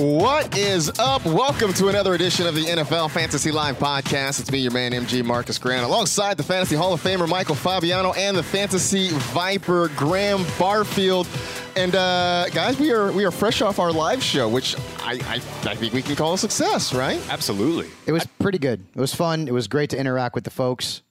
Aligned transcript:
What 0.00 0.56
is 0.56 0.90
up? 0.98 1.26
Welcome 1.26 1.74
to 1.74 1.88
another 1.88 2.14
edition 2.14 2.46
of 2.46 2.54
the 2.54 2.64
NFL 2.64 3.10
Fantasy 3.10 3.50
Live 3.50 3.78
podcast. 3.78 4.40
It's 4.40 4.50
me, 4.50 4.60
your 4.60 4.72
man, 4.72 4.92
MG 4.92 5.22
Marcus 5.22 5.58
Grant, 5.58 5.84
alongside 5.84 6.38
the 6.38 6.42
Fantasy 6.42 6.74
Hall 6.74 6.94
of 6.94 7.02
Famer 7.02 7.28
Michael 7.28 7.54
Fabiano 7.54 8.14
and 8.14 8.34
the 8.34 8.42
Fantasy 8.42 9.10
Viper 9.10 9.88
Graham 9.96 10.46
Barfield. 10.58 11.28
And 11.76 11.94
uh, 11.94 12.46
guys, 12.48 12.80
we 12.80 12.92
are 12.92 13.12
we 13.12 13.26
are 13.26 13.30
fresh 13.30 13.60
off 13.60 13.78
our 13.78 13.92
live 13.92 14.22
show, 14.22 14.48
which 14.48 14.74
I, 15.00 15.20
I, 15.26 15.34
I 15.68 15.74
think 15.74 15.92
we 15.92 16.00
can 16.00 16.16
call 16.16 16.32
a 16.32 16.38
success, 16.38 16.94
right? 16.94 17.20
Absolutely. 17.28 17.88
It 18.06 18.12
was 18.12 18.26
pretty 18.38 18.58
good. 18.58 18.82
It 18.96 19.00
was 19.00 19.14
fun. 19.14 19.48
It 19.48 19.52
was 19.52 19.68
great 19.68 19.90
to 19.90 19.98
interact 19.98 20.34
with 20.34 20.44
the 20.44 20.50
folks. 20.50 21.02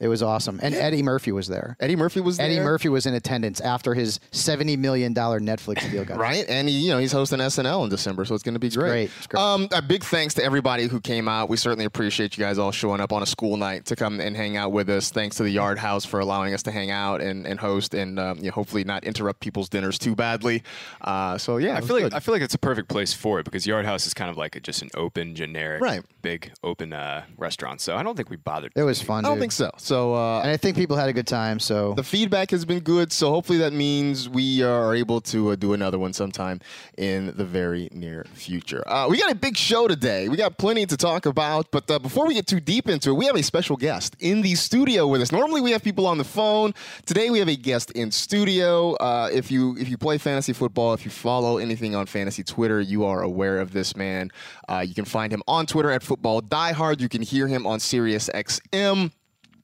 It 0.00 0.06
was 0.06 0.22
awesome. 0.22 0.60
And 0.62 0.74
Eddie 0.74 1.02
Murphy 1.02 1.32
was 1.32 1.48
there. 1.48 1.76
Eddie 1.80 1.96
Murphy 1.96 2.20
was 2.20 2.38
Eddie. 2.38 2.60
Murphy 2.60 2.88
was 2.88 3.04
in 3.04 3.14
attendance 3.14 3.60
after 3.60 3.94
his 3.94 4.20
seventy 4.30 4.76
million 4.76 5.12
dollar 5.12 5.40
Netflix 5.40 5.90
deal 5.90 6.04
got 6.04 6.18
right? 6.18 6.44
And 6.48 6.68
he, 6.68 6.78
you 6.78 6.90
know 6.90 6.98
he's 6.98 7.10
hosting 7.10 7.40
SNL 7.40 7.82
in 7.84 7.90
December, 7.90 8.24
so 8.24 8.34
it's 8.34 8.44
going 8.44 8.54
to 8.54 8.60
be 8.60 8.70
great. 8.70 8.88
great. 8.90 9.10
It's 9.18 9.26
great. 9.26 9.40
Um, 9.40 9.68
a 9.72 9.82
big 9.82 10.04
thanks 10.04 10.34
to 10.34 10.44
everybody 10.44 10.86
who 10.86 11.00
came 11.00 11.26
out. 11.28 11.48
We 11.48 11.56
certainly 11.56 11.84
appreciate 11.84 12.36
you 12.38 12.44
guys 12.44 12.58
all 12.58 12.70
showing 12.70 13.00
up 13.00 13.12
on 13.12 13.22
a 13.22 13.26
school 13.26 13.56
night 13.56 13.86
to 13.86 13.96
come 13.96 14.20
and 14.20 14.36
hang 14.36 14.56
out 14.56 14.70
with 14.70 14.88
us. 14.88 15.10
Thanks 15.10 15.36
to 15.38 15.42
the 15.42 15.50
Yard 15.50 15.78
House 15.78 16.04
for 16.04 16.20
allowing 16.20 16.54
us 16.54 16.62
to 16.64 16.70
hang 16.70 16.92
out 16.92 17.20
and, 17.20 17.44
and 17.44 17.58
host, 17.58 17.92
and 17.94 18.20
um, 18.20 18.38
you 18.38 18.44
know, 18.44 18.50
hopefully 18.52 18.84
not 18.84 19.02
interrupt 19.02 19.40
people's 19.40 19.68
dinners 19.68 19.98
too 19.98 20.14
badly. 20.14 20.62
Uh, 21.00 21.36
so 21.38 21.56
yeah, 21.56 21.74
I 21.74 21.78
it 21.78 21.80
was 21.80 21.90
feel 21.90 22.00
like. 22.02 22.14
I 22.14 22.20
feel 22.20 22.34
like 22.34 22.42
it's 22.42 22.54
a 22.54 22.58
perfect 22.58 22.88
place 22.88 23.12
for 23.12 23.40
it 23.40 23.44
because 23.44 23.66
Yard 23.66 23.84
House 23.84 24.06
is 24.06 24.14
kind 24.14 24.30
of 24.30 24.36
like 24.36 24.54
a, 24.54 24.60
just 24.60 24.80
an 24.82 24.90
open, 24.94 25.34
generic, 25.34 25.82
Right. 25.82 26.02
Big 26.28 26.52
open 26.62 26.92
uh, 26.92 27.24
restaurant. 27.38 27.80
So 27.80 27.96
I 27.96 28.02
don't 28.02 28.14
think 28.14 28.28
we 28.28 28.36
bothered. 28.36 28.72
It 28.76 28.82
was 28.82 29.00
fun. 29.00 29.24
I 29.24 29.28
don't 29.28 29.36
dude. 29.38 29.44
think 29.44 29.52
so. 29.52 29.70
So 29.78 30.14
uh, 30.14 30.42
And 30.42 30.50
I 30.50 30.58
think 30.58 30.76
people 30.76 30.96
had 31.02 31.08
a 31.08 31.12
good 31.14 31.26
time. 31.26 31.58
So 31.58 31.94
The 31.94 32.02
feedback 32.02 32.50
has 32.50 32.64
been 32.66 32.80
good, 32.80 33.12
so 33.12 33.30
hopefully 33.30 33.58
that 33.64 33.72
means 33.72 34.28
we 34.28 34.62
are 34.62 34.94
able 34.94 35.20
to 35.32 35.38
uh, 35.52 35.56
do 35.56 35.72
another 35.72 35.98
one 35.98 36.12
sometime 36.12 36.60
in 36.98 37.32
the 37.40 37.46
very 37.46 37.88
near 37.92 38.26
future. 38.34 38.82
Uh, 38.86 39.06
we 39.08 39.16
got 39.24 39.32
a 39.32 39.34
big 39.48 39.56
show 39.56 39.88
today. 39.88 40.28
We 40.28 40.36
got 40.36 40.58
plenty 40.58 40.84
to 40.92 40.96
talk 40.98 41.24
about, 41.24 41.70
but 41.70 41.90
uh, 41.90 41.98
before 41.98 42.26
we 42.28 42.34
get 42.34 42.46
too 42.46 42.60
deep 42.60 42.88
into 42.90 43.08
it, 43.10 43.14
we 43.14 43.24
have 43.24 43.36
a 43.36 43.42
special 43.42 43.76
guest 43.76 44.14
in 44.20 44.42
the 44.42 44.54
studio 44.54 45.06
with 45.06 45.22
us. 45.22 45.32
Normally 45.32 45.62
we 45.62 45.70
have 45.70 45.82
people 45.82 46.06
on 46.06 46.18
the 46.18 46.28
phone. 46.38 46.74
Today 47.06 47.30
we 47.30 47.38
have 47.38 47.48
a 47.48 47.56
guest 47.56 47.90
in 47.92 48.10
studio. 48.10 48.92
Uh, 48.96 49.30
if 49.32 49.50
you 49.50 49.76
if 49.78 49.88
you 49.88 49.96
play 49.96 50.18
fantasy 50.18 50.52
football, 50.52 50.92
if 50.92 51.06
you 51.06 51.10
follow 51.10 51.56
anything 51.56 51.94
on 51.94 52.04
fantasy 52.06 52.44
Twitter, 52.44 52.80
you 52.82 53.00
are 53.10 53.22
aware 53.22 53.60
of 53.64 53.72
this 53.72 53.96
man. 53.96 54.30
Uh, 54.68 54.84
you 54.88 54.94
can 54.94 55.06
find 55.06 55.32
him 55.32 55.42
on 55.46 55.64
Twitter 55.64 55.90
at 55.90 56.02
Football 56.02 56.17
Ball 56.20 56.42
diehard. 56.42 57.00
You 57.00 57.08
can 57.08 57.22
hear 57.22 57.46
him 57.46 57.66
on 57.66 57.80
Sirius 57.80 58.28
XM. 58.34 59.12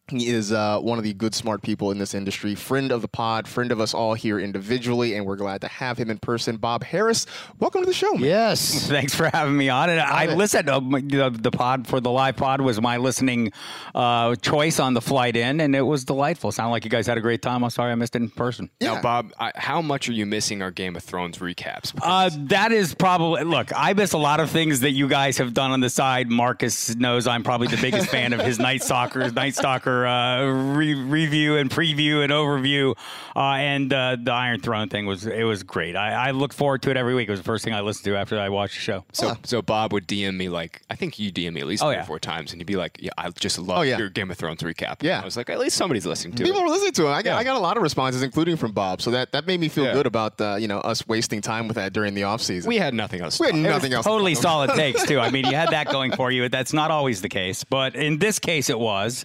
He 0.08 0.28
is 0.28 0.52
uh, 0.52 0.80
one 0.80 0.98
of 0.98 1.04
the 1.04 1.14
good, 1.14 1.34
smart 1.34 1.62
people 1.62 1.90
in 1.90 1.96
this 1.96 2.12
industry, 2.12 2.54
friend 2.54 2.92
of 2.92 3.00
the 3.00 3.08
pod, 3.08 3.48
friend 3.48 3.72
of 3.72 3.80
us 3.80 3.94
all 3.94 4.12
here 4.12 4.38
individually, 4.38 5.16
and 5.16 5.24
we're 5.24 5.36
glad 5.36 5.62
to 5.62 5.68
have 5.68 5.96
him 5.96 6.10
in 6.10 6.18
person. 6.18 6.58
Bob 6.58 6.84
Harris, 6.84 7.24
welcome 7.58 7.80
to 7.80 7.86
the 7.86 7.94
show. 7.94 8.12
Man. 8.12 8.24
yes, 8.24 8.86
Thanks 8.88 9.14
for 9.14 9.30
having 9.32 9.56
me 9.56 9.70
on. 9.70 9.88
And 9.88 10.00
I 10.00 10.26
listened. 10.34 10.68
Uh, 10.68 10.80
the, 10.80 11.34
the 11.40 11.50
pod 11.50 11.86
for 11.86 12.00
the 12.00 12.10
live 12.10 12.36
pod 12.36 12.60
was 12.60 12.78
my 12.82 12.98
listening 12.98 13.50
uh, 13.94 14.34
choice 14.36 14.78
on 14.78 14.92
the 14.92 15.00
flight 15.00 15.36
in, 15.36 15.58
and 15.58 15.74
it 15.74 15.80
was 15.80 16.04
delightful. 16.04 16.52
Sound 16.52 16.70
like 16.70 16.84
you 16.84 16.90
guys 16.90 17.06
had 17.06 17.16
a 17.16 17.22
great 17.22 17.40
time. 17.40 17.64
I'm 17.64 17.70
sorry 17.70 17.90
I 17.90 17.94
missed 17.94 18.14
it 18.14 18.20
in 18.20 18.28
person. 18.28 18.68
Now, 18.82 19.00
Bob, 19.00 19.32
I, 19.40 19.52
how 19.54 19.80
much 19.80 20.10
are 20.10 20.12
you 20.12 20.26
missing 20.26 20.60
our 20.60 20.70
Game 20.70 20.96
of 20.96 21.02
Thrones 21.02 21.38
recaps? 21.38 21.98
Uh, 22.02 22.28
that 22.48 22.72
is 22.72 22.94
probably 22.94 23.44
look. 23.44 23.70
I 23.74 23.94
miss 23.94 24.12
a 24.12 24.18
lot 24.18 24.40
of 24.40 24.50
things 24.50 24.80
that 24.80 24.90
you 24.90 25.08
guys 25.08 25.38
have 25.38 25.54
done 25.54 25.70
on 25.70 25.80
the 25.80 25.88
side. 25.88 26.28
Marcus 26.28 26.94
knows 26.94 27.26
I'm 27.26 27.42
probably 27.42 27.68
the 27.68 27.80
biggest 27.80 28.08
fan 28.10 28.34
of 28.34 28.40
his 28.40 28.58
Night 28.58 28.82
Stalker, 28.82 29.30
Night 29.30 29.54
Stalker 30.02 30.06
uh, 30.06 30.74
re- 30.76 30.94
review 30.94 31.56
and 31.56 31.70
preview 31.70 32.22
and 32.22 32.32
overview. 32.32 32.96
Uh, 33.36 33.40
and 33.54 33.92
uh, 33.92 34.16
the 34.22 34.32
Iron 34.32 34.60
Throne 34.60 34.88
thing 34.88 35.06
was 35.06 35.26
it 35.26 35.44
was 35.44 35.62
great. 35.62 35.96
I, 35.96 36.28
I 36.28 36.30
look 36.30 36.52
forward 36.52 36.82
to 36.82 36.90
it 36.90 36.96
every 36.96 37.14
week. 37.14 37.28
It 37.28 37.32
was 37.32 37.40
the 37.40 37.44
first 37.44 37.64
thing 37.64 37.74
I 37.74 37.80
listened 37.80 38.04
to 38.04 38.16
after 38.16 38.38
I 38.38 38.48
watched 38.48 38.74
the 38.74 38.80
show. 38.80 39.04
so, 39.12 39.34
so 39.44 39.60
Bob 39.62 39.92
would 39.92 40.06
DM 40.06 40.36
me 40.36 40.48
like 40.48 40.82
I 40.90 40.94
think 40.96 41.18
you 41.18 41.32
DM 41.32 41.54
me 41.54 41.60
at 41.60 41.66
least 41.66 41.82
Oh, 41.82 41.86
three 41.86 41.96
yeah. 41.96 42.02
or 42.02 42.06
four 42.06 42.18
times, 42.20 42.52
and 42.52 42.60
he'd 42.60 42.66
be 42.66 42.76
like, 42.76 42.98
"Yeah, 43.00 43.10
I 43.18 43.30
just 43.30 43.58
love 43.58 43.78
Oh, 43.78 43.82
yeah. 43.82 43.98
your 43.98 44.08
Game 44.08 44.30
of 44.30 44.36
Thrones 44.38 44.62
recap." 44.62 45.02
Yeah. 45.02 45.20
I 45.20 45.24
was 45.24 45.36
like, 45.36 45.50
at 45.50 45.58
least 45.58 45.76
somebody's 45.76 46.06
listening 46.06 46.34
to 46.36 46.44
People 46.44 46.60
it. 46.60 46.64
were 46.64 46.68
listening 46.70 46.92
to 46.92 47.06
it. 47.06 47.10
I 47.10 47.22
got, 47.22 47.30
Yeah. 47.30 47.36
I 47.38 47.44
got 47.44 47.56
a 47.56 47.60
lot 47.60 47.76
of 47.76 47.82
responses, 47.82 48.22
including 48.22 48.56
from 48.56 48.72
Bob. 48.72 49.02
So 49.02 49.10
that, 49.10 49.32
that 49.32 49.46
made 49.46 49.58
me 49.60 49.68
feel 49.68 49.84
Yeah. 49.84 49.92
good 49.94 50.06
about 50.06 50.40
uh, 50.40 50.56
you 50.56 50.68
know 50.68 50.78
us 50.78 51.06
wasting 51.08 51.40
time 51.40 51.66
with 51.68 51.76
that 51.76 51.92
during 51.92 52.14
the 52.14 52.22
off 52.24 52.40
season. 52.40 52.68
We 52.68 52.76
had 52.78 52.94
nothing 52.94 53.20
else. 53.20 53.40
We 53.40 53.46
had 53.46 53.54
to 53.56 53.62
talk 53.62 53.70
nothing 53.72 53.92
else. 53.92 54.04
Totally 54.06 54.34
talk 54.34 54.42
solid 54.42 54.70
takes 54.76 55.04
too. 55.04 55.18
I 55.18 55.30
mean, 55.30 55.44
you 55.46 55.54
had 55.56 55.70
that 55.70 55.88
going 55.88 56.12
for 56.12 56.30
you. 56.30 56.48
That's 56.48 56.72
not 56.72 56.90
always 56.92 57.20
the 57.22 57.28
case, 57.28 57.64
but 57.64 57.96
in 57.96 58.18
this 58.18 58.38
case, 58.38 58.70
it 58.70 58.78
was. 58.78 59.24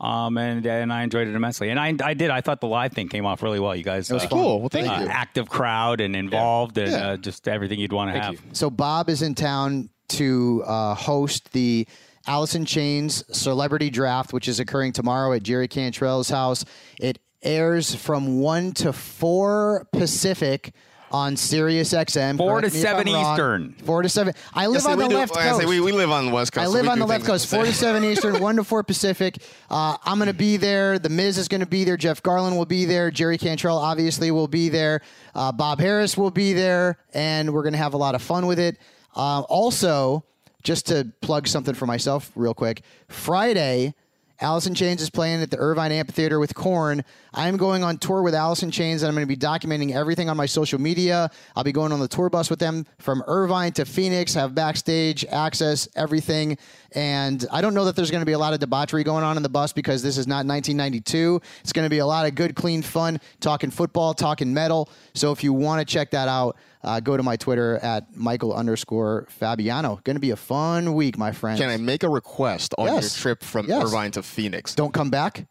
Um, 0.00 0.36
and 0.36 0.66
and 0.66 0.92
I 0.92 1.02
enjoyed 1.04 1.26
it 1.26 1.34
immensely. 1.34 1.70
And 1.70 1.80
I 1.80 1.94
I 2.02 2.14
did. 2.14 2.30
I 2.30 2.42
thought 2.42 2.60
the 2.60 2.66
live 2.66 2.92
thing 2.92 3.08
came 3.08 3.24
off 3.24 3.42
really 3.42 3.60
well. 3.60 3.74
You 3.74 3.82
guys, 3.82 4.10
It 4.10 4.14
was 4.14 4.24
uh, 4.24 4.28
cool. 4.28 4.60
Well, 4.60 4.68
thank 4.68 4.88
uh, 4.88 5.00
you. 5.02 5.06
Active 5.06 5.48
crowd 5.48 6.00
and 6.00 6.14
involved 6.14 6.76
and 6.76 6.90
Yeah. 6.92 7.08
uh, 7.08 7.16
just 7.16 7.48
everything 7.48 7.80
you'd 7.80 7.92
want 7.94 8.14
to 8.14 8.20
have. 8.20 8.40
So 8.52 8.68
Bob 8.68 9.08
is 9.08 9.22
in 9.22 9.34
town 9.34 9.88
to 10.10 10.62
uh, 10.66 10.94
host 10.94 11.52
the 11.52 11.88
Alice 12.26 12.54
in 12.54 12.64
Chains 12.66 13.24
Celebrity 13.36 13.88
Draft, 13.88 14.32
which 14.32 14.48
is 14.48 14.60
occurring 14.60 14.92
tomorrow 14.92 15.32
at 15.32 15.42
Jerry 15.42 15.68
Cantrell's 15.68 16.28
house. 16.28 16.64
It 17.00 17.18
airs 17.42 17.94
from 17.94 18.40
one 18.40 18.72
to 18.72 18.92
four 18.92 19.86
Pacific 19.92 20.72
on 21.16 21.34
Sirius 21.36 21.94
XM. 21.94 22.36
Four 22.36 22.60
Correct 22.60 22.74
to 22.74 22.78
me 22.78 22.80
if 22.82 22.86
I'm 22.88 22.96
seven. 23.06 23.08
Eastern. 23.08 23.72
Four 23.86 24.02
to 24.02 24.08
seven. 24.08 24.34
I 24.52 24.66
live 24.66 24.82
Yes, 24.82 24.86
on 24.86 24.98
the 24.98 25.08
do- 25.08 25.14
left 25.16 25.36
I 25.36 25.48
coast. 25.48 25.60
say 25.60 25.66
we, 25.66 25.80
we 25.80 25.92
live 25.92 26.10
on 26.10 26.26
the 26.26 26.32
West 26.32 26.52
Coast. 26.52 26.64
I 26.64 26.68
live 26.68 26.82
we 26.82 26.88
on 26.90 26.98
the 26.98 27.06
left 27.06 27.24
coast, 27.24 27.46
four 27.46 27.64
to 27.64 27.72
seven 27.72 28.04
Eastern, 28.10 28.38
one 28.40 28.56
to 28.56 28.64
four 28.64 28.82
Pacific. 28.82 29.38
Uh, 29.70 29.96
I'm 30.04 30.18
going 30.18 30.26
to 30.28 30.34
be 30.34 30.58
there. 30.58 30.98
The 30.98 31.08
Miz 31.08 31.38
is 31.38 31.48
going 31.48 31.62
to 31.62 31.66
be 31.66 31.84
there. 31.84 31.96
Jeff 31.96 32.22
Garlin 32.22 32.56
will 32.56 32.66
be 32.66 32.84
there. 32.84 33.10
Jerry 33.10 33.38
Cantrell 33.38 33.78
obviously 33.78 34.30
will 34.30 34.48
be 34.48 34.68
there. 34.68 35.00
Uh, 35.34 35.52
Bob 35.52 35.80
Harris 35.80 36.16
will 36.18 36.30
be 36.30 36.52
there, 36.52 36.98
and 37.14 37.52
we're 37.54 37.62
going 37.62 37.72
to 37.72 37.78
have 37.78 37.94
a 37.94 37.98
lot 37.98 38.14
of 38.14 38.20
fun 38.20 38.46
with 38.46 38.58
it. 38.58 38.76
Uh, 39.14 39.40
also, 39.48 40.22
just 40.62 40.86
to 40.88 41.10
plug 41.22 41.48
something 41.48 41.74
for 41.74 41.86
myself 41.86 42.30
real 42.34 42.52
quick, 42.54 42.82
Friday. 43.08 43.94
Alice 44.40 44.66
in 44.66 44.74
Chains 44.74 45.00
is 45.00 45.08
playing 45.08 45.40
at 45.40 45.50
the 45.50 45.56
Irvine 45.56 45.92
Amphitheater 45.92 46.38
with 46.38 46.54
Korn. 46.54 47.02
I'm 47.32 47.56
going 47.56 47.82
on 47.82 47.96
tour 47.96 48.20
with 48.20 48.34
Alice 48.34 48.62
in 48.62 48.70
Chains, 48.70 49.02
and 49.02 49.08
I'm 49.08 49.14
going 49.14 49.26
to 49.26 49.28
be 49.28 49.36
documenting 49.36 49.94
everything 49.94 50.28
on 50.28 50.36
my 50.36 50.44
social 50.44 50.78
media. 50.78 51.30
I'll 51.54 51.64
be 51.64 51.72
going 51.72 51.90
on 51.90 52.00
the 52.00 52.08
tour 52.08 52.28
bus 52.28 52.50
with 52.50 52.58
them 52.58 52.84
from 52.98 53.22
Irvine 53.26 53.72
to 53.72 53.86
Phoenix, 53.86 54.34
have 54.34 54.54
backstage 54.54 55.24
access, 55.26 55.88
everything. 55.96 56.58
And 56.96 57.44
I 57.52 57.60
don't 57.60 57.74
know 57.74 57.84
that 57.84 57.94
there's 57.94 58.10
going 58.10 58.22
to 58.22 58.26
be 58.26 58.32
a 58.32 58.38
lot 58.38 58.54
of 58.54 58.58
debauchery 58.58 59.04
going 59.04 59.22
on 59.22 59.36
in 59.36 59.42
the 59.42 59.50
bus 59.50 59.72
because 59.74 60.02
this 60.02 60.16
is 60.16 60.26
not 60.26 60.46
1992. 60.46 61.40
It's 61.60 61.72
going 61.74 61.84
to 61.84 61.90
be 61.90 61.98
a 61.98 62.06
lot 62.06 62.26
of 62.26 62.34
good, 62.34 62.56
clean 62.56 62.80
fun, 62.80 63.20
talking 63.40 63.70
football, 63.70 64.14
talking 64.14 64.54
metal. 64.54 64.88
So 65.14 65.30
if 65.30 65.44
you 65.44 65.52
want 65.52 65.86
to 65.86 65.92
check 65.92 66.10
that 66.12 66.26
out, 66.26 66.56
uh, 66.82 67.00
go 67.00 67.16
to 67.16 67.22
my 67.22 67.36
Twitter 67.36 67.76
at 67.82 68.16
Michael 68.16 68.54
underscore 68.54 69.26
Fabiano. 69.28 70.00
Going 70.04 70.16
to 70.16 70.20
be 70.20 70.30
a 70.30 70.36
fun 70.36 70.94
week, 70.94 71.18
my 71.18 71.32
friend. 71.32 71.58
Can 71.60 71.68
I 71.68 71.76
make 71.76 72.02
a 72.02 72.08
request 72.08 72.74
on 72.78 72.86
Yes. 72.86 73.14
your 73.16 73.22
trip 73.22 73.44
from 73.44 73.66
Yes. 73.68 73.84
Irvine 73.84 74.12
to 74.12 74.22
Phoenix? 74.22 74.74
Don't 74.74 74.94
come 74.94 75.10
back. 75.10 75.46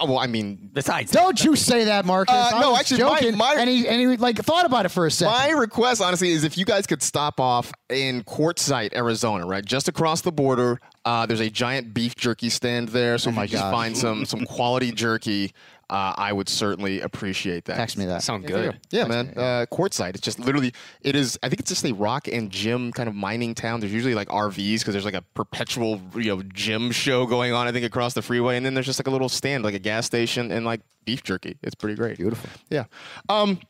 Uh, 0.00 0.06
well, 0.06 0.18
I 0.18 0.26
mean, 0.26 0.70
Besides, 0.72 1.10
Don't 1.12 1.42
you 1.44 1.54
say 1.56 1.84
that, 1.84 2.04
Marcus. 2.06 2.34
Uh, 2.34 2.50
I 2.54 2.60
no, 2.60 2.70
was 2.70 2.80
actually, 2.80 3.02
my- 3.02 3.20
joking. 3.20 3.36
my- 3.36 3.54
and 3.58 3.68
he 3.68 3.86
and 3.88 4.00
he 4.00 4.16
like 4.16 4.38
thought 4.38 4.64
about 4.64 4.86
it 4.86 4.90
for 4.90 5.06
a 5.06 5.10
second. 5.10 5.32
My 5.32 5.50
request, 5.50 6.00
honestly, 6.00 6.30
is 6.30 6.44
if 6.44 6.56
you 6.56 6.64
guys 6.64 6.86
could 6.86 7.02
stop 7.02 7.38
off 7.40 7.72
in 7.90 8.22
Quartzsite, 8.24 8.94
Arizona, 8.94 9.46
right, 9.46 9.64
just 9.64 9.88
across 9.88 10.22
the 10.22 10.32
border. 10.32 10.80
Uh, 11.04 11.26
there's 11.26 11.40
a 11.40 11.50
giant 11.50 11.92
beef 11.92 12.14
jerky 12.14 12.48
stand 12.48 12.88
there, 12.90 13.18
so 13.18 13.28
if 13.30 13.34
Oh 13.34 13.36
my 13.36 13.42
you 13.42 13.48
just 13.48 13.62
God. 13.64 13.70
find 13.72 13.96
some 13.96 14.24
some 14.24 14.44
quality 14.46 14.92
jerky, 14.92 15.52
uh, 15.92 16.14
I 16.16 16.32
would 16.32 16.48
certainly 16.48 17.02
appreciate 17.02 17.66
that. 17.66 17.76
Text 17.76 17.98
me 17.98 18.06
that. 18.06 18.22
Sound 18.22 18.46
good. 18.46 18.80
Yeah, 18.90 19.04
man. 19.04 19.34
Uh, 19.36 19.66
Quartzsite. 19.70 20.14
It's 20.14 20.22
just 20.22 20.38
literally. 20.38 20.72
It 21.02 21.14
is. 21.14 21.38
I 21.42 21.50
think 21.50 21.60
it's 21.60 21.68
just 21.68 21.84
a 21.84 21.92
rock 21.92 22.28
and 22.28 22.50
gym 22.50 22.92
kind 22.92 23.10
of 23.10 23.14
mining 23.14 23.54
town. 23.54 23.80
There's 23.80 23.92
usually 23.92 24.14
like 24.14 24.28
RVs 24.28 24.78
because 24.78 24.94
there's 24.94 25.04
like 25.04 25.12
a 25.12 25.20
perpetual 25.20 26.00
you 26.14 26.34
know 26.34 26.42
gym 26.54 26.92
show 26.92 27.26
going 27.26 27.52
on. 27.52 27.66
I 27.66 27.72
think 27.72 27.84
across 27.84 28.14
the 28.14 28.22
freeway, 28.22 28.56
and 28.56 28.64
then 28.64 28.72
there's 28.72 28.86
just 28.86 28.98
like 28.98 29.06
a 29.06 29.10
little 29.10 29.28
stand, 29.28 29.64
like 29.64 29.74
a 29.74 29.78
gas 29.78 30.06
station, 30.06 30.50
and 30.50 30.64
like 30.64 30.80
beef 31.04 31.22
jerky. 31.22 31.58
It's 31.62 31.74
pretty 31.74 31.96
great. 31.96 32.16
Beautiful. 32.16 32.48
Yeah. 32.70 32.84
Um, 33.28 33.60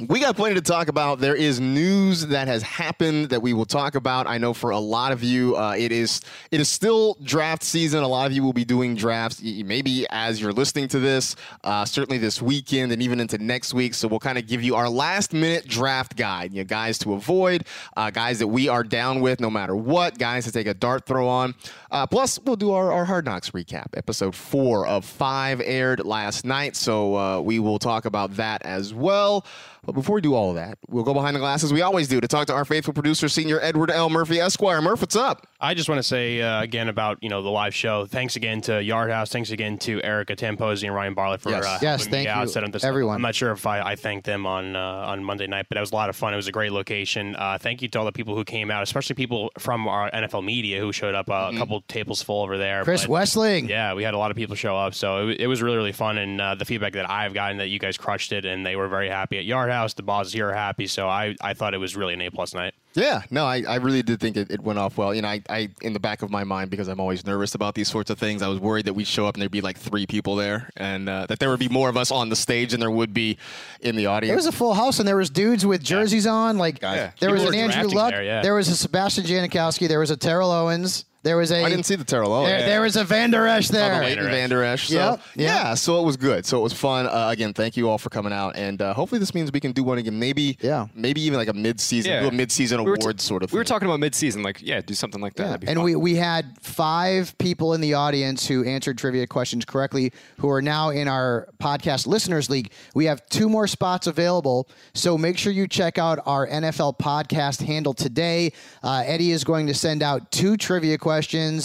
we 0.00 0.18
got 0.18 0.34
plenty 0.34 0.56
to 0.56 0.60
talk 0.60 0.88
about. 0.88 1.20
There 1.20 1.36
is 1.36 1.60
news 1.60 2.26
that 2.26 2.48
has 2.48 2.64
happened 2.64 3.28
that 3.28 3.40
we 3.40 3.52
will 3.52 3.64
talk 3.64 3.94
about. 3.94 4.26
I 4.26 4.38
know 4.38 4.52
for 4.52 4.70
a 4.70 4.78
lot 4.78 5.12
of 5.12 5.22
you, 5.22 5.56
uh, 5.56 5.76
it 5.78 5.92
is 5.92 6.20
it 6.50 6.60
is 6.60 6.68
still 6.68 7.16
draft 7.22 7.62
season. 7.62 8.02
A 8.02 8.08
lot 8.08 8.26
of 8.26 8.32
you 8.32 8.42
will 8.42 8.52
be 8.52 8.64
doing 8.64 8.96
drafts, 8.96 9.40
maybe 9.40 10.04
as 10.10 10.40
you're 10.40 10.52
listening 10.52 10.88
to 10.88 10.98
this, 10.98 11.36
uh, 11.62 11.84
certainly 11.84 12.18
this 12.18 12.42
weekend 12.42 12.90
and 12.90 13.02
even 13.02 13.20
into 13.20 13.38
next 13.38 13.72
week. 13.72 13.94
So 13.94 14.08
we'll 14.08 14.18
kind 14.18 14.36
of 14.36 14.48
give 14.48 14.64
you 14.64 14.74
our 14.74 14.88
last 14.88 15.32
minute 15.32 15.68
draft 15.68 16.16
guide. 16.16 16.52
You 16.52 16.62
know, 16.62 16.66
guys 16.66 16.98
to 16.98 17.12
avoid, 17.12 17.64
uh, 17.96 18.10
guys 18.10 18.40
that 18.40 18.48
we 18.48 18.68
are 18.68 18.82
down 18.82 19.20
with 19.20 19.40
no 19.40 19.48
matter 19.48 19.76
what, 19.76 20.18
guys 20.18 20.44
to 20.46 20.50
take 20.50 20.66
a 20.66 20.74
dart 20.74 21.06
throw 21.06 21.28
on. 21.28 21.54
Uh, 21.92 22.04
plus, 22.04 22.40
we'll 22.40 22.56
do 22.56 22.72
our, 22.72 22.90
our 22.90 23.04
Hard 23.04 23.26
Knocks 23.26 23.50
recap. 23.50 23.96
Episode 23.96 24.34
four 24.34 24.88
of 24.88 25.04
five 25.04 25.60
aired 25.60 26.04
last 26.04 26.44
night, 26.44 26.74
so 26.74 27.16
uh, 27.16 27.40
we 27.40 27.60
will 27.60 27.78
talk 27.78 28.06
about 28.06 28.34
that 28.34 28.60
as 28.62 28.92
well. 28.92 29.46
But 29.86 29.92
before 29.92 30.14
we 30.16 30.20
do 30.20 30.34
all 30.34 30.50
of 30.50 30.56
that, 30.56 30.78
we'll 30.88 31.04
go 31.04 31.14
behind 31.14 31.36
the 31.36 31.40
glasses. 31.40 31.72
We 31.72 31.82
always 31.82 32.08
do 32.08 32.20
to 32.20 32.28
talk 32.28 32.46
to 32.48 32.54
our 32.54 32.64
faithful 32.64 32.92
producer, 32.94 33.28
Senior 33.28 33.60
Edward 33.60 33.90
L. 33.90 34.10
Murphy, 34.10 34.40
Esquire. 34.40 34.80
Murph, 34.80 35.00
what's 35.00 35.16
up? 35.16 35.46
I 35.60 35.74
just 35.74 35.88
want 35.88 35.98
to 35.98 36.02
say 36.02 36.40
uh, 36.42 36.62
again 36.62 36.88
about 36.88 37.18
you 37.22 37.28
know 37.28 37.42
the 37.42 37.50
live 37.50 37.74
show. 37.74 38.06
Thanks 38.06 38.36
again 38.36 38.60
to 38.62 38.82
Yard 38.82 39.10
House. 39.10 39.30
Thanks 39.30 39.50
again 39.50 39.78
to 39.78 40.02
Erica 40.02 40.36
Tamposi 40.36 40.84
and 40.84 40.94
Ryan 40.94 41.14
Barlett 41.14 41.40
for 41.40 41.50
Yes. 41.50 41.64
uh, 41.64 41.78
Yes, 41.82 42.06
thank 42.06 42.28
you, 42.28 42.46
setting 42.48 42.70
this 42.70 42.84
everyone. 42.84 43.16
I'm 43.16 43.22
not 43.22 43.34
sure 43.34 43.50
if 43.52 43.66
I, 43.66 43.80
I 43.80 43.96
thanked 43.96 44.26
them 44.26 44.46
on 44.46 44.76
uh, 44.76 44.80
on 44.80 45.24
Monday 45.24 45.46
night, 45.46 45.66
but 45.68 45.76
it 45.78 45.80
was 45.80 45.92
a 45.92 45.94
lot 45.94 46.08
of 46.10 46.16
fun. 46.16 46.32
It 46.32 46.36
was 46.36 46.48
a 46.48 46.52
great 46.52 46.72
location. 46.72 47.34
Uh, 47.36 47.58
thank 47.58 47.82
you 47.82 47.88
to 47.88 47.98
all 47.98 48.04
the 48.04 48.12
people 48.12 48.34
who 48.34 48.44
came 48.44 48.70
out, 48.70 48.82
especially 48.82 49.14
people 49.14 49.50
from 49.58 49.86
our 49.88 50.10
NFL 50.10 50.44
media 50.44 50.80
who 50.80 50.92
showed 50.92 51.14
up. 51.14 51.28
Uh, 51.30 51.50
A 51.52 51.56
couple 51.56 51.80
tables 51.82 52.22
full 52.22 52.42
over 52.42 52.58
there. 52.58 52.84
Chris 52.84 53.02
but- 53.02 53.10
Westling. 53.10 53.68
yeah, 53.68 53.94
we 53.94 54.02
had 54.02 54.14
a 54.14 54.18
lot 54.18 54.30
of 54.30 54.36
people 54.36 54.56
show 54.56 54.76
up, 54.76 54.94
so 54.94 55.28
it, 55.28 55.40
it 55.40 55.46
was 55.46 55.62
really, 55.62 55.76
really 55.76 55.92
fun. 55.92 56.18
And 56.18 56.40
uh, 56.40 56.54
the 56.54 56.64
feedback 56.64 56.92
that 56.94 57.08
I've 57.08 57.34
gotten 57.34 57.58
that 57.58 57.68
you 57.68 57.78
guys 57.78 57.96
crushed 57.96 58.32
it, 58.32 58.44
and 58.44 58.64
they 58.66 58.76
were 58.76 58.88
very 58.88 59.08
happy 59.08 59.38
at 59.38 59.44
Yard 59.44 59.70
House. 59.74 59.94
The 59.94 60.02
bosses 60.02 60.32
here 60.32 60.48
are 60.48 60.54
happy, 60.54 60.86
so 60.86 61.08
I, 61.08 61.36
I 61.40 61.54
thought 61.54 61.74
it 61.74 61.78
was 61.78 61.94
really 61.96 62.14
an 62.14 62.20
A 62.22 62.30
plus 62.30 62.54
night. 62.54 62.74
Yeah, 62.94 63.22
no, 63.30 63.44
I, 63.44 63.64
I 63.68 63.76
really 63.76 64.02
did 64.02 64.20
think 64.20 64.36
it, 64.36 64.50
it 64.52 64.60
went 64.60 64.78
off 64.78 64.96
well. 64.96 65.12
You 65.12 65.22
know, 65.22 65.28
I, 65.28 65.42
I 65.50 65.68
in 65.82 65.92
the 65.94 65.98
back 66.00 66.22
of 66.22 66.30
my 66.30 66.44
mind 66.44 66.70
because 66.70 66.86
I'm 66.86 67.00
always 67.00 67.26
nervous 67.26 67.54
about 67.56 67.74
these 67.74 67.88
sorts 67.88 68.08
of 68.08 68.18
things. 68.20 68.40
I 68.40 68.46
was 68.48 68.60
worried 68.60 68.84
that 68.86 68.92
we'd 68.94 69.08
show 69.08 69.26
up 69.26 69.34
and 69.34 69.42
there'd 69.42 69.50
be 69.50 69.60
like 69.60 69.76
three 69.78 70.06
people 70.06 70.36
there, 70.36 70.70
and 70.76 71.08
uh, 71.08 71.26
that 71.26 71.40
there 71.40 71.50
would 71.50 71.58
be 71.58 71.68
more 71.68 71.88
of 71.88 71.96
us 71.96 72.10
on 72.12 72.28
the 72.28 72.36
stage 72.36 72.70
than 72.70 72.78
there 72.80 72.90
would 72.92 73.12
be 73.12 73.36
in 73.80 73.96
the 73.96 74.06
audience. 74.06 74.32
It 74.32 74.36
was 74.36 74.46
a 74.46 74.52
full 74.52 74.74
house, 74.74 75.00
and 75.00 75.08
there 75.08 75.16
was 75.16 75.28
dudes 75.28 75.66
with 75.66 75.82
jerseys 75.82 76.26
on. 76.26 76.56
Like 76.56 76.80
Yeah. 76.82 77.10
there 77.18 77.32
was 77.32 77.42
an 77.42 77.54
Andrew 77.54 77.88
Luck. 77.88 78.12
there, 78.12 78.22
yeah. 78.22 78.42
There 78.42 78.54
was 78.54 78.68
a 78.68 78.76
Sebastian 78.76 79.24
Janikowski. 79.24 79.88
There 79.88 79.98
was 80.00 80.10
a 80.10 80.16
Terrell 80.16 80.50
Owens. 80.52 81.04
There 81.24 81.36
was 81.36 81.50
a. 81.50 81.64
I 81.64 81.68
didn't 81.68 81.86
see 81.86 81.96
the 81.96 82.04
Terrell 82.04 82.32
Owens. 82.32 82.50
There, 82.50 82.66
there 82.66 82.80
was 82.82 82.96
a 82.96 83.02
Vander 83.04 83.46
Esch 83.48 83.70
Oh, 83.70 83.72
the 83.72 83.78
there. 83.78 84.00
Leighton 84.00 84.24
Vander 84.26 84.62
Esch. 84.62 84.88
So, 84.88 84.94
Yep, 84.94 85.10
yep. 85.10 85.20
Yeah, 85.36 85.74
so 85.74 86.00
it 86.00 86.04
was 86.04 86.16
good. 86.16 86.46
So 86.46 86.60
it 86.60 86.62
was 86.62 86.72
fun. 86.72 87.06
Uh, 87.06 87.28
again, 87.30 87.52
thank 87.52 87.76
you 87.76 87.88
all 87.88 87.98
for 87.98 88.10
coming 88.10 88.32
out, 88.32 88.56
and 88.56 88.80
uh, 88.80 88.94
hopefully 88.94 89.18
this 89.18 89.34
means 89.34 89.50
we 89.50 89.58
can 89.58 89.72
do 89.72 89.82
one 89.82 89.98
again. 89.98 90.18
Maybe, 90.18 90.56
Yeah. 90.60 90.86
maybe 90.94 91.20
even 91.22 91.38
like 91.38 91.48
a 91.48 91.52
mid-season, 91.52 92.12
Yeah. 92.12 92.20
do 92.20 92.28
a 92.28 92.30
mid-season 92.32 92.84
We 92.84 92.90
were 92.90 92.96
t- 92.96 93.02
award 93.04 93.20
sort 93.20 93.42
of. 93.42 93.52
We 93.52 93.58
were 93.58 93.64
talking 93.64 93.88
about 93.88 94.00
mid-season, 94.00 94.42
like 94.42 94.60
yeah, 94.62 94.80
do 94.80 94.94
something 94.94 95.20
like 95.20 95.34
that. 95.34 95.62
Yeah. 95.62 95.70
And 95.70 95.76
fun. 95.78 95.84
we, 95.84 95.96
we 95.96 96.14
had 96.14 96.56
five 96.60 97.36
people 97.38 97.72
in 97.74 97.80
the 97.80 97.94
audience 97.94 98.46
who 98.46 98.62
answered 98.64 98.98
trivia 98.98 99.26
questions 99.26 99.64
correctly 99.64 100.12
who 100.40 100.50
are 100.50 100.60
now 100.62 100.90
in 100.90 101.08
our 101.08 101.48
podcast 101.58 102.06
listeners 102.06 102.50
league. 102.50 102.70
We 102.94 103.06
have 103.06 103.24
two 103.30 103.48
more 103.48 103.66
spots 103.66 104.06
available. 104.06 104.68
So 104.92 105.16
make 105.16 105.38
sure 105.38 105.52
you 105.52 105.66
check 105.66 105.96
out 105.96 106.18
our 106.26 106.46
NFL 106.46 106.98
podcast 106.98 107.64
handle 107.64 107.94
today. 107.94 108.52
Uh, 108.82 109.02
Eddie 109.06 109.30
is 109.30 109.42
going 109.42 109.66
to 109.68 109.74
send 109.74 110.02
out 110.02 110.30
two 110.30 110.56
trivia 110.58 110.98
questions, 110.98 111.13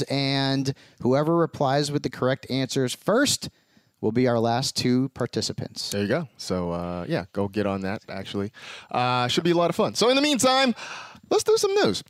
and 0.10 0.74
whoever 1.02 1.36
replies 1.36 1.92
with 1.92 2.04
the 2.04 2.10
correct 2.10 2.50
answers 2.50 2.94
first 2.94 3.50
will 4.02 4.12
be 4.12 4.28
our 4.28 4.40
last 4.40 4.76
two 4.76 5.10
participants. 5.10 5.90
There 5.90 6.02
you 6.02 6.08
go. 6.08 6.28
So 6.38 6.72
uh, 6.72 7.06
yeah, 7.08 7.26
go 7.34 7.48
get 7.48 7.66
on 7.66 7.82
that. 7.82 8.04
Actually, 8.10 8.52
uh, 8.92 9.28
should 9.28 9.44
be 9.44 9.52
a 9.52 9.58
lot 9.58 9.70
of 9.70 9.76
fun. 9.76 9.96
So 9.96 10.10
in 10.10 10.16
the 10.16 10.22
meantime, 10.22 10.74
let's 11.30 11.44
do 11.44 11.58
some 11.58 11.74
news. 11.76 12.04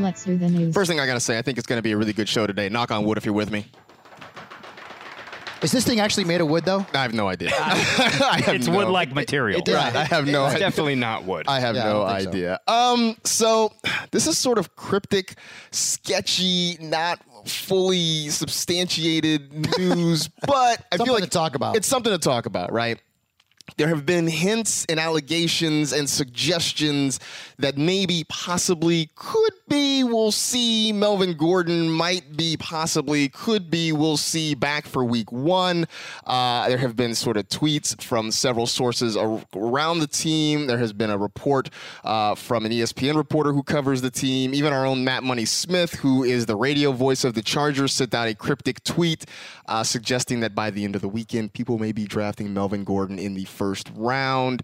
Let's 0.00 0.24
do 0.24 0.38
the 0.38 0.48
news. 0.48 0.74
First 0.74 0.88
thing 0.88 1.00
I 1.00 1.06
gotta 1.06 1.20
say, 1.20 1.38
I 1.38 1.42
think 1.42 1.58
it's 1.58 1.66
gonna 1.66 1.82
be 1.82 1.92
a 1.92 1.96
really 1.96 2.12
good 2.12 2.28
show 2.28 2.46
today. 2.46 2.68
Knock 2.68 2.90
on 2.90 3.04
wood 3.04 3.18
if 3.18 3.24
you're 3.24 3.34
with 3.34 3.50
me. 3.50 3.66
Is 5.60 5.72
this 5.72 5.84
thing 5.84 5.98
actually 5.98 6.24
made 6.24 6.40
of 6.40 6.48
wood, 6.48 6.64
though? 6.64 6.86
I 6.94 6.98
have 7.02 7.12
no 7.14 7.26
idea. 7.28 7.50
I 7.52 8.40
have 8.46 8.54
it's 8.54 8.68
no- 8.68 8.76
wood-like 8.76 9.12
material. 9.12 9.60
Right, 9.66 9.94
I 9.96 10.04
have 10.04 10.26
no 10.26 10.44
It's 10.46 10.54
idea. 10.54 10.66
definitely 10.68 10.94
not 10.94 11.24
wood. 11.24 11.46
I 11.48 11.58
have 11.60 11.74
Yeah, 11.74 11.84
no 11.84 11.92
don't 12.04 12.08
think 12.10 12.22
so. 12.22 12.28
idea. 12.28 12.60
Um, 12.68 13.16
so 13.24 13.72
this 14.12 14.26
is 14.28 14.38
sort 14.38 14.58
of 14.58 14.76
cryptic, 14.76 15.34
sketchy, 15.72 16.76
not 16.80 17.20
fully 17.46 18.28
substantiated 18.28 19.52
news, 19.78 20.28
but 20.46 20.50
I 20.92 20.96
Something 20.96 21.06
feel 21.06 21.14
like 21.14 21.24
to 21.24 21.30
talk 21.30 21.54
about. 21.54 21.76
It's 21.76 21.88
something 21.88 22.12
to 22.12 22.18
talk 22.18 22.46
about, 22.46 22.72
right? 22.72 23.00
There 23.76 23.88
have 23.88 24.06
been 24.06 24.26
hints 24.26 24.84
and 24.88 24.98
allegations 24.98 25.92
and 25.92 26.08
suggestions 26.08 27.20
that 27.58 27.76
maybe, 27.76 28.24
possibly, 28.28 29.10
could 29.14 29.52
be, 29.68 30.02
we'll 30.02 30.32
see. 30.32 30.92
Melvin 30.92 31.34
Gordon 31.34 31.90
might 31.90 32.36
be, 32.36 32.56
possibly, 32.56 33.28
could 33.28 33.70
be, 33.70 33.92
we'll 33.92 34.16
see 34.16 34.54
back 34.54 34.86
for 34.86 35.04
week 35.04 35.30
one. 35.30 35.86
Uh, 36.26 36.68
there 36.68 36.78
have 36.78 36.96
been 36.96 37.14
sort 37.14 37.36
of 37.36 37.48
tweets 37.48 38.00
from 38.02 38.30
several 38.30 38.66
sources 38.66 39.16
ar- 39.16 39.42
around 39.54 40.00
the 40.00 40.06
team. 40.06 40.66
There 40.66 40.78
has 40.78 40.92
been 40.92 41.10
a 41.10 41.18
report 41.18 41.70
uh, 42.04 42.34
from 42.34 42.64
an 42.64 42.72
ESPN 42.72 43.16
reporter 43.16 43.52
who 43.52 43.62
covers 43.62 44.00
the 44.00 44.10
team. 44.10 44.54
Even 44.54 44.72
our 44.72 44.86
own 44.86 45.04
Matt 45.04 45.22
Money 45.22 45.44
Smith, 45.44 45.94
who 45.94 46.24
is 46.24 46.46
the 46.46 46.56
radio 46.56 46.92
voice 46.92 47.24
of 47.24 47.34
the 47.34 47.42
Chargers, 47.42 47.92
sent 47.92 48.14
out 48.14 48.28
a 48.28 48.34
cryptic 48.34 48.82
tweet 48.84 49.26
uh, 49.68 49.84
suggesting 49.84 50.40
that 50.40 50.54
by 50.54 50.70
the 50.70 50.84
end 50.84 50.96
of 50.96 51.02
the 51.02 51.08
weekend, 51.08 51.52
people 51.52 51.78
may 51.78 51.92
be 51.92 52.06
drafting 52.06 52.52
Melvin 52.54 52.84
Gordon 52.84 53.18
in 53.18 53.34
the 53.34 53.44
first 53.58 53.90
round. 53.94 54.62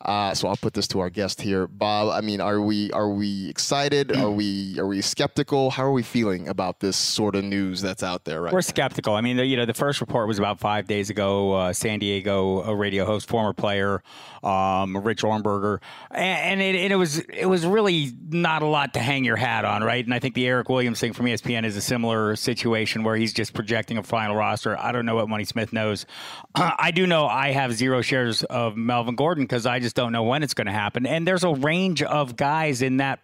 Uh, 0.00 0.34
so 0.34 0.46
I'll 0.48 0.56
put 0.56 0.74
this 0.74 0.86
to 0.88 1.00
our 1.00 1.10
guest 1.10 1.40
here, 1.40 1.66
Bob. 1.66 2.10
I 2.10 2.20
mean, 2.20 2.40
are 2.40 2.60
we 2.60 2.92
are 2.92 3.08
we 3.08 3.48
excited? 3.48 4.14
Are 4.16 4.30
we 4.30 4.78
are 4.78 4.86
we 4.86 5.00
skeptical? 5.00 5.70
How 5.70 5.84
are 5.84 5.92
we 5.92 6.02
feeling 6.02 6.48
about 6.48 6.80
this 6.80 6.96
sort 6.96 7.34
of 7.34 7.44
news 7.44 7.80
that's 7.80 8.02
out 8.02 8.24
there 8.24 8.42
right 8.42 8.52
We're 8.52 8.58
now? 8.58 8.62
skeptical. 8.62 9.14
I 9.14 9.20
mean, 9.22 9.38
the, 9.38 9.46
you 9.46 9.56
know, 9.56 9.64
the 9.64 9.74
first 9.74 10.00
report 10.00 10.28
was 10.28 10.38
about 10.38 10.60
five 10.60 10.86
days 10.86 11.08
ago. 11.10 11.54
Uh, 11.54 11.72
San 11.72 11.98
Diego 11.98 12.62
a 12.62 12.74
radio 12.74 13.04
host, 13.06 13.28
former 13.28 13.52
player, 13.52 14.02
um, 14.42 14.96
Rich 14.98 15.22
Ohrnberger, 15.22 15.80
and, 16.10 16.60
and, 16.60 16.60
it, 16.60 16.78
and 16.78 16.92
it 16.92 16.96
was 16.96 17.18
it 17.18 17.46
was 17.46 17.64
really 17.64 18.12
not 18.28 18.62
a 18.62 18.66
lot 18.66 18.94
to 18.94 19.00
hang 19.00 19.24
your 19.24 19.36
hat 19.36 19.64
on, 19.64 19.82
right? 19.82 20.04
And 20.04 20.12
I 20.12 20.18
think 20.18 20.34
the 20.34 20.46
Eric 20.46 20.68
Williams 20.68 21.00
thing 21.00 21.14
from 21.14 21.26
ESPN 21.26 21.64
is 21.64 21.76
a 21.76 21.80
similar 21.80 22.36
situation 22.36 23.02
where 23.02 23.16
he's 23.16 23.32
just 23.32 23.54
projecting 23.54 23.96
a 23.98 24.02
final 24.02 24.36
roster. 24.36 24.78
I 24.78 24.92
don't 24.92 25.06
know 25.06 25.14
what 25.14 25.28
Money 25.28 25.44
Smith 25.44 25.72
knows. 25.72 26.04
I 26.54 26.90
do 26.90 27.06
know 27.06 27.26
I 27.26 27.52
have 27.52 27.72
zero 27.72 28.02
shares 28.02 28.42
of 28.44 28.76
Melvin 28.76 29.16
Gordon 29.16 29.44
because 29.44 29.64
I 29.66 29.78
just 29.78 29.85
don't 29.94 30.10
know 30.12 30.22
when 30.24 30.42
it's 30.42 30.54
going 30.54 30.66
to 30.66 30.72
happen. 30.72 31.06
And 31.06 31.26
there's 31.26 31.44
a 31.44 31.52
range 31.52 32.02
of 32.02 32.34
guys 32.36 32.82
in 32.82 32.96
that 32.96 33.20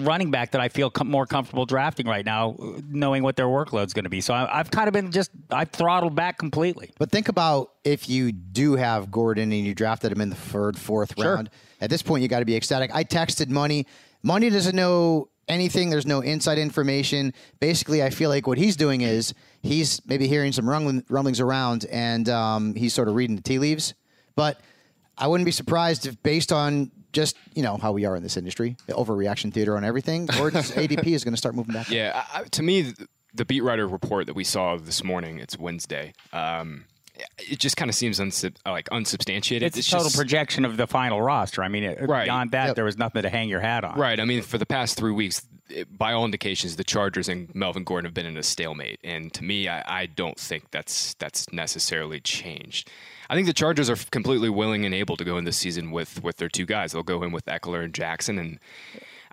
running 0.00 0.30
back 0.32 0.50
that 0.52 0.60
I 0.60 0.68
feel 0.68 0.90
com- 0.90 1.08
more 1.10 1.26
comfortable 1.26 1.64
drafting 1.64 2.06
right 2.06 2.24
now, 2.24 2.56
knowing 2.88 3.22
what 3.22 3.36
their 3.36 3.46
workload's 3.46 3.92
going 3.92 4.04
to 4.04 4.10
be. 4.10 4.20
So 4.20 4.34
I, 4.34 4.58
I've 4.58 4.70
kind 4.70 4.88
of 4.88 4.92
been 4.94 5.12
just 5.12 5.30
I've 5.50 5.70
throttled 5.70 6.14
back 6.16 6.38
completely. 6.38 6.90
But 6.98 7.10
think 7.12 7.28
about 7.28 7.70
if 7.84 8.08
you 8.08 8.32
do 8.32 8.74
have 8.74 9.10
Gordon 9.10 9.52
and 9.52 9.64
you 9.64 9.74
drafted 9.74 10.10
him 10.10 10.20
in 10.20 10.28
the 10.30 10.36
third, 10.36 10.76
fourth 10.78 11.14
Sure. 11.16 11.34
round. 11.36 11.50
At 11.80 11.88
this 11.90 12.02
point, 12.02 12.22
you 12.22 12.28
got 12.28 12.40
to 12.40 12.44
be 12.44 12.56
ecstatic. 12.56 12.90
I 12.94 13.04
texted 13.04 13.48
Money. 13.48 13.86
Money 14.22 14.50
doesn't 14.50 14.74
know 14.74 15.28
anything. 15.48 15.88
There's 15.90 16.06
no 16.06 16.20
inside 16.20 16.58
information. 16.58 17.32
Basically, 17.60 18.02
I 18.02 18.10
feel 18.10 18.28
like 18.28 18.46
what 18.46 18.58
he's 18.58 18.76
doing 18.76 19.00
is 19.02 19.34
he's 19.62 20.04
maybe 20.06 20.26
hearing 20.26 20.52
some 20.52 20.68
rumbling, 20.68 21.04
rumblings 21.08 21.40
around 21.40 21.86
and 21.90 22.28
um, 22.28 22.74
he's 22.74 22.92
sort 22.92 23.08
of 23.08 23.14
reading 23.14 23.36
the 23.36 23.42
tea 23.42 23.58
leaves. 23.60 23.94
But 24.34 24.60
I 25.20 25.26
wouldn't 25.28 25.44
be 25.46 25.52
surprised 25.52 26.06
if, 26.06 26.20
based 26.22 26.50
on 26.52 26.90
just 27.12 27.36
you 27.54 27.62
know 27.62 27.76
how 27.76 27.92
we 27.92 28.04
are 28.04 28.16
in 28.16 28.22
this 28.22 28.36
industry, 28.36 28.76
the 28.86 28.94
overreaction 28.94 29.52
theater 29.52 29.76
on 29.76 29.84
everything, 29.84 30.26
Gordon's 30.26 30.70
ADP 30.82 31.06
is 31.08 31.24
going 31.24 31.34
to 31.34 31.38
start 31.38 31.54
moving 31.54 31.74
back. 31.74 31.90
Yeah, 31.90 32.24
I, 32.32 32.40
I- 32.40 32.44
to 32.44 32.62
me, 32.62 32.94
the 33.34 33.44
beat 33.44 33.62
writer 33.62 33.86
report 33.86 34.26
that 34.26 34.34
we 34.34 34.44
saw 34.44 34.76
this 34.76 35.04
morning, 35.04 35.38
it's 35.38 35.56
Wednesday. 35.58 36.12
Um, 36.32 36.84
it 37.38 37.58
just 37.58 37.76
kind 37.76 37.88
of 37.90 37.94
seems 37.94 38.18
unsub- 38.18 38.56
like 38.64 38.88
unsubstantiated. 38.90 39.76
It's, 39.76 39.86
a 39.86 39.90
total 39.90 40.06
just, 40.06 40.16
projection 40.16 40.64
of 40.64 40.76
the 40.78 40.86
final 40.86 41.20
roster. 41.20 41.62
I 41.62 41.68
mean, 41.68 41.84
it, 41.84 42.08
Right. 42.08 42.24
beyond 42.24 42.52
that, 42.52 42.76
there 42.76 42.84
was 42.84 42.96
nothing 42.96 43.22
to 43.22 43.28
hang 43.28 43.48
your 43.48 43.60
hat 43.60 43.84
on. 43.84 43.98
Right. 43.98 44.18
I 44.18 44.24
mean, 44.24 44.40
for 44.42 44.56
the 44.56 44.64
past 44.66 44.96
three 44.96 45.12
weeks, 45.12 45.42
it, 45.68 45.96
by 45.98 46.12
all 46.14 46.24
indications, 46.24 46.76
the 46.76 46.84
Chargers 46.84 47.28
and 47.28 47.54
Melvin 47.54 47.84
Gordon 47.84 48.06
have 48.06 48.14
been 48.14 48.26
in 48.26 48.36
a 48.38 48.42
stalemate, 48.42 49.00
and 49.04 49.32
to 49.34 49.44
me, 49.44 49.68
I, 49.68 50.00
I 50.02 50.06
don't 50.06 50.38
think 50.38 50.70
that's 50.70 51.14
that's 51.14 51.52
necessarily 51.52 52.20
changed. 52.20 52.90
I 53.30 53.34
think 53.34 53.46
the 53.46 53.52
Chargers 53.52 53.88
are 53.88 53.96
completely 54.10 54.48
willing 54.50 54.84
and 54.84 54.92
able 54.92 55.16
to 55.16 55.24
go 55.24 55.38
in 55.38 55.44
this 55.44 55.56
season 55.56 55.92
with 55.92 56.22
with 56.22 56.36
their 56.38 56.48
two 56.48 56.66
guys. 56.66 56.92
They'll 56.92 57.04
go 57.04 57.22
in 57.22 57.30
with 57.30 57.44
Ekeler 57.46 57.84
and 57.84 57.94
Jackson, 57.94 58.38
and 58.40 58.58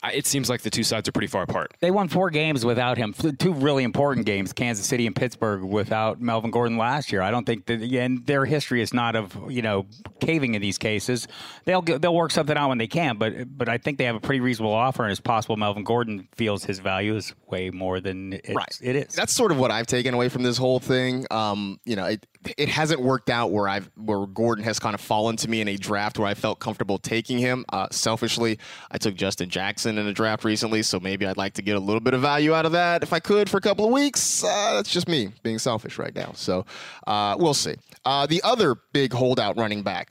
I, 0.03 0.11
it 0.11 0.27
seems 0.27 0.47
like 0.47 0.61
the 0.61 0.69
two 0.69 0.83
sides 0.83 1.09
are 1.09 1.11
pretty 1.11 1.25
far 1.25 1.41
apart. 1.41 1.73
They 1.79 1.89
won 1.89 2.07
four 2.07 2.29
games 2.29 2.63
without 2.63 2.99
him. 2.99 3.15
Two 3.39 3.51
really 3.53 3.83
important 3.83 4.27
games, 4.27 4.53
Kansas 4.53 4.85
City 4.85 5.07
and 5.07 5.15
Pittsburgh, 5.15 5.63
without 5.63 6.21
Melvin 6.21 6.51
Gordon 6.51 6.77
last 6.77 7.11
year. 7.11 7.23
I 7.23 7.31
don't 7.31 7.45
think 7.45 7.65
that, 7.65 7.81
and 7.81 8.23
their 8.27 8.45
history 8.45 8.83
is 8.83 8.93
not 8.93 9.15
of 9.15 9.35
you 9.51 9.63
know 9.63 9.87
caving 10.19 10.53
in 10.53 10.61
these 10.61 10.77
cases. 10.77 11.27
They'll 11.65 11.81
get, 11.81 12.03
they'll 12.03 12.13
work 12.13 12.29
something 12.29 12.55
out 12.55 12.69
when 12.69 12.77
they 12.77 12.85
can, 12.85 13.17
but 13.17 13.57
but 13.57 13.67
I 13.67 13.79
think 13.79 13.97
they 13.97 14.03
have 14.03 14.15
a 14.15 14.19
pretty 14.19 14.41
reasonable 14.41 14.73
offer, 14.75 15.01
and 15.01 15.11
it's 15.11 15.19
possible 15.19 15.55
Melvin 15.57 15.83
Gordon 15.83 16.27
feels 16.35 16.63
his 16.63 16.77
value 16.77 17.15
is 17.15 17.33
way 17.47 17.71
more 17.71 17.99
than 17.99 18.33
it's, 18.33 18.53
Right. 18.53 18.79
it 18.83 18.95
is. 18.95 19.15
That's 19.15 19.33
sort 19.33 19.51
of 19.51 19.57
what 19.57 19.71
I've 19.71 19.87
taken 19.87 20.13
away 20.13 20.29
from 20.29 20.43
this 20.43 20.57
whole 20.59 20.79
thing. 20.79 21.25
Um, 21.31 21.79
you 21.85 21.95
know, 21.95 22.05
it 22.05 22.23
it 22.57 22.69
hasn't 22.69 23.01
worked 23.01 23.29
out 23.29 23.51
where 23.51 23.67
I've 23.67 23.89
where 23.95 24.25
Gordon 24.25 24.63
has 24.63 24.79
kind 24.79 24.93
of 24.93 25.01
fallen 25.01 25.35
to 25.37 25.49
me 25.49 25.61
in 25.61 25.67
a 25.67 25.77
draft 25.77 26.19
where 26.19 26.27
I 26.27 26.33
felt 26.33 26.59
comfortable 26.59 26.97
taking 26.97 27.37
him. 27.37 27.65
Uh, 27.69 27.87
selfishly, 27.91 28.59
I 28.91 28.97
took 28.97 29.15
Justin 29.15 29.49
Jackson 29.49 29.97
in 29.97 30.07
a 30.07 30.13
draft 30.13 30.43
recently, 30.43 30.83
so 30.83 30.99
maybe 30.99 31.25
I'd 31.25 31.37
like 31.37 31.53
to 31.53 31.61
get 31.61 31.75
a 31.75 31.79
little 31.79 31.99
bit 31.99 32.13
of 32.13 32.21
value 32.21 32.53
out 32.53 32.65
of 32.65 32.71
that 32.73 33.03
if 33.03 33.13
I 33.13 33.19
could 33.19 33.49
for 33.49 33.57
a 33.57 33.61
couple 33.61 33.85
of 33.85 33.91
weeks. 33.91 34.43
Uh, 34.43 34.73
that's 34.75 34.91
just 34.91 35.07
me 35.07 35.31
being 35.43 35.59
selfish 35.59 35.97
right 35.97 36.15
now. 36.15 36.31
So 36.35 36.65
uh, 37.05 37.35
we'll 37.39 37.53
see. 37.53 37.75
Uh, 38.05 38.25
the 38.25 38.41
other 38.43 38.75
big 38.93 39.13
holdout 39.13 39.57
running 39.57 39.83
back. 39.83 40.09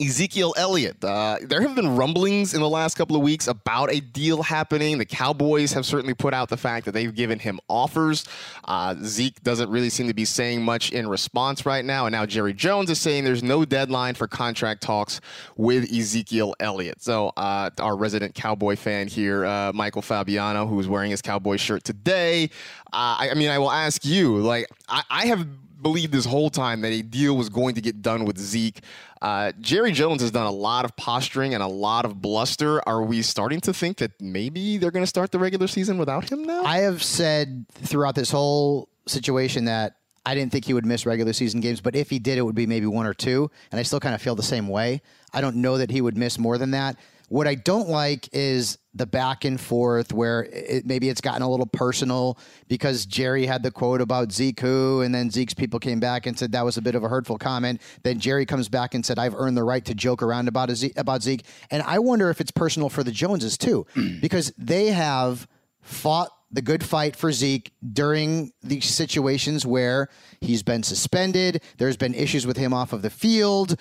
Ezekiel 0.00 0.54
Elliott. 0.56 1.02
Uh, 1.04 1.38
there 1.42 1.60
have 1.60 1.74
been 1.74 1.96
rumblings 1.96 2.54
in 2.54 2.60
the 2.60 2.68
last 2.68 2.96
couple 2.96 3.16
of 3.16 3.22
weeks 3.22 3.46
about 3.46 3.92
a 3.92 4.00
deal 4.00 4.42
happening. 4.42 4.98
The 4.98 5.04
Cowboys 5.04 5.72
have 5.72 5.86
certainly 5.86 6.14
put 6.14 6.34
out 6.34 6.48
the 6.48 6.56
fact 6.56 6.86
that 6.86 6.92
they've 6.92 7.14
given 7.14 7.38
him 7.38 7.60
offers. 7.68 8.24
Uh, 8.64 8.94
Zeke 9.02 9.42
doesn't 9.42 9.70
really 9.70 9.90
seem 9.90 10.08
to 10.08 10.14
be 10.14 10.24
saying 10.24 10.62
much 10.62 10.92
in 10.92 11.08
response 11.08 11.64
right 11.64 11.84
now. 11.84 12.06
And 12.06 12.12
now 12.12 12.26
Jerry 12.26 12.52
Jones 12.52 12.90
is 12.90 13.00
saying 13.00 13.24
there's 13.24 13.42
no 13.42 13.64
deadline 13.64 14.14
for 14.14 14.26
contract 14.26 14.82
talks 14.82 15.20
with 15.56 15.92
Ezekiel 15.92 16.54
Elliott. 16.60 17.02
So, 17.02 17.32
uh, 17.36 17.70
our 17.78 17.96
resident 17.96 18.34
Cowboy 18.34 18.76
fan 18.76 19.08
here, 19.08 19.44
uh, 19.44 19.72
Michael 19.72 20.02
Fabiano, 20.02 20.66
who 20.66 20.78
is 20.80 20.88
wearing 20.88 21.10
his 21.10 21.22
Cowboy 21.22 21.56
shirt 21.56 21.84
today. 21.84 22.50
Uh, 22.92 23.16
I, 23.20 23.28
I 23.30 23.34
mean, 23.34 23.50
I 23.50 23.58
will 23.58 23.70
ask 23.70 24.04
you, 24.04 24.38
like, 24.38 24.68
I, 24.88 25.02
I 25.10 25.26
have 25.26 25.46
believed 25.84 26.12
this 26.12 26.24
whole 26.24 26.50
time 26.50 26.80
that 26.80 26.90
a 26.90 27.02
deal 27.02 27.36
was 27.36 27.48
going 27.48 27.76
to 27.76 27.80
get 27.80 28.02
done 28.02 28.24
with 28.24 28.38
Zeke. 28.38 28.80
Uh, 29.22 29.52
Jerry 29.60 29.92
Jones 29.92 30.22
has 30.22 30.32
done 30.32 30.46
a 30.46 30.50
lot 30.50 30.84
of 30.84 30.96
posturing 30.96 31.54
and 31.54 31.62
a 31.62 31.68
lot 31.68 32.04
of 32.04 32.20
bluster. 32.20 32.82
Are 32.88 33.02
we 33.02 33.22
starting 33.22 33.60
to 33.60 33.72
think 33.72 33.98
that 33.98 34.20
maybe 34.20 34.78
they're 34.78 34.90
going 34.90 35.04
to 35.04 35.08
start 35.08 35.30
the 35.30 35.38
regular 35.38 35.68
season 35.68 35.98
without 35.98 36.28
him 36.32 36.42
now? 36.42 36.64
I 36.64 36.78
have 36.78 37.04
said 37.04 37.66
throughout 37.70 38.16
this 38.16 38.32
whole 38.32 38.88
situation 39.06 39.66
that 39.66 39.98
I 40.26 40.34
didn't 40.34 40.52
think 40.52 40.64
he 40.64 40.72
would 40.72 40.86
miss 40.86 41.04
regular 41.04 41.34
season 41.34 41.60
games, 41.60 41.80
but 41.80 41.94
if 41.94 42.08
he 42.08 42.18
did, 42.18 42.38
it 42.38 42.42
would 42.42 42.54
be 42.54 42.66
maybe 42.66 42.86
one 42.86 43.06
or 43.06 43.14
two. 43.14 43.50
And 43.70 43.78
I 43.78 43.82
still 43.82 44.00
kind 44.00 44.14
of 44.14 44.22
feel 44.22 44.34
the 44.34 44.42
same 44.42 44.68
way. 44.68 45.02
I 45.32 45.40
don't 45.40 45.56
know 45.56 45.76
that 45.76 45.90
he 45.90 46.00
would 46.00 46.16
miss 46.16 46.38
more 46.38 46.56
than 46.56 46.70
that. 46.70 46.96
What 47.28 47.48
I 47.48 47.54
don't 47.54 47.88
like 47.88 48.28
is 48.32 48.78
the 48.94 49.06
back 49.06 49.44
and 49.44 49.60
forth 49.60 50.12
where 50.12 50.44
it, 50.44 50.86
maybe 50.86 51.08
it's 51.08 51.20
gotten 51.20 51.42
a 51.42 51.50
little 51.50 51.66
personal 51.66 52.38
because 52.68 53.06
Jerry 53.06 53.46
had 53.46 53.62
the 53.62 53.70
quote 53.70 54.00
about 54.00 54.30
Zeke 54.30 54.60
who, 54.60 55.00
and 55.00 55.14
then 55.14 55.30
Zeke's 55.30 55.54
people 55.54 55.80
came 55.80 56.00
back 56.00 56.26
and 56.26 56.38
said 56.38 56.52
that 56.52 56.64
was 56.64 56.76
a 56.76 56.82
bit 56.82 56.94
of 56.94 57.02
a 57.02 57.08
hurtful 57.08 57.38
comment. 57.38 57.80
Then 58.02 58.20
Jerry 58.20 58.46
comes 58.46 58.68
back 58.68 58.94
and 58.94 59.04
said, 59.04 59.18
I've 59.18 59.34
earned 59.34 59.56
the 59.56 59.64
right 59.64 59.84
to 59.86 59.94
joke 59.94 60.22
around 60.22 60.48
about, 60.48 60.70
a 60.70 60.76
Zeke, 60.76 60.96
about 60.96 61.22
Zeke. 61.22 61.44
And 61.70 61.82
I 61.82 61.98
wonder 61.98 62.30
if 62.30 62.40
it's 62.40 62.50
personal 62.50 62.88
for 62.88 63.02
the 63.02 63.12
Joneses 63.12 63.58
too, 63.58 63.86
because 64.20 64.52
they 64.56 64.88
have 64.88 65.48
fought 65.80 66.30
the 66.54 66.62
good 66.62 66.84
fight 66.84 67.16
for 67.16 67.32
Zeke 67.32 67.72
during 67.92 68.52
the 68.62 68.80
situations 68.80 69.66
where 69.66 70.08
he's 70.40 70.62
been 70.62 70.84
suspended. 70.84 71.60
There's 71.78 71.96
been 71.96 72.14
issues 72.14 72.46
with 72.46 72.56
him 72.56 72.72
off 72.72 72.92
of 72.92 73.02
the 73.02 73.10
field. 73.10 73.76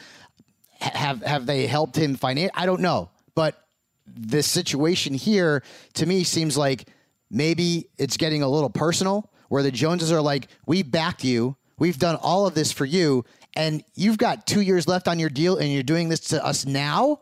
Have 0.79 1.21
have 1.21 1.45
they 1.45 1.67
helped 1.67 1.95
him 1.95 2.15
financially? 2.15 2.51
I 2.55 2.65
don't 2.65 2.81
know, 2.81 3.11
but 3.35 3.67
this 4.05 4.47
situation 4.47 5.13
here 5.13 5.63
to 5.93 6.05
me 6.05 6.23
seems 6.23 6.57
like 6.57 6.87
maybe 7.31 7.89
it's 7.97 8.17
getting 8.17 8.43
a 8.43 8.47
little 8.47 8.69
personal, 8.69 9.31
where 9.49 9.63
the 9.63 9.71
Joneses 9.71 10.11
are 10.11 10.21
like, 10.21 10.47
"We 10.65 10.83
backed 10.83 11.23
you. 11.23 11.55
We've 11.77 11.97
done 11.97 12.15
all 12.17 12.45
of 12.45 12.53
this 12.53 12.71
for 12.71 12.85
you, 12.85 13.25
and 13.55 13.83
you've 13.95 14.17
got 14.17 14.45
two 14.45 14.61
years 14.61 14.87
left 14.87 15.07
on 15.07 15.19
your 15.19 15.29
deal, 15.29 15.57
and 15.57 15.71
you're 15.71 15.83
doing 15.83 16.09
this 16.09 16.21
to 16.29 16.45
us 16.45 16.65
now." 16.65 17.19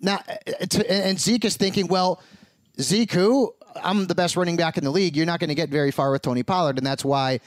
Now, 0.00 0.20
uh, 0.28 0.66
to, 0.66 0.90
and 0.90 1.18
Zeke 1.18 1.44
is 1.44 1.56
thinking, 1.56 1.88
well, 1.88 2.22
Zeke, 2.80 3.12
who 3.12 3.54
I'm 3.82 4.06
the 4.06 4.14
best 4.14 4.36
running 4.36 4.56
back 4.56 4.78
in 4.78 4.84
the 4.84 4.90
league. 4.90 5.16
You're 5.16 5.26
not 5.26 5.40
going 5.40 5.48
to 5.48 5.54
get 5.54 5.68
very 5.68 5.90
far 5.90 6.10
with 6.10 6.22
Tony 6.22 6.42
Pollard, 6.42 6.78
and 6.78 6.86
that's 6.86 7.04
why 7.04 7.40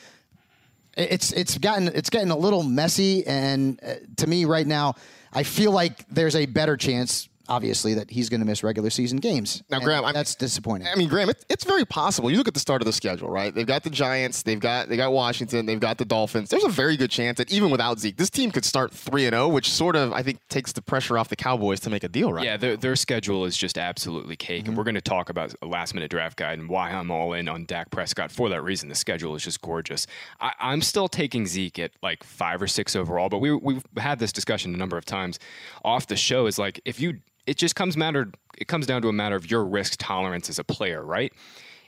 it's 0.97 1.31
it's 1.31 1.57
gotten 1.57 1.87
it's 1.89 2.09
getting 2.09 2.31
a 2.31 2.37
little 2.37 2.63
messy. 2.63 3.25
And 3.25 3.79
uh, 3.83 3.95
to 4.17 4.27
me, 4.27 4.45
right 4.45 4.67
now, 4.67 4.95
I 5.31 5.43
feel 5.43 5.71
like 5.71 6.07
there's 6.09 6.35
a 6.35 6.45
better 6.45 6.77
chance, 6.77 7.29
obviously, 7.51 7.93
that 7.95 8.09
he's 8.09 8.29
going 8.29 8.39
to 8.39 8.45
miss 8.45 8.63
regular 8.63 8.89
season 8.89 9.19
games. 9.19 9.61
Now, 9.69 9.77
And 9.77 9.85
Graham, 9.85 10.05
I'm- 10.05 10.13
that's 10.13 10.35
disappointing. 10.35 10.87
I 10.87 10.95
mean, 10.95 11.09
Graham, 11.09 11.29
it, 11.29 11.43
it's 11.49 11.65
very 11.65 11.85
possible. 11.85 12.31
You 12.31 12.37
look 12.37 12.47
at 12.47 12.53
the 12.53 12.59
start 12.61 12.81
of 12.81 12.85
the 12.85 12.93
schedule, 12.93 13.29
right? 13.29 13.53
They've 13.53 13.67
got 13.67 13.83
the 13.83 13.89
Giants, 13.89 14.43
they've 14.43 14.59
got 14.59 14.87
they 14.87 14.95
got 14.95 15.11
Washington, 15.11 15.65
they've 15.65 15.79
got 15.79 15.97
the 15.97 16.05
Dolphins. 16.05 16.49
There's 16.49 16.63
a 16.63 16.69
very 16.69 16.95
good 16.95 17.11
chance 17.11 17.37
that 17.37 17.51
even 17.51 17.69
without 17.69 17.99
Zeke, 17.99 18.15
this 18.15 18.29
team 18.29 18.51
could 18.51 18.63
start 18.63 18.93
three 18.93 19.25
and 19.25 19.33
zero, 19.33 19.49
which 19.49 19.69
sort 19.69 19.95
of 19.95 20.13
I 20.13 20.23
think 20.23 20.39
takes 20.47 20.71
the 20.71 20.81
pressure 20.81 21.17
off 21.17 21.27
the 21.27 21.35
Cowboys 21.35 21.81
to 21.81 21.89
make 21.89 22.03
a 22.03 22.07
deal, 22.07 22.31
right? 22.31 22.45
Yeah, 22.45 22.57
their, 22.57 22.77
their 22.77 22.95
schedule 22.95 23.45
is 23.45 23.57
just 23.57 23.77
absolutely 23.77 24.35
cake. 24.37 24.59
And 24.59 24.69
mm-hmm. 24.69 24.77
we're 24.77 24.83
going 24.85 24.95
to 24.95 25.01
talk 25.01 25.29
about 25.29 25.53
a 25.61 25.65
last 25.65 25.93
minute 25.93 26.09
draft 26.09 26.37
guide 26.37 26.57
and 26.57 26.69
why 26.69 26.91
I'm 26.91 27.11
all 27.11 27.33
in 27.33 27.49
on 27.49 27.65
Dak 27.65 27.91
Prescott 27.91 28.31
for 28.31 28.47
that 28.49 28.63
reason. 28.63 28.87
The 28.87 28.95
schedule 28.95 29.35
is 29.35 29.43
just 29.43 29.61
gorgeous. 29.61 30.07
I, 30.39 30.53
I'm 30.59 30.81
still 30.81 31.07
taking 31.07 31.45
Zeke 31.45 31.79
at 31.79 31.91
like 32.01 32.23
five 32.23 32.61
or 32.61 32.67
six 32.67 32.95
overall, 32.95 33.27
but 33.27 33.39
we, 33.39 33.53
we've 33.53 33.83
had 33.97 34.19
this 34.19 34.31
discussion 34.31 34.73
a 34.73 34.77
number 34.77 34.97
of 34.97 35.05
times 35.05 35.39
off 35.83 36.07
the 36.07 36.15
show. 36.15 36.45
Is 36.45 36.57
like, 36.57 36.79
if 36.85 36.99
you 36.99 37.19
it 37.45 37.57
just 37.57 37.75
comes 37.75 37.97
matter. 37.97 38.31
It 38.57 38.67
comes 38.67 38.85
down 38.85 39.01
to 39.03 39.09
a 39.09 39.13
matter 39.13 39.35
of 39.35 39.49
your 39.49 39.65
risk 39.65 39.95
tolerance 39.97 40.49
as 40.49 40.59
a 40.59 40.63
player, 40.63 41.03
right? 41.03 41.33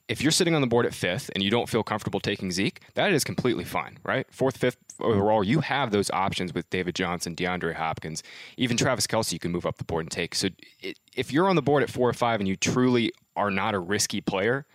If 0.09 0.21
you're 0.21 0.31
sitting 0.31 0.53
on 0.53 0.59
the 0.59 0.67
board 0.67 0.85
at 0.85 0.93
fifth 0.93 1.29
and 1.33 1.41
you 1.41 1.49
don't 1.49 1.69
feel 1.69 1.81
comfortable 1.81 2.19
taking 2.19 2.51
Zeke, 2.51 2.81
that 2.95 3.13
is 3.13 3.23
completely 3.23 3.63
fine, 3.63 3.99
right? 4.03 4.27
Fourth, 4.31 4.57
fifth 4.57 4.77
overall, 4.99 5.45
you 5.45 5.61
have 5.61 5.91
those 5.91 6.11
options 6.11 6.53
with 6.53 6.69
David 6.69 6.93
Johnson, 6.93 7.35
DeAndre 7.35 7.75
Hopkins, 7.75 8.21
even 8.57 8.75
Travis 8.75 9.07
Kelce. 9.07 9.31
You 9.31 9.39
can 9.39 9.51
move 9.51 9.65
up 9.65 9.77
the 9.77 9.85
board 9.85 10.03
and 10.03 10.11
take. 10.11 10.35
So 10.35 10.49
it, 10.81 10.99
if 11.15 11.31
you're 11.31 11.47
on 11.47 11.55
the 11.55 11.61
board 11.61 11.83
at 11.83 11.89
four 11.89 12.09
or 12.09 12.13
five 12.13 12.41
and 12.41 12.49
you 12.49 12.57
truly 12.57 13.13
are 13.37 13.49
not 13.49 13.75
a 13.75 13.79
risky 13.79 14.19
player, 14.19 14.65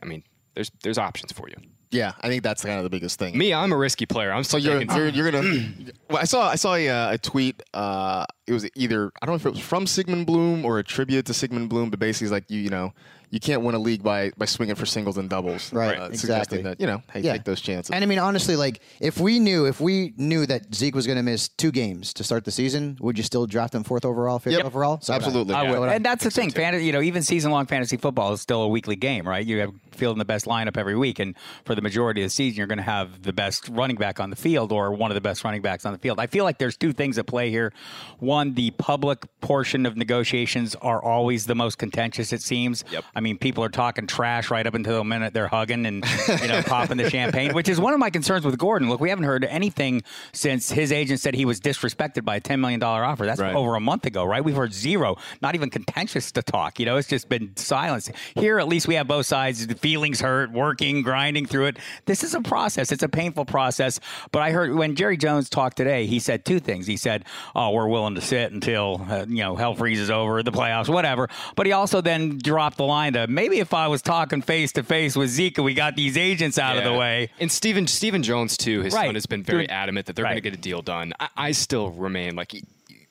I 0.00 0.06
mean, 0.06 0.22
there's 0.54 0.70
there's 0.82 0.98
options 0.98 1.32
for 1.32 1.48
you. 1.48 1.56
Yeah, 1.90 2.12
I 2.20 2.28
think 2.28 2.42
that's 2.42 2.62
kind 2.62 2.76
of 2.76 2.84
the 2.84 2.90
biggest 2.90 3.18
thing. 3.18 3.36
Me, 3.36 3.54
I'm 3.54 3.72
a 3.72 3.76
risky 3.76 4.04
player. 4.04 4.30
I'm 4.30 4.44
So 4.44 4.56
you're 4.56 4.82
you're, 4.82 5.08
you're 5.08 5.30
gonna. 5.30 5.68
well, 6.10 6.18
I 6.18 6.24
saw 6.24 6.48
I 6.48 6.56
saw 6.56 6.74
a, 6.74 6.88
uh, 6.88 7.12
a 7.12 7.18
tweet. 7.18 7.62
Uh, 7.72 8.26
it 8.46 8.52
was 8.52 8.68
either 8.74 9.10
I 9.22 9.26
don't 9.26 9.32
know 9.32 9.36
if 9.36 9.46
it 9.46 9.50
was 9.50 9.60
from 9.60 9.86
Sigmund 9.86 10.26
Bloom 10.26 10.64
or 10.64 10.78
a 10.78 10.84
tribute 10.84 11.26
to 11.26 11.34
Sigmund 11.34 11.70
Bloom, 11.70 11.90
but 11.90 11.98
basically 11.98 12.26
it's 12.26 12.32
like 12.32 12.50
you 12.50 12.60
you 12.60 12.70
know 12.70 12.92
you 13.30 13.40
can't 13.40 13.62
win 13.62 13.74
a 13.74 13.78
league 13.78 14.02
by 14.02 14.30
by 14.36 14.44
swinging 14.46 14.74
for 14.76 14.86
singles 14.86 15.18
and 15.18 15.28
doubles. 15.28 15.72
Right, 15.72 15.98
uh, 15.98 16.06
exactly. 16.06 16.16
Suggesting 16.18 16.62
that 16.64 16.80
you 16.80 16.86
know 16.86 17.02
hey 17.12 17.20
Yeah. 17.20 17.32
take 17.32 17.44
those 17.44 17.60
chances. 17.60 17.90
And 17.90 18.02
I 18.02 18.06
mean, 18.06 18.18
honestly, 18.18 18.56
like 18.56 18.80
if 19.00 19.18
we 19.20 19.38
knew 19.38 19.66
if 19.66 19.80
we 19.80 20.14
knew 20.16 20.46
that 20.46 20.74
Zeke 20.74 20.94
was 20.94 21.06
going 21.06 21.16
to 21.16 21.22
miss 21.22 21.48
two 21.48 21.70
games 21.70 22.12
to 22.14 22.24
start 22.24 22.44
the 22.44 22.50
season, 22.50 22.96
would 23.00 23.16
you 23.18 23.24
still 23.24 23.46
draft 23.46 23.74
him 23.74 23.84
fourth 23.84 24.04
overall, 24.04 24.38
fifth 24.38 24.54
Yep. 24.54 24.64
overall? 24.64 24.98
So 25.00 25.12
would 25.12 25.22
I. 25.22 25.26
Absolutely. 25.26 25.54
I 25.54 25.62
Yeah. 25.64 25.92
And 25.92 26.04
that's 26.04 26.24
the 26.24 26.30
thing. 26.30 26.50
Fantasy, 26.50 26.84
you 26.86 26.92
know, 26.92 27.00
even 27.02 27.22
season-long 27.22 27.66
fantasy 27.66 27.96
football 27.96 28.32
is 28.32 28.40
still 28.40 28.62
a 28.62 28.68
weekly 28.68 28.96
game, 28.96 29.26
right? 29.28 29.44
You 29.44 29.58
have 29.60 29.70
fielding 29.92 30.18
the 30.20 30.24
best 30.24 30.46
lineup 30.46 30.76
every 30.76 30.96
week, 30.96 31.18
and 31.18 31.34
for 31.64 31.74
the 31.74 31.82
majority 31.82 32.22
of 32.22 32.26
the 32.26 32.30
season, 32.30 32.56
you're 32.56 32.68
going 32.68 32.78
to 32.78 32.84
have 32.84 33.20
the 33.22 33.32
best 33.32 33.68
running 33.68 33.96
back 33.96 34.20
on 34.20 34.30
the 34.30 34.36
field 34.36 34.70
or 34.70 34.92
one 34.92 35.10
of 35.10 35.16
the 35.16 35.20
best 35.20 35.42
running 35.42 35.60
backs 35.60 35.84
on 35.84 35.92
the 35.92 35.98
field. 35.98 36.20
I 36.20 36.28
feel 36.28 36.44
like 36.44 36.58
there's 36.58 36.76
two 36.76 36.92
things 36.92 37.18
at 37.18 37.26
play 37.26 37.50
here. 37.50 37.72
One, 38.20 38.54
the 38.54 38.70
public 38.72 39.26
portion 39.40 39.86
of 39.86 39.96
negotiations 39.96 40.76
are 40.76 41.02
always 41.02 41.46
the 41.46 41.54
most 41.56 41.78
contentious. 41.78 42.32
It 42.32 42.42
seems. 42.42 42.84
Yep. 42.92 43.04
I 43.18 43.20
mean, 43.20 43.36
people 43.36 43.64
are 43.64 43.68
talking 43.68 44.06
trash 44.06 44.48
right 44.48 44.64
up 44.64 44.74
until 44.74 44.98
the 44.98 45.04
minute 45.04 45.34
they're 45.34 45.48
hugging 45.48 45.84
and 45.86 46.04
you 46.40 46.46
know 46.46 46.62
popping 46.62 46.96
the 46.98 47.10
champagne, 47.16 47.52
which 47.52 47.68
is 47.68 47.80
one 47.80 47.92
of 47.92 47.98
my 47.98 48.10
concerns 48.10 48.44
with 48.44 48.56
Gordon. 48.58 48.88
Look, 48.88 49.00
we 49.00 49.08
haven't 49.10 49.24
heard 49.24 49.44
anything 49.44 50.02
since 50.32 50.70
his 50.70 50.92
agent 50.92 51.18
said 51.18 51.34
he 51.34 51.44
was 51.44 51.60
disrespected 51.60 52.24
by 52.24 52.36
a 52.36 52.40
ten 52.40 52.60
million 52.60 52.78
dollar 52.78 53.04
offer. 53.04 53.26
That's 53.26 53.40
Right. 53.40 53.54
over 53.56 53.74
a 53.74 53.80
month 53.80 54.06
ago, 54.06 54.24
right? 54.24 54.44
We've 54.44 54.54
heard 54.54 54.72
zero, 54.72 55.16
not 55.42 55.56
even 55.56 55.68
contentious 55.68 56.30
to 56.32 56.42
talk. 56.42 56.78
You 56.78 56.86
know, 56.86 56.96
it's 56.96 57.08
just 57.08 57.28
been 57.28 57.56
silence. 57.56 58.08
Here, 58.36 58.60
at 58.60 58.68
least 58.68 58.86
we 58.86 58.94
have 58.94 59.08
both 59.08 59.26
sides. 59.26 59.66
The 59.66 59.74
feelings 59.74 60.20
hurt, 60.20 60.52
working, 60.52 61.02
grinding 61.02 61.46
through 61.46 61.66
it. 61.66 61.78
This 62.06 62.22
is 62.22 62.34
a 62.34 62.40
process. 62.40 62.92
It's 62.92 63.02
a 63.02 63.08
painful 63.08 63.46
process. 63.46 63.98
But 64.30 64.42
I 64.42 64.52
heard 64.52 64.72
when 64.74 64.94
Jerry 64.94 65.16
Jones 65.16 65.50
talked 65.50 65.76
today, 65.76 66.06
he 66.06 66.20
said 66.20 66.44
two 66.44 66.60
things. 66.60 66.86
He 66.86 66.96
said, 66.96 67.24
"Oh, 67.56 67.70
we're 67.70 67.88
willing 67.88 68.14
to 68.14 68.20
sit 68.20 68.52
until 68.52 69.04
uh, 69.10 69.26
you 69.28 69.42
know 69.42 69.56
hell 69.56 69.74
freezes 69.74 70.10
over, 70.10 70.42
the 70.44 70.52
playoffs, 70.52 70.88
whatever." 70.88 71.28
But 71.56 71.66
he 71.66 71.72
also 71.72 72.00
then 72.00 72.38
dropped 72.38 72.76
the 72.76 72.84
line 72.84 73.07
to 73.14 73.26
maybe 73.26 73.58
if 73.58 73.72
I 73.74 73.88
was 73.88 74.02
talking 74.02 74.42
face 74.42 74.72
to 74.72 74.82
face 74.82 75.16
with 75.16 75.30
Zeke 75.30 75.58
we 75.58 75.74
got 75.74 75.96
these 75.96 76.16
agents 76.16 76.58
out 76.58 76.76
of 76.76 76.84
the 76.84 76.92
way. 76.92 77.30
And 77.40 77.50
Stephen 77.50 77.86
Stephen 77.86 78.22
Jones 78.22 78.56
too. 78.56 78.82
His 78.82 78.94
Right. 78.94 79.06
son 79.06 79.14
has 79.14 79.26
been 79.26 79.42
very 79.42 79.64
Dude. 79.64 79.70
adamant 79.70 80.06
that 80.06 80.16
they're 80.16 80.24
Right. 80.24 80.30
going 80.42 80.42
to 80.42 80.50
get 80.50 80.54
a 80.58 80.60
deal 80.60 80.82
done. 80.82 81.12
I, 81.20 81.28
I 81.36 81.52
still 81.52 81.90
remain 81.90 82.36
like 82.36 82.54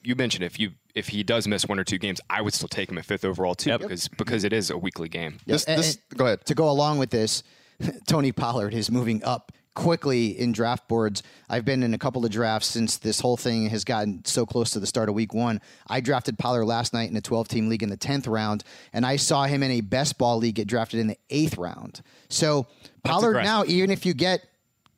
you 0.04 0.16
mentioned. 0.16 0.44
If 0.44 0.60
you 0.60 0.72
if 0.96 1.10
he 1.10 1.22
does 1.24 1.48
miss 1.48 1.66
one 1.66 1.78
or 1.80 1.84
two 1.84 1.98
games, 2.00 2.20
I 2.30 2.42
would 2.42 2.54
still 2.54 2.68
take 2.70 2.90
him 2.90 2.98
at 2.98 3.06
fifth 3.06 3.24
overall 3.26 3.54
too 3.56 3.70
Yep. 3.72 3.82
because 3.82 4.08
because 4.08 4.44
it 4.44 4.54
is 4.54 4.70
a 4.70 4.78
weekly 4.78 5.10
game. 5.10 5.38
This, 5.46 5.64
And- 5.66 5.84
and 5.84 5.98
go 6.18 6.26
ahead. 6.26 6.46
To 6.46 6.56
go 6.56 6.70
along 6.70 6.98
with 7.00 7.10
this, 7.12 7.44
Tony 8.08 8.32
Pollard 8.32 8.74
is 8.74 8.90
moving 8.90 9.24
up 9.24 9.52
quickly 9.78 10.30
in 10.30 10.52
draft 10.52 10.88
boards. 10.88 11.22
I've 11.48 11.64
been 11.64 11.84
in 11.84 11.94
a 11.94 12.00
couple 12.00 12.26
of 12.26 12.32
drafts 12.32 12.68
since 12.68 12.98
this 12.98 13.20
whole 13.20 13.38
thing 13.38 13.70
has 13.70 13.84
gotten 13.84 14.26
so 14.26 14.44
close 14.44 14.72
to 14.72 14.80
the 14.80 14.88
start 14.88 15.08
of 15.08 15.14
week 15.14 15.36
one. 15.36 15.62
I 15.88 16.00
drafted 16.02 16.40
Pollard 16.40 16.66
last 16.66 16.94
night 16.94 17.12
in 17.12 17.16
a 17.16 17.22
12 17.22 17.48
team 17.48 17.70
league 17.70 17.84
in 17.84 17.90
the 17.90 17.98
10th 17.98 18.28
round, 18.28 18.64
and 18.92 19.06
I 19.06 19.18
saw 19.18 19.44
him 19.44 19.62
in 19.62 19.70
a 19.70 19.82
best 19.82 20.18
ball 20.18 20.40
league 20.40 20.56
get 20.56 20.68
drafted 20.68 21.00
in 21.00 21.06
the 21.06 21.18
eighth 21.30 21.60
round. 21.60 22.02
So 22.28 22.66
Pollard 23.04 23.30
aggressive. 23.30 23.46
now, 23.46 23.64
even 23.68 23.92
if 23.92 24.04
you 24.04 24.16
get 24.16 24.42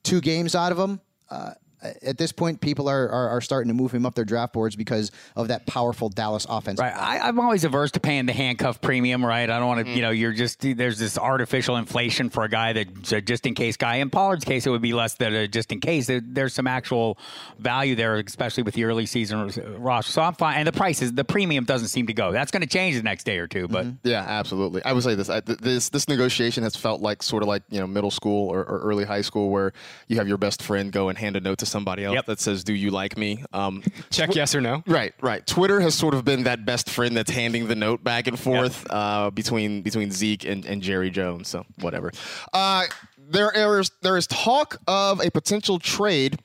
two 0.04 0.22
games 0.22 0.56
out 0.56 0.72
of 0.72 0.80
him, 0.80 1.02
uh, 1.30 1.56
at 1.82 2.18
this 2.18 2.32
point, 2.32 2.62
people 2.62 2.90
are, 2.90 3.10
are 3.10 3.30
are 3.30 3.42
starting 3.42 3.70
to 3.70 3.74
move 3.74 3.92
him 3.92 4.06
up 4.06 4.16
their 4.16 4.26
draft 4.26 4.54
boards 4.54 4.76
because 4.76 5.12
of 5.36 5.48
that 5.48 5.66
powerful 5.66 6.10
Dallas 6.10 6.46
offense. 6.50 6.80
Right. 6.80 6.94
I, 6.94 7.20
I'm 7.20 7.40
always 7.40 7.64
averse 7.64 7.92
to 7.92 8.00
paying 8.00 8.26
the 8.26 8.34
handcuff 8.34 8.82
premium, 8.82 9.26
right? 9.26 9.50
I 9.50 9.60
don't 9.60 9.68
want 9.68 9.80
to, 9.80 9.86
mm-hmm. 9.86 9.96
you 9.96 10.02
know, 10.02 10.10
you're 10.10 10.34
just, 10.34 10.62
there's 10.62 11.00
this 11.00 11.18
artificial 11.18 11.78
inflation 11.78 12.30
for 12.30 12.44
a 12.44 12.50
guy 12.50 12.74
that's 12.74 13.14
a 13.14 13.18
uh, 13.18 13.22
just 13.22 13.46
in 13.46 13.56
case 13.56 13.78
guy. 13.78 13.96
In 13.96 14.10
Pollard's 14.10 14.46
case, 14.46 14.66
it 14.66 14.70
would 14.70 14.82
be 14.82 14.94
less 14.94 15.16
than 15.16 15.34
a 15.34 15.48
just 15.48 15.72
in 15.72 15.80
case. 15.80 16.08
There, 16.08 16.22
there's 16.22 16.54
some 16.54 16.68
actual 16.68 17.18
value 17.58 17.96
there, 17.96 18.16
especially 18.16 18.64
with 18.64 18.74
the 18.74 18.86
early 18.86 19.06
season 19.06 19.50
roster. 19.78 20.12
So 20.12 20.22
I'm 20.22 20.34
fine. 20.34 20.58
And 20.58 20.68
the 20.68 20.72
prices, 20.72 21.14
the 21.14 21.24
premium 21.24 21.66
doesn't 21.66 21.90
seem 21.90 22.08
to 22.08 22.14
go. 22.14 22.32
That's 22.32 22.52
going 22.52 22.62
to 22.62 22.68
change 22.68 22.96
the 22.98 23.04
next 23.04 23.24
day 23.24 23.38
or 23.38 23.48
two, 23.48 23.68
but. 23.68 23.86
Mm-hmm. 23.86 24.08
Yeah, 24.08 24.26
absolutely. 24.28 24.84
I 24.84 24.94
would 24.94 25.04
say 25.04 25.16
this: 25.16 25.30
I, 25.30 25.40
this 25.42 25.90
this 25.90 26.08
negotiation 26.08 26.64
has 26.64 26.76
felt 26.76 27.02
like 27.02 27.24
sort 27.24 27.44
of 27.44 27.48
like 27.48 27.64
you 27.70 27.80
know 27.80 27.88
middle 27.88 28.12
school 28.12 28.50
or, 28.50 28.60
or 28.60 28.80
early 28.80 29.06
high 29.06 29.22
school, 29.22 29.50
where 29.50 29.74
you 30.08 30.18
have 30.18 30.28
your 30.28 30.38
best 30.38 30.62
friend 30.62 30.92
go 30.92 31.10
and 31.10 31.18
hand 31.18 31.36
a 31.36 31.40
note 31.40 31.60
to 31.60 31.66
somebody 31.70 32.04
else 32.04 32.16
Yep. 32.16 32.26
that 32.26 32.40
says, 32.40 32.64
"Do 32.64 32.74
you 32.74 32.92
like 32.92 33.18
me?" 33.18 33.44
Um, 33.54 33.84
Check 34.12 34.36
yes 34.36 34.54
or 34.56 34.62
no. 34.62 34.84
Right, 34.88 35.14
right. 35.22 35.46
Twitter 35.46 35.80
has 35.80 35.96
sort 35.96 36.14
of 36.14 36.26
been 36.26 36.44
that 36.44 36.66
best 36.66 36.90
friend 36.90 37.16
that's 37.16 37.32
handing 37.32 37.68
the 37.68 37.76
note 37.76 38.04
back 38.04 38.28
and 38.28 38.38
forth 38.40 38.86
uh, 38.90 39.30
between 39.30 39.82
between 39.82 40.12
Zeke 40.12 40.46
and, 40.46 40.66
and 40.66 40.82
Jerry 40.82 41.10
Jones. 41.10 41.48
So 41.48 41.66
whatever. 41.80 42.12
Uh, 42.54 42.86
there 43.30 43.80
is 43.80 43.92
there 44.02 44.18
is 44.18 44.28
talk 44.28 44.78
of 44.88 45.22
a 45.24 45.30
potential 45.32 45.80
trade 45.80 46.40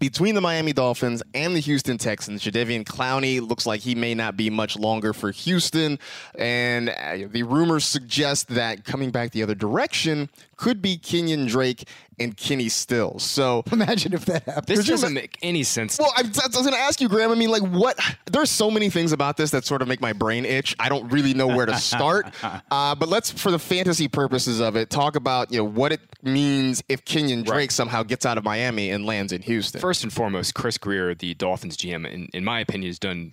between 0.00 0.34
the 0.34 0.40
Miami 0.40 0.72
Dolphins 0.72 1.22
and 1.32 1.54
the 1.54 1.60
Houston 1.60 1.96
Texans. 1.96 2.42
Jadeveon 2.42 2.84
Clowney 2.84 3.40
looks 3.40 3.66
like 3.66 3.80
he 3.82 3.94
may 3.94 4.14
not 4.14 4.36
be 4.36 4.50
much 4.50 4.76
longer 4.76 5.12
for 5.12 5.30
Houston, 5.30 5.98
and 6.36 6.88
uh, 6.90 7.18
the 7.30 7.44
rumors 7.44 7.84
suggest 7.84 8.48
that 8.48 8.84
coming 8.84 9.10
back 9.10 9.30
the 9.30 9.42
other 9.44 9.54
direction 9.54 10.28
could 10.56 10.82
be 10.82 10.96
Kenyon 10.96 11.46
Drake 11.46 11.88
and 12.18 12.36
Kenny 12.36 12.68
Stills. 12.68 13.22
So 13.22 13.62
Imagine 13.72 14.14
if 14.14 14.24
that 14.26 14.44
happened. 14.44 14.66
This 14.66 14.86
doesn't 14.86 15.12
make 15.12 15.38
any 15.42 15.62
sense. 15.62 15.98
well, 15.98 16.12
I, 16.16 16.20
I 16.20 16.46
was 16.46 16.56
going 16.56 16.72
to 16.72 16.78
ask 16.78 17.00
you, 17.00 17.08
Graham. 17.08 17.30
I 17.30 17.34
mean, 17.34 17.50
like, 17.50 17.62
what? 17.62 17.98
There's 18.30 18.50
so 18.50 18.70
many 18.70 18.90
things 18.90 19.12
about 19.12 19.36
this 19.36 19.50
that 19.50 19.64
sort 19.64 19.82
of 19.82 19.88
make 19.88 20.00
my 20.00 20.12
brain 20.12 20.44
itch. 20.44 20.74
I 20.78 20.88
don't 20.88 21.08
really 21.10 21.34
know 21.34 21.46
where 21.46 21.66
to 21.66 21.76
start. 21.76 22.26
uh, 22.70 22.94
but 22.94 23.08
let's, 23.08 23.30
for 23.30 23.50
the 23.50 23.58
fantasy 23.58 24.08
purposes 24.08 24.60
of 24.60 24.76
it, 24.76 24.90
talk 24.90 25.16
about 25.16 25.52
you 25.52 25.58
know 25.58 25.64
what 25.64 25.92
it 25.92 26.00
means 26.22 26.82
if 26.88 27.04
Kenyon 27.04 27.42
Drake 27.42 27.70
somehow 27.70 28.02
gets 28.02 28.24
out 28.24 28.38
of 28.38 28.44
Miami 28.44 28.90
and 28.90 29.04
lands 29.04 29.32
in 29.32 29.42
Houston. 29.42 29.80
First 29.80 30.02
and 30.02 30.12
foremost, 30.12 30.54
Chris 30.54 30.78
Grier, 30.78 31.14
the 31.14 31.34
Dolphins 31.34 31.76
GM, 31.76 32.10
in, 32.10 32.28
in 32.32 32.44
my 32.44 32.60
opinion, 32.60 32.88
has 32.88 32.98
done 32.98 33.32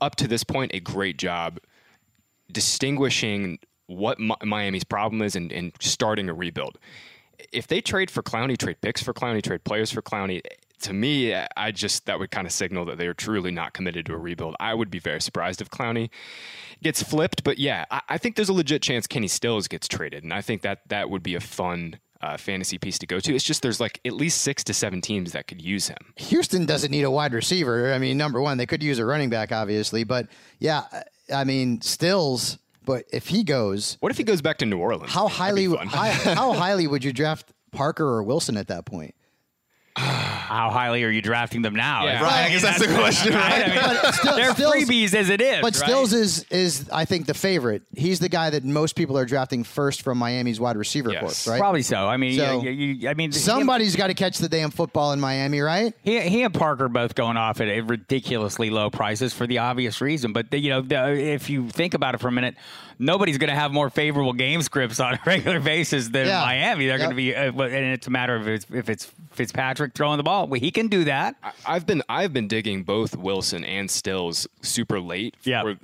up 0.00 0.16
to 0.16 0.26
this 0.26 0.42
point 0.42 0.72
a 0.74 0.80
great 0.80 1.16
job 1.16 1.58
distinguishing 2.50 3.58
what 3.86 4.18
Mi- 4.18 4.36
Miami's 4.44 4.84
problem 4.84 5.22
is 5.22 5.36
and, 5.36 5.52
and 5.52 5.72
starting 5.80 6.28
a 6.28 6.34
rebuild. 6.34 6.78
If 7.52 7.66
they 7.66 7.80
trade 7.80 8.10
for 8.10 8.22
Clowney, 8.22 8.58
trade 8.58 8.80
picks 8.80 9.02
for 9.02 9.12
Clowney, 9.12 9.42
trade 9.42 9.64
players 9.64 9.90
for 9.90 10.02
Clowney, 10.02 10.42
to 10.82 10.92
me, 10.92 11.34
I 11.34 11.70
just 11.70 12.06
that 12.06 12.18
would 12.18 12.30
kind 12.30 12.46
of 12.46 12.52
signal 12.52 12.84
that 12.86 12.98
they 12.98 13.06
are 13.06 13.14
truly 13.14 13.50
not 13.50 13.72
committed 13.72 14.06
to 14.06 14.14
a 14.14 14.18
rebuild. 14.18 14.56
I 14.60 14.74
would 14.74 14.90
be 14.90 14.98
very 14.98 15.20
surprised 15.20 15.60
if 15.60 15.70
Clowney 15.70 16.10
gets 16.82 17.02
flipped, 17.02 17.44
but 17.44 17.58
yeah, 17.58 17.84
I, 17.90 18.00
I 18.10 18.18
think 18.18 18.36
there's 18.36 18.48
a 18.48 18.52
legit 18.52 18.82
chance 18.82 19.06
Kenny 19.06 19.28
Stills 19.28 19.68
gets 19.68 19.88
traded, 19.88 20.24
and 20.24 20.32
I 20.32 20.42
think 20.42 20.62
that 20.62 20.80
that 20.88 21.08
would 21.08 21.22
be 21.22 21.34
a 21.34 21.40
fun 21.40 21.98
uh, 22.20 22.36
fantasy 22.36 22.78
piece 22.78 22.98
to 22.98 23.06
go 23.06 23.20
to. 23.20 23.34
It's 23.34 23.44
just 23.44 23.62
there's 23.62 23.80
like 23.80 24.00
at 24.04 24.12
least 24.12 24.42
six 24.42 24.62
to 24.64 24.74
seven 24.74 25.00
teams 25.00 25.32
that 25.32 25.46
could 25.48 25.60
use 25.60 25.88
him. 25.88 26.14
Houston 26.16 26.66
doesn't 26.66 26.90
need 26.90 27.02
a 27.02 27.10
wide 27.10 27.34
receiver. 27.34 27.92
I 27.92 27.98
mean, 27.98 28.16
number 28.16 28.40
one, 28.40 28.58
they 28.58 28.66
could 28.66 28.82
use 28.82 28.98
a 28.98 29.04
running 29.04 29.30
back, 29.30 29.52
obviously, 29.52 30.04
but 30.04 30.28
yeah, 30.58 30.84
I 31.32 31.44
mean, 31.44 31.80
Stills. 31.80 32.58
But 32.84 33.04
if 33.12 33.28
he 33.28 33.44
goes, 33.44 33.96
What 34.00 34.10
if 34.10 34.18
he 34.18 34.24
goes 34.24 34.42
back 34.42 34.58
to 34.58 34.66
New 34.66 34.78
Orleans? 34.78 35.12
how 35.12 35.28
highly 35.28 35.68
be 35.68 35.76
how 35.86 36.52
highly 36.52 36.86
would 36.86 37.04
you 37.04 37.12
draft 37.12 37.52
Parker 37.70 38.04
or 38.06 38.22
Wilson 38.22 38.56
at 38.56 38.68
that 38.68 38.84
point? 38.84 39.14
How 40.52 40.70
highly 40.70 41.02
are 41.04 41.08
you 41.10 41.22
drafting 41.22 41.62
them 41.62 41.74
now? 41.74 42.04
Yeah. 42.04 42.22
Right, 42.22 42.46
I 42.46 42.48
guess 42.50 42.62
that's 42.62 42.78
the 42.86 42.92
question, 42.94 43.32
right? 43.34 43.64
I 43.64 43.68
mean, 43.68 43.78
But 44.02 44.14
still- 44.14 44.36
they're 44.36 44.52
Stills- 44.54 44.74
freebies 44.74 45.14
as 45.14 45.28
it 45.30 45.40
is. 45.40 45.60
But 45.62 45.74
right? 45.74 45.88
Stills 45.88 46.12
is 46.12 46.44
is 46.50 46.88
I 46.92 47.04
think 47.04 47.26
the 47.26 47.34
favorite. 47.34 47.82
He's 47.96 48.18
the 48.20 48.28
guy 48.28 48.50
that 48.50 48.64
most 48.64 48.94
people 48.94 49.16
are 49.18 49.24
drafting 49.24 49.64
first 49.64 50.02
from 50.02 50.18
Miami's 50.18 50.60
wide 50.60 50.76
receiver 50.76 51.10
Yes. 51.12 51.44
corps, 51.44 51.52
right? 51.52 51.58
Probably 51.58 51.82
so. 51.82 52.06
I 52.06 52.16
mean, 52.18 52.38
So- 52.38 52.62
you, 52.62 52.70
you, 52.70 53.08
I 53.08 53.14
mean, 53.14 53.32
Somebody's 53.32 53.96
got 53.96 54.08
to 54.08 54.14
catch 54.14 54.38
the 54.38 54.48
damn 54.48 54.70
football 54.70 55.12
in 55.12 55.20
Miami, 55.20 55.60
right? 55.60 55.94
He, 56.02 56.20
he 56.20 56.42
and 56.42 56.52
Parker 56.52 56.88
both 56.88 57.14
going 57.14 57.36
off 57.36 57.60
at 57.60 57.68
ridiculously 57.88 58.70
low 58.70 58.90
prices 58.90 59.32
for 59.32 59.46
the 59.46 59.58
obvious 59.58 60.00
reason. 60.00 60.32
But 60.32 60.50
the, 60.50 60.58
you 60.58 60.70
know, 60.70 60.82
the, 60.82 61.12
if 61.12 61.48
you 61.48 61.68
think 61.70 61.94
about 61.94 62.14
it 62.14 62.18
for 62.20 62.28
a 62.28 62.32
minute, 62.32 62.56
nobody's 63.02 63.36
going 63.38 63.48
to 63.50 63.54
have 63.56 63.72
more 63.72 63.90
favorable 63.90 64.32
game 64.32 64.62
scripts 64.62 65.00
on 65.00 65.14
a 65.14 65.20
regular 65.26 65.60
basis 65.60 66.08
than 66.08 66.26
Yeah. 66.26 66.40
Miami. 66.40 66.86
They're 66.86 66.98
Yep. 66.98 67.00
going 67.00 67.10
to 67.10 67.16
be, 67.16 67.34
uh, 67.34 67.52
and 67.52 67.92
it's 67.92 68.06
a 68.06 68.10
matter 68.10 68.34
of 68.36 68.48
if 68.48 68.62
it's, 68.62 68.66
if 68.72 68.88
it's 68.88 69.12
Fitzpatrick 69.32 69.94
throwing 69.94 70.16
the 70.18 70.22
ball. 70.22 70.46
Well, 70.46 70.60
he 70.60 70.70
can 70.70 70.88
do 70.88 71.04
that. 71.04 71.34
I've 71.66 71.86
been 71.86 72.02
I've 72.08 72.32
been 72.32 72.48
digging 72.48 72.82
both 72.84 73.16
Wilson 73.16 73.64
and 73.64 73.90
Stills 73.90 74.46
super 74.62 75.00
late. 75.00 75.36
Yeah. 75.42 75.74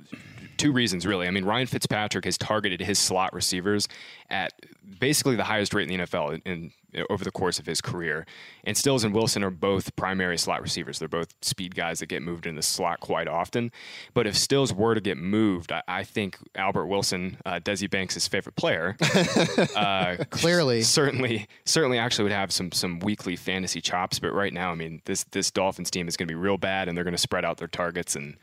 Two 0.59 0.71
reasons 0.71 1.07
really. 1.07 1.27
I 1.27 1.31
mean, 1.31 1.45
Ryan 1.45 1.65
Fitzpatrick 1.65 2.25
has 2.25 2.37
targeted 2.37 2.81
his 2.81 2.99
slot 2.99 3.33
receivers 3.33 3.87
at 4.29 4.53
basically 4.99 5.35
the 5.35 5.45
highest 5.45 5.73
rate 5.73 5.89
in 5.89 5.97
the 5.97 6.05
NFL 6.05 6.33
in, 6.33 6.41
in 6.45 6.71
over 7.09 7.23
the 7.23 7.31
course 7.31 7.59
of 7.59 7.65
his 7.65 7.81
career. 7.81 8.25
And 8.63 8.75
Stills 8.75 9.03
and 9.03 9.13
Wilson 9.13 9.43
are 9.43 9.51
both 9.51 9.95
primary 9.95 10.37
slot 10.37 10.61
receivers. 10.61 10.99
They're 10.99 11.07
both 11.07 11.33
speed 11.41 11.75
guys 11.75 11.99
that 11.99 12.07
get 12.07 12.21
moved 12.23 12.47
in 12.47 12.55
the 12.55 12.63
slot 12.63 12.99
quite 12.99 13.27
often. 13.27 13.71
But 14.13 14.25
if 14.25 14.35
Stills 14.35 14.73
were 14.73 14.95
to 14.95 15.01
get 15.01 15.17
moved, 15.17 15.71
I, 15.71 15.83
I 15.87 16.03
think 16.03 16.37
Albert 16.55 16.87
Wilson, 16.87 17.37
uh, 17.45 17.59
Desi 17.59 17.89
Banks' 17.89 18.27
favorite 18.27 18.55
player, 18.55 18.97
uh, 19.75 20.17
Clearly. 20.31 20.81
certainly, 20.81 21.47
certainly, 21.65 21.99
actually 21.99 22.23
would 22.23 22.31
have 22.31 22.51
some 22.51 22.71
some 22.71 22.99
weekly 22.99 23.35
fantasy 23.35 23.81
chops. 23.81 24.19
But 24.19 24.33
right 24.33 24.53
now, 24.53 24.71
I 24.71 24.75
mean, 24.75 25.01
this 25.05 25.25
this 25.25 25.51
Dolphins 25.51 25.91
team 25.91 26.07
is 26.07 26.17
going 26.17 26.27
to 26.27 26.31
be 26.31 26.39
real 26.39 26.57
bad, 26.57 26.87
and 26.87 26.97
they're 26.97 27.05
going 27.05 27.13
to 27.13 27.17
spread 27.19 27.45
out 27.45 27.57
their 27.57 27.67
targets 27.67 28.15
and. 28.15 28.35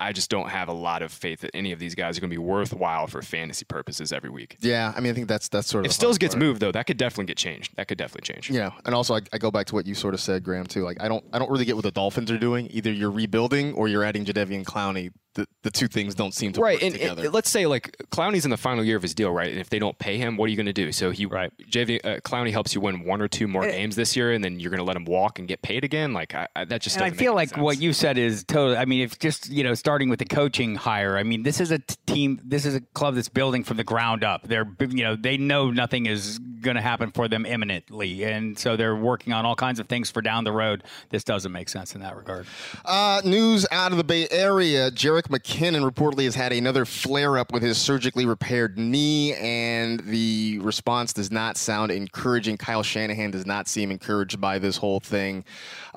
I 0.00 0.12
just 0.12 0.30
don't 0.30 0.48
have 0.48 0.68
a 0.68 0.72
lot 0.72 1.02
of 1.02 1.12
faith 1.12 1.40
that 1.42 1.50
any 1.54 1.72
of 1.72 1.78
these 1.78 1.94
guys 1.94 2.16
are 2.16 2.20
going 2.22 2.30
to 2.30 2.34
be 2.34 2.38
worthwhile 2.38 3.06
for 3.06 3.20
fantasy 3.22 3.64
purposes 3.66 4.12
every 4.12 4.30
week. 4.30 4.56
Yeah, 4.60 4.92
I 4.96 5.00
mean, 5.00 5.12
I 5.12 5.14
think 5.14 5.28
that's 5.28 5.48
that's 5.48 5.68
sort 5.68 5.84
of 5.84 5.90
If 5.90 5.94
Stills 5.94 6.16
gets 6.18 6.34
part. 6.34 6.42
moved, 6.42 6.60
though, 6.60 6.72
that 6.72 6.86
could 6.86 6.96
definitely 6.96 7.26
get 7.26 7.36
changed. 7.36 7.76
That 7.76 7.86
could 7.86 7.98
definitely 7.98 8.32
change. 8.32 8.50
Yeah, 8.50 8.70
and 8.86 8.94
also 8.94 9.14
I, 9.14 9.20
I 9.32 9.38
go 9.38 9.50
back 9.50 9.66
to 9.66 9.74
what 9.74 9.86
you 9.86 9.94
sort 9.94 10.14
of 10.14 10.20
said, 10.20 10.42
Graham, 10.42 10.66
too. 10.66 10.82
Like 10.84 11.00
I 11.02 11.08
don't 11.08 11.24
I 11.32 11.38
don't 11.38 11.50
really 11.50 11.66
get 11.66 11.76
what 11.76 11.84
the 11.84 11.90
Dolphins 11.90 12.30
are 12.30 12.38
doing. 12.38 12.68
Either 12.70 12.90
you're 12.90 13.10
rebuilding 13.10 13.74
or 13.74 13.86
you're 13.88 14.02
adding 14.04 14.24
Jadeveon 14.24 14.64
Clowney. 14.64 15.12
The 15.34 15.46
the 15.62 15.70
two 15.70 15.86
things 15.86 16.16
don't 16.16 16.34
seem 16.34 16.52
to 16.54 16.60
Right, 16.60 16.74
work 16.76 16.82
and, 16.82 16.92
together. 16.94 17.24
and 17.26 17.32
let's 17.32 17.48
say 17.48 17.64
like 17.66 17.96
Clowney's 18.10 18.44
in 18.44 18.50
the 18.50 18.56
final 18.56 18.82
year 18.82 18.96
of 18.96 19.02
his 19.02 19.14
deal, 19.14 19.30
right? 19.30 19.48
And 19.50 19.60
if 19.60 19.70
they 19.70 19.78
don't 19.78 19.96
pay 19.98 20.18
him, 20.18 20.36
what 20.36 20.46
are 20.46 20.48
you 20.48 20.56
going 20.56 20.66
to 20.66 20.72
do? 20.72 20.90
So 20.90 21.12
he, 21.12 21.24
Right. 21.26 21.52
JV, 21.70 22.00
uh, 22.04 22.16
Clowney 22.20 22.50
helps 22.50 22.74
you 22.74 22.80
win 22.80 23.04
one 23.04 23.22
or 23.22 23.28
two 23.28 23.46
more 23.46 23.62
games 23.62 23.94
this 23.94 24.16
year, 24.16 24.32
and 24.32 24.42
then 24.42 24.58
you're 24.58 24.70
going 24.70 24.78
to 24.80 24.84
let 24.84 24.96
him 24.96 25.04
walk 25.04 25.38
and 25.38 25.46
get 25.46 25.62
paid 25.62 25.84
again. 25.84 26.12
Like 26.12 26.34
I, 26.34 26.48
I, 26.56 26.64
that 26.64 26.80
just 26.80 26.96
And 26.96 27.04
I 27.04 27.10
doesn't 27.10 27.18
feel 27.18 27.32
make 27.32 27.36
like 27.36 27.48
any 27.50 27.54
sense. 27.58 27.62
what 27.64 27.80
you 27.80 27.92
said 27.92 28.18
is 28.18 28.42
totally. 28.42 28.76
I 28.76 28.84
mean, 28.86 29.02
if 29.02 29.20
just 29.20 29.48
you 29.50 29.62
know, 29.62 29.74
starting 29.74 30.08
with 30.08 30.18
the 30.18 30.24
coaching 30.24 30.74
hire. 30.74 31.16
I 31.16 31.22
mean, 31.22 31.44
this 31.44 31.60
is 31.60 31.70
a 31.70 31.78
t- 31.78 31.94
team. 32.06 32.40
This 32.44 32.66
is 32.66 32.74
a 32.74 32.80
club 32.80 33.14
that's 33.14 33.28
building 33.28 33.62
from 33.62 33.76
the 33.76 33.84
ground 33.84 34.24
up. 34.24 34.48
They're 34.48 34.66
you 34.80 35.04
know 35.04 35.14
they 35.14 35.36
know 35.36 35.70
nothing 35.70 36.06
is 36.06 36.40
going 36.60 36.74
to 36.74 36.82
happen 36.82 37.12
for 37.12 37.28
them 37.28 37.46
imminently, 37.46 38.24
and 38.24 38.58
so 38.58 38.76
they're 38.76 38.96
working 38.96 39.32
on 39.32 39.46
all 39.46 39.54
kinds 39.54 39.78
of 39.78 39.88
things 39.88 40.10
for 40.10 40.22
down 40.22 40.42
the 40.42 40.50
road. 40.52 40.82
This 41.10 41.22
doesn't 41.22 41.52
make 41.52 41.68
sense 41.68 41.94
in 41.94 42.00
that 42.00 42.16
regard. 42.16 42.46
Uh, 42.84 43.22
news 43.24 43.64
out 43.70 43.92
of 43.92 43.98
the 43.98 44.04
Bay 44.04 44.26
Area: 44.32 44.90
Jerick 45.20 45.28
McKinnon 45.28 45.88
reportedly 45.88 46.24
has 46.24 46.34
had 46.34 46.52
another 46.52 46.84
flare-up 46.84 47.52
with 47.52 47.62
his 47.62 47.78
surgically 47.78 48.26
repaired 48.26 48.78
knee, 48.78 49.34
and 49.34 50.00
the 50.00 50.58
response 50.60 51.12
does 51.12 51.30
not 51.30 51.56
sound 51.56 51.90
encouraging. 51.90 52.56
Kyle 52.56 52.82
Shanahan 52.82 53.30
does 53.30 53.46
not 53.46 53.68
seem 53.68 53.90
encouraged 53.90 54.40
by 54.40 54.58
this 54.58 54.76
whole 54.76 55.00
thing. 55.00 55.44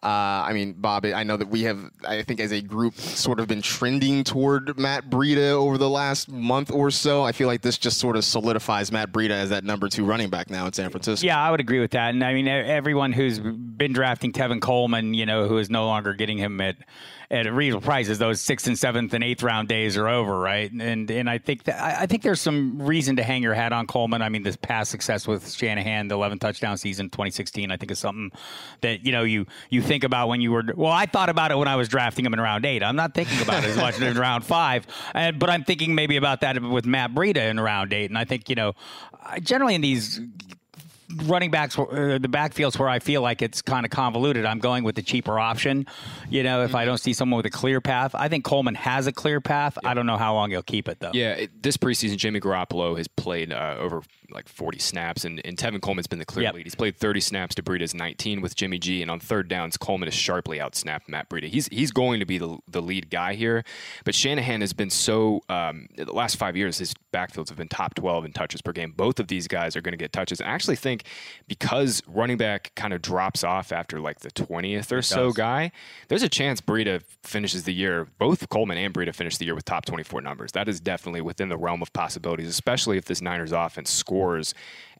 Uh, 0.01 0.43
I 0.45 0.51
mean, 0.51 0.73
Bob, 0.73 1.05
I 1.05 1.23
know 1.23 1.37
that 1.37 1.47
we 1.47 1.63
have, 1.63 1.79
I 2.05 2.23
think, 2.23 2.41
as 2.41 2.51
a 2.51 2.61
group, 2.61 2.95
sort 2.95 3.39
of 3.39 3.47
been 3.47 3.61
trending 3.61 4.25
toward 4.25 4.77
Matt 4.77 5.09
Breida 5.09 5.51
over 5.51 5.77
the 5.77 5.89
last 5.89 6.29
month 6.29 6.71
or 6.71 6.91
so. 6.91 7.23
I 7.23 7.31
feel 7.31 7.47
like 7.47 7.61
this 7.61 7.77
just 7.77 7.99
sort 7.99 8.17
of 8.17 8.25
solidifies 8.25 8.91
Matt 8.91 9.13
Breida 9.13 9.29
as 9.29 9.49
that 9.51 9.63
number 9.63 9.87
two 9.87 10.03
running 10.03 10.29
back 10.29 10.49
now 10.49 10.65
in 10.65 10.73
San 10.73 10.89
Francisco. 10.89 11.25
Yeah, 11.25 11.41
I 11.41 11.49
would 11.51 11.61
agree 11.61 11.79
with 11.79 11.91
that. 11.91 12.09
And 12.09 12.21
I 12.21 12.33
mean, 12.33 12.49
everyone 12.49 13.13
who's 13.13 13.39
been 13.39 13.93
drafting 13.93 14.33
Tevin 14.33 14.59
Coleman, 14.59 15.13
you 15.13 15.25
know, 15.25 15.47
who 15.47 15.57
is 15.57 15.69
no 15.69 15.85
longer 15.85 16.13
getting 16.13 16.37
him 16.37 16.59
at 16.59 16.75
at 17.33 17.51
reasonable 17.51 17.83
prices, 17.83 18.19
those 18.19 18.39
sixth 18.39 18.67
and 18.67 18.77
seventh 18.77 19.11
and 19.13 19.23
eighth 19.23 19.41
round 19.41 19.67
days 19.67 19.97
are 19.97 20.07
over, 20.07 20.37
right? 20.39 20.71
And 20.71 21.09
and 21.09 21.27
I 21.27 21.39
think 21.39 21.63
that 21.63 21.81
I 21.81 22.05
think 22.05 22.21
there's 22.21 22.39
some 22.39 22.79
reason 22.79 23.15
to 23.15 23.23
hang 23.23 23.41
your 23.41 23.55
hat 23.55 23.73
on 23.73 23.87
Coleman. 23.87 24.21
I 24.21 24.29
mean, 24.29 24.43
this 24.43 24.55
past 24.55 24.91
success 24.91 25.27
with 25.27 25.51
Shanahan, 25.51 26.07
the 26.07 26.15
11 26.15 26.37
touchdown 26.37 26.77
season, 26.77 27.09
2016, 27.09 27.71
I 27.71 27.77
think 27.77 27.91
is 27.91 27.97
something 27.97 28.31
that 28.81 29.03
you 29.03 29.11
know 29.11 29.23
you 29.23 29.47
you 29.71 29.81
think 29.81 30.03
about 30.03 30.27
when 30.27 30.41
you 30.41 30.51
were. 30.51 30.63
Well, 30.75 30.91
I 30.91 31.07
thought 31.07 31.29
about 31.29 31.51
it 31.51 31.57
when 31.57 31.67
I 31.67 31.75
was 31.75 31.89
drafting 31.89 32.23
him 32.23 32.33
in 32.33 32.39
round 32.39 32.65
eight. 32.65 32.83
I'm 32.83 32.95
not 32.95 33.15
thinking 33.15 33.41
about 33.41 33.63
it 33.63 33.71
as 33.71 33.77
much 33.77 33.99
in 33.99 34.15
round 34.15 34.45
five, 34.45 34.85
and, 35.15 35.39
but 35.39 35.49
I'm 35.49 35.63
thinking 35.63 35.95
maybe 35.95 36.17
about 36.17 36.41
that 36.41 36.61
with 36.61 36.85
Matt 36.85 37.15
Breida 37.15 37.49
in 37.49 37.59
round 37.59 37.93
eight. 37.93 38.11
And 38.11 38.17
I 38.17 38.25
think 38.25 38.47
you 38.47 38.55
know, 38.55 38.73
generally 39.41 39.73
in 39.73 39.81
these 39.81 40.21
running 41.25 41.51
backs, 41.51 41.77
uh, 41.77 42.17
the 42.21 42.27
backfields 42.29 42.77
where 42.77 42.89
I 42.89 42.99
feel 42.99 43.21
like 43.21 43.41
it's 43.41 43.61
kind 43.61 43.85
of 43.85 43.91
convoluted, 43.91 44.45
I'm 44.45 44.59
going 44.59 44.83
with 44.83 44.95
the 44.95 45.01
cheaper 45.01 45.39
option. 45.39 45.85
You 46.29 46.43
know, 46.43 46.63
if 46.63 46.75
I 46.75 46.85
don't 46.85 46.97
see 46.99 47.13
someone 47.13 47.37
with 47.37 47.45
a 47.45 47.49
clear 47.51 47.81
path, 47.81 48.15
I 48.15 48.27
think 48.29 48.43
Coleman 48.43 48.75
has 48.75 49.07
a 49.07 49.11
clear 49.11 49.41
path. 49.41 49.77
I 49.83 49.93
don't 49.93 50.05
know 50.05 50.17
how 50.17 50.33
long 50.33 50.51
he'll 50.51 50.63
keep 50.63 50.87
it 50.87 50.99
though. 50.99 51.11
Yeah, 51.13 51.31
it, 51.33 51.63
this 51.63 51.77
preseason, 51.77 52.17
Jimmy 52.17 52.39
Garoppolo 52.39 52.97
has 52.97 53.07
played 53.07 53.51
uh, 53.51 53.75
over 53.79 54.01
like 54.31 54.47
40 54.49 54.79
snaps, 54.79 55.25
and, 55.25 55.39
and 55.45 55.57
Tevin 55.57 55.79
Coleman's 55.79 56.07
been 56.07 56.17
the 56.17 56.25
clear 56.25 56.43
Yep. 56.45 56.53
lead. 56.55 56.65
He's 56.65 56.73
played 56.75 56.97
30 56.97 57.19
snaps 57.19 57.53
to 57.55 57.61
Breida's 57.63 57.93
19 57.93 58.41
with 58.41 58.55
Jimmy 58.55 58.79
G, 58.79 59.01
and 59.03 59.11
on 59.11 59.19
third 59.19 59.47
downs, 59.47 59.77
Coleman 59.77 60.07
has 60.07 60.15
sharply 60.15 60.57
outsnapped 60.57 61.07
Matt 61.07 61.29
Breida. 61.29 61.47
He's 61.49 61.67
he's 61.67 61.91
going 61.91 62.19
to 62.19 62.25
be 62.25 62.39
the, 62.39 62.57
the 62.67 62.81
lead 62.81 63.11
guy 63.11 63.35
here, 63.35 63.63
but 64.05 64.15
Shanahan 64.15 64.61
has 64.61 64.73
been 64.73 64.89
so 64.89 65.41
um, 65.49 65.87
the 65.95 66.11
last 66.11 66.37
five 66.37 66.57
years, 66.57 66.79
his 66.79 66.95
backfields 67.13 67.49
have 67.49 67.57
been 67.57 67.67
top 67.67 67.93
12 67.93 68.25
in 68.25 68.33
touches 68.33 68.61
per 68.61 68.71
game. 68.71 68.91
Both 68.95 69.19
of 69.19 69.27
these 69.27 69.47
guys 69.47 69.75
are 69.75 69.81
going 69.81 69.93
to 69.93 69.97
get 69.97 70.11
touches. 70.11 70.41
I 70.41 70.45
actually 70.45 70.77
think 70.77 71.02
because 71.47 72.01
running 72.07 72.37
back 72.37 72.71
kind 72.75 72.93
of 72.93 73.01
drops 73.01 73.43
off 73.43 73.71
after 73.71 73.99
like 73.99 74.19
the 74.19 74.31
20th 74.31 74.91
or 74.91 75.01
so 75.01 75.27
does. 75.27 75.35
guy, 75.35 75.71
there's 76.07 76.23
a 76.23 76.29
chance 76.29 76.61
Breida 76.61 77.03
finishes 77.23 77.63
the 77.63 77.73
year, 77.73 78.07
both 78.17 78.49
Coleman 78.49 78.77
and 78.77 78.93
Breida 78.93 79.13
finish 79.13 79.37
the 79.37 79.45
year 79.45 79.55
with 79.55 79.65
top 79.65 79.85
24 79.85 80.21
numbers. 80.21 80.51
That 80.53 80.67
is 80.67 80.79
definitely 80.79 81.21
within 81.21 81.49
the 81.49 81.57
realm 81.57 81.81
of 81.81 81.91
possibilities, 81.93 82.47
especially 82.47 82.97
if 82.97 83.05
this 83.05 83.21
Niners 83.21 83.51
offense 83.51 83.91
scores 83.91 84.53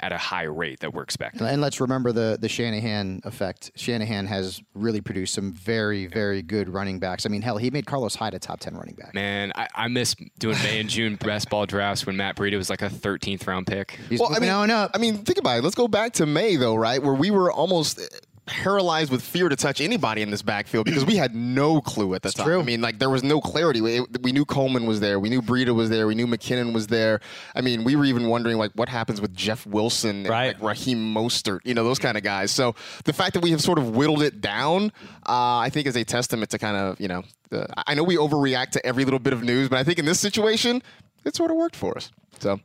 at 0.04 0.12
a 0.12 0.18
high 0.18 0.44
rate 0.44 0.82
that 0.82 0.94
we're 0.94 1.02
expecting. 1.02 1.48
And 1.48 1.62
let's 1.62 1.80
remember 1.80 2.12
the 2.12 2.38
the 2.40 2.50
Shanahan 2.50 3.22
effect. 3.24 3.72
Shanahan 3.76 4.28
has 4.28 4.62
really 4.74 5.00
produced 5.02 5.34
some 5.34 5.54
very 5.54 6.08
very 6.08 6.42
good 6.42 6.68
running 6.70 7.00
backs. 7.00 7.26
I 7.26 7.30
mean, 7.30 7.42
hell, 7.42 7.58
he 7.58 7.72
made 7.72 7.86
Carlos 7.86 8.16
Hyde 8.16 8.34
a 8.34 8.40
top 8.40 8.60
ten 8.60 8.76
running 8.76 8.96
back. 8.96 9.14
Man, 9.14 9.52
I, 9.56 9.68
I 9.74 9.88
miss 9.88 10.16
doing 10.40 10.58
May 10.64 10.80
and 10.80 10.90
June 10.90 11.16
best 11.16 11.50
ball 11.50 11.66
drafts 11.66 12.06
when 12.06 12.18
Matt 12.18 12.36
Breida 12.36 12.58
was 12.58 12.70
like 12.70 12.82
a 12.82 12.90
13th 12.90 13.48
round 13.48 13.66
pick. 13.68 13.98
He's 14.10 14.20
Well, 14.20 14.30
I 14.30 14.34
moving 14.34 14.50
mean, 14.50 14.52
on 14.52 14.72
up. 14.72 14.92
I 14.94 14.98
mean, 14.98 15.18
think 15.20 15.38
about 15.40 15.58
it. 15.60 15.64
Let's 15.64 15.76
go 15.76 15.88
back 15.88 16.14
to 16.14 16.26
May 16.26 16.58
though, 16.58 16.76
right? 16.76 17.02
Where 17.02 17.14
we 17.14 17.32
were 17.32 17.52
almost 17.52 18.00
paralyzed 18.46 19.12
with 19.12 19.22
fear 19.22 19.48
to 19.48 19.56
touch 19.56 19.80
anybody 19.80 20.22
in 20.22 20.30
this 20.30 20.42
backfield 20.42 20.86
because 20.86 21.06
we 21.06 21.16
had 21.16 21.34
no 21.34 21.80
clue 21.80 22.14
at 22.14 22.22
the 22.24 22.30
time. 22.32 22.46
true. 22.46 22.60
I 22.60 22.64
mean, 22.64 22.82
like 22.82 23.00
there 23.00 23.10
was 23.10 23.24
no 23.24 23.40
clarity. 23.40 23.80
We, 23.80 24.02
we 24.22 24.32
knew 24.32 24.44
Coleman 24.44 24.86
was 24.86 25.00
there, 25.00 25.20
we 25.20 25.30
knew 25.30 25.42
Breida 25.42 25.74
was 25.74 25.90
there, 25.90 26.08
we 26.08 26.16
knew 26.16 26.28
McKinnon 26.28 26.74
was 26.74 26.88
there. 26.88 27.22
I 27.56 27.62
mean, 27.62 27.84
we 27.84 27.96
were 27.96 28.06
even 28.06 28.28
wondering 28.28 28.58
like 28.58 28.72
what 28.76 28.90
happens 28.90 29.22
with 29.22 29.34
Jeff 29.34 29.66
Wilson, 29.66 30.18
and, 30.18 30.30
Right. 30.30 30.56
like 30.60 30.62
Raheem 30.62 31.14
Mostert, 31.14 31.60
you 31.64 31.74
know, 31.74 31.84
those 31.84 32.00
kind 32.00 32.18
of 32.18 32.24
guys. 32.24 32.52
So 32.52 32.76
the 33.06 33.14
fact 33.14 33.34
that 33.36 33.42
we 33.44 33.52
have 33.52 33.62
sort 33.62 33.78
of 33.78 33.96
whittled 33.96 34.22
it 34.22 34.42
down, 34.42 34.92
uh, 35.28 35.58
I 35.60 35.70
think, 35.72 35.88
is 35.88 35.96
a 35.96 36.04
testament 36.04 36.52
to 36.52 36.58
kind 36.60 36.76
of 36.76 37.00
you 37.00 37.08
know. 37.08 37.24
The, 37.50 37.68
I 37.88 37.94
know 37.94 38.04
we 38.04 38.18
overreact 38.18 38.72
to 38.72 38.86
every 38.86 39.06
little 39.06 39.20
bit 39.20 39.32
of 39.34 39.44
news, 39.44 39.70
but 39.70 39.78
I 39.78 39.84
think 39.84 40.00
in 40.00 40.06
this 40.06 40.20
situation, 40.20 40.82
it 41.24 41.36
sort 41.36 41.52
of 41.52 41.58
worked 41.58 41.76
for 41.76 41.96
us. 41.96 42.10
So, 42.40 42.60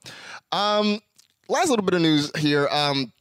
um, 0.51 1.01
last 1.49 1.69
little 1.69 1.85
bit 1.85 1.95
of 1.95 2.01
news 2.01 2.31
here. 2.39 2.67
Um, 2.69 3.13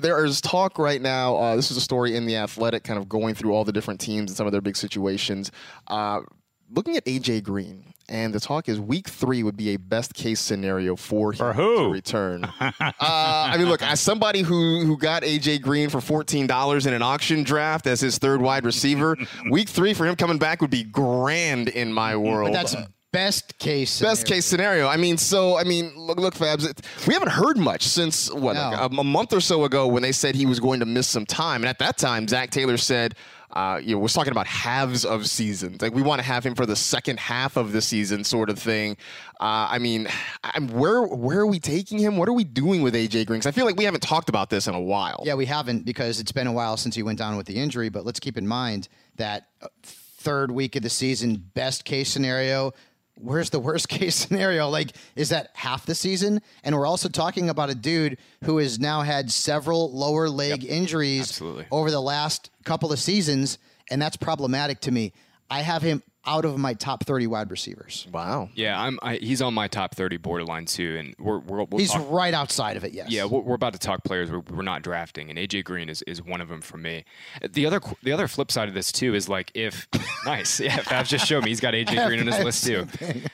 there 0.00 0.24
is 0.24 0.40
talk 0.40 0.78
right 0.78 1.00
now. 1.00 1.36
Uh, 1.36 1.56
this 1.56 1.70
is 1.70 1.76
a 1.76 1.80
story 1.80 2.16
in 2.16 2.26
the 2.26 2.36
Athletic, 2.36 2.84
kind 2.84 2.98
of 2.98 3.08
going 3.08 3.34
through 3.34 3.52
all 3.52 3.64
the 3.64 3.72
different 3.72 4.00
teams 4.00 4.30
and 4.30 4.36
some 4.36 4.46
of 4.46 4.52
their 4.52 4.60
big 4.60 4.76
situations. 4.76 5.50
Uh, 5.86 6.20
looking 6.70 6.96
at 6.96 7.04
AJ 7.04 7.42
Green, 7.42 7.92
and 8.08 8.32
the 8.32 8.38
talk 8.40 8.68
is 8.68 8.78
week 8.78 9.08
three 9.08 9.42
would 9.42 9.56
be 9.56 9.70
a 9.70 9.76
best 9.78 10.14
case 10.14 10.38
scenario 10.40 10.94
for 10.94 11.32
him 11.32 11.38
For 11.38 11.52
who? 11.52 11.84
to 11.84 11.88
return. 11.90 12.44
uh, 12.60 12.72
I 13.00 13.56
mean, 13.58 13.68
look, 13.68 13.82
as 13.82 14.00
somebody 14.00 14.42
who 14.42 14.84
who 14.84 14.96
got 14.96 15.22
AJ 15.22 15.62
Green 15.62 15.88
for 15.90 16.00
fourteen 16.00 16.46
dollars 16.46 16.86
in 16.86 16.94
an 16.94 17.02
auction 17.02 17.42
draft 17.42 17.86
as 17.86 18.00
his 18.00 18.18
third 18.18 18.40
wide 18.40 18.64
receiver, 18.64 19.16
week 19.50 19.68
three 19.68 19.92
for 19.94 20.06
him 20.06 20.14
coming 20.16 20.38
back 20.38 20.60
would 20.60 20.70
be 20.70 20.84
grand 20.84 21.68
in 21.68 21.92
my 21.92 22.16
world. 22.16 22.52
But 22.52 22.70
that's 22.70 22.76
best 23.16 23.58
case. 23.58 24.00
Best 24.00 24.20
scenario. 24.22 24.36
case 24.36 24.44
scenario. 24.46 24.88
I 24.88 24.96
mean, 24.96 25.16
so 25.16 25.56
I 25.58 25.64
mean, 25.64 25.92
look, 25.96 26.18
look, 26.18 26.34
Fabs. 26.34 26.68
It, 26.68 26.80
we 27.06 27.14
haven't 27.14 27.30
heard 27.30 27.56
much 27.56 27.82
since 27.82 28.30
what 28.32 28.54
No. 28.54 28.70
like 28.70 28.80
a, 28.92 28.94
a 28.96 29.04
month 29.04 29.32
or 29.32 29.40
so 29.40 29.64
ago 29.64 29.86
when 29.86 30.02
they 30.02 30.12
said 30.12 30.34
he 30.34 30.46
was 30.46 30.60
going 30.60 30.80
to 30.80 30.86
miss 30.86 31.06
some 31.08 31.24
time, 31.26 31.62
and 31.62 31.68
at 31.68 31.78
that 31.78 31.96
time, 31.98 32.28
Zac 32.28 32.50
Taylor 32.50 32.76
said. 32.76 33.14
Uh, 33.52 33.78
you 33.82 33.94
know, 33.94 34.00
was 34.00 34.12
talking 34.12 34.32
about 34.32 34.46
halves 34.46 35.06
of 35.06 35.26
seasons. 35.26 35.80
Like 35.80 35.94
we 35.94 36.02
want 36.02 36.20
to 36.20 36.26
have 36.26 36.44
him 36.44 36.54
for 36.54 36.66
the 36.66 36.76
second 36.76 37.18
half 37.18 37.56
of 37.56 37.72
the 37.72 37.80
season, 37.80 38.22
sort 38.22 38.50
of 38.50 38.58
thing. 38.58 38.98
Uh, 39.40 39.68
I 39.70 39.78
mean, 39.78 40.08
I'm, 40.44 40.68
where 40.68 41.00
where 41.04 41.38
are 41.38 41.46
we 41.46 41.58
taking 41.58 41.96
him? 41.98 42.18
What 42.18 42.28
are 42.28 42.34
we 42.34 42.44
doing 42.44 42.82
with 42.82 42.94
AJ 42.94 43.24
Green? 43.26 43.40
'Cause 43.40 43.46
I 43.46 43.52
feel 43.52 43.64
like 43.64 43.76
we 43.76 43.84
haven't 43.84 44.02
talked 44.02 44.28
about 44.28 44.50
this 44.50 44.66
in 44.66 44.74
a 44.74 44.80
while. 44.80 45.22
Yeah, 45.24 45.34
we 45.36 45.46
haven't 45.46 45.86
because 45.86 46.20
it's 46.20 46.32
been 46.32 46.48
a 46.48 46.52
while 46.52 46.76
since 46.76 46.94
he 46.96 47.02
went 47.02 47.18
down 47.18 47.34
with 47.38 47.46
the 47.46 47.56
injury. 47.56 47.88
But 47.88 48.04
let's 48.04 48.20
keep 48.20 48.36
in 48.36 48.46
mind 48.46 48.88
that 49.14 49.46
uh, 49.62 49.68
third 49.84 50.50
week 50.50 50.76
of 50.76 50.82
the 50.82 50.90
season, 50.90 51.42
best 51.54 51.86
case 51.86 52.10
scenario. 52.10 52.72
Where's 53.16 53.50
the 53.50 53.58
worst 53.58 53.88
case 53.90 54.14
scenario? 54.14 54.68
Like, 54.68 54.92
is 55.14 55.30
that 55.30 55.50
half 55.54 55.86
the 55.86 55.94
season? 55.94 56.40
And 56.62 56.74
we're 56.74 56.86
also 56.86 57.08
talking 57.08 57.48
about 57.50 57.70
a 57.70 57.74
dude 57.74 58.18
who 58.44 58.58
has 58.58 58.78
now 58.78 59.02
had 59.02 59.30
several 59.30 59.92
lower 59.92 60.28
leg 60.28 60.64
injuries 60.64 61.22
absolutely. 61.22 61.66
over 61.70 61.90
the 61.90 62.00
last 62.00 62.50
couple 62.64 62.92
of 62.92 62.98
seasons, 62.98 63.58
and 63.90 64.00
that's 64.00 64.16
problematic 64.16 64.80
to 64.80 64.92
me. 64.92 65.12
I 65.50 65.60
have 65.60 65.82
him. 65.82 66.02
Out 66.26 66.44
of 66.44 66.58
my 66.58 66.74
top 66.74 67.04
30 67.04 67.26
wide 67.26 67.50
receivers. 67.50 68.06
Wow. 68.12 68.48
Yeah, 68.54 68.80
I'm. 68.80 68.98
I, 69.02 69.16
he's 69.16 69.40
on 69.40 69.54
my 69.54 69.68
top 69.68 69.94
30 69.94 70.16
borderline 70.16 70.64
too, 70.66 70.96
and 70.98 71.14
we're, 71.18 71.38
we're 71.38 71.64
we'll 71.64 71.78
He's 71.78 71.92
talk- 71.92 72.06
right 72.10 72.34
outside 72.34 72.76
of 72.76 72.84
it, 72.84 72.92
yes. 72.92 73.10
Yeah, 73.10 73.24
we're, 73.24 73.40
we're 73.40 73.54
about 73.54 73.72
to 73.74 73.78
talk 73.78 74.02
players 74.04 74.30
we're, 74.30 74.40
we're 74.40 74.62
not 74.62 74.82
drafting, 74.82 75.30
and 75.30 75.38
AJ 75.38 75.64
Green 75.64 75.88
is, 75.88 76.02
is 76.02 76.22
one 76.22 76.40
of 76.40 76.48
them 76.48 76.60
for 76.60 76.76
me. 76.78 77.04
The 77.48 77.66
other 77.66 77.80
the 78.02 78.12
other 78.12 78.28
flip 78.28 78.50
side 78.50 78.68
of 78.68 78.74
this 78.74 78.90
too 78.92 79.14
is 79.14 79.28
like 79.28 79.50
if 79.54 79.86
nice, 80.26 80.58
yeah, 80.60 80.78
Fabs 80.78 81.08
just 81.08 81.26
showed 81.26 81.44
me 81.44 81.50
he's 81.50 81.60
got 81.60 81.74
AJ 81.74 82.06
Green 82.06 82.20
on 82.20 82.26
his 82.26 82.38
list 82.42 82.64
too. 82.66 82.86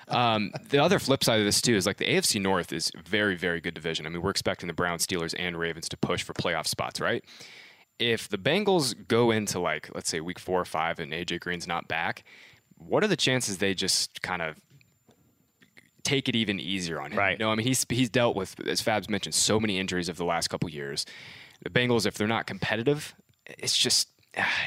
Um, 0.09 0.53
the 0.69 0.79
other 0.79 0.99
flip 0.99 1.25
side 1.25 1.39
of 1.41 1.47
this 1.47 1.61
too 1.63 1.77
is 1.77 1.87
like 1.87 1.97
the 1.97 2.07
AFC 2.07 2.41
North 2.41 2.73
is 2.73 2.91
very 3.05 3.37
very 3.37 3.61
good 3.61 3.75
division. 3.75 4.07
I 4.07 4.11
mean, 4.11 4.23
we're 4.23 4.31
expecting 4.31 4.67
the 4.67 4.75
Browns, 4.75 5.07
Steelers, 5.07 5.35
and 5.39 5.59
Ravens 5.59 5.89
to 5.91 5.97
push 5.97 6.23
for 6.23 6.35
playoff 6.35 6.67
spots, 6.67 7.01
right? 7.01 7.25
If 7.99 8.29
the 8.29 8.39
Bengals 8.39 8.95
go 9.09 9.31
into 9.31 9.59
like 9.61 9.89
let's 9.95 10.09
say 10.11 10.21
week 10.21 10.39
four 10.39 10.61
or 10.61 10.65
five 10.65 10.99
and 10.99 11.13
AJ 11.13 11.41
Green's 11.41 11.67
not 11.69 11.87
back, 11.89 12.25
what 12.87 13.05
are 13.05 13.09
the 13.09 13.17
chances 13.17 13.59
they 13.59 13.75
just 13.75 14.23
kind 14.23 14.43
of 14.43 14.57
take 16.05 16.29
it 16.29 16.37
even 16.37 16.59
easier 16.59 17.01
on 17.01 17.13
him. 17.13 17.19
Right. 17.19 17.39
No, 17.39 17.51
I 17.51 17.55
mean 17.55 17.67
he's 17.67 17.87
he's 17.89 18.11
dealt 18.11 18.37
with 18.37 18.59
as 18.67 18.83
Fabs 18.83 19.09
mentioned 19.09 19.35
so 19.35 19.61
many 19.61 19.79
injuries 19.79 20.09
over 20.09 20.19
the 20.19 20.25
last 20.25 20.49
couple 20.49 20.69
years. 20.69 21.07
The 21.63 21.71
Bengals, 21.71 22.07
if 22.07 22.15
they're 22.15 22.27
not 22.27 22.47
competitive, 22.47 23.15
it's 23.47 23.77
just 23.77 24.09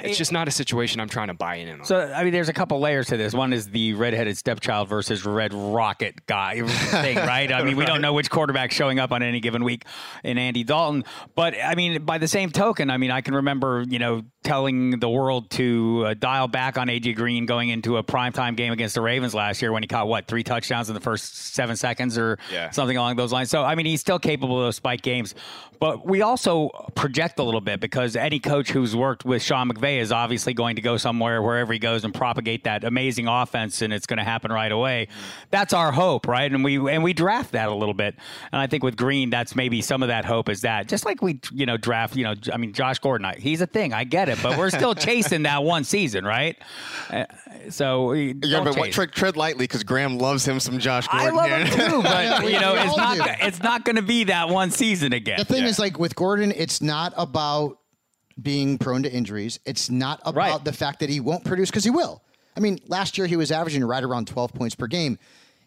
it's 0.02 0.18
just 0.18 0.32
not 0.32 0.48
a 0.48 0.52
situation 0.52 1.02
I'm 1.02 1.10
trying 1.10 1.30
to 1.30 1.34
buy 1.34 1.56
in 1.56 1.80
on. 1.80 1.86
So 1.86 2.00
I 2.00 2.24
mean, 2.24 2.34
there's 2.34 2.50
a 2.50 2.54
couple 2.54 2.80
layers 2.80 3.08
to 3.08 3.18
this. 3.18 3.34
One 3.34 3.52
is 3.52 3.68
the 3.70 3.94
redheaded 3.94 4.38
stepchild 4.38 4.88
versus 4.88 5.26
red 5.26 5.54
rocket 5.54 6.26
guy 6.28 6.62
thing, 6.68 7.18
right? 7.18 7.52
I 7.52 7.64
mean, 7.64 7.76
we 7.76 7.86
don't 7.86 8.02
know 8.02 8.14
which 8.14 8.30
quarterback's 8.30 8.76
showing 8.76 9.00
up 9.00 9.12
on 9.12 9.24
any 9.24 9.40
given 9.40 9.64
week 9.64 9.86
in 10.24 10.38
Andy 10.38 10.64
Dalton, 10.64 11.04
but 11.34 11.56
I 11.62 11.76
mean, 11.76 12.04
by 12.06 12.20
the 12.20 12.28
same 12.28 12.52
token, 12.52 12.92
I 12.92 12.98
mean, 12.98 13.12
I 13.12 13.22
can 13.22 13.36
remember, 13.36 13.84
you 13.88 13.98
know, 13.98 14.24
telling 14.46 15.00
the 15.00 15.10
world 15.10 15.50
to 15.50 16.06
uh, 16.08 16.14
dial 16.14 16.48
back 16.48 16.78
on 16.78 16.88
AJ 16.88 17.16
Green 17.16 17.46
going 17.46 17.68
into 17.70 17.98
a 17.98 18.04
primetime 18.04 18.56
game 18.56 18.72
against 18.72 18.96
the 18.96 19.02
Ravens 19.02 19.34
last 19.36 19.62
year 19.62 19.74
when 19.74 19.84
he 19.84 19.88
caught 19.88 20.08
what 20.08 20.28
three 20.28 20.44
touchdowns 20.44 20.88
in 20.90 20.94
the 20.94 21.02
first 21.02 21.36
seven 21.54 21.76
seconds 21.76 22.18
or 22.18 22.38
Yeah. 22.52 22.70
something 22.70 22.96
along 22.96 23.18
those 23.18 23.34
lines. 23.34 23.50
So 23.50 23.64
I 23.64 23.76
mean, 23.76 23.86
he's 23.86 24.00
still 24.02 24.20
capable 24.20 24.58
of 24.60 24.66
those 24.68 24.78
spike 24.78 25.02
games, 25.02 25.36
but 25.80 26.06
we 26.08 26.22
also 26.22 26.70
project 26.96 27.40
a 27.40 27.44
little 27.44 27.60
bit 27.60 27.82
because 27.82 28.16
any 28.16 28.40
coach 28.40 28.70
who's 28.72 28.96
worked 28.96 29.26
with 29.26 29.42
Sean 29.44 29.70
McVay 29.70 30.00
is 30.00 30.12
obviously 30.12 30.54
going 30.54 30.78
to 30.78 30.82
go 30.82 30.96
somewhere 30.96 31.42
wherever 31.42 31.74
he 31.74 31.80
goes 31.80 32.06
and 32.06 32.14
propagate 32.14 32.64
that 32.64 32.84
amazing 32.86 33.28
offense, 33.28 33.82
and 33.82 33.92
it's 33.92 34.06
going 34.06 34.18
to 34.20 34.24
happen 34.24 34.52
right 34.52 34.72
away. 34.72 35.08
That's 35.50 35.74
our 35.74 35.92
hope, 35.92 36.28
right? 36.28 36.52
And 36.52 36.64
we 36.64 36.76
and 36.90 37.04
we 37.04 37.14
draft 37.14 37.52
that 37.54 37.68
a 37.68 37.74
little 37.76 37.94
bit, 37.94 38.16
and 38.52 38.62
I 38.62 38.68
think 38.68 38.84
with 38.84 38.96
Green, 38.96 39.30
that's 39.32 39.56
maybe 39.56 39.82
some 39.82 40.02
of 40.04 40.08
that 40.10 40.24
hope 40.24 40.48
is 40.50 40.62
that 40.62 40.88
just 40.88 41.04
like 41.04 41.22
we 41.22 41.40
you 41.52 41.66
know 41.66 41.78
draft, 41.78 42.16
you 42.16 42.24
know, 42.24 42.36
I 42.54 42.58
mean 42.58 42.72
Josh 42.72 43.00
Gordon, 43.00 43.26
I- 43.26 43.36
he's 43.40 43.60
a 43.62 43.68
thing, 43.68 43.92
I 43.94 44.04
get 44.06 44.30
it, 44.30 44.35
but 44.44 44.58
we're 44.58 44.70
still 44.70 44.96
chasing 44.96 45.44
that 45.44 45.64
one 45.64 45.84
season, 45.84 46.26
right? 46.26 46.58
Uh, 47.10 47.26
so 47.70 48.08
we 48.08 48.28
Yeah, 48.44 48.58
don't 48.58 48.64
but 48.66 48.78
what, 48.78 48.86
chase. 48.88 48.96
tread, 48.96 49.12
tread 49.12 49.38
lightly 49.38 49.64
because 49.66 49.84
Graham 49.84 50.18
loves 50.18 50.46
him 50.48 50.60
some 50.60 50.80
Josh 50.80 51.08
Gordon. 51.08 51.28
I 51.28 51.32
love 51.32 51.48
here. 51.48 51.66
him 51.66 51.90
too, 51.92 52.02
but 52.04 52.44
you 52.52 52.60
know, 52.60 52.76
it's 52.76 52.98
not. 52.98 53.18
do. 53.18 53.24
It's 53.42 53.62
not 53.64 53.86
going 53.86 53.96
to 53.98 54.02
be 54.02 54.26
that 54.26 54.50
one 54.50 54.72
season 54.72 55.14
again. 55.14 55.38
The 55.40 55.46
thing 55.46 55.64
is, 55.64 55.80
like 55.80 56.00
with 56.00 56.16
Gordon, 56.16 56.52
it's 56.56 56.82
not 56.82 57.14
about 57.18 57.80
being 58.42 58.78
prone 58.78 59.04
to 59.04 59.12
injuries. 59.12 59.60
It's 59.66 59.90
not 59.90 60.20
about 60.26 60.36
Right. 60.36 60.64
the 60.66 60.74
fact 60.74 61.00
that 61.00 61.10
he 61.10 61.20
won't 61.20 61.46
produce 61.46 61.70
because 61.70 61.84
he 61.86 61.90
will. 61.90 62.22
I 62.58 62.60
mean, 62.60 62.80
last 62.88 63.18
year 63.18 63.28
he 63.28 63.36
was 63.38 63.52
averaging 63.52 63.84
right 63.84 64.04
around 64.04 64.28
12 64.28 64.54
points 64.54 64.76
per 64.76 64.88
game. 64.88 65.18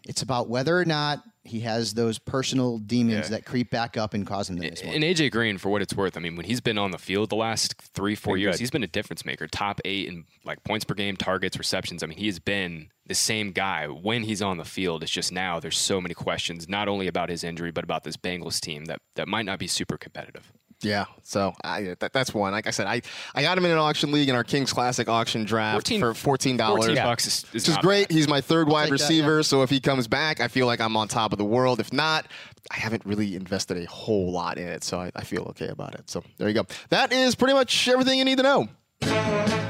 It's 0.07 0.21
about 0.21 0.49
whether 0.49 0.77
or 0.77 0.85
not 0.85 1.23
he 1.49 1.61
has 1.61 1.93
those 1.93 2.17
personal 2.19 2.77
demons 2.77 3.25
Yeah. 3.25 3.37
that 3.37 3.45
creep 3.45 3.69
back 3.71 3.97
up 3.97 4.13
and 4.13 4.25
cause 4.25 4.49
him 4.49 4.55
to 4.61 4.69
miss 4.69 4.83
one. 4.83 4.95
And 4.95 5.03
AJ 5.03 5.31
Green, 5.31 5.57
for 5.57 5.69
what 5.69 5.81
it's 5.81 5.95
worth, 5.95 6.15
I 6.15 6.19
mean, 6.19 6.35
when 6.35 6.45
he's 6.45 6.61
been 6.61 6.77
on 6.77 6.91
the 6.91 6.97
field 6.97 7.29
the 7.29 7.35
last 7.35 7.75
three, 7.93 8.15
four 8.15 8.35
Been 8.35 8.41
years, 8.41 8.55
good. 8.55 8.59
he's 8.61 8.71
been 8.71 8.83
a 8.83 8.87
difference 8.87 9.25
maker. 9.25 9.47
Top 9.47 9.81
eight 9.85 10.07
in 10.07 10.25
like 10.45 10.63
points 10.63 10.85
per 10.85 10.93
game, 10.93 11.17
targets, 11.17 11.57
receptions. 11.57 12.03
I 12.03 12.07
mean, 12.07 12.17
he 12.17 12.27
has 12.27 12.39
been 12.39 12.89
the 13.05 13.15
same 13.15 13.51
guy 13.51 13.87
when 13.87 14.23
he's 14.23 14.41
on 14.41 14.57
the 14.57 14.65
field. 14.65 15.01
It's 15.03 15.11
just 15.11 15.31
now 15.31 15.59
there's 15.59 15.77
so 15.77 15.99
many 15.99 16.13
questions, 16.13 16.69
not 16.69 16.87
only 16.87 17.07
about 17.07 17.29
his 17.29 17.43
injury, 17.43 17.71
but 17.71 17.83
about 17.83 18.03
this 18.03 18.15
Bengals 18.17 18.59
team 18.59 18.85
that 18.85 18.99
that 19.15 19.27
might 19.27 19.45
not 19.45 19.57
be 19.59 19.67
super 19.67 19.97
competitive. 19.97 20.51
Yeah, 20.81 21.05
so 21.23 21.53
I, 21.63 21.95
that, 21.99 22.13
that's 22.13 22.33
one. 22.33 22.53
Like 22.53 22.65
I 22.65 22.69
said, 22.69 22.87
I, 22.87 23.01
I 23.35 23.41
got 23.41 23.57
him 23.57 23.65
in 23.65 23.71
an 23.71 23.77
auction 23.77 24.11
league 24.13 24.29
in 24.29 24.35
our 24.35 24.45
Kings 24.45 24.71
Classic 24.71 25.09
auction 25.09 25.43
draft 25.43 25.73
14 25.75 25.99
for 25.99 26.13
fourteen 26.13 26.55
dollars. 26.57 26.85
14 26.85 27.03
bucks 27.03 27.27
is, 27.27 27.43
is 27.43 27.53
Which 27.53 27.69
is 27.69 27.77
great. 27.79 28.07
bad. 28.07 28.15
He's 28.15 28.27
my 28.29 28.39
third 28.39 28.69
wide 28.69 28.83
take 28.83 28.89
that, 28.99 29.03
receiver, 29.03 29.43
so 29.43 29.61
if 29.63 29.69
he 29.69 29.79
comes 29.81 30.07
back, 30.07 30.39
I 30.39 30.47
feel 30.47 30.67
like 30.67 30.79
I'm 30.79 30.95
on 30.95 31.07
top 31.09 31.33
of 31.33 31.37
the 31.37 31.43
world. 31.45 31.79
If 31.81 31.91
not, 31.91 32.27
I 32.71 32.77
haven't 32.77 33.05
really 33.05 33.35
invested 33.35 33.77
a 33.77 33.85
whole 33.87 34.31
lot 34.31 34.57
in 34.57 34.67
it, 34.67 34.83
so 34.85 34.99
I, 35.01 35.11
I 35.15 35.23
feel 35.25 35.43
okay 35.49 35.67
about 35.67 35.95
it. 35.95 36.09
So 36.09 36.23
there 36.37 36.47
you 36.47 36.53
go. 36.53 36.65
That 36.89 37.11
is 37.11 37.35
pretty 37.35 37.53
much 37.55 37.87
everything 37.89 38.17
you 38.17 38.25
need 38.25 38.37
to 38.37 38.43
know. 38.43 39.68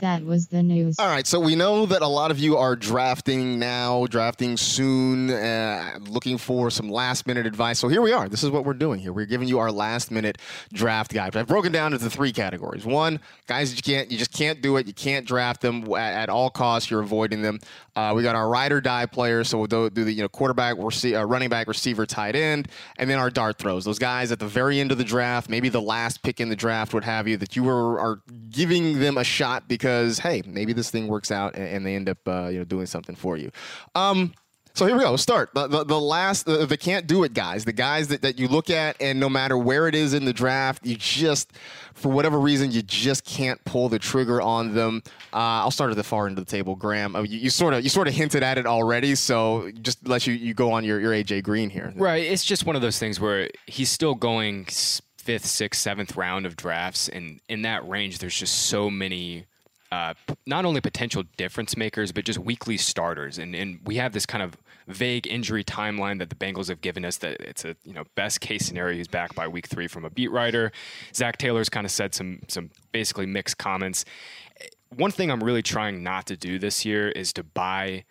That 0.00 0.24
was 0.24 0.48
the 0.48 0.62
news. 0.62 0.96
All 0.98 1.06
right, 1.08 1.26
so 1.26 1.38
we 1.38 1.54
know 1.54 1.86
that 1.86 2.02
a 2.02 2.06
lot 2.06 2.30
of 2.30 2.38
you 2.38 2.56
are 2.56 2.74
drafting 2.76 3.58
now, 3.58 4.06
drafting 4.06 4.56
soon, 4.56 5.30
uh, 5.30 5.98
looking 6.08 6.38
for 6.38 6.70
some 6.70 6.88
last 6.88 7.26
minute 7.26 7.46
advice. 7.46 7.78
So 7.78 7.88
here 7.88 8.02
we 8.02 8.12
are. 8.12 8.28
This 8.28 8.42
is 8.42 8.50
what 8.50 8.64
we're 8.64 8.74
doing 8.74 9.00
here. 9.00 9.12
We're 9.12 9.26
giving 9.26 9.48
you 9.48 9.58
our 9.58 9.70
last 9.70 10.10
minute 10.10 10.38
draft 10.72 11.12
guide. 11.12 11.36
I've 11.36 11.46
broken 11.46 11.72
down 11.72 11.92
into 11.92 12.08
three 12.10 12.32
categories. 12.32 12.84
One, 12.84 13.20
guys, 13.46 13.74
you 13.74 13.82
can't, 13.82 14.10
you 14.10 14.18
just 14.18 14.32
can't 14.32 14.62
do 14.62 14.76
it. 14.76 14.86
You 14.86 14.94
can't 14.94 15.26
draft 15.26 15.60
them 15.60 15.84
at, 15.94 16.22
at 16.22 16.28
all 16.28 16.50
costs. 16.50 16.90
You're 16.90 17.00
avoiding 17.02 17.42
them. 17.42 17.58
Uh, 17.94 18.12
we 18.16 18.22
got 18.22 18.34
our 18.34 18.48
ride 18.48 18.72
or 18.72 18.80
die 18.80 19.06
players. 19.06 19.48
So 19.48 19.58
we'll 19.58 19.66
do, 19.66 19.90
do 19.90 20.04
the 20.04 20.12
you 20.12 20.22
know 20.22 20.28
quarterback, 20.28 20.76
rece- 20.76 21.18
uh, 21.18 21.26
running 21.26 21.48
back, 21.48 21.68
receiver, 21.68 22.06
tight 22.06 22.34
end, 22.34 22.68
and 22.96 23.10
then 23.10 23.18
our 23.18 23.30
dart 23.30 23.58
throws. 23.58 23.84
Those 23.84 23.98
guys 23.98 24.32
at 24.32 24.38
the 24.38 24.46
very 24.46 24.80
end 24.80 24.92
of 24.92 24.98
the 24.98 25.04
draft, 25.04 25.50
maybe 25.50 25.68
the 25.68 25.82
last 25.82 26.22
pick 26.22 26.40
in 26.40 26.48
the 26.48 26.56
draft, 26.56 26.94
what 26.94 27.04
have 27.04 27.28
you, 27.28 27.36
that 27.36 27.54
you 27.56 27.68
are 27.68 28.22
giving 28.50 29.00
them 29.00 29.18
a 29.18 29.24
shot 29.24 29.68
because 29.68 29.81
hey, 29.82 30.42
maybe 30.46 30.72
this 30.72 30.90
thing 30.90 31.08
works 31.08 31.30
out 31.30 31.54
and, 31.54 31.66
and 31.66 31.86
they 31.86 31.94
end 31.94 32.08
up 32.08 32.18
uh, 32.26 32.48
you 32.48 32.58
know 32.58 32.64
doing 32.64 32.86
something 32.86 33.14
for 33.14 33.36
you. 33.36 33.50
Um, 33.94 34.34
so 34.74 34.86
here 34.86 34.96
we 34.96 35.02
go. 35.02 35.10
Let's 35.10 35.22
start. 35.22 35.50
The, 35.52 35.66
the, 35.66 35.84
the 35.84 36.00
last, 36.00 36.46
the, 36.46 36.64
the 36.64 36.78
can't 36.78 37.06
do 37.06 37.24
it 37.24 37.34
guys, 37.34 37.66
the 37.66 37.74
guys 37.74 38.08
that, 38.08 38.22
that 38.22 38.38
you 38.38 38.48
look 38.48 38.70
at, 38.70 38.96
and 39.02 39.20
no 39.20 39.28
matter 39.28 39.58
where 39.58 39.86
it 39.86 39.94
is 39.94 40.14
in 40.14 40.24
the 40.24 40.32
draft, 40.32 40.86
you 40.86 40.96
just, 40.96 41.52
for 41.92 42.10
whatever 42.10 42.40
reason, 42.40 42.70
you 42.70 42.80
just 42.80 43.26
can't 43.26 43.62
pull 43.66 43.90
the 43.90 43.98
trigger 43.98 44.40
on 44.40 44.74
them. 44.74 45.02
Uh, 45.32 45.60
I'll 45.60 45.70
start 45.70 45.90
at 45.90 45.96
the 45.96 46.02
far 46.02 46.26
end 46.26 46.38
of 46.38 46.46
the 46.46 46.50
table, 46.50 46.74
Graham. 46.74 47.14
You, 47.16 47.38
you 47.38 47.50
sort 47.50 47.74
of, 47.74 47.82
you 47.82 47.90
sort 47.90 48.08
of 48.08 48.14
hinted 48.14 48.42
at 48.42 48.56
it 48.56 48.66
already, 48.66 49.14
so 49.14 49.70
just 49.82 50.08
let 50.08 50.26
you, 50.26 50.32
you 50.32 50.54
go 50.54 50.72
on 50.72 50.84
your, 50.84 50.98
your 51.00 51.12
AJ 51.12 51.42
Green 51.42 51.68
here. 51.68 51.92
Right. 51.94 52.24
It's 52.24 52.44
just 52.44 52.64
one 52.64 52.74
of 52.74 52.80
those 52.80 52.98
things 52.98 53.20
where 53.20 53.50
he's 53.66 53.90
still 53.90 54.14
going 54.14 54.64
fifth, 55.18 55.44
sixth, 55.44 55.82
seventh 55.82 56.16
round 56.16 56.46
of 56.46 56.56
drafts, 56.56 57.10
and 57.10 57.40
in 57.48 57.62
that 57.62 57.86
range, 57.86 58.18
there's 58.18 58.38
just 58.38 58.54
so 58.54 58.88
many. 58.88 59.46
Uh, 59.92 60.14
not 60.46 60.64
only 60.64 60.80
potential 60.80 61.22
difference 61.36 61.76
makers, 61.76 62.12
but 62.12 62.24
just 62.24 62.38
weekly 62.38 62.78
starters, 62.78 63.36
and 63.36 63.54
and 63.54 63.78
we 63.84 63.96
have 63.96 64.14
this 64.14 64.24
kind 64.24 64.42
of 64.42 64.56
vague 64.88 65.26
injury 65.26 65.62
timeline 65.62 66.18
that 66.18 66.30
the 66.30 66.34
Bengals 66.34 66.68
have 66.68 66.80
given 66.80 67.04
us. 67.04 67.18
That 67.18 67.38
it's 67.42 67.66
a 67.66 67.76
you 67.84 67.92
know 67.92 68.04
best 68.14 68.40
case 68.40 68.64
scenario 68.64 68.96
he's 68.96 69.06
back 69.06 69.34
by 69.34 69.46
week 69.46 69.66
three 69.66 69.86
from 69.86 70.06
a 70.06 70.10
beat 70.10 70.30
writer. 70.30 70.72
Zac 71.14 71.36
Taylor's 71.36 71.68
kind 71.68 71.84
of 71.84 71.90
said 71.90 72.14
some 72.14 72.40
some 72.48 72.70
basically 72.90 73.26
mixed 73.26 73.58
comments. 73.58 74.06
One 74.96 75.10
thing 75.10 75.30
I'm 75.30 75.44
really 75.44 75.62
trying 75.62 76.02
not 76.02 76.26
to 76.28 76.38
do 76.38 76.58
this 76.58 76.86
year 76.86 77.10
is 77.10 77.34
to 77.34 77.42
buy 77.42 78.04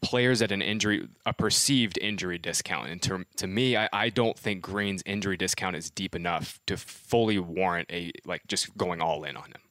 players 0.00 0.42
at 0.42 0.50
an 0.50 0.62
injury, 0.62 1.08
a 1.24 1.32
perceived 1.32 1.96
injury 1.98 2.38
discount. 2.38 2.88
And 2.88 3.00
to, 3.02 3.24
to 3.36 3.46
me, 3.46 3.76
I, 3.76 3.88
I 3.92 4.08
don't 4.08 4.36
think 4.36 4.62
Green's 4.62 5.02
injury 5.06 5.36
discount 5.36 5.76
is 5.76 5.90
deep 5.90 6.14
enough 6.16 6.58
to 6.66 6.76
fully 6.76 7.38
warrant 7.38 7.88
a 7.92 8.10
like 8.24 8.42
just 8.48 8.76
going 8.76 9.00
all 9.00 9.22
in 9.22 9.36
on 9.36 9.44
him. 9.44 9.63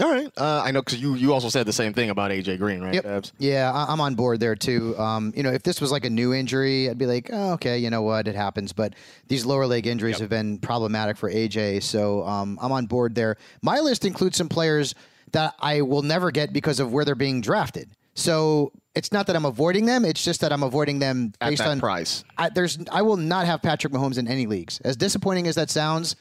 All 0.00 0.12
right. 0.12 0.30
Uh, 0.36 0.62
I 0.64 0.70
know 0.70 0.80
because 0.80 1.00
you, 1.00 1.14
you 1.14 1.32
also 1.32 1.48
said 1.48 1.66
the 1.66 1.72
same 1.72 1.92
thing 1.92 2.10
about 2.10 2.30
AJ 2.30 2.58
Green, 2.58 2.80
right? 2.80 2.94
Yep. 2.94 3.04
Babs? 3.04 3.32
Yeah, 3.38 3.72
I- 3.72 3.92
I'm 3.92 4.00
on 4.00 4.14
board 4.14 4.38
there 4.38 4.54
too. 4.54 4.96
Um, 4.98 5.32
you 5.36 5.42
know, 5.42 5.50
if 5.52 5.62
this 5.64 5.80
was 5.80 5.90
like 5.90 6.04
a 6.04 6.10
new 6.10 6.32
injury, 6.32 6.88
I'd 6.88 6.98
be 6.98 7.06
like, 7.06 7.30
oh, 7.32 7.52
okay, 7.54 7.78
you 7.78 7.90
know 7.90 8.02
what, 8.02 8.28
it 8.28 8.36
happens. 8.36 8.72
But 8.72 8.94
these 9.26 9.44
lower 9.44 9.66
leg 9.66 9.86
injuries 9.86 10.18
have 10.20 10.28
been 10.30 10.58
problematic 10.58 11.16
for 11.16 11.30
AJ, 11.30 11.82
so 11.82 12.24
um, 12.24 12.58
I'm 12.62 12.70
on 12.70 12.86
board 12.86 13.14
there. 13.16 13.36
My 13.62 13.80
list 13.80 14.04
includes 14.04 14.36
some 14.36 14.48
players 14.48 14.94
that 15.32 15.54
I 15.58 15.80
will 15.82 16.02
never 16.02 16.30
get 16.30 16.52
because 16.52 16.78
of 16.78 16.92
where 16.92 17.04
they're 17.04 17.14
being 17.16 17.40
drafted. 17.40 17.90
So 18.14 18.70
it's 18.94 19.12
not 19.12 19.26
that 19.26 19.34
I'm 19.36 19.44
avoiding 19.44 19.84
them; 19.84 20.04
it's 20.04 20.24
just 20.24 20.40
that 20.42 20.52
I'm 20.52 20.62
avoiding 20.62 21.00
them 21.00 21.32
based 21.40 21.60
on 21.72 21.80
price. 21.80 22.24
I, 22.38 22.48
there's, 22.50 22.78
I 22.92 23.02
will 23.02 23.16
not 23.18 23.44
have 23.46 23.60
Patrick 23.62 23.92
Mahomes 23.92 24.16
in 24.16 24.28
any 24.28 24.46
leagues. 24.46 24.80
As 24.84 24.96
disappointing 24.96 25.46
as 25.48 25.56
that 25.56 25.68
sounds, 25.70 26.16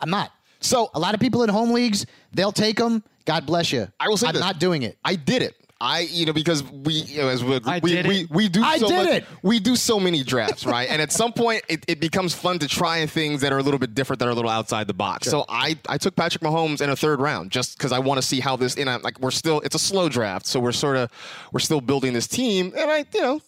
I'm 0.00 0.10
not. 0.10 0.32
So 0.60 0.90
A 0.94 0.98
lot 0.98 1.14
of 1.14 1.20
people 1.20 1.42
in 1.42 1.48
home 1.48 1.72
leagues, 1.72 2.06
they'll 2.32 2.52
take 2.52 2.76
them. 2.76 3.02
God 3.24 3.46
bless 3.46 3.72
you. 3.72 3.88
I 4.00 4.08
will 4.08 4.16
say 4.16 4.26
I'm 4.28 4.34
this. 4.34 4.40
not 4.40 4.58
doing 4.58 4.82
it. 4.82 4.98
I 5.04 5.14
did 5.14 5.42
it. 5.42 5.54
I 5.80 6.00
you 6.00 6.26
know 6.26 6.32
because 6.32 6.64
we 6.64 6.94
you 6.94 7.18
know, 7.18 7.28
as 7.28 7.44
we 7.44 7.60
I 7.64 7.78
we, 7.80 7.92
did 7.92 8.06
we, 8.08 8.20
it. 8.22 8.30
we 8.30 8.48
do 8.48 8.64
I 8.64 8.78
so 8.78 8.88
did 8.88 8.96
much, 8.96 9.06
it. 9.06 9.24
we 9.44 9.60
do 9.60 9.76
so 9.76 10.00
many 10.00 10.24
drafts 10.24 10.66
right 10.66 10.88
and 10.90 11.00
at 11.00 11.12
some 11.12 11.32
point 11.32 11.62
it, 11.68 11.84
it 11.86 12.00
becomes 12.00 12.34
fun 12.34 12.58
to 12.58 12.66
try 12.66 13.06
things 13.06 13.42
that 13.42 13.52
are 13.52 13.58
a 13.58 13.62
little 13.62 13.78
bit 13.78 13.94
different 13.94 14.18
that 14.18 14.26
are 14.26 14.32
a 14.32 14.34
little 14.34 14.50
outside 14.50 14.88
the 14.88 14.94
box 14.94 15.28
so 15.28 15.44
I 15.48 15.78
I 15.88 15.96
took 15.96 16.16
Patrick 16.16 16.42
Mahomes 16.42 16.80
in 16.80 16.90
a 16.90 16.96
third 16.96 17.20
round 17.20 17.52
just 17.52 17.78
because 17.78 17.92
I 17.92 18.00
want 18.00 18.20
to 18.20 18.26
see 18.26 18.40
how 18.40 18.56
this 18.56 18.74
and 18.76 18.90
I'm 18.90 19.02
like 19.02 19.20
we're 19.20 19.30
still 19.30 19.60
it's 19.60 19.76
a 19.76 19.78
slow 19.78 20.08
draft 20.08 20.46
so 20.46 20.58
we're 20.58 20.72
sort 20.72 20.96
of 20.96 21.12
we're 21.52 21.60
still 21.60 21.80
building 21.80 22.12
this 22.12 22.26
team 22.26 22.72
and 22.76 22.90
I 22.90 23.04
you 23.14 23.20
know 23.22 23.40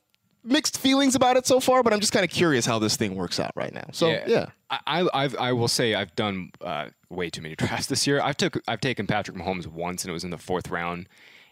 mixed 0.43 0.79
feelings 0.79 1.15
about 1.15 1.37
it 1.37 1.47
so 1.47 1.61
far, 1.61 1.83
but 1.83 1.93
I'm 1.93 2.01
just 2.01 2.13
kind 2.13 2.25
of 2.25 2.31
curious 2.31 2.67
how 2.67 2.79
this 2.79 2.97
thing 2.97 3.15
works 3.15 3.39
out 3.39 3.53
right 3.55 3.73
now. 3.73 3.87
So 3.93 4.09
yeah, 4.09 4.47
I, 4.71 4.79
I, 4.87 5.09
I've, 5.25 5.37
I 5.37 5.53
will 5.53 5.69
say 5.69 5.95
I've 5.95 6.15
done 6.17 6.51
uh, 6.61 6.87
way 7.09 7.31
too 7.31 7.43
many 7.43 7.55
drafts 7.57 7.87
this 7.87 8.07
year. 8.07 8.21
I've 8.21 8.37
took 8.37 8.61
I've 8.67 8.81
taken 8.81 9.07
Patrick 9.07 9.37
Mahomes 9.37 9.67
once, 9.67 10.05
and 10.05 10.11
it 10.11 10.13
was 10.13 10.25
in 10.25 10.31
the 10.31 10.39
fourth 10.39 10.71
round, 10.71 11.09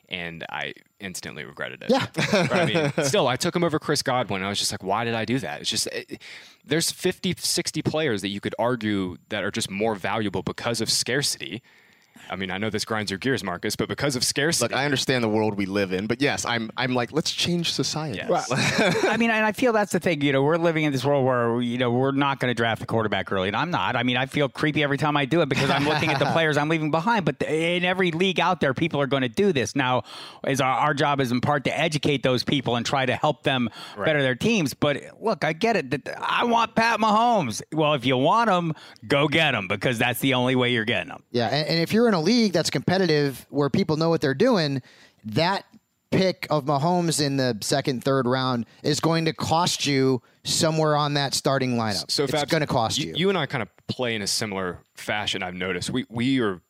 and 0.08 0.44
I 0.50 0.74
instantly 1.00 1.44
regretted 1.44 1.82
it. 1.82 1.90
Yeah. 1.90 2.06
But 2.48 2.52
I 2.52 2.64
mean, 2.66 2.92
still, 3.04 3.28
I 3.28 3.36
took 3.36 3.54
him 3.54 3.64
over 3.64 3.78
Chris 3.78 4.02
Godwin. 4.02 4.42
I 4.42 4.48
was 4.48 4.58
just 4.58 4.72
like, 4.72 4.82
why 4.82 5.04
did 5.04 5.14
I 5.14 5.24
do 5.24 5.38
that? 5.38 5.60
It's 5.60 5.70
just 5.70 5.86
it, 5.88 6.20
there's 6.64 6.90
50, 6.90 7.34
60 7.38 7.82
players 7.82 8.22
that 8.22 8.28
you 8.28 8.40
could 8.40 8.54
argue 8.58 9.16
that 9.28 9.44
are 9.44 9.50
just 9.50 9.70
more 9.70 9.94
valuable 9.94 10.42
because 10.42 10.80
of 10.80 10.90
scarcity. 10.90 11.62
I 12.30 12.36
mean, 12.36 12.50
I 12.50 12.58
know 12.58 12.70
this 12.70 12.84
grinds 12.84 13.10
your 13.10 13.18
gears, 13.18 13.42
Marcus, 13.44 13.76
but 13.76 13.88
because 13.88 14.16
of 14.16 14.24
scarcity, 14.24 14.64
look, 14.64 14.72
I 14.72 14.84
understand 14.84 15.24
the 15.24 15.28
world 15.28 15.56
we 15.56 15.66
live 15.66 15.92
in, 15.92 16.06
but 16.06 16.20
yes, 16.20 16.44
I'm 16.44 16.70
I'm 16.76 16.94
like, 16.94 17.12
let's 17.12 17.30
change 17.30 17.72
society. 17.72 18.18
Yes. 18.18 18.50
I 19.04 19.16
mean, 19.16 19.30
and 19.30 19.44
I 19.44 19.52
feel 19.52 19.72
that's 19.72 19.92
the 19.92 20.00
thing. 20.00 20.20
You 20.22 20.32
know, 20.32 20.42
we're 20.42 20.56
living 20.56 20.84
in 20.84 20.92
this 20.92 21.04
world 21.04 21.24
where 21.24 21.60
you 21.60 21.78
know 21.78 21.90
we're 21.90 22.12
not 22.12 22.40
going 22.40 22.50
to 22.50 22.54
draft 22.54 22.82
a 22.82 22.86
quarterback 22.86 23.30
early, 23.32 23.48
and 23.48 23.56
I'm 23.56 23.70
not. 23.70 23.96
I 23.96 24.02
mean, 24.02 24.16
I 24.16 24.26
feel 24.26 24.48
creepy 24.48 24.82
every 24.82 24.98
time 24.98 25.16
I 25.16 25.24
do 25.24 25.40
it 25.40 25.48
because 25.48 25.70
I'm 25.70 25.84
looking 25.84 26.10
at 26.10 26.18
the 26.18 26.26
players 26.32 26.56
I'm 26.56 26.68
leaving 26.68 26.90
behind. 26.90 27.24
But 27.24 27.42
in 27.42 27.84
every 27.84 28.10
league 28.10 28.40
out 28.40 28.60
there, 28.60 28.74
people 28.74 29.00
are 29.00 29.06
going 29.06 29.22
to 29.22 29.28
do 29.28 29.52
this. 29.52 29.76
Now, 29.76 30.02
is 30.46 30.60
our, 30.60 30.72
our 30.72 30.94
job 30.94 31.20
is 31.20 31.32
in 31.32 31.40
part 31.40 31.64
to 31.64 31.78
educate 31.78 32.22
those 32.22 32.44
people 32.44 32.76
and 32.76 32.84
try 32.84 33.06
to 33.06 33.14
help 33.14 33.42
them 33.42 33.70
better 33.96 34.22
their 34.22 34.34
teams. 34.34 34.74
But 34.74 35.02
look, 35.20 35.44
I 35.44 35.52
get 35.52 35.76
it. 35.76 36.08
I 36.20 36.44
want 36.44 36.74
Pat 36.74 37.00
Mahomes. 37.00 37.62
Well, 37.72 37.94
if 37.94 38.04
you 38.04 38.16
want 38.16 38.50
him, 38.50 38.74
go 39.06 39.28
get 39.28 39.54
him 39.54 39.68
because 39.68 39.98
that's 39.98 40.20
the 40.20 40.34
only 40.34 40.56
way 40.56 40.72
you're 40.72 40.84
getting 40.84 41.10
him. 41.10 41.22
Yeah, 41.30 41.48
and, 41.48 41.68
and 41.68 41.80
if 41.80 41.92
you're 41.92 42.07
in 42.08 42.14
a 42.14 42.20
league 42.20 42.52
that's 42.52 42.70
competitive 42.70 43.46
where 43.50 43.70
people 43.70 43.96
know 43.96 44.08
what 44.08 44.20
they're 44.20 44.34
doing, 44.34 44.82
that 45.24 45.64
pick 46.10 46.46
of 46.48 46.64
Mahomes 46.64 47.20
in 47.24 47.36
the 47.36 47.58
second, 47.60 48.02
third 48.02 48.26
round 48.26 48.64
is 48.82 48.98
going 48.98 49.26
to 49.26 49.34
cost 49.34 49.86
you 49.86 50.22
somewhere 50.42 50.96
on 50.96 51.14
that 51.14 51.34
starting 51.34 51.76
lineup. 51.76 52.10
So 52.10 52.24
it's 52.24 52.44
going 52.46 52.62
to 52.62 52.66
cost 52.66 52.98
you. 52.98 53.12
You 53.14 53.28
and 53.28 53.36
I 53.36 53.44
kind 53.44 53.60
of 53.62 53.68
play 53.88 54.14
in 54.14 54.22
a 54.22 54.26
similar 54.26 54.78
fashion. 54.94 55.42
I've 55.42 55.54
noticed 55.54 55.90
we 55.90 56.06
we 56.08 56.40
are, 56.40 56.62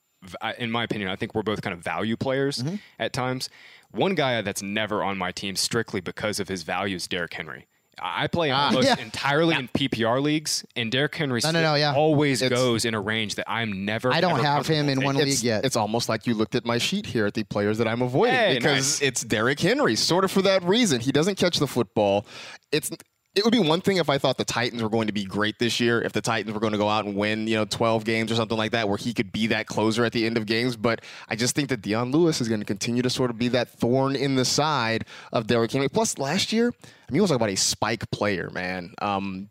in 0.58 0.72
my 0.72 0.82
opinion, 0.82 1.08
I 1.08 1.14
think 1.14 1.36
we're 1.36 1.44
both 1.44 1.62
kind 1.62 1.72
of 1.72 1.78
value 1.80 2.16
players 2.16 2.58
Mm-hmm. 2.64 2.76
at 2.98 3.12
times. 3.12 3.48
One 3.92 4.16
guy 4.16 4.42
that's 4.42 4.60
never 4.60 5.04
on 5.04 5.16
my 5.16 5.30
team 5.30 5.54
strictly 5.54 6.00
because 6.00 6.40
of 6.40 6.48
his 6.48 6.64
value 6.64 6.96
is 6.96 7.06
Derrick 7.06 7.32
Henry. 7.32 7.67
I 8.02 8.26
play 8.26 8.50
almost 8.50 8.88
Ah, 8.88 8.94
yeah. 8.98 9.04
entirely 9.04 9.54
in 9.56 9.68
PPR 9.68 10.20
leagues, 10.22 10.64
and 10.76 10.90
Derrick 10.92 11.14
Henry 11.14 11.40
No, 11.42 11.50
no, 11.50 11.62
no, 11.62 11.74
yeah. 11.74 11.94
always 11.94 12.42
It's- 12.42 12.58
goes 12.58 12.84
in 12.84 12.94
a 12.94 13.00
range 13.00 13.34
that 13.36 13.50
I'm 13.50 13.84
never. 13.84 14.12
I 14.12 14.20
don't 14.20 14.40
have 14.42 14.66
him 14.66 14.88
in 14.88 15.02
one 15.02 15.14
taking. 15.16 15.30
league 15.30 15.42
yet. 15.42 15.64
it's 15.64 15.76
almost 15.76 16.08
like 16.08 16.26
you 16.26 16.34
looked 16.34 16.54
at 16.54 16.64
my 16.64 16.78
sheet 16.78 17.06
here 17.06 17.26
at 17.26 17.34
the 17.34 17.44
players 17.44 17.78
that 17.78 17.88
I'm 17.88 18.02
avoiding 18.02 18.34
Hey, 18.34 18.54
because 18.54 19.00
nice. 19.00 19.02
it's 19.02 19.22
Derrick 19.22 19.60
Henry, 19.60 19.96
sort 19.96 20.24
of 20.24 20.30
for 20.30 20.42
that 20.42 20.62
reason. 20.62 21.00
He 21.00 21.12
doesn't 21.12 21.36
catch 21.36 21.58
the 21.58 21.66
football. 21.66 22.26
It's 22.72 22.90
it 23.38 23.44
would 23.44 23.52
be 23.52 23.60
one 23.60 23.80
thing 23.80 23.98
if 23.98 24.10
I 24.10 24.18
thought 24.18 24.36
the 24.36 24.44
Titans 24.44 24.82
were 24.82 24.88
going 24.88 25.06
to 25.06 25.12
be 25.12 25.24
great 25.24 25.58
this 25.58 25.78
year, 25.78 26.02
if 26.02 26.12
the 26.12 26.20
Titans 26.20 26.52
were 26.52 26.60
going 26.60 26.72
to 26.72 26.78
go 26.78 26.88
out 26.88 27.04
and 27.04 27.14
win, 27.14 27.46
you 27.46 27.54
know, 27.54 27.64
12 27.64 28.04
games 28.04 28.32
or 28.32 28.34
something 28.34 28.58
like 28.58 28.72
that, 28.72 28.88
where 28.88 28.96
he 28.98 29.14
could 29.14 29.30
be 29.30 29.46
that 29.46 29.66
closer 29.66 30.04
at 30.04 30.12
the 30.12 30.26
end 30.26 30.36
of 30.36 30.44
games. 30.44 30.76
But 30.76 31.02
I 31.28 31.36
just 31.36 31.54
think 31.54 31.68
that 31.68 31.80
Dion 31.80 32.10
Lewis 32.10 32.40
is 32.40 32.48
going 32.48 32.60
to 32.60 32.66
continue 32.66 33.02
to 33.02 33.10
sort 33.10 33.30
of 33.30 33.38
be 33.38 33.48
that 33.48 33.68
thorn 33.68 34.16
in 34.16 34.34
the 34.34 34.44
side 34.44 35.04
of 35.32 35.46
Derrick 35.46 35.70
Henry. 35.70 35.88
Plus, 35.88 36.18
last 36.18 36.52
year, 36.52 36.68
I 36.68 37.12
mean, 37.12 37.14
he 37.14 37.20
was 37.20 37.30
like 37.30 37.36
about 37.36 37.50
a 37.50 37.56
spike 37.56 38.10
player, 38.10 38.50
man. 38.52 38.94
Um, 39.00 39.50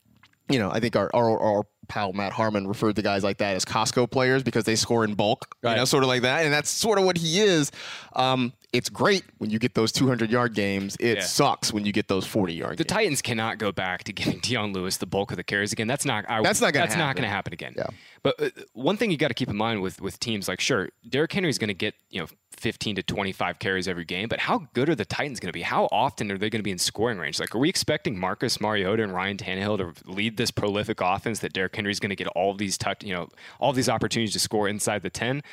you 0.49 0.59
know, 0.59 0.69
I 0.69 0.79
think 0.79 0.95
our, 0.95 1.09
our, 1.13 1.39
our 1.39 1.63
pal 1.87 2.13
Matt 2.13 2.33
Harmon 2.33 2.67
referred 2.67 2.95
to 2.97 3.01
guys 3.01 3.23
like 3.23 3.37
that 3.37 3.55
as 3.55 3.65
Costco 3.65 4.11
players 4.11 4.43
because 4.43 4.65
they 4.65 4.75
score 4.75 5.03
in 5.03 5.13
bulk, 5.13 5.55
you 5.63 5.75
know, 5.75 5.85
sort 5.85 6.03
of 6.03 6.07
like 6.07 6.21
that. 6.23 6.43
And 6.43 6.53
that's 6.53 6.69
sort 6.69 6.99
of 6.99 7.05
what 7.05 7.17
he 7.17 7.39
is. 7.39 7.71
Um, 8.13 8.53
it's 8.73 8.89
great 8.89 9.23
when 9.37 9.49
you 9.49 9.59
get 9.59 9.73
those 9.75 9.91
200 9.91 10.29
yard 10.29 10.53
games. 10.53 10.97
It 10.99 11.17
Yeah. 11.17 11.23
sucks 11.23 11.71
when 11.71 11.85
you 11.85 11.91
get 11.93 12.07
those 12.07 12.25
40 12.25 12.53
yard 12.53 12.77
The 12.77 12.83
games. 12.83 12.89
Titans 12.97 13.21
cannot 13.21 13.57
go 13.59 13.71
back 13.71 14.03
to 14.05 14.13
giving 14.13 14.39
Dion 14.43 14.73
Lewis 14.73 14.97
the 14.97 15.05
bulk 15.05 15.31
of 15.31 15.37
the 15.37 15.43
carries 15.43 15.71
again. 15.71 15.87
That's 15.87 16.05
not. 16.05 16.25
I, 16.29 16.41
That's 16.41 16.59
not 16.61 16.73
That's 16.73 16.95
not 16.95 17.07
happen. 17.07 17.21
going 17.21 17.29
to 17.29 17.33
happen 17.35 17.53
again. 17.53 17.73
Yeah. 17.77 17.87
But 18.23 18.41
uh, 18.41 18.49
one 18.73 18.97
thing 18.97 19.09
you 19.11 19.17
got 19.17 19.29
to 19.29 19.33
keep 19.33 19.49
in 19.49 19.55
mind 19.57 19.81
with 19.81 20.01
with 20.01 20.19
teams 20.19 20.47
like 20.47 20.59
sure, 20.59 20.89
Derrick 21.07 21.31
Henry 21.31 21.49
is 21.49 21.57
going 21.57 21.69
to 21.69 21.73
get 21.73 21.95
you 22.09 22.19
know 22.21 22.27
15 22.57 22.95
to 22.95 23.03
25 23.03 23.59
carries 23.59 23.87
every 23.87 24.03
game, 24.03 24.27
but 24.27 24.39
how 24.39 24.67
good 24.73 24.89
are 24.89 24.95
the 24.95 25.05
Titans 25.05 25.39
going 25.39 25.49
to 25.49 25.53
be? 25.53 25.61
How 25.61 25.87
often 25.91 26.31
are 26.31 26.39
they 26.39 26.49
going 26.49 26.59
to 26.59 26.63
be 26.63 26.71
in 26.71 26.79
scoring 26.79 27.19
range? 27.19 27.39
Like, 27.39 27.53
are 27.53 27.59
we 27.59 27.69
expecting 27.69 28.17
Marcus 28.19 28.59
Mariota 28.59 29.03
and 29.03 29.13
Ryan 29.13 29.37
Tannehill 29.37 29.77
to 29.77 30.11
lead 30.11 30.37
this 30.37 30.49
prolific 30.49 30.99
offense 30.99 31.37
that 31.39 31.53
Derrick 31.53 31.75
Henry 31.75 31.91
is 31.91 31.99
going 31.99 32.09
to 32.09 32.15
get 32.15 32.25
all 32.29 32.55
these 32.55 32.75
touch, 32.75 33.03
you 33.03 33.13
know, 33.13 33.29
all 33.59 33.73
these 33.73 33.87
opportunities 33.87 34.33
to 34.33 34.39
score 34.39 34.67
inside 34.67 35.03
the 35.03 35.11
10? 35.11 35.43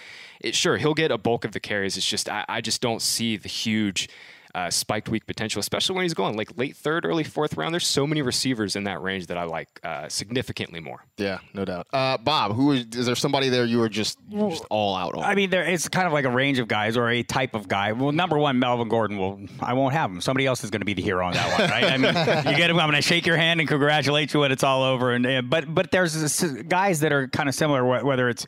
It, 0.41 0.55
sure, 0.55 0.79
he'll 0.79 0.95
get 0.95 1.11
a 1.11 1.19
bulk 1.19 1.45
of 1.45 1.53
the 1.53 1.61
carries. 1.61 1.99
It's 1.99 2.09
just 2.09 2.27
I, 2.31 2.47
I 2.49 2.61
just 2.63 2.81
don't 2.81 3.03
see 3.05 3.37
the 3.37 3.49
huge. 3.49 4.09
Uh, 4.57 4.71
spiked 4.71 5.09
week 5.09 5.27
potential, 5.27 5.59
especially 5.59 5.97
when 5.97 6.05
he's 6.05 6.15
going 6.15 6.37
like 6.37 6.57
late 6.57 6.77
third, 6.77 7.05
early 7.05 7.25
fourth 7.25 7.57
round. 7.57 7.75
There's 7.75 7.89
so 7.89 8.07
many 8.07 8.23
receivers 8.23 8.77
in 8.77 8.85
that 8.85 9.03
range 9.03 9.27
that 9.27 9.37
I 9.37 9.43
like 9.43 9.81
uh, 9.83 10.09
significantly 10.09 10.79
more. 10.79 11.05
yeah, 11.17 11.39
no 11.55 11.65
doubt. 11.65 11.89
Uh, 11.93 12.19
Bob, 12.19 12.55
who 12.55 12.71
is, 12.71 12.87
is 12.95 13.07
there 13.07 13.17
somebody 13.17 13.49
there 13.49 13.65
you 13.65 13.79
were 13.81 13.89
just, 13.89 14.17
you 14.29 14.39
were 14.39 14.51
just 14.51 14.65
all 14.71 14.95
out 14.95 15.17
on? 15.17 15.25
I 15.25 15.35
mean, 15.35 15.51
there 15.51 15.65
it's 15.65 15.89
kind 15.89 16.07
of 16.07 16.13
like 16.13 16.25
a 16.25 16.31
range 16.31 16.61
of 16.61 16.69
guys 16.69 16.97
or 16.97 17.11
a 17.11 17.25
type 17.25 17.55
of 17.55 17.67
guy. 17.67 17.91
Well, 17.91 18.13
number 18.13 18.39
one, 18.39 18.61
Melvin 18.61 18.89
Gordon. 18.89 19.19
Will 19.19 19.41
I 19.59 19.73
won't 19.73 19.93
have 19.93 20.09
him. 20.09 20.21
Somebody 20.21 20.47
else 20.47 20.63
is 20.63 20.71
going 20.71 20.83
to 20.83 20.87
be 20.87 20.95
the 20.95 21.03
hero 21.03 21.27
on 21.27 21.33
that 21.33 21.59
one, 21.59 21.71
right? 21.71 21.85
I 21.87 21.97
mean, 21.97 22.15
you 22.53 22.57
get 22.57 22.71
him. 22.71 22.79
I'm 22.79 22.89
going 22.89 22.95
to 22.95 23.03
shake 23.03 23.27
your 23.27 23.37
hand 23.37 23.59
and 23.59 23.69
congratulate 23.69 24.33
you 24.33 24.39
when 24.39 24.53
it's 24.53 24.63
all 24.63 24.85
over. 24.85 25.11
And, 25.11 25.27
and 25.27 25.51
but 25.51 25.75
but 25.75 25.91
there's 25.91 26.15
this, 26.15 26.41
guys 26.69 27.01
that 27.01 27.13
are 27.13 27.27
kind 27.27 27.49
of 27.49 27.57
similar. 27.57 28.05
Whether 28.05 28.29
it's 28.29 28.47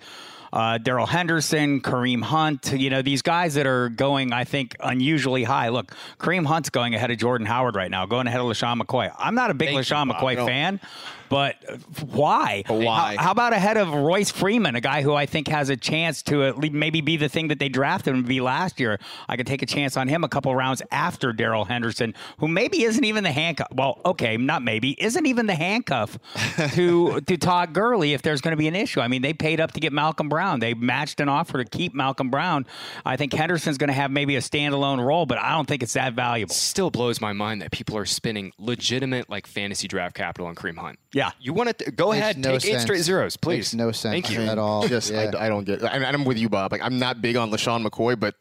uh, 0.52 0.78
Darrell 0.78 1.06
Henderson, 1.06 1.80
Kareem 1.80 2.22
Hunt, 2.22 2.72
you 2.72 2.90
know, 2.90 3.02
these 3.02 3.22
guys 3.22 3.54
that 3.54 3.66
are 3.66 3.88
going, 3.88 4.32
I 4.32 4.44
think, 4.44 4.76
unusually 4.80 5.44
high. 5.44 5.68
Look, 5.68 5.94
Kareem 6.18 6.46
Hunt's 6.46 6.70
going 6.70 6.94
ahead 6.94 7.10
of 7.10 7.18
Jordan 7.18 7.46
Howard 7.46 7.74
right 7.76 7.90
now, 7.90 8.06
going 8.06 8.26
ahead 8.26 8.40
of 8.40 8.46
LeSean 8.46 8.80
McCoy. 8.80 9.12
I'm 9.18 9.34
not 9.34 9.50
a 9.50 9.54
big 9.54 9.68
Thank 9.68 9.76
you, 9.88 9.94
LeSean 9.94 10.08
Bob. 10.08 10.16
McCoy 10.16 10.36
No. 10.36 10.46
fan, 10.46 10.80
but 11.28 11.56
why? 12.00 12.62
Why? 12.66 13.16
How, 13.16 13.24
how 13.24 13.30
about 13.30 13.52
ahead 13.52 13.76
of 13.76 13.92
Royce 13.92 14.30
Freeman, 14.30 14.76
a 14.76 14.80
guy 14.80 15.02
who 15.02 15.14
I 15.14 15.26
think 15.26 15.48
has 15.48 15.68
a 15.68 15.76
chance 15.76 16.22
to 16.24 16.44
at 16.44 16.58
least 16.58 16.74
maybe 16.74 17.00
be 17.00 17.16
the 17.16 17.28
thing 17.28 17.48
that 17.48 17.58
they 17.58 17.68
drafted 17.68 18.14
him 18.14 18.22
to 18.22 18.28
be 18.28 18.40
last 18.40 18.80
year? 18.80 18.98
I 19.28 19.36
could 19.36 19.46
take 19.46 19.62
a 19.62 19.66
chance 19.66 19.96
on 19.96 20.08
him 20.08 20.24
a 20.24 20.28
couple 20.28 20.54
rounds 20.54 20.82
after 20.90 21.32
Darrell 21.32 21.64
Henderson, 21.64 22.14
who 22.38 22.48
maybe 22.48 22.82
isn't 22.84 23.04
even 23.04 23.24
the 23.24 23.32
handcuff. 23.32 23.68
Well, 23.72 24.00
okay, 24.04 24.36
not 24.36 24.62
maybe, 24.62 25.00
isn't 25.02 25.26
even 25.26 25.46
the 25.46 25.54
handcuff 25.54 26.18
to 26.74 27.20
to 27.20 27.36
Todd 27.36 27.72
Gurley 27.72 28.12
if 28.12 28.22
there's 28.22 28.40
going 28.40 28.52
to 28.52 28.56
be 28.56 28.68
an 28.68 28.76
issue. 28.76 29.00
I 29.00 29.08
mean, 29.08 29.22
they 29.22 29.32
paid 29.32 29.60
up 29.60 29.72
to 29.72 29.80
get 29.80 29.92
Malcolm 29.92 30.28
Brown. 30.28 30.60
They 30.60 30.74
matched 30.74 31.20
an 31.20 31.28
offer 31.28 31.62
to 31.62 31.64
keep 31.64 31.94
Malcolm 31.94 32.30
Brown. 32.30 32.66
I 33.04 33.16
think 33.16 33.32
Henderson's 33.32 33.78
going 33.78 33.88
to 33.88 33.94
have 33.94 34.10
maybe 34.10 34.36
a 34.36 34.40
standalone 34.40 35.04
role, 35.04 35.26
but 35.26 35.38
I 35.38 35.52
don't 35.52 35.66
think 35.66 35.82
it's 35.82 35.94
that 35.94 36.14
valuable. 36.14 36.54
still 36.54 36.90
blows 36.90 37.20
my 37.20 37.32
mind 37.32 37.62
that 37.62 37.70
people 37.70 37.96
are 37.96 38.06
spending 38.06 38.52
legitimate 38.58 39.28
like 39.28 39.46
fantasy 39.46 39.88
draft 39.88 40.14
capital 40.14 40.46
on 40.46 40.54
Kareem 40.54 40.78
Hunt. 40.78 40.98
Yeah. 41.16 41.30
You 41.40 41.54
want 41.54 41.78
to 41.78 41.90
go 41.92 42.10
Makes 42.10 42.20
ahead, 42.20 42.38
no 42.38 42.58
take 42.58 42.74
eight 42.74 42.80
straight 42.80 43.00
zeros, 43.00 43.38
please. 43.38 43.56
Makes 43.56 43.74
no 43.74 43.90
sense 43.90 44.12
Thank 44.12 44.30
you. 44.30 44.40
at 44.42 44.58
all. 44.58 44.86
just 44.86 45.10
Yeah. 45.10 45.32
I, 45.34 45.46
I 45.46 45.48
don't 45.48 45.64
get. 45.64 45.82
I 45.82 45.98
mean, 45.98 46.04
I'm 46.06 46.26
with 46.26 46.36
you, 46.36 46.50
Bob. 46.50 46.72
Like 46.72 46.82
I'm 46.82 46.98
not 46.98 47.22
big 47.22 47.36
on 47.36 47.50
LeSean 47.50 47.86
McCoy, 47.86 48.20
but 48.20 48.34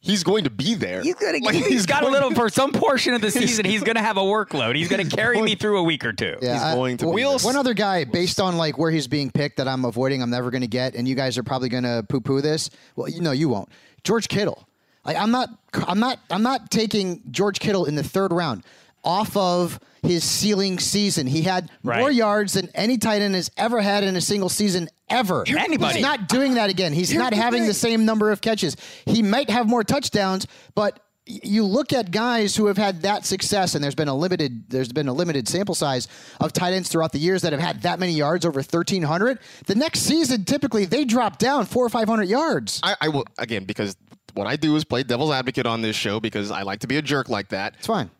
he's 0.00 0.24
going 0.24 0.44
to 0.44 0.50
be 0.50 0.74
there. 0.74 1.02
He's 1.02 1.16
gonna. 1.16 1.36
Like, 1.42 1.54
he's 1.54 1.84
got 1.84 2.02
a 2.02 2.08
little 2.08 2.30
for 2.34 2.48
some 2.48 2.72
portion 2.72 3.12
of 3.12 3.20
the 3.20 3.30
season. 3.30 3.66
He's 3.66 3.82
gonna 3.88 4.00
have 4.00 4.16
a 4.16 4.22
workload. 4.22 4.74
He's 4.74 4.88
gonna 4.88 5.04
carry 5.04 5.42
me 5.42 5.54
through 5.54 5.76
a 5.78 5.82
week 5.82 6.02
or 6.02 6.14
two. 6.14 6.36
Yeah, 6.40 6.54
He's 6.54 6.62
I- 6.62 6.74
going 6.74 6.96
to 6.96 7.04
be 7.04 7.10
w- 7.10 7.28
there. 7.28 7.38
One 7.44 7.56
other 7.56 7.74
guy, 7.74 8.04
based 8.04 8.40
on 8.40 8.56
like 8.56 8.78
where 8.78 8.90
he's 8.90 9.06
being 9.06 9.30
picked, 9.30 9.58
that 9.58 9.68
I'm 9.68 9.84
avoiding, 9.84 10.22
I'm 10.22 10.30
never 10.30 10.50
going 10.50 10.62
to 10.62 10.66
get, 10.66 10.94
and 10.94 11.06
you 11.06 11.14
guys 11.14 11.36
are 11.36 11.42
probably 11.42 11.68
going 11.68 11.84
to 11.84 12.06
poo-poo 12.08 12.40
this. 12.40 12.70
Well, 12.96 13.06
you 13.10 13.20
know, 13.20 13.32
you 13.32 13.50
won't. 13.50 13.68
George 14.02 14.28
Kittle. 14.28 14.66
Like, 15.04 15.18
I'm 15.18 15.30
not. 15.30 15.50
I'm 15.86 16.00
not. 16.00 16.20
I'm 16.30 16.42
not 16.42 16.70
taking 16.70 17.20
George 17.30 17.60
Kittle 17.60 17.84
in 17.84 17.94
the 17.96 18.02
third 18.02 18.32
round 18.32 18.64
off 19.04 19.36
of 19.36 19.78
his 20.02 20.22
ceiling 20.24 20.78
season. 20.78 21.26
He 21.26 21.42
had 21.42 21.70
more 21.82 22.10
yards 22.10 22.54
than 22.54 22.68
any 22.74 22.98
tight 22.98 23.22
end 23.22 23.34
has 23.34 23.50
ever 23.56 23.80
had 23.80 24.04
in 24.04 24.16
a 24.16 24.20
single 24.20 24.48
season 24.48 24.88
ever. 25.08 25.44
Anybody. 25.46 25.94
He's 25.94 26.02
not 26.02 26.28
doing 26.28 26.54
that 26.54 26.70
again. 26.70 26.92
He's 26.92 27.14
not 27.14 27.32
having 27.32 27.66
the 27.66 27.74
same 27.74 28.04
number 28.04 28.30
of 28.30 28.40
catches. 28.40 28.76
He 29.06 29.22
might 29.22 29.50
have 29.50 29.66
more 29.66 29.84
touchdowns, 29.84 30.46
but 30.74 31.00
you 31.26 31.64
look 31.64 31.92
at 31.94 32.10
guys 32.10 32.54
who 32.54 32.66
have 32.66 32.76
had 32.76 33.02
that 33.02 33.24
success, 33.24 33.74
and 33.74 33.82
there's 33.82 33.94
been 33.94 34.08
a 34.08 34.14
limited 34.14 34.68
there's 34.68 34.92
been 34.92 35.08
a 35.08 35.12
limited 35.12 35.48
sample 35.48 35.74
size 35.74 36.06
of 36.38 36.52
tight 36.52 36.74
ends 36.74 36.90
throughout 36.90 37.12
the 37.12 37.18
years 37.18 37.42
that 37.42 37.52
have 37.52 37.62
had 37.62 37.82
that 37.82 37.98
many 37.98 38.12
yards 38.12 38.44
over 38.44 38.58
1,300. 38.58 39.38
The 39.66 39.74
next 39.74 40.00
season, 40.00 40.44
typically, 40.44 40.84
they 40.84 41.04
drop 41.06 41.38
down 41.38 41.64
four 41.64 41.86
or 41.86 41.88
500 41.88 42.24
yards. 42.24 42.80
I, 42.82 42.96
I 43.00 43.08
will 43.08 43.24
again 43.38 43.64
because 43.64 43.96
what 44.34 44.46
I 44.46 44.56
do 44.56 44.76
is 44.76 44.84
play 44.84 45.02
devil's 45.02 45.30
advocate 45.30 45.64
on 45.64 45.80
this 45.80 45.96
show 45.96 46.20
because 46.20 46.50
I 46.50 46.62
like 46.62 46.80
to 46.80 46.86
be 46.86 46.98
a 46.98 47.02
jerk 47.02 47.30
like 47.30 47.48
that. 47.48 47.74
It's 47.78 47.86
fine. 47.86 48.10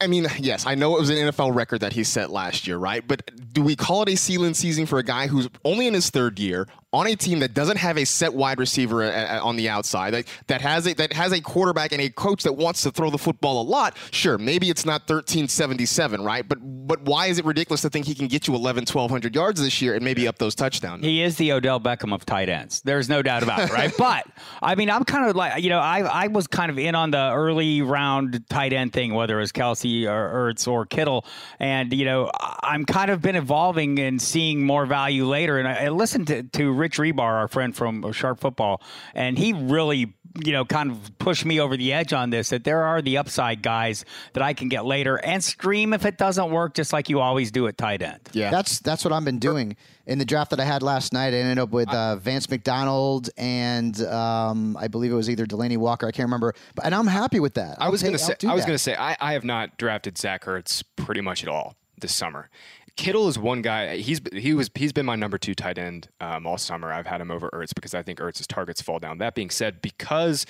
I 0.00 0.06
mean, 0.06 0.26
yes, 0.38 0.66
I 0.66 0.74
know 0.74 0.96
it 0.96 1.00
was 1.00 1.10
an 1.10 1.16
NFL 1.16 1.54
record 1.54 1.80
that 1.80 1.92
he 1.92 2.04
set 2.04 2.30
last 2.30 2.66
year, 2.66 2.76
right? 2.76 3.06
But 3.06 3.52
do 3.52 3.62
we 3.62 3.76
call 3.76 4.02
it 4.02 4.08
a 4.08 4.16
ceiling 4.16 4.54
season 4.54 4.86
for 4.86 4.98
a 4.98 5.02
guy 5.02 5.26
who's 5.26 5.48
only 5.64 5.86
in 5.86 5.94
his 5.94 6.10
third 6.10 6.38
year, 6.38 6.66
on 6.94 7.08
a 7.08 7.16
team 7.16 7.40
that 7.40 7.52
doesn't 7.54 7.76
have 7.76 7.98
a 7.98 8.04
set 8.04 8.32
wide 8.32 8.58
receiver 8.58 9.02
a- 9.02 9.08
a- 9.08 9.40
on 9.40 9.56
the 9.56 9.68
outside, 9.68 10.12
that, 10.14 10.26
that 10.46 10.60
has 10.60 10.86
a 10.86 10.94
that 10.94 11.12
has 11.12 11.32
a 11.32 11.40
quarterback 11.40 11.90
and 11.92 12.00
a 12.00 12.08
coach 12.08 12.44
that 12.44 12.52
wants 12.52 12.82
to 12.82 12.90
throw 12.92 13.10
the 13.10 13.18
football 13.18 13.60
a 13.60 13.66
lot, 13.66 13.96
sure, 14.12 14.38
maybe 14.38 14.70
it's 14.70 14.86
not 14.86 15.02
1377, 15.02 16.22
right? 16.22 16.48
But 16.48 16.58
but 16.86 17.02
why 17.02 17.26
is 17.26 17.38
it 17.38 17.44
ridiculous 17.44 17.82
to 17.82 17.90
think 17.90 18.06
he 18.06 18.14
can 18.14 18.28
get 18.28 18.46
you 18.46 18.54
11, 18.54 18.82
1200 18.82 19.34
yards 19.34 19.60
this 19.60 19.82
year 19.82 19.94
and 19.94 20.04
maybe 20.04 20.28
up 20.28 20.38
those 20.38 20.54
touchdowns? 20.54 21.04
He 21.04 21.22
is 21.22 21.36
the 21.36 21.52
Odell 21.52 21.80
Beckham 21.80 22.14
of 22.14 22.24
tight 22.24 22.48
ends. 22.48 22.80
There's 22.82 23.08
no 23.08 23.22
doubt 23.22 23.42
about 23.42 23.60
it, 23.60 23.72
right? 23.72 23.92
but 23.98 24.26
I 24.62 24.76
mean, 24.76 24.88
I'm 24.88 25.04
kind 25.04 25.28
of 25.28 25.34
like 25.34 25.62
you 25.62 25.70
know, 25.70 25.80
I 25.80 26.00
I 26.00 26.26
was 26.28 26.46
kind 26.46 26.70
of 26.70 26.78
in 26.78 26.94
on 26.94 27.10
the 27.10 27.32
early 27.32 27.82
round 27.82 28.48
tight 28.48 28.72
end 28.72 28.92
thing, 28.92 29.14
whether 29.14 29.36
it 29.38 29.40
was 29.40 29.52
Kelce 29.52 30.06
or 30.06 30.52
Ertz 30.52 30.68
or 30.68 30.86
Kittle, 30.86 31.26
and 31.58 31.92
you 31.92 32.04
know, 32.04 32.30
I'm 32.62 32.84
kind 32.84 33.10
of 33.10 33.20
been 33.20 33.36
evolving 33.36 33.98
and 33.98 34.22
seeing 34.22 34.64
more 34.64 34.86
value 34.86 35.26
later. 35.26 35.58
And 35.58 35.66
uh, 35.66 35.70
I, 35.72 35.84
I 35.86 35.88
listened 35.88 36.26
to, 36.28 36.42
to 36.42 36.72
Rich 36.84 36.98
Hribar, 36.98 37.20
our 37.20 37.48
friend 37.48 37.74
from 37.74 38.12
Sharp 38.12 38.40
Football, 38.40 38.82
and 39.14 39.38
he 39.38 39.54
really 39.54 40.12
you 40.44 40.52
know, 40.52 40.64
kind 40.64 40.90
of 40.90 41.18
pushed 41.18 41.44
me 41.44 41.60
over 41.60 41.76
the 41.76 41.92
edge 41.92 42.12
on 42.12 42.30
this 42.30 42.48
that 42.48 42.64
there 42.64 42.82
are 42.82 43.00
the 43.00 43.18
upside 43.18 43.62
guys 43.62 44.04
that 44.32 44.42
I 44.42 44.52
can 44.52 44.68
get 44.68 44.84
later 44.84 45.16
and 45.16 45.42
stream 45.42 45.92
if 45.92 46.04
it 46.04 46.18
doesn't 46.18 46.50
work, 46.50 46.74
just 46.74 46.92
like 46.92 47.08
you 47.08 47.20
always 47.20 47.52
do 47.52 47.68
at 47.68 47.78
tight 47.78 48.02
end. 48.02 48.18
Yeah. 48.32 48.50
That's 48.50 48.80
that's 48.80 49.04
what 49.04 49.12
I've 49.12 49.24
been 49.24 49.38
doing 49.38 49.76
in 50.06 50.18
the 50.18 50.24
draft 50.24 50.50
that 50.50 50.58
I 50.58 50.64
had 50.64 50.82
last 50.82 51.12
night. 51.12 51.34
I 51.34 51.36
ended 51.36 51.58
up 51.60 51.70
with 51.70 51.88
uh, 51.88 52.16
Vance 52.16 52.50
McDonald 52.50 53.30
and 53.36 54.00
um, 54.02 54.76
I 54.76 54.88
believe 54.88 55.12
it 55.12 55.16
was 55.16 55.30
either 55.30 55.46
Delanie 55.46 55.78
Walker. 55.78 56.06
I 56.08 56.10
can't 56.10 56.26
remember, 56.26 56.54
but, 56.74 56.84
and 56.84 56.94
I'm 56.94 57.06
happy 57.06 57.38
with 57.38 57.54
that. 57.54 57.76
I 57.80 57.88
was 57.88 58.02
going 58.02 58.14
gonna 58.14 58.18
say 58.18 58.48
I 58.48 58.54
was 58.54 58.64
gonna 58.64 58.76
say 58.76 58.96
I, 58.96 59.16
I 59.20 59.32
have 59.34 59.44
not 59.44 59.78
drafted 59.78 60.18
Zach 60.18 60.44
Ertz 60.46 60.82
pretty 60.96 61.20
much 61.20 61.44
at 61.44 61.48
all 61.48 61.76
this 62.00 62.14
summer. 62.14 62.50
Kittle 62.96 63.28
is 63.28 63.38
one 63.38 63.60
guy. 63.62 63.96
He's 63.96 64.20
he 64.32 64.54
was 64.54 64.70
he's 64.74 64.92
been 64.92 65.06
my 65.06 65.16
number 65.16 65.36
two 65.36 65.54
tight 65.54 65.78
end 65.78 66.08
um, 66.20 66.46
all 66.46 66.56
summer. 66.58 66.92
I've 66.92 67.06
had 67.06 67.20
him 67.20 67.30
over 67.30 67.50
Ertz 67.50 67.74
because 67.74 67.92
I 67.94 68.02
think 68.02 68.20
Ertz's 68.20 68.46
targets 68.46 68.80
fall 68.80 68.98
down. 69.00 69.18
That 69.18 69.34
being 69.34 69.50
said, 69.50 69.82
because 69.82 70.46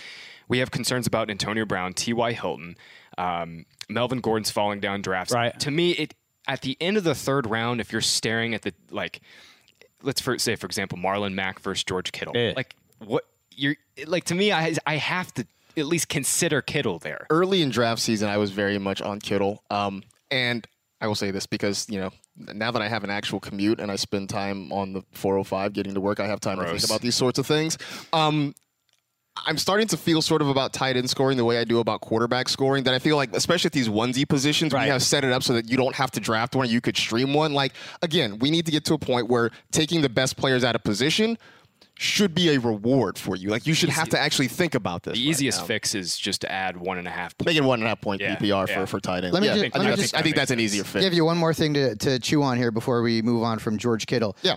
we 0.49 0.59
have 0.59 0.71
concerns 0.71 1.07
about 1.07 1.31
Antonio 1.31 1.65
Brown, 1.65 1.95
T.Y. 1.95 2.33
Hilton, 2.33 2.77
um, 3.17 3.65
Melvin 3.89 4.21
Gordon's 4.21 4.51
falling 4.51 4.79
down 4.81 5.01
drafts. 5.01 5.33
Right. 5.33 5.59
To 5.61 5.71
me, 5.71 5.93
it 5.93 6.15
at 6.47 6.61
the 6.61 6.77
end 6.81 6.99
of 6.99 7.05
the 7.05 7.15
third 7.15 7.47
round, 7.47 7.81
if 7.81 7.91
you're 7.93 8.03
staring 8.03 8.53
at 8.55 8.61
the 8.63 8.75
like, 8.91 9.23
let's 10.03 10.21
for, 10.21 10.39
say 10.39 10.55
for 10.57 10.67
example 10.67 10.99
Marlon 10.99 11.33
Mack 11.33 11.61
versus 11.61 11.83
George 11.85 12.13
Kittle, 12.13 12.37
Yeah. 12.37 12.53
like 12.55 12.77
what 12.99 13.25
you're 13.53 13.77
like 14.07 14.25
to 14.25 14.35
me, 14.35 14.53
I 14.53 14.75
I 14.87 14.97
have 14.97 15.33
to 15.35 15.47
at 15.79 15.87
least 15.87 16.11
consider 16.11 16.61
Kittle 16.61 16.99
there. 16.99 17.27
early 17.31 17.63
in 17.63 17.71
draft 17.71 18.03
season, 18.03 18.29
I 18.29 18.37
was 18.37 18.51
very 18.51 18.79
much 18.79 19.01
on 19.01 19.19
Kittle. 19.19 19.63
Um, 19.71 20.03
and 20.31 20.67
I 21.01 21.07
will 21.07 21.15
say 21.15 21.31
this 21.31 21.47
because, 21.47 21.89
you 21.89 21.99
know, 21.99 22.11
now 22.37 22.71
that 22.71 22.83
I 22.83 22.89
have 22.89 23.05
an 23.05 23.11
actual 23.11 23.41
commute 23.41 23.79
and 23.81 23.91
I 23.91 23.97
spend 23.97 24.29
time 24.29 24.73
on 24.73 24.93
the 24.93 25.03
405 25.13 25.73
getting 25.73 25.95
to 25.95 26.01
work, 26.01 26.21
I 26.21 26.27
have 26.27 26.41
time 26.41 26.59
to 26.59 26.65
think 26.67 26.85
about 26.85 27.01
these 27.01 27.15
sorts 27.15 27.39
of 27.39 27.47
things. 27.47 27.79
Um, 28.13 28.55
I'm 29.47 29.59
starting 29.59 29.89
to 29.89 29.97
feel 29.97 30.23
sort 30.23 30.43
of 30.43 30.49
about 30.49 30.73
tight 30.73 30.97
end 30.97 31.11
scoring 31.11 31.37
the 31.37 31.45
way 31.45 31.59
I 31.59 31.65
do 31.65 31.81
about 31.81 32.01
quarterback 32.01 32.49
scoring. 32.49 32.85
That 32.85 32.95
I 32.95 33.01
feel 33.01 33.17
like, 33.17 33.35
especially 33.35 33.69
at 33.69 33.73
these 33.73 33.89
onesie 33.89 34.29
positions, 34.29 34.73
we 34.73 34.79
Right. 34.79 34.89
have 34.91 35.03
set 35.03 35.25
it 35.25 35.33
up 35.33 35.43
so 35.43 35.55
that 35.55 35.69
you 35.69 35.77
don't 35.77 35.95
have 35.97 36.11
to 36.13 36.21
draft 36.21 36.55
one, 36.55 36.69
you 36.69 36.81
could 36.81 36.97
stream 36.97 37.35
one. 37.35 37.53
Like, 37.53 37.73
again, 38.03 38.39
we 38.39 38.51
need 38.51 38.65
to 38.67 38.73
get 38.73 38.85
to 38.87 38.95
a 38.95 38.99
point 38.99 39.29
where 39.29 39.51
taking 39.73 40.03
the 40.03 40.09
best 40.09 40.37
players 40.37 40.63
out 40.63 40.77
of 40.77 40.85
position 40.85 41.37
should 41.97 42.35
be 42.35 42.55
a 42.55 42.59
reward 42.59 43.17
for 43.19 43.37
you. 43.37 43.51
Like, 43.51 43.67
you 43.67 43.75
should 43.75 43.89
have 43.89 44.09
to 44.11 44.19
actually 44.19 44.49
think 44.49 44.75
about 44.75 45.05
this. 45.05 45.15
The 45.15 45.21
right 45.25 45.31
easiest 45.31 45.61
now. 45.61 45.67
fix 45.67 45.95
is 45.95 46.17
just 46.19 46.41
to 46.41 46.51
add 46.51 46.77
one 46.77 46.99
and 46.99 47.07
a 47.07 47.11
half. 47.11 47.35
Make 47.45 47.57
it 47.57 47.63
one 47.63 47.79
and 47.81 47.87
a 47.87 47.89
half 47.91 48.01
point 48.01 48.21
Yeah, 48.21 48.37
PPR 48.37 48.67
yeah. 48.69 48.75
for, 48.81 48.87
for 48.87 49.01
tight 49.01 49.23
end. 49.25 49.33
Let 49.33 49.43
me 49.43 49.49
yeah, 49.49 49.55
ju- 49.55 49.61
I, 49.61 49.63
let 49.65 49.73
think, 49.73 49.85
me 49.85 49.93
I, 49.93 49.97
just- 49.97 50.11
think, 50.13 50.21
I 50.21 50.23
think 50.25 50.37
that's 50.37 50.51
an 50.51 50.61
easier 50.61 50.85
fix. 50.85 51.05
give 51.05 51.15
you 51.15 51.25
one 51.25 51.39
more 51.39 51.55
thing 51.55 51.75
to, 51.75 51.95
to 51.97 52.19
chew 52.19 52.43
on 52.43 52.57
here 52.57 52.71
before 52.73 53.01
we 53.03 53.23
move 53.23 53.43
on 53.45 53.59
from 53.61 53.79
George 53.79 54.07
Kittle. 54.07 54.37
Yeah. 54.43 54.57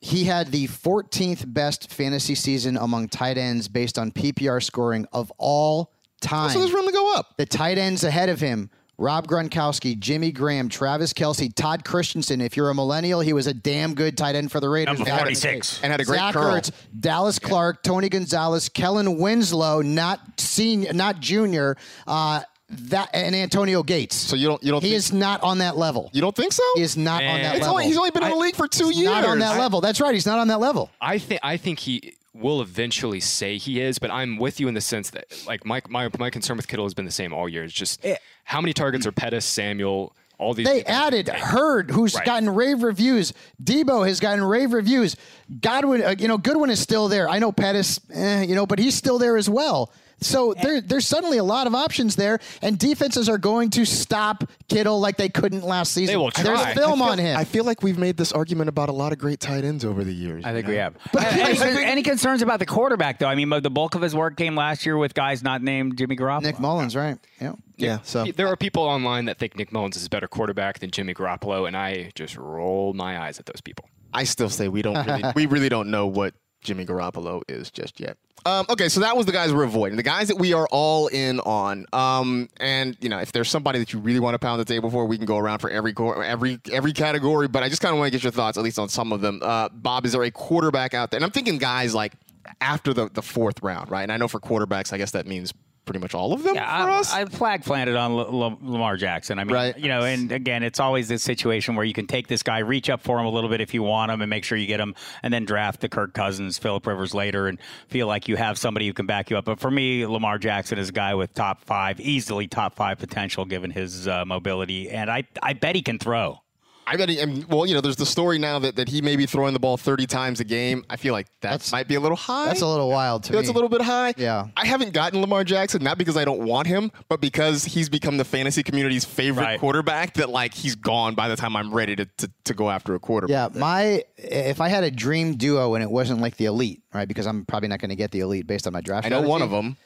He 0.00 0.24
had 0.24 0.52
the 0.52 0.68
14th 0.68 1.52
best 1.52 1.90
fantasy 1.90 2.34
season 2.34 2.76
among 2.76 3.08
tight 3.08 3.38
ends 3.38 3.66
based 3.68 3.98
on 3.98 4.12
PPR 4.12 4.62
scoring 4.62 5.06
of 5.12 5.32
all 5.38 5.92
time. 6.20 6.50
So 6.50 6.58
there's 6.60 6.72
room 6.72 6.86
to 6.86 6.92
go 6.92 7.14
up. 7.16 7.36
The 7.38 7.46
tight 7.46 7.78
ends 7.78 8.04
ahead 8.04 8.28
of 8.28 8.38
him 8.38 8.70
Rob 8.98 9.26
Gronkowski, 9.26 9.98
Jimmy 9.98 10.32
Graham, 10.32 10.68
Travis 10.70 11.12
Kelce, 11.12 11.54
Todd 11.54 11.84
Christensen. 11.84 12.40
If 12.40 12.56
you're 12.56 12.70
a 12.70 12.74
millennial, 12.74 13.20
he 13.20 13.32
was 13.34 13.46
a 13.46 13.52
damn 13.52 13.94
good 13.94 14.16
tight 14.16 14.34
end 14.36 14.50
for 14.50 14.58
the 14.58 14.68
Raiders. 14.68 14.98
Number 14.98 15.10
back 15.10 15.26
in 15.26 15.34
the 15.34 15.40
46. 15.40 15.80
And 15.82 15.90
had 15.92 16.00
a 16.00 16.04
great 16.04 16.18
Zach 16.18 16.32
curl. 16.32 16.54
Ertz, 16.54 16.70
Dallas 16.98 17.38
Clark, 17.38 17.82
Tony 17.82 18.08
Gonzalez, 18.08 18.68
Kellen 18.70 19.18
Winslow, 19.18 19.82
not 19.82 20.20
senior, 20.40 20.92
not 20.94 21.20
junior, 21.20 21.76
uh, 22.06 22.40
that 22.68 23.10
and 23.12 23.36
Antonio 23.36 23.82
Gates. 23.84 24.16
So 24.16 24.34
you 24.34 24.48
don't 24.48 24.62
you 24.62 24.72
don't 24.72 24.80
he 24.82 24.88
think, 24.88 24.96
is 24.98 25.12
not 25.12 25.40
on 25.42 25.58
that 25.58 25.76
level. 25.76 26.10
you 26.12 26.20
don't 26.20 26.34
think 26.34 26.52
so? 26.52 26.64
He 26.74 26.82
is 26.82 26.96
not 26.96 27.22
on 27.22 27.40
that 27.42 27.56
It's 27.56 27.62
level. 27.62 27.74
only, 27.74 27.84
he's 27.86 27.96
only 27.98 28.10
been 28.10 28.24
in 28.24 28.30
the 28.30 28.36
league 28.36 28.56
for 28.56 28.66
two 28.66 28.86
years. 28.92 29.04
not 29.04 29.24
on 29.24 29.38
that 29.38 29.56
I- 29.56 29.58
level. 29.60 29.80
That's 29.80 30.00
right. 30.00 30.12
He's 30.14 30.26
not 30.26 30.38
on 30.40 30.48
that 30.48 30.58
level. 30.58 30.90
I 31.00 31.18
think 31.18 31.40
I 31.44 31.58
think 31.58 31.78
he 31.80 32.14
will 32.34 32.60
eventually 32.60 33.20
say 33.20 33.56
he 33.56 33.80
is, 33.80 33.98
but 34.00 34.10
I'm 34.10 34.36
with 34.36 34.58
you 34.58 34.66
in 34.68 34.74
the 34.74 34.80
sense 34.80 35.10
that 35.10 35.26
like 35.46 35.64
my 35.64 35.80
my, 35.88 36.08
my 36.18 36.28
concern 36.30 36.56
with 36.56 36.66
Kittle 36.66 36.86
has 36.86 36.92
been 36.94 37.04
the 37.04 37.10
same 37.12 37.32
all 37.32 37.48
year. 37.48 37.62
It's 37.62 37.72
just 37.72 38.04
how 38.46 38.60
many 38.60 38.72
targets 38.72 39.06
are 39.06 39.12
Pettis, 39.12 39.44
Samuel, 39.44 40.14
all 40.38 40.54
these. 40.54 40.66
They 40.66 40.84
added 40.84 41.28
Hurd, 41.28 41.90
who's 41.90 42.14
Right. 42.14 42.24
gotten 42.24 42.48
rave 42.54 42.82
reviews. 42.82 43.32
Deebo 43.62 44.06
has 44.06 44.20
gotten 44.20 44.44
rave 44.44 44.72
reviews. 44.72 45.16
Godwin, 45.60 46.02
uh, 46.04 46.14
you 46.18 46.28
know, 46.28 46.38
Goodwin 46.38 46.70
is 46.70 46.78
still 46.78 47.08
there. 47.08 47.28
I 47.28 47.38
know 47.40 47.50
Pettis, 47.52 48.00
eh, 48.14 48.42
you 48.42 48.54
know, 48.54 48.64
but 48.64 48.78
he's 48.78 48.94
still 48.94 49.18
there 49.18 49.36
as 49.36 49.50
well. 49.50 49.90
So 50.20 50.54
there, 50.60 50.80
there's 50.80 51.06
suddenly 51.06 51.36
a 51.38 51.44
lot 51.44 51.66
of 51.66 51.74
options 51.74 52.16
there, 52.16 52.38
and 52.62 52.78
defenses 52.78 53.28
are 53.28 53.36
going 53.38 53.70
to 53.70 53.84
stop 53.84 54.44
Kittle 54.68 54.98
like 54.98 55.18
they 55.18 55.28
couldn't 55.28 55.62
last 55.62 55.92
season. 55.92 56.12
They 56.12 56.16
will 56.16 56.30
There's 56.30 56.46
try. 56.60 56.74
film 56.74 57.00
feel- 57.00 57.08
on 57.08 57.18
him. 57.18 57.36
I 57.36 57.44
feel 57.44 57.64
like 57.64 57.82
we've 57.82 57.98
made 57.98 58.16
this 58.16 58.32
argument 58.32 58.68
about 58.68 58.88
a 58.88 58.92
lot 58.92 59.12
of 59.12 59.18
great 59.18 59.40
tight 59.40 59.64
ends 59.64 59.84
over 59.84 60.04
the 60.04 60.12
years. 60.14 60.44
I 60.44 60.52
think 60.52 60.66
you 60.66 60.72
we 60.72 60.78
know? 60.78 60.90
have. 61.14 61.62
any, 61.62 61.84
any 61.84 62.02
concerns 62.02 62.40
about 62.40 62.58
the 62.60 62.66
quarterback, 62.66 63.18
though? 63.18 63.26
I 63.26 63.34
mean, 63.34 63.50
the 63.50 63.70
bulk 63.70 63.94
of 63.94 64.02
his 64.02 64.14
work 64.14 64.36
came 64.36 64.56
last 64.56 64.86
year 64.86 64.96
with 64.96 65.12
guys 65.12 65.42
not 65.42 65.62
named 65.62 65.98
Jimmy 65.98 66.16
Garoppolo. 66.16 66.42
Nick 66.44 66.58
Mullens, 66.60 66.96
right? 66.96 67.18
Yeah. 67.40 67.52
Yeah. 67.76 67.98
So 68.02 68.24
There 68.24 68.48
are 68.48 68.56
people 68.56 68.84
online 68.84 69.26
that 69.26 69.38
think 69.38 69.56
Nick 69.56 69.70
Mullens 69.70 69.96
is 69.96 70.06
a 70.06 70.10
better 70.10 70.28
quarterback 70.28 70.78
than 70.78 70.90
Jimmy 70.90 71.12
Garoppolo, 71.12 71.66
and 71.66 71.76
I 71.76 72.10
just 72.14 72.36
roll 72.38 72.94
my 72.94 73.20
eyes 73.20 73.38
at 73.38 73.44
those 73.46 73.60
people. 73.60 73.88
I 74.14 74.24
still 74.24 74.48
say 74.48 74.68
we 74.68 74.80
don't 74.80 75.06
really, 75.06 75.24
we 75.34 75.46
really 75.46 75.68
don't 75.68 75.90
know 75.90 76.06
what 76.06 76.32
Jimmy 76.66 76.84
Garoppolo 76.84 77.42
is 77.48 77.70
just 77.70 77.98
yet. 78.00 78.18
Um, 78.44 78.66
okay, 78.68 78.88
so 78.88 79.00
that 79.00 79.16
was 79.16 79.26
the 79.26 79.32
guys 79.32 79.52
we're 79.52 79.64
avoiding. 79.64 79.96
The 79.96 80.02
guys 80.02 80.28
that 80.28 80.36
we 80.36 80.52
are 80.52 80.68
all 80.70 81.08
in 81.08 81.40
on. 81.40 81.86
Um, 81.92 82.48
and 82.58 82.96
you 83.00 83.08
know, 83.08 83.18
if 83.18 83.32
there's 83.32 83.48
somebody 83.48 83.78
that 83.78 83.92
you 83.92 83.98
really 83.98 84.20
want 84.20 84.34
to 84.34 84.38
pound 84.38 84.60
the 84.60 84.64
table 84.64 84.90
for, 84.90 85.06
we 85.06 85.16
can 85.16 85.26
go 85.26 85.38
around 85.38 85.60
for 85.60 85.70
every 85.70 85.94
every 86.24 86.60
every 86.70 86.92
category. 86.92 87.48
But 87.48 87.62
I 87.62 87.68
just 87.68 87.82
kind 87.82 87.92
of 87.92 87.98
want 87.98 88.08
to 88.08 88.16
get 88.16 88.22
your 88.22 88.32
thoughts, 88.32 88.58
at 88.58 88.64
least 88.64 88.78
on 88.78 88.88
some 88.88 89.12
of 89.12 89.20
them. 89.20 89.40
Uh, 89.42 89.68
Bob, 89.70 90.04
is 90.04 90.12
there 90.12 90.22
a 90.22 90.30
quarterback 90.30 90.94
out 90.94 91.10
there? 91.10 91.18
And 91.18 91.24
I'm 91.24 91.30
thinking 91.30 91.58
guys 91.58 91.94
like 91.94 92.12
after 92.60 92.92
the 92.92 93.08
the 93.08 93.22
fourth 93.22 93.62
round, 93.62 93.90
right? 93.90 94.02
And 94.02 94.12
I 94.12 94.16
know 94.16 94.28
for 94.28 94.38
quarterbacks, 94.38 94.92
I 94.92 94.98
guess 94.98 95.12
that 95.12 95.26
means 95.26 95.52
pretty 95.86 96.00
much 96.00 96.14
all 96.14 96.32
of 96.34 96.42
them 96.42 96.54
Yeah, 96.56 96.84
for 96.84 96.90
I, 96.90 96.98
us. 96.98 97.12
I 97.14 97.24
flag 97.24 97.64
planted 97.64 97.96
on 97.96 98.10
L- 98.12 98.42
L- 98.42 98.58
Lamar 98.60 98.96
Jackson. 98.96 99.38
I 99.38 99.44
mean, 99.44 99.54
Right. 99.54 99.78
you 99.78 99.88
know, 99.88 100.02
and 100.02 100.30
again, 100.32 100.62
it's 100.62 100.80
always 100.80 101.08
this 101.08 101.22
situation 101.22 101.76
where 101.76 101.84
you 101.86 101.94
can 101.94 102.06
take 102.06 102.26
this 102.26 102.42
guy, 102.42 102.58
reach 102.58 102.90
up 102.90 103.00
for 103.00 103.18
him 103.18 103.24
a 103.26 103.30
little 103.30 103.48
bit 103.48 103.60
if 103.60 103.72
you 103.72 103.82
want 103.82 104.10
him, 104.12 104.20
and 104.20 104.28
make 104.28 104.44
sure 104.44 104.58
you 104.58 104.66
get 104.66 104.80
him, 104.80 104.94
and 105.22 105.32
then 105.32 105.44
draft 105.46 105.80
the 105.80 105.88
Kirk 105.88 106.12
Cousins, 106.12 106.58
Philip 106.58 106.86
Rivers 106.86 107.14
later, 107.14 107.46
and 107.48 107.58
feel 107.88 108.06
like 108.08 108.28
you 108.28 108.36
have 108.36 108.58
somebody 108.58 108.86
who 108.86 108.92
can 108.92 109.06
back 109.06 109.30
you 109.30 109.38
up. 109.38 109.44
But 109.46 109.60
for 109.60 109.70
me, 109.70 110.04
Lamar 110.06 110.38
Jackson 110.38 110.78
is 110.78 110.88
a 110.90 110.92
guy 110.92 111.14
with 111.14 111.32
top 111.34 111.64
five, 111.64 112.00
easily 112.00 112.48
top 112.48 112.74
five 112.74 112.98
potential 112.98 113.44
given 113.44 113.70
his 113.70 114.06
uh, 114.08 114.24
mobility, 114.26 114.90
and 114.90 115.08
I 115.10 115.24
I 115.42 115.52
bet 115.54 115.76
he 115.76 115.82
can 115.82 115.98
throw. 115.98 116.40
I 116.88 116.96
bet 116.96 117.08
he, 117.08 117.18
and, 117.18 117.44
well, 117.48 117.66
you 117.66 117.74
know, 117.74 117.80
there's 117.80 117.96
the 117.96 118.06
story 118.06 118.38
now 118.38 118.60
that, 118.60 118.76
that 118.76 118.88
he 118.88 119.02
may 119.02 119.16
be 119.16 119.26
throwing 119.26 119.54
the 119.54 119.58
ball 119.58 119.76
30 119.76 120.06
times 120.06 120.38
a 120.38 120.44
game. 120.44 120.84
I 120.88 120.96
feel 120.96 121.12
like 121.12 121.26
that 121.40 121.50
That's- 121.50 121.72
might 121.72 121.88
be 121.88 121.96
a 121.96 122.00
little 122.00 122.16
high. 122.16 122.46
That's 122.46 122.60
a 122.60 122.66
little 122.66 122.88
wild 122.88 123.24
to 123.24 123.32
That's 123.32 123.48
me. 123.48 123.50
a 123.50 123.54
little 123.54 123.68
bit 123.68 123.82
high. 123.82 124.14
Yeah. 124.16 124.46
I 124.56 124.66
haven't 124.66 124.92
gotten 124.92 125.20
Lamar 125.20 125.42
Jackson, 125.42 125.82
not 125.82 125.98
because 125.98 126.16
I 126.16 126.24
don't 126.24 126.46
want 126.46 126.68
him, 126.68 126.92
but 127.08 127.20
because 127.20 127.64
he's 127.64 127.88
become 127.88 128.18
the 128.18 128.24
fantasy 128.24 128.62
community's 128.62 129.04
favorite 129.04 129.42
Right. 129.42 129.58
quarterback 129.60 130.14
that, 130.14 130.30
like, 130.30 130.54
he's 130.54 130.76
gone 130.76 131.16
by 131.16 131.28
the 131.28 131.34
time 131.34 131.56
I'm 131.56 131.74
ready 131.74 131.96
to, 131.96 132.04
to, 132.18 132.30
to 132.44 132.54
go 132.54 132.70
after 132.70 132.94
a 132.94 133.00
quarterback. 133.00 133.52
Yeah, 133.54 133.58
my 133.60 134.04
if 134.16 134.60
I 134.60 134.68
had 134.68 134.84
a 134.84 134.90
dream 134.90 135.34
duo 135.36 135.74
and 135.74 135.82
it 135.82 135.90
wasn't 135.90 136.20
like 136.20 136.36
the 136.36 136.44
elite, 136.44 136.82
right? 136.94 137.08
Because 137.08 137.26
I'm 137.26 137.44
probably 137.46 137.68
not 137.68 137.80
going 137.80 137.90
to 137.90 137.96
get 137.96 138.12
the 138.12 138.20
elite 138.20 138.46
based 138.46 138.66
on 138.68 138.72
my 138.72 138.80
draft. 138.80 139.06
I 139.06 139.08
know 139.08 139.22
one 139.22 139.42
of 139.42 139.50
them. 139.50 139.76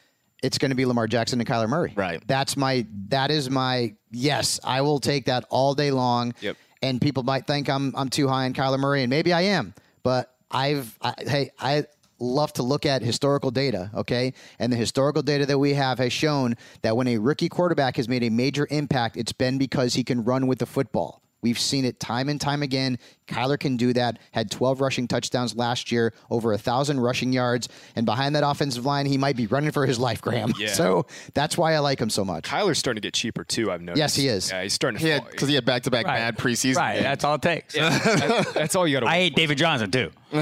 it's 0.42 0.59
going 0.59 0.70
to 0.70 0.74
be 0.74 0.84
Lamar 0.84 1.07
Jackson 1.07 1.40
and 1.40 1.48
Kyler 1.48 1.68
Murray. 1.68 1.92
Right. 1.96 2.22
That's 2.26 2.57
my 2.59 2.86
that 3.09 3.30
is 3.30 3.48
my 3.48 3.94
yes. 4.11 4.61
I 4.64 4.82
will 4.82 5.01
take 5.01 5.24
that 5.26 5.44
all 5.48 5.74
day 5.74 5.90
long. 5.92 6.34
Yep. 6.42 6.57
And 6.82 7.00
people 7.00 7.22
might 7.22 7.46
think 7.46 7.68
I'm 7.68 7.94
I'm 7.96 8.08
too 8.08 8.28
high 8.28 8.46
on 8.46 8.54
Kyler 8.54 8.78
Murray, 8.78 9.02
and 9.02 9.10
maybe 9.10 9.32
I 9.32 9.42
am. 9.42 9.74
But 10.02 10.34
I've 10.50 10.96
I, 11.02 11.14
hey 11.18 11.50
I 11.58 11.84
love 12.18 12.52
to 12.54 12.62
look 12.62 12.86
at 12.86 13.02
historical 13.02 13.50
data. 13.50 13.90
Okay, 13.94 14.34
and 14.58 14.72
the 14.72 14.76
historical 14.76 15.22
data 15.22 15.46
that 15.46 15.58
we 15.58 15.74
have 15.74 15.98
has 15.98 16.12
shown 16.12 16.56
that 16.82 16.96
when 16.96 17.08
a 17.08 17.18
rookie 17.18 17.48
quarterback 17.48 17.96
has 17.96 18.08
made 18.08 18.22
a 18.22 18.30
major 18.30 18.66
impact, 18.70 19.16
it's 19.16 19.32
been 19.32 19.58
because 19.58 19.94
he 19.94 20.04
can 20.04 20.24
run 20.24 20.46
with 20.46 20.58
the 20.58 20.66
football. 20.66 21.22
We've 21.43 21.59
seen 21.59 21.84
it 21.84 21.99
time 22.01 22.28
and 22.28 22.41
time 22.41 22.62
again. 22.62 22.99
Kyler 23.26 23.59
can 23.59 23.76
do 23.76 23.93
that. 23.93 24.18
Had 24.32 24.51
12 24.51 24.80
rushing 24.80 25.07
touchdowns 25.09 25.55
last 25.55 25.93
year, 25.93 26.12
over 26.30 26.53
a 26.53 26.59
thousand 26.59 27.01
rushing 27.01 27.32
yards, 27.32 27.68
and 27.97 28.05
behind 28.05 28.34
that 28.34 28.43
offensive 28.45 28.84
line, 28.84 29.07
he 29.07 29.16
might 29.16 29.36
be 29.36 29.47
running 29.47 29.70
for 29.70 29.86
his 29.86 29.99
life, 29.99 30.20
Graham. 30.20 30.53
Yeah. 30.59 30.74
So 30.80 31.07
that's 31.34 31.59
why 31.59 31.74
I 31.74 31.78
like 31.80 32.01
him 32.01 32.09
so 32.11 32.24
much. 32.24 32.45
Kyler's 32.45 32.78
starting 32.78 33.01
to 33.03 33.07
get 33.07 33.12
cheaper 33.14 33.45
too. 33.45 33.70
I've 33.70 33.82
noticed. 33.82 33.99
Yes, 33.99 34.14
he 34.16 34.28
is. 34.28 34.51
Yeah, 34.51 34.62
he's 34.62 34.72
starting 34.72 34.99
to. 34.99 35.05
He 35.05 35.11
had 35.11 35.22
fall. 35.22 35.30
because 35.30 35.49
he 35.49 35.55
had 35.55 35.64
back 35.64 35.82
to 35.84 35.91
back 35.91 36.07
Right. 36.07 36.16
bad 36.16 36.38
preseason. 36.38 36.76
Right, 36.76 36.95
games. 36.95 37.05
that's 37.05 37.24
all 37.24 37.34
it 37.34 37.43
takes. 37.43 37.74
That- 37.74 38.53
that's 38.55 38.74
all 38.76 38.86
you 38.88 38.97
got 38.97 39.01
to. 39.01 39.07
I 39.12 39.14
hate 39.16 39.36
David 39.36 39.59
Johnson 39.59 39.91
too. 39.91 40.11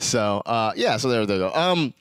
So 0.00 0.42
uh, 0.46 0.72
yeah, 0.76 0.96
so 0.96 1.08
there 1.08 1.26
they 1.26 1.38
go. 1.38 1.52
Um, 1.52 1.92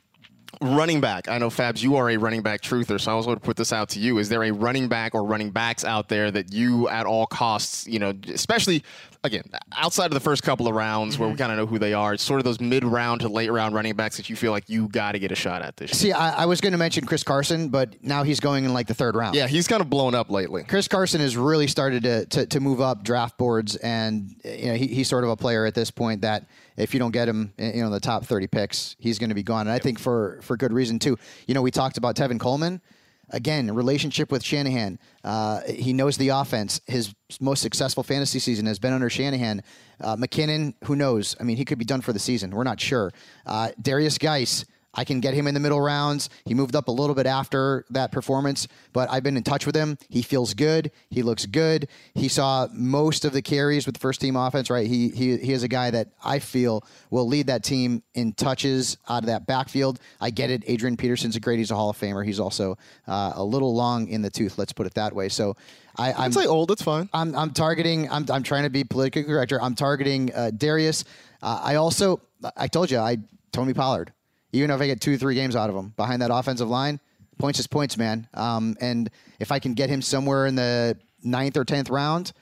running 0.62 1.02
back. 1.02 1.28
I 1.28 1.38
know 1.38 1.50
Fabs, 1.50 1.82
you 1.82 1.96
are 1.96 2.10
a 2.10 2.18
running 2.18 2.42
back 2.42 2.62
truther, 2.62 3.00
so 3.00 3.12
I 3.12 3.16
was 3.16 3.26
going 3.26 3.38
to 3.38 3.44
put 3.44 3.58
this 3.58 3.72
out 3.74 3.90
to 3.90 4.00
you. 4.00 4.18
Is 4.18 4.30
there 4.30 4.44
a 4.44 4.52
running 4.52 4.88
back 4.88 5.14
or 5.16 5.24
running 5.24 5.52
backs 5.52 5.84
out 5.84 6.10
there 6.10 6.32
that 6.32 6.54
you, 6.54 6.88
at 6.90 7.06
all 7.06 7.28
costs, 7.28 7.88
you 7.88 8.00
know, 8.00 8.14
especially 8.34 8.84
again 9.24 9.44
outside 9.76 10.06
of 10.06 10.14
the 10.14 10.20
first 10.20 10.44
couple 10.44 10.68
of 10.68 10.76
rounds 10.76 11.18
where 11.18 11.28
we 11.28 11.34
mm-hmm. 11.34 11.42
kind 11.42 11.52
of 11.52 11.58
know 11.58 11.66
who 11.66 11.80
they 11.80 11.94
are, 11.94 12.14
it's 12.14 12.24
sort 12.24 12.40
of 12.40 12.44
those 12.44 12.60
mid 12.60 12.84
round 12.84 13.22
to 13.22 13.30
late 13.30 13.52
round 13.52 13.76
running 13.76 13.96
backs 13.96 14.18
that 14.18 14.30
you 14.30 14.36
feel 14.36 14.52
like 14.52 14.70
you 14.70 14.88
got 14.88 15.14
to 15.14 15.20
get 15.20 15.32
a 15.32 15.36
shot 15.36 15.62
at 15.62 15.78
this. 15.78 15.92
year? 15.92 15.98
See, 15.98 16.12
I, 16.12 16.44
I 16.44 16.46
was 16.46 16.62
going 16.62 16.72
to 16.72 16.78
mention 16.78 17.06
Chris 17.06 17.24
Carson, 17.24 17.70
but 17.70 18.04
now 18.04 18.24
he's 18.24 18.40
going 18.40 18.66
in 18.66 18.74
like 18.74 18.88
the 18.88 18.94
third 18.94 19.16
round. 19.16 19.36
Yeah, 19.36 19.48
he's 19.48 19.68
kind 19.68 19.82
of 19.82 19.90
blown 19.90 20.16
up 20.16 20.30
lately. 20.30 20.64
Chris 20.64 20.88
Carson 20.88 21.22
has 21.22 21.38
really 21.38 21.68
started 21.68 22.04
to, 22.04 22.26
to, 22.28 22.46
to 22.48 22.60
move 22.60 22.82
up 22.82 23.04
draft 23.04 23.38
boards, 23.38 23.76
and 23.78 24.36
you 24.44 24.68
know 24.68 24.76
he, 24.76 24.88
he's 24.88 25.08
sort 25.08 25.24
of 25.24 25.30
a 25.30 25.36
player 25.36 25.66
at 25.66 25.74
this 25.74 25.92
point 25.92 26.22
that 26.22 26.48
if 26.76 26.94
you 26.94 27.00
don't 27.00 27.12
get 27.12 27.28
him, 27.28 27.54
eh, 27.58 27.74
you 27.76 27.82
know, 27.82 27.88
in 27.88 27.92
the 27.92 28.00
top 28.00 28.26
thirty 28.26 28.48
picks, 28.48 28.96
he's 29.00 29.20
going 29.20 29.30
to 29.30 29.36
be 29.36 29.44
gone, 29.44 29.68
and 29.68 29.72
I 29.72 29.80
think 29.80 30.00
for 30.00 30.40
for 30.42 30.58
good 30.58 30.74
reason 30.74 31.00
too. 31.00 31.18
You 31.48 31.54
know, 31.54 31.62
we 31.62 31.72
talked 31.72 31.98
about 31.98 32.16
Tevin 32.16 32.40
Coleman. 32.40 32.82
Again, 33.30 33.74
relationship 33.74 34.32
with 34.32 34.44
Shanahan. 34.44 35.00
Uh, 35.24 35.62
he 35.64 35.92
knows 35.92 36.18
the 36.18 36.30
offense. 36.30 36.80
His 36.88 37.14
most 37.42 37.62
successful 37.62 38.04
fantasy 38.04 38.40
season 38.40 38.66
has 38.68 38.80
been 38.80 38.94
under 38.94 39.10
Shanahan. 39.10 39.64
Uh, 40.00 40.16
McKinnon, 40.16 40.74
who 40.86 40.96
knows? 40.96 41.36
I 41.40 41.44
mean, 41.44 41.58
he 41.58 41.66
could 41.66 41.78
be 41.78 41.86
done 41.86 42.02
for 42.02 42.14
the 42.14 42.20
season. 42.20 42.52
We're 42.52 42.64
not 42.64 42.80
sure. 42.80 43.12
Uh, 43.46 43.70
Derrius 43.82 44.18
Guice, 44.18 44.66
I 44.98 45.06
can 45.06 45.22
get 45.22 45.34
him 45.34 45.48
in 45.48 45.54
the 45.54 45.60
middle 45.60 45.80
rounds. 45.80 46.30
He 46.46 46.54
moved 46.54 46.76
up 46.76 46.88
a 46.88 46.92
little 46.92 47.16
bit 47.16 47.28
after 47.28 47.86
that 47.92 48.12
performance, 48.12 48.68
but 48.92 49.10
I've 49.10 49.24
been 49.24 49.38
in 49.38 49.44
touch 49.44 49.66
with 49.66 49.76
him. 49.76 49.98
He 50.10 50.24
feels 50.24 50.54
good. 50.56 50.92
He 51.10 51.22
looks 51.22 51.46
good. 51.46 51.88
He 52.16 52.28
saw 52.28 52.68
most 52.74 53.24
of 53.24 53.32
the 53.32 53.42
carries 53.42 53.86
with 53.86 53.96
the 53.96 54.00
first 54.00 54.20
team 54.20 54.36
offense, 54.36 54.70
right? 54.70 54.88
He 54.88 55.10
he 55.10 55.38
he 55.38 55.54
is 55.54 55.64
a 55.64 55.68
guy 55.68 55.92
that 55.92 56.10
I 56.24 56.40
feel 56.40 56.84
will 57.12 57.28
lead 57.28 57.48
that 57.48 57.64
team 57.64 58.04
in 58.16 58.34
touches 58.34 58.98
out 59.08 59.24
of 59.24 59.28
that 59.28 59.46
backfield. 59.46 60.00
I 60.20 60.32
get 60.32 60.50
it. 60.50 60.64
Adrian 60.68 60.98
Peterson's 60.98 61.36
a 61.36 61.40
great. 61.40 61.60
He's 61.60 61.72
a 61.72 61.76
Hall 61.76 61.92
of 61.92 61.98
Famer. 61.98 62.26
He's 62.26 62.40
also 62.40 62.78
uh, 63.08 63.34
a 63.36 63.44
little 63.44 63.76
long 63.76 64.08
in 64.08 64.24
the 64.24 64.30
tooth. 64.32 64.58
Let's 64.58 64.74
put 64.74 64.88
it 64.88 64.96
that 64.96 65.14
way. 65.14 65.30
So 65.30 65.56
I, 65.98 66.14
I'm 66.14 66.32
say 66.32 66.46
old. 66.46 66.72
It's 66.72 66.82
fine. 66.82 67.10
I'm, 67.14 67.36
I'm 67.36 67.52
targeting. 67.52 68.10
I'm, 68.10 68.26
I'm 68.30 68.44
trying 68.44 68.64
to 68.64 68.70
be 68.70 68.84
politically 68.84 69.24
correct. 69.24 69.54
I'm 69.60 69.76
targeting 69.76 70.34
uh, 70.34 70.52
Derrius. 70.54 71.04
Uh, 71.42 71.62
I 71.64 71.76
also, 71.76 72.22
I 72.56 72.68
told 72.68 72.92
you, 72.92 73.00
I 73.00 73.18
Tony 73.52 73.74
Pollard. 73.74 74.14
Even 74.58 74.72
if 74.72 74.82
I 74.82 74.88
get 74.88 75.02
two, 75.02 75.18
three 75.18 75.36
games 75.36 75.56
out 75.56 75.70
of 75.70 75.76
him 75.76 75.94
behind 75.98 76.22
that 76.22 76.32
offensive 76.32 76.68
line, 76.70 77.00
points 77.38 77.60
is 77.60 77.68
points, 77.68 77.98
man. 77.98 78.28
Um, 78.34 78.76
and 78.82 79.10
if 79.40 79.52
I 79.52 79.60
can 79.60 79.74
get 79.74 79.90
him 79.90 80.02
somewhere 80.02 80.46
in 80.46 80.56
the 80.56 80.98
ninth 81.24 81.58
or 81.58 81.64
tenth 81.66 81.90
round, 81.90 82.34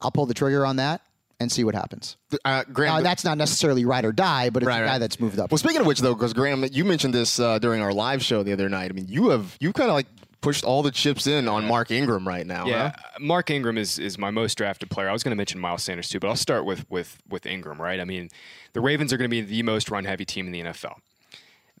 I'll 0.00 0.10
pull 0.10 0.26
the 0.26 0.34
trigger 0.34 0.66
on 0.66 0.76
that 0.76 1.00
and 1.40 1.50
see 1.50 1.64
what 1.64 1.74
happens. 1.74 2.16
Uh, 2.44 2.64
Graham, 2.72 2.96
Now, 2.96 3.00
that's 3.02 3.24
not 3.24 3.36
necessarily 3.38 3.84
ride 3.84 4.04
or 4.04 4.12
die, 4.12 4.50
but 4.50 4.62
it's 4.62 4.68
Right, 4.68 4.82
a 4.82 4.86
guy 4.86 4.92
right. 4.92 4.98
that's 4.98 5.18
moved 5.18 5.38
up. 5.38 5.50
Well, 5.50 5.58
speaking 5.58 5.80
of 5.80 5.86
which, 5.86 6.00
though, 6.00 6.14
because 6.14 6.32
Graham, 6.32 6.64
you 6.70 6.84
mentioned 6.84 7.14
this 7.14 7.38
uh, 7.40 7.58
during 7.58 7.80
our 7.80 7.92
live 7.92 8.22
show 8.22 8.42
the 8.42 8.52
other 8.52 8.68
night. 8.68 8.90
I 8.90 8.94
mean, 8.94 9.06
you 9.08 9.30
have 9.30 9.56
you 9.60 9.72
kind 9.72 9.90
of 9.90 9.94
like 9.94 10.06
pushed 10.40 10.64
all 10.64 10.82
the 10.82 10.90
chips 10.90 11.26
in 11.26 11.46
on 11.48 11.64
Mark 11.66 11.90
Ingram 11.92 12.26
right 12.26 12.46
now. 12.46 12.66
Yeah, 12.66 12.92
huh? 12.96 13.18
Mark 13.20 13.50
Ingram 13.50 13.78
is 13.78 13.98
is 13.98 14.18
my 14.18 14.30
most 14.30 14.56
drafted 14.56 14.90
player. 14.90 15.08
I 15.08 15.12
was 15.12 15.22
going 15.22 15.30
to 15.30 15.36
mention 15.36 15.60
Miles 15.60 15.82
Sanders 15.82 16.08
too, 16.08 16.18
but 16.20 16.28
I'll 16.28 16.36
start 16.36 16.64
with 16.64 16.88
with 16.90 17.18
with 17.28 17.46
Ingram. 17.46 17.80
Right? 17.80 18.00
I 18.00 18.04
mean, 18.04 18.28
the 18.72 18.80
Ravens 18.80 19.12
are 19.12 19.16
going 19.16 19.28
to 19.30 19.34
be 19.34 19.40
the 19.40 19.62
most 19.62 19.90
run 19.90 20.04
heavy 20.04 20.24
team 20.24 20.46
in 20.46 20.52
the 20.52 20.62
NFL. 20.62 20.96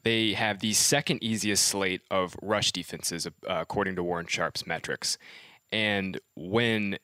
They 0.04 0.32
have 0.32 0.60
the 0.60 0.72
second 0.72 1.22
easiest 1.22 1.64
slate 1.64 2.02
of 2.10 2.36
rush 2.42 2.72
defenses, 2.72 3.26
uh, 3.26 3.30
according 3.46 3.96
to 3.96 4.02
Warren 4.02 4.26
Sharp's 4.26 4.66
metrics. 4.66 5.16
And 5.70 6.18
when 6.34 6.98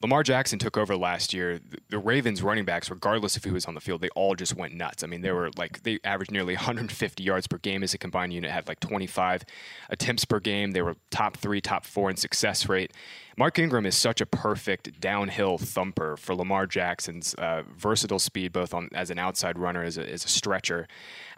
Lamar 0.00 0.22
Jackson 0.22 0.60
took 0.60 0.76
over 0.76 0.96
last 0.96 1.34
year, 1.34 1.58
the- 1.88 1.98
Ravens 1.98 2.40
running 2.40 2.64
backs, 2.64 2.88
regardless 2.88 3.36
of 3.36 3.42
who 3.42 3.54
was 3.54 3.66
on 3.66 3.74
the 3.74 3.80
field, 3.80 4.00
they 4.00 4.10
all 4.10 4.36
just 4.36 4.54
went 4.54 4.72
nuts. 4.72 5.02
I 5.02 5.08
mean, 5.08 5.22
they 5.22 5.32
were 5.32 5.50
like, 5.56 5.82
they 5.82 5.98
averaged 6.04 6.30
nearly 6.30 6.54
150 6.54 7.22
yards 7.24 7.48
per 7.48 7.58
game 7.58 7.82
as 7.82 7.94
a 7.94 7.98
combined 7.98 8.32
unit, 8.32 8.52
had 8.52 8.68
like 8.68 8.78
25 8.78 9.42
attempts 9.90 10.24
per 10.24 10.38
game. 10.38 10.70
They 10.70 10.82
were 10.82 10.94
top 11.10 11.36
three, 11.36 11.60
top 11.60 11.84
four 11.84 12.10
in 12.10 12.16
success 12.16 12.68
rate. 12.68 12.92
Mark 13.36 13.58
Ingram 13.58 13.86
is 13.86 13.96
such 13.96 14.20
a 14.20 14.26
perfect 14.26 15.00
downhill 15.00 15.58
thumper 15.58 16.16
for 16.16 16.34
Lamar 16.36 16.66
Jackson's 16.66 17.34
uh, 17.34 17.62
versatile 17.76 18.18
speed, 18.20 18.52
both 18.52 18.72
on 18.72 18.88
as 18.94 19.10
an 19.10 19.18
outside 19.18 19.58
runner, 19.58 19.82
as 19.82 19.98
a, 19.98 20.08
as 20.08 20.24
a 20.24 20.28
stretcher. 20.28 20.86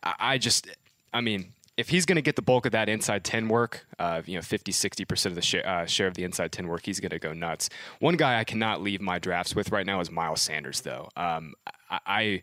I, 0.03 0.15
I 0.19 0.39
just, 0.39 0.69
I 1.13 1.21
mean, 1.21 1.53
if 1.77 1.89
he's 1.89 2.05
going 2.05 2.17
to 2.17 2.23
get 2.23 2.37
the 2.37 2.43
bulk 2.43 2.67
of 2.67 2.73
that 2.73 2.89
inside 2.89 3.25
10 3.25 3.49
work, 3.49 3.87
uh, 3.99 4.23
you 4.27 4.35
know, 4.37 4.43
50, 4.43 4.71
60% 4.71 5.27
of 5.27 5.35
the 5.35 5.43
share, 5.43 5.67
uh, 5.67 5.87
share 5.87 6.07
of 6.07 6.15
the 6.15 6.25
inside 6.25 6.53
10 6.53 6.69
work, 6.69 6.85
he's 6.85 7.01
going 7.01 7.11
to 7.11 7.19
go 7.19 7.33
nuts. 7.33 7.71
One 8.01 8.17
guy 8.17 8.39
I 8.39 8.45
cannot 8.45 8.83
leave 8.83 9.01
my 9.01 9.19
drafts 9.19 9.55
with 9.55 9.73
right 9.73 9.87
now 9.87 10.01
is 10.01 10.11
Miles 10.11 10.43
Sanders, 10.43 10.83
though. 10.83 11.09
Um, 11.17 11.55
I, 11.91 12.43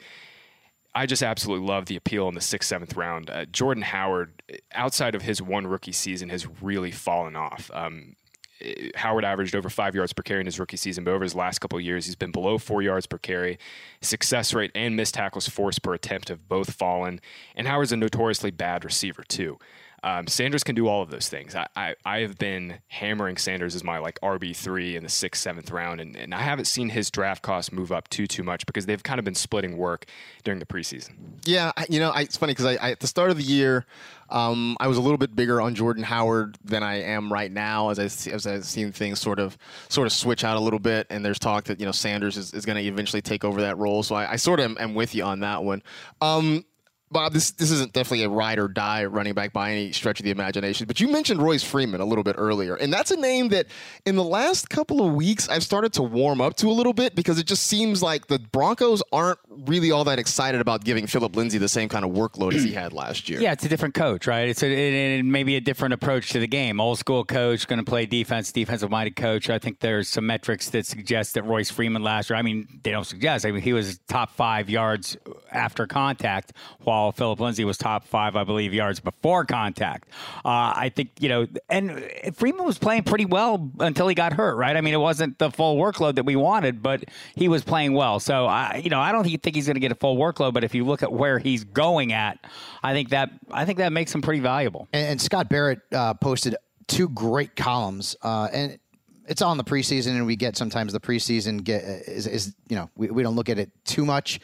I 0.96 1.06
just 1.06 1.22
absolutely 1.22 1.68
love 1.68 1.86
the 1.86 1.96
appeal 1.96 2.28
in 2.28 2.34
the 2.34 2.42
sixth, 2.42 2.70
seventh 2.70 2.96
round. 2.96 3.30
Uh, 3.30 3.46
Jordan 3.46 3.84
Howard, 3.84 4.42
outside 4.72 5.14
of 5.14 5.22
his 5.22 5.40
one 5.42 5.68
rookie 5.68 5.92
season, 5.92 6.30
has 6.30 6.48
really 6.62 6.92
fallen 6.92 7.36
off. 7.36 7.70
Um, 7.74 8.16
Uh, 8.64 8.72
Howard 8.96 9.26
averaged 9.26 9.56
over 9.56 9.70
five 9.70 9.96
yards 9.96 10.14
per 10.14 10.24
carry 10.24 10.40
in 10.40 10.46
his 10.46 10.60
rookie 10.60 10.78
season, 10.78 11.04
but 11.04 11.12
over 11.12 11.24
his 11.24 11.36
last 11.36 11.60
couple 11.60 11.80
years, 11.80 12.06
he's 12.06 12.16
been 12.16 12.32
below 12.32 12.58
four 12.58 12.82
yards 12.82 13.06
per 13.06 13.18
carry. 13.18 13.58
Success 14.02 14.54
rate 14.54 14.72
and 14.76 14.96
missed 14.96 15.16
tackles 15.16 15.48
forced 15.48 15.84
per 15.84 15.94
attempt 15.94 16.30
have 16.30 16.48
both 16.48 16.74
fallen. 16.74 17.20
And 17.56 17.68
Howard's 17.68 17.92
a 17.92 17.98
notoriously 17.98 18.52
bad 18.52 18.84
receiver, 18.86 19.24
too. 19.24 19.60
Um, 20.04 20.28
Sanders 20.28 20.64
can 20.64 20.76
do 20.76 20.88
all 20.88 21.02
of 21.02 21.10
those 21.10 21.28
things. 21.28 21.56
I, 21.56 21.68
I, 21.76 21.96
I 22.06 22.20
have 22.20 22.38
been 22.38 22.80
hammering 22.88 23.38
Sanders 23.38 23.76
as 23.76 23.84
my 23.84 23.98
like 23.98 24.20
RB 24.22 24.56
three 24.56 24.96
in 24.96 25.04
the 25.04 25.10
sixth, 25.10 25.42
seventh 25.42 25.72
round, 25.72 26.00
and, 26.00 26.16
and 26.16 26.36
I 26.36 26.42
haven't 26.42 26.66
seen 26.66 26.90
his 26.90 27.10
draft 27.10 27.42
cost 27.42 27.72
move 27.72 27.92
up 27.92 28.08
too 28.10 28.28
too 28.28 28.44
much 28.44 28.66
because 28.66 28.86
they've 28.86 29.02
kind 29.02 29.20
of 29.20 29.26
been 29.26 29.36
splitting 29.36 29.76
work 29.76 30.06
during 30.44 30.60
the 30.60 30.66
preseason. 30.66 31.16
Yeah, 31.46 31.72
you 31.90 32.00
know, 32.00 32.12
I, 32.12 32.22
it's 32.22 32.38
funny 32.38 32.52
because 32.52 32.66
I, 32.66 32.74
I, 32.76 32.92
at 32.92 33.00
the 33.00 33.08
start 33.08 33.32
of 33.32 33.38
the 33.38 33.44
year, 33.44 33.86
um, 34.30 34.78
I 34.80 34.88
was 34.88 34.98
a 34.98 35.02
little 35.02 35.18
bit 35.18 35.36
bigger 35.36 35.62
on 35.62 35.74
Jordan 35.74 36.04
Howard 36.04 36.58
than 36.64 36.84
I 36.84 37.02
am 37.02 37.32
right 37.32 37.52
now, 37.52 37.90
as 37.90 38.00
I 38.00 38.32
as 38.32 38.46
I've 38.46 38.66
seen 38.66 38.92
things 38.92 39.20
sort 39.20 39.40
of 39.40 39.58
sort 39.90 40.06
of 40.06 40.14
switch 40.14 40.44
out 40.44 40.58
a 40.58 40.60
little 40.60 40.80
bit, 40.80 41.08
and 41.10 41.26
there's 41.26 41.40
talk 41.40 41.66
that 41.66 41.80
you 41.80 41.86
know 41.86 41.92
Sanders 41.92 42.38
is, 42.38 42.54
is 42.54 42.66
going 42.66 42.78
to 42.78 42.84
eventually 42.84 43.22
take 43.22 43.44
over 43.44 43.62
that 43.62 43.78
role. 43.78 44.04
So 44.04 44.16
I, 44.16 44.34
I 44.34 44.36
sort 44.36 44.60
of 44.60 44.66
am, 44.66 44.78
am 44.80 44.94
with 44.94 45.16
you 45.16 45.24
on 45.24 45.40
that 45.40 45.64
one. 45.64 45.82
Um, 46.22 46.66
Bob, 47.10 47.34
this 47.34 47.52
this 47.52 47.72
isn't 47.72 47.94
definitely 47.94 48.26
a 48.26 48.30
ride 48.30 48.60
or 48.60 48.68
die 48.68 49.06
running 49.06 49.34
back 49.34 49.54
by 49.54 49.72
any 49.72 49.92
stretch 49.94 50.20
of 50.20 50.26
the 50.26 50.32
imagination. 50.32 50.88
But 50.88 51.00
you 51.00 51.08
mentioned 51.08 51.42
Royce 51.42 51.64
Freeman 51.64 52.02
a 52.02 52.06
little 52.06 52.24
bit 52.24 52.36
earlier, 52.38 52.76
and 52.76 52.92
that's 52.92 53.12
a 53.12 53.16
name 53.16 53.50
that 53.50 53.68
in 54.06 54.16
the 54.16 54.24
last 54.24 54.70
couple 54.70 55.06
of 55.06 55.14
weeks 55.14 55.48
I've 55.48 55.64
started 55.64 55.94
to 55.94 56.04
warm 56.04 56.42
up 56.42 56.56
to 56.58 56.68
a 56.68 56.72
little 56.74 56.94
bit 56.94 57.16
because 57.16 57.40
it 57.40 57.46
just 57.46 57.64
seems 57.64 58.04
like 58.04 58.28
the 58.28 58.40
Broncos 58.40 59.02
aren't 59.14 59.40
really 59.50 59.92
all 59.92 60.04
that 60.04 60.20
excited 60.20 60.60
about 60.60 60.84
giving 60.84 61.08
Philip 61.08 61.36
Lindsay 61.36 61.58
the 61.58 61.70
same 61.70 61.88
kind 61.88 62.04
of 62.04 62.12
workload 62.12 62.54
as 62.54 62.64
he 62.64 62.74
had 62.74 62.92
last 62.92 63.30
year. 63.30 63.40
Yeah, 63.40 63.54
it's 63.54 63.64
a 63.64 63.70
different 63.70 63.94
coach, 63.94 64.28
right? 64.28 64.50
It's 64.50 64.62
a, 64.62 64.68
it, 64.68 65.20
it 65.20 65.26
maybe 65.26 65.56
a 65.56 65.62
different 65.62 65.94
approach 65.94 66.32
to 66.32 66.40
the 66.40 66.48
game. 66.48 66.82
Old 66.82 67.00
school 67.00 67.24
coach, 67.24 67.68
going 67.68 67.80
to 67.80 67.86
play 67.86 68.06
defense, 68.06 68.52
defensive 68.52 68.90
minded 68.92 69.16
coach. 69.16 69.50
I 69.50 69.60
think 69.60 69.80
there's 69.80 70.10
some 70.10 70.26
metrics 70.26 70.70
that 70.72 70.86
suggest 70.86 71.36
that 71.36 71.44
Royce 71.44 71.72
Freeman 71.72 72.04
last 72.04 72.30
year. 72.30 72.38
I 72.38 72.42
mean, 72.42 72.68
they 72.84 72.92
don't 72.92 73.08
suggest. 73.08 73.46
I 73.46 73.52
mean, 73.52 73.62
he 73.62 73.74
was 73.74 74.00
top 74.08 74.32
five 74.32 74.70
yards 74.70 75.16
after 75.52 75.88
contact, 75.88 76.54
while 76.80 76.97
Philip 77.12 77.40
Lindsay 77.40 77.66
was 77.66 77.78
top 77.78 78.06
five, 78.06 78.36
I 78.36 78.44
believe, 78.44 78.74
yards 78.74 79.00
before 79.00 79.46
contact. 79.46 80.10
Uh, 80.46 80.74
I 80.76 80.92
think 80.94 81.12
you 81.20 81.30
know, 81.30 81.48
and 81.70 82.04
Freeman 82.34 82.66
was 82.66 82.78
playing 82.78 83.04
pretty 83.04 83.26
well 83.26 83.72
until 83.80 84.08
he 84.08 84.16
got 84.16 84.34
hurt, 84.34 84.56
right? 84.56 84.76
I 84.76 84.82
mean, 84.82 84.94
it 84.94 85.00
wasn't 85.00 85.38
the 85.38 85.52
full 85.52 85.78
workload 85.78 86.16
that 86.16 86.26
we 86.26 86.36
wanted, 86.36 86.82
but 86.82 87.06
he 87.36 87.48
was 87.48 87.64
playing 87.64 87.94
well. 87.94 88.20
So 88.20 88.46
I, 88.46 88.82
you 88.84 88.90
know, 88.90 89.00
I 89.00 89.12
don't 89.12 89.24
think 89.24 89.42
think 89.42 89.56
he's 89.56 89.66
going 89.66 89.76
to 89.76 89.82
get 89.82 89.92
a 89.92 89.96
full 89.96 90.18
workload, 90.18 90.54
but 90.54 90.64
if 90.64 90.76
you 90.76 90.86
look 90.86 91.04
at 91.04 91.12
where 91.12 91.40
he's 91.40 91.64
going 91.64 92.14
at, 92.14 92.40
I 92.84 92.94
think 92.94 93.10
that 93.10 93.32
I 93.52 93.66
think 93.66 93.78
that 93.78 93.94
makes 93.94 94.14
him 94.14 94.22
pretty 94.22 94.40
valuable. 94.40 94.88
And, 94.94 95.08
and 95.08 95.22
Scott 95.22 95.50
Barrett 95.50 95.80
uh, 95.92 96.14
posted 96.16 96.56
two 96.88 97.10
great 97.10 97.56
columns, 97.56 98.16
uh, 98.24 98.50
and 98.52 98.80
it's 99.28 99.42
all 99.42 99.52
in 99.52 99.58
the 99.58 99.64
preseason, 99.64 100.16
and 100.16 100.26
we 100.26 100.36
get 100.36 100.56
sometimes 100.56 100.94
the 100.94 101.00
preseason 101.00 101.64
get 101.64 101.84
is, 101.84 102.28
is 102.28 102.56
you 102.70 102.76
know 102.76 102.90
we, 102.96 103.10
we 103.10 103.24
don't 103.24 103.36
look 103.36 103.50
at 103.50 103.60
it 103.60 103.72
too 103.86 104.06
much. 104.06 104.40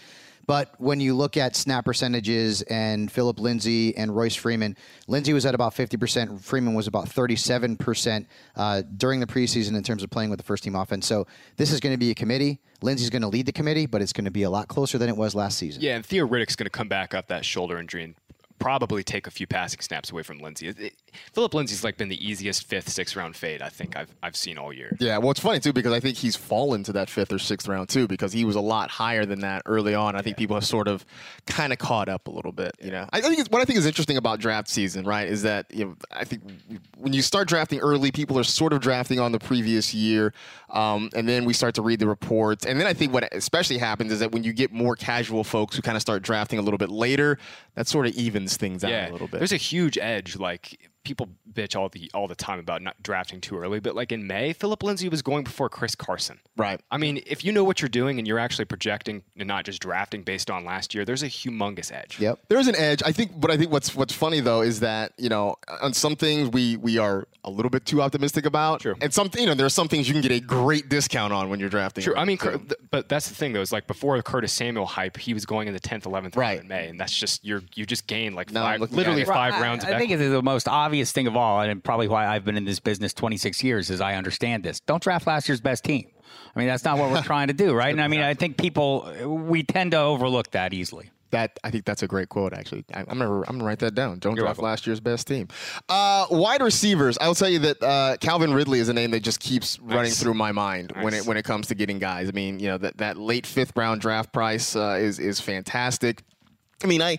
But 0.45 0.73
when 0.77 0.99
you 0.99 1.15
look 1.15 1.37
at 1.37 1.55
snap 1.55 1.85
percentages 1.85 2.61
and 2.63 3.11
Philip 3.11 3.39
Lindsay 3.39 3.95
and 3.95 4.13
Royce 4.15 4.35
Freeman, 4.35 4.75
Lindsay 5.07 5.31
was 5.33 5.45
at 5.45 5.55
about 5.55 5.73
50%, 5.73 6.41
Freeman 6.41 6.73
was 6.73 6.87
about 6.87 7.05
37% 7.05 8.25
uh, 8.55 8.81
during 8.97 9.19
the 9.19 9.25
preseason 9.25 9.75
in 9.75 9.83
terms 9.83 10.03
of 10.03 10.09
playing 10.09 10.29
with 10.29 10.37
the 10.39 10.43
first 10.43 10.63
team 10.63 10.75
offense. 10.75 11.05
So 11.07 11.27
this 11.55 11.71
is 11.71 11.79
going 11.79 11.93
to 11.93 11.97
be 11.97 12.11
a 12.11 12.15
committee. 12.15 12.59
Lindsay's 12.81 13.09
going 13.09 13.21
to 13.21 13.29
lead 13.29 13.45
the 13.45 13.53
committee, 13.53 13.85
but 13.85 14.01
it's 14.01 14.11
going 14.13 14.25
to 14.25 14.31
be 14.31 14.43
a 14.43 14.49
lot 14.49 14.67
closer 14.67 14.97
than 14.97 15.07
it 15.07 15.15
was 15.15 15.33
last 15.33 15.57
season. 15.57 15.81
Yeah, 15.81 15.95
and 15.95 16.05
Theo 16.05 16.27
Riddick's 16.27 16.55
going 16.57 16.65
to 16.65 16.69
come 16.69 16.89
back 16.89 17.13
up 17.13 17.27
that 17.27 17.45
shoulder 17.45 17.77
injury 17.77 18.03
and 18.03 18.15
probably 18.59 19.03
take 19.03 19.27
a 19.27 19.31
few 19.31 19.47
passing 19.47 19.79
snaps 19.79 20.11
away 20.11 20.23
from 20.23 20.39
Lindsay. 20.39 20.67
It- 20.67 20.93
Philip 21.33 21.53
Lindsay's 21.53 21.83
like 21.83 21.97
been 21.97 22.09
the 22.09 22.25
easiest 22.25 22.67
fifth, 22.67 22.89
sixth 22.89 23.15
round 23.15 23.35
fade 23.35 23.61
I 23.61 23.69
think 23.69 23.95
I've 23.95 24.13
I've 24.21 24.35
seen 24.35 24.57
all 24.57 24.73
year. 24.73 24.95
Yeah, 24.99 25.17
well, 25.17 25.31
it's 25.31 25.39
funny 25.39 25.59
too 25.59 25.73
because 25.73 25.93
I 25.93 25.99
think 25.99 26.17
he's 26.17 26.35
fallen 26.35 26.83
to 26.83 26.93
that 26.93 27.09
fifth 27.09 27.31
or 27.31 27.39
sixth 27.39 27.67
round 27.67 27.89
too 27.89 28.07
because 28.07 28.33
he 28.33 28.45
was 28.45 28.55
a 28.55 28.61
lot 28.61 28.89
higher 28.89 29.25
than 29.25 29.39
that 29.41 29.63
early 29.65 29.95
on. 29.95 30.15
I 30.15 30.21
think 30.21 30.37
people 30.37 30.55
have 30.55 30.65
sort 30.65 30.87
of 30.87 31.05
kind 31.45 31.73
of 31.73 31.79
caught 31.79 32.09
up 32.09 32.27
a 32.27 32.31
little 32.31 32.51
bit. 32.51 32.75
You 32.81 32.91
know, 32.91 33.07
I 33.11 33.21
think 33.21 33.39
it's, 33.39 33.49
what 33.49 33.61
I 33.61 33.65
think 33.65 33.79
is 33.79 33.85
interesting 33.85 34.17
about 34.17 34.39
draft 34.39 34.67
season, 34.69 35.05
right, 35.05 35.27
is 35.27 35.41
that 35.43 35.65
you 35.73 35.85
know 35.85 35.95
I 36.11 36.23
think 36.23 36.43
when 36.97 37.13
you 37.13 37.21
start 37.21 37.47
drafting 37.47 37.79
early, 37.79 38.11
people 38.11 38.37
are 38.39 38.43
sort 38.43 38.73
of 38.73 38.81
drafting 38.81 39.19
on 39.19 39.31
the 39.31 39.39
previous 39.39 39.93
year, 39.93 40.33
um, 40.69 41.09
and 41.15 41.27
then 41.27 41.45
we 41.45 41.53
start 41.53 41.75
to 41.75 41.81
read 41.81 41.99
the 41.99 42.07
reports, 42.07 42.65
and 42.65 42.79
then 42.79 42.87
I 42.87 42.93
think 42.93 43.13
what 43.13 43.27
especially 43.33 43.77
happens 43.77 44.11
is 44.11 44.19
that 44.19 44.31
when 44.31 44.43
you 44.43 44.53
get 44.53 44.71
more 44.71 44.95
casual 44.95 45.43
folks 45.43 45.75
who 45.75 45.81
kind 45.81 45.95
of 45.95 46.01
start 46.01 46.23
drafting 46.23 46.59
a 46.59 46.61
little 46.61 46.77
bit 46.77 46.89
later, 46.89 47.37
that 47.75 47.87
sort 47.87 48.07
of 48.07 48.13
evens 48.13 48.57
things 48.57 48.83
out 48.83 48.91
a 48.91 49.11
little 49.11 49.27
bit. 49.27 49.39
there's 49.39 49.51
a 49.51 49.57
huge 49.57 49.97
edge. 49.97 50.37
Like 50.37 50.89
people 51.03 51.27
bitch 51.51 51.75
all 51.75 51.89
the 51.89 52.09
all 52.13 52.27
the 52.27 52.35
time 52.35 52.59
about 52.59 52.81
not 52.81 53.01
drafting 53.03 53.41
too 53.41 53.57
early, 53.57 53.79
but 53.79 53.95
like 53.95 54.11
in 54.11 54.25
May, 54.25 54.53
Philip 54.53 54.81
Lindsay 54.83 55.09
was 55.09 55.21
going 55.21 55.43
before 55.43 55.69
Chris 55.69 55.95
Carson. 55.95 56.39
right. 56.57 56.79
I 56.91 56.97
mean, 56.97 57.21
if 57.25 57.43
you 57.43 57.51
know 57.51 57.63
what 57.63 57.81
you're 57.81 57.89
doing 57.89 58.19
and 58.19 58.27
you're 58.27 58.39
actually 58.39 58.65
projecting 58.65 59.23
and 59.37 59.47
not 59.47 59.65
just 59.65 59.81
drafting 59.81 60.23
based 60.23 60.49
on 60.49 60.63
last 60.65 60.93
year, 60.95 61.03
there's 61.05 61.23
a 61.23 61.27
humongous 61.27 61.91
edge. 61.93 62.19
Yep. 62.19 62.39
There's 62.47 62.67
an 62.67 62.75
edge. 62.75 63.01
I 63.05 63.11
think, 63.11 63.39
but 63.39 63.51
I 63.51 63.57
think 63.57 63.71
what's 63.71 63.95
what's 63.95 64.13
funny 64.13 64.39
though 64.39 64.61
is 64.61 64.79
that 64.79 65.11
you 65.17 65.29
know 65.29 65.55
on 65.81 65.93
some 65.93 66.15
things 66.15 66.49
we 66.49 66.77
we 66.77 66.97
are 66.97 67.27
a 67.43 67.49
little 67.49 67.69
bit 67.69 67.85
too 67.85 68.01
optimistic 68.01 68.45
about, 68.45 68.79
True. 68.81 68.95
and 69.01 69.13
some 69.13 69.29
you 69.37 69.45
know 69.45 69.53
there 69.53 69.65
are 69.65 69.69
some 69.69 69.87
things 69.89 70.07
you 70.07 70.13
can 70.13 70.21
get 70.21 70.31
a 70.31 70.39
great 70.39 70.87
discount 70.89 71.33
on 71.33 71.49
when 71.49 71.59
you're 71.59 71.69
drafting. 71.69 72.03
Sure. 72.03 72.17
I 72.17 72.23
mean, 72.23 72.37
Cur- 72.37 72.57
th- 72.57 72.73
but 72.89 73.09
that's 73.09 73.27
the 73.27 73.35
thing 73.35 73.51
though. 73.53 73.61
Is 73.61 73.71
like 73.73 73.87
before 73.87 74.15
the 74.17 74.23
Curtis 74.23 74.53
Samuel 74.53 74.85
hype, 74.85 75.17
he 75.17 75.33
was 75.33 75.45
going 75.45 75.67
in 75.67 75.73
the 75.73 75.79
10th, 75.81 76.03
11th 76.03 76.35
Right. 76.37 76.51
round 76.57 76.59
in 76.61 76.67
May, 76.69 76.87
and 76.87 76.99
that's 76.99 77.17
just 77.17 77.43
you're 77.43 77.61
you 77.75 77.85
just 77.85 78.07
gain 78.07 78.33
like 78.35 78.51
Now 78.51 78.65
I'm 78.65 78.79
five, 78.79 78.91
literally 78.93 79.25
five 79.25 79.53
I- 79.55 79.61
rounds. 79.61 79.83
I, 79.83 79.89
of 79.91 79.99
think 79.99 80.11
it's 80.11 80.21
the 80.21 80.41
most 80.41 80.67
obvious 80.69 80.92
thing 81.01 81.27
of 81.27 81.35
all, 81.35 81.61
and 81.61 81.83
probably 81.83 82.07
why 82.07 82.27
I've 82.27 82.45
been 82.45 82.57
in 82.57 82.65
this 82.65 82.79
business 82.79 83.13
26 83.13 83.63
years, 83.63 83.89
is 83.89 84.01
I 84.01 84.15
understand 84.15 84.63
this. 84.63 84.79
Don't 84.81 85.01
draft 85.01 85.27
last 85.27 85.47
year's 85.49 85.61
best 85.61 85.83
team. 85.83 86.07
I 86.55 86.59
mean, 86.59 86.67
that's 86.67 86.83
not 86.83 86.97
what 86.97 87.11
we're 87.11 87.21
trying 87.21 87.47
to 87.47 87.53
do, 87.53 87.73
right? 87.73 87.91
And 87.91 88.01
I 88.01 88.07
mean, 88.07 88.21
I 88.21 88.33
think 88.33 88.57
people 88.57 89.11
we 89.25 89.63
tend 89.63 89.91
to 89.91 89.99
overlook 89.99 90.51
that 90.51 90.73
easily. 90.73 91.09
That 91.31 91.59
I 91.63 91.71
think 91.71 91.85
that's 91.85 92.03
a 92.03 92.07
great 92.07 92.29
quote. 92.29 92.53
Actually, 92.53 92.85
I, 92.93 92.99
I'm 92.99 93.17
gonna 93.17 93.39
I'm 93.39 93.43
gonna 93.57 93.63
write 93.63 93.79
that 93.79 93.95
down. 93.95 94.19
Don't 94.19 94.35
You're 94.35 94.45
draft 94.45 94.59
welcome. 94.59 94.65
last 94.65 94.85
year's 94.85 94.99
best 94.99 95.25
team. 95.25 95.47
Uh, 95.89 96.27
wide 96.29 96.61
receivers. 96.61 97.17
I 97.17 97.27
will 97.27 97.33
tell 97.33 97.49
you 97.49 97.57
that 97.59 97.81
uh, 97.81 98.17
Calvin 98.17 98.53
Ridley 98.53 98.77
is 98.77 98.87
a 98.87 98.93
name 98.93 99.09
that 99.11 99.21
just 99.21 99.39
keeps 99.39 99.79
running 99.79 100.11
through 100.11 100.35
my 100.35 100.51
mind 100.51 100.93
when 101.01 101.15
it 101.15 101.25
when 101.25 101.37
it 101.37 101.43
comes 101.43 101.67
to 101.67 101.75
getting 101.75 101.97
guys. 101.97 102.29
I 102.29 102.33
mean, 102.33 102.59
you 102.59 102.67
know 102.67 102.77
that 102.77 102.97
that 102.97 103.17
late 103.17 103.47
fifth 103.47 103.73
round 103.75 103.99
draft 104.01 104.31
price 104.31 104.75
uh, 104.75 104.97
is 104.99 105.17
is 105.17 105.39
fantastic. 105.39 106.21
I 106.83 106.87
mean, 106.87 107.01
I. 107.01 107.17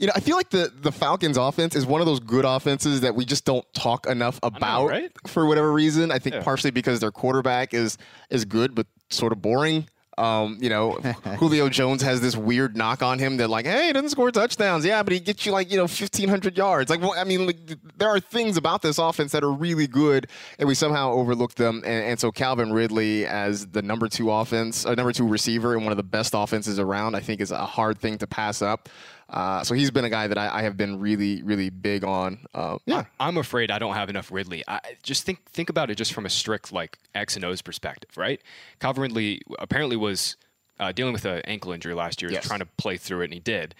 You 0.00 0.06
know, 0.06 0.14
I 0.16 0.20
feel 0.20 0.34
like 0.34 0.48
the, 0.48 0.72
the 0.74 0.90
Falcons 0.90 1.36
offense 1.36 1.76
is 1.76 1.84
one 1.84 2.00
of 2.00 2.06
those 2.06 2.20
good 2.20 2.46
offenses 2.46 3.02
that 3.02 3.14
we 3.14 3.26
just 3.26 3.44
don't 3.44 3.70
talk 3.74 4.06
enough 4.06 4.40
about 4.42 4.88
right? 4.88 5.12
for 5.26 5.44
whatever 5.46 5.70
reason. 5.70 6.10
I 6.10 6.18
think 6.18 6.36
Yeah. 6.36 6.42
partially 6.42 6.70
because 6.70 7.00
their 7.00 7.12
quarterback 7.12 7.74
is 7.74 7.98
is 8.30 8.46
good 8.46 8.74
but 8.74 8.86
sort 9.10 9.30
of 9.32 9.42
boring. 9.42 9.86
Um, 10.20 10.58
you 10.60 10.68
know, 10.68 10.92
Julio 11.38 11.68
Jones 11.68 12.02
has 12.02 12.20
this 12.20 12.36
weird 12.36 12.76
knock 12.76 13.02
on 13.02 13.18
him 13.18 13.38
that 13.38 13.48
like, 13.48 13.64
hey, 13.64 13.88
he 13.88 13.92
doesn't 13.92 14.10
score 14.10 14.30
touchdowns. 14.30 14.84
Yeah, 14.84 15.02
but 15.02 15.12
he 15.12 15.20
gets 15.20 15.46
you 15.46 15.52
like, 15.52 15.70
you 15.70 15.76
know, 15.76 15.84
1500 15.84 16.56
yards. 16.56 16.90
Like, 16.90 17.00
well, 17.00 17.14
I 17.16 17.24
mean, 17.24 17.46
like, 17.46 17.56
there 17.96 18.08
are 18.08 18.20
things 18.20 18.56
about 18.56 18.82
this 18.82 18.98
offense 18.98 19.32
that 19.32 19.42
are 19.42 19.52
really 19.52 19.86
good 19.86 20.28
and 20.58 20.68
we 20.68 20.74
somehow 20.74 21.12
overlook 21.12 21.54
them. 21.54 21.82
And, 21.84 22.04
and 22.04 22.20
so 22.20 22.30
Calvin 22.30 22.72
Ridley 22.72 23.26
as 23.26 23.66
the 23.68 23.82
number 23.82 24.08
two 24.08 24.30
offense, 24.30 24.84
uh, 24.84 24.94
number 24.94 25.12
two 25.12 25.26
receiver 25.26 25.74
and 25.74 25.84
one 25.84 25.92
of 25.92 25.96
the 25.96 26.02
best 26.02 26.34
offenses 26.36 26.78
around, 26.78 27.14
I 27.14 27.20
think 27.20 27.40
is 27.40 27.50
a 27.50 27.64
hard 27.64 27.98
thing 27.98 28.18
to 28.18 28.26
pass 28.26 28.60
up. 28.60 28.88
Uh, 29.30 29.62
so 29.62 29.74
he's 29.74 29.90
been 29.90 30.04
a 30.04 30.10
guy 30.10 30.26
that 30.26 30.36
I, 30.36 30.58
I 30.58 30.62
have 30.62 30.76
been 30.76 30.98
really, 30.98 31.42
really 31.42 31.70
big 31.70 32.04
on. 32.04 32.40
Uh, 32.52 32.78
yeah. 32.84 33.04
I'm 33.20 33.36
afraid 33.36 33.70
I 33.70 33.78
don't 33.78 33.94
have 33.94 34.10
enough 34.10 34.32
Ridley. 34.32 34.64
I 34.66 34.80
just 35.02 35.24
think 35.24 35.44
think 35.44 35.70
about 35.70 35.88
it 35.90 35.94
just 35.94 36.12
from 36.12 36.26
a 36.26 36.28
strict 36.28 36.72
like 36.72 36.98
X 37.14 37.36
and 37.36 37.44
O's 37.44 37.62
perspective, 37.62 38.16
right? 38.16 38.40
Calvin 38.80 39.02
Ridley 39.02 39.42
apparently 39.60 39.96
was 39.96 40.09
uh, 40.78 40.92
dealing 40.92 41.12
with 41.12 41.24
an 41.24 41.40
ankle 41.44 41.72
injury 41.72 41.94
last 41.94 42.22
year, 42.22 42.30
Yes. 42.30 42.46
trying 42.46 42.60
to 42.60 42.66
play 42.78 42.96
through 42.96 43.20
it, 43.22 43.24
and 43.24 43.34
he 43.34 43.40
did. 43.40 43.74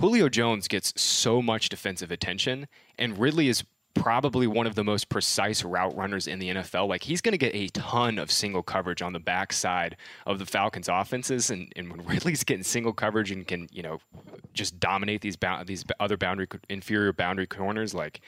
Julio 0.00 0.28
Jones 0.28 0.68
gets 0.68 0.92
so 1.00 1.40
much 1.42 1.68
defensive 1.68 2.10
attention, 2.10 2.66
and 2.98 3.18
Ridley 3.18 3.48
is 3.48 3.64
probably 3.94 4.46
one 4.46 4.66
of 4.66 4.74
the 4.74 4.84
most 4.84 5.08
precise 5.08 5.64
route 5.64 5.96
runners 5.96 6.26
in 6.26 6.38
the 6.38 6.48
NFL. 6.50 6.86
Like 6.86 7.02
he's 7.04 7.22
going 7.22 7.32
to 7.32 7.38
get 7.38 7.54
a 7.54 7.68
ton 7.68 8.18
of 8.18 8.30
single 8.30 8.62
coverage 8.62 9.00
on 9.00 9.14
the 9.14 9.18
backside 9.18 9.96
of 10.26 10.38
the 10.38 10.44
Falcons' 10.44 10.88
offenses, 10.88 11.50
and, 11.50 11.72
and 11.76 11.90
when 11.90 12.04
Ridley's 12.06 12.44
getting 12.44 12.62
single 12.62 12.92
coverage 12.92 13.30
and 13.30 13.46
can 13.46 13.68
you 13.72 13.82
know 13.82 13.98
just 14.52 14.78
dominate 14.78 15.22
these 15.22 15.36
these 15.64 15.82
other 15.98 16.18
boundary 16.18 16.46
inferior 16.68 17.12
boundary 17.14 17.46
corners, 17.46 17.94
like 17.94 18.20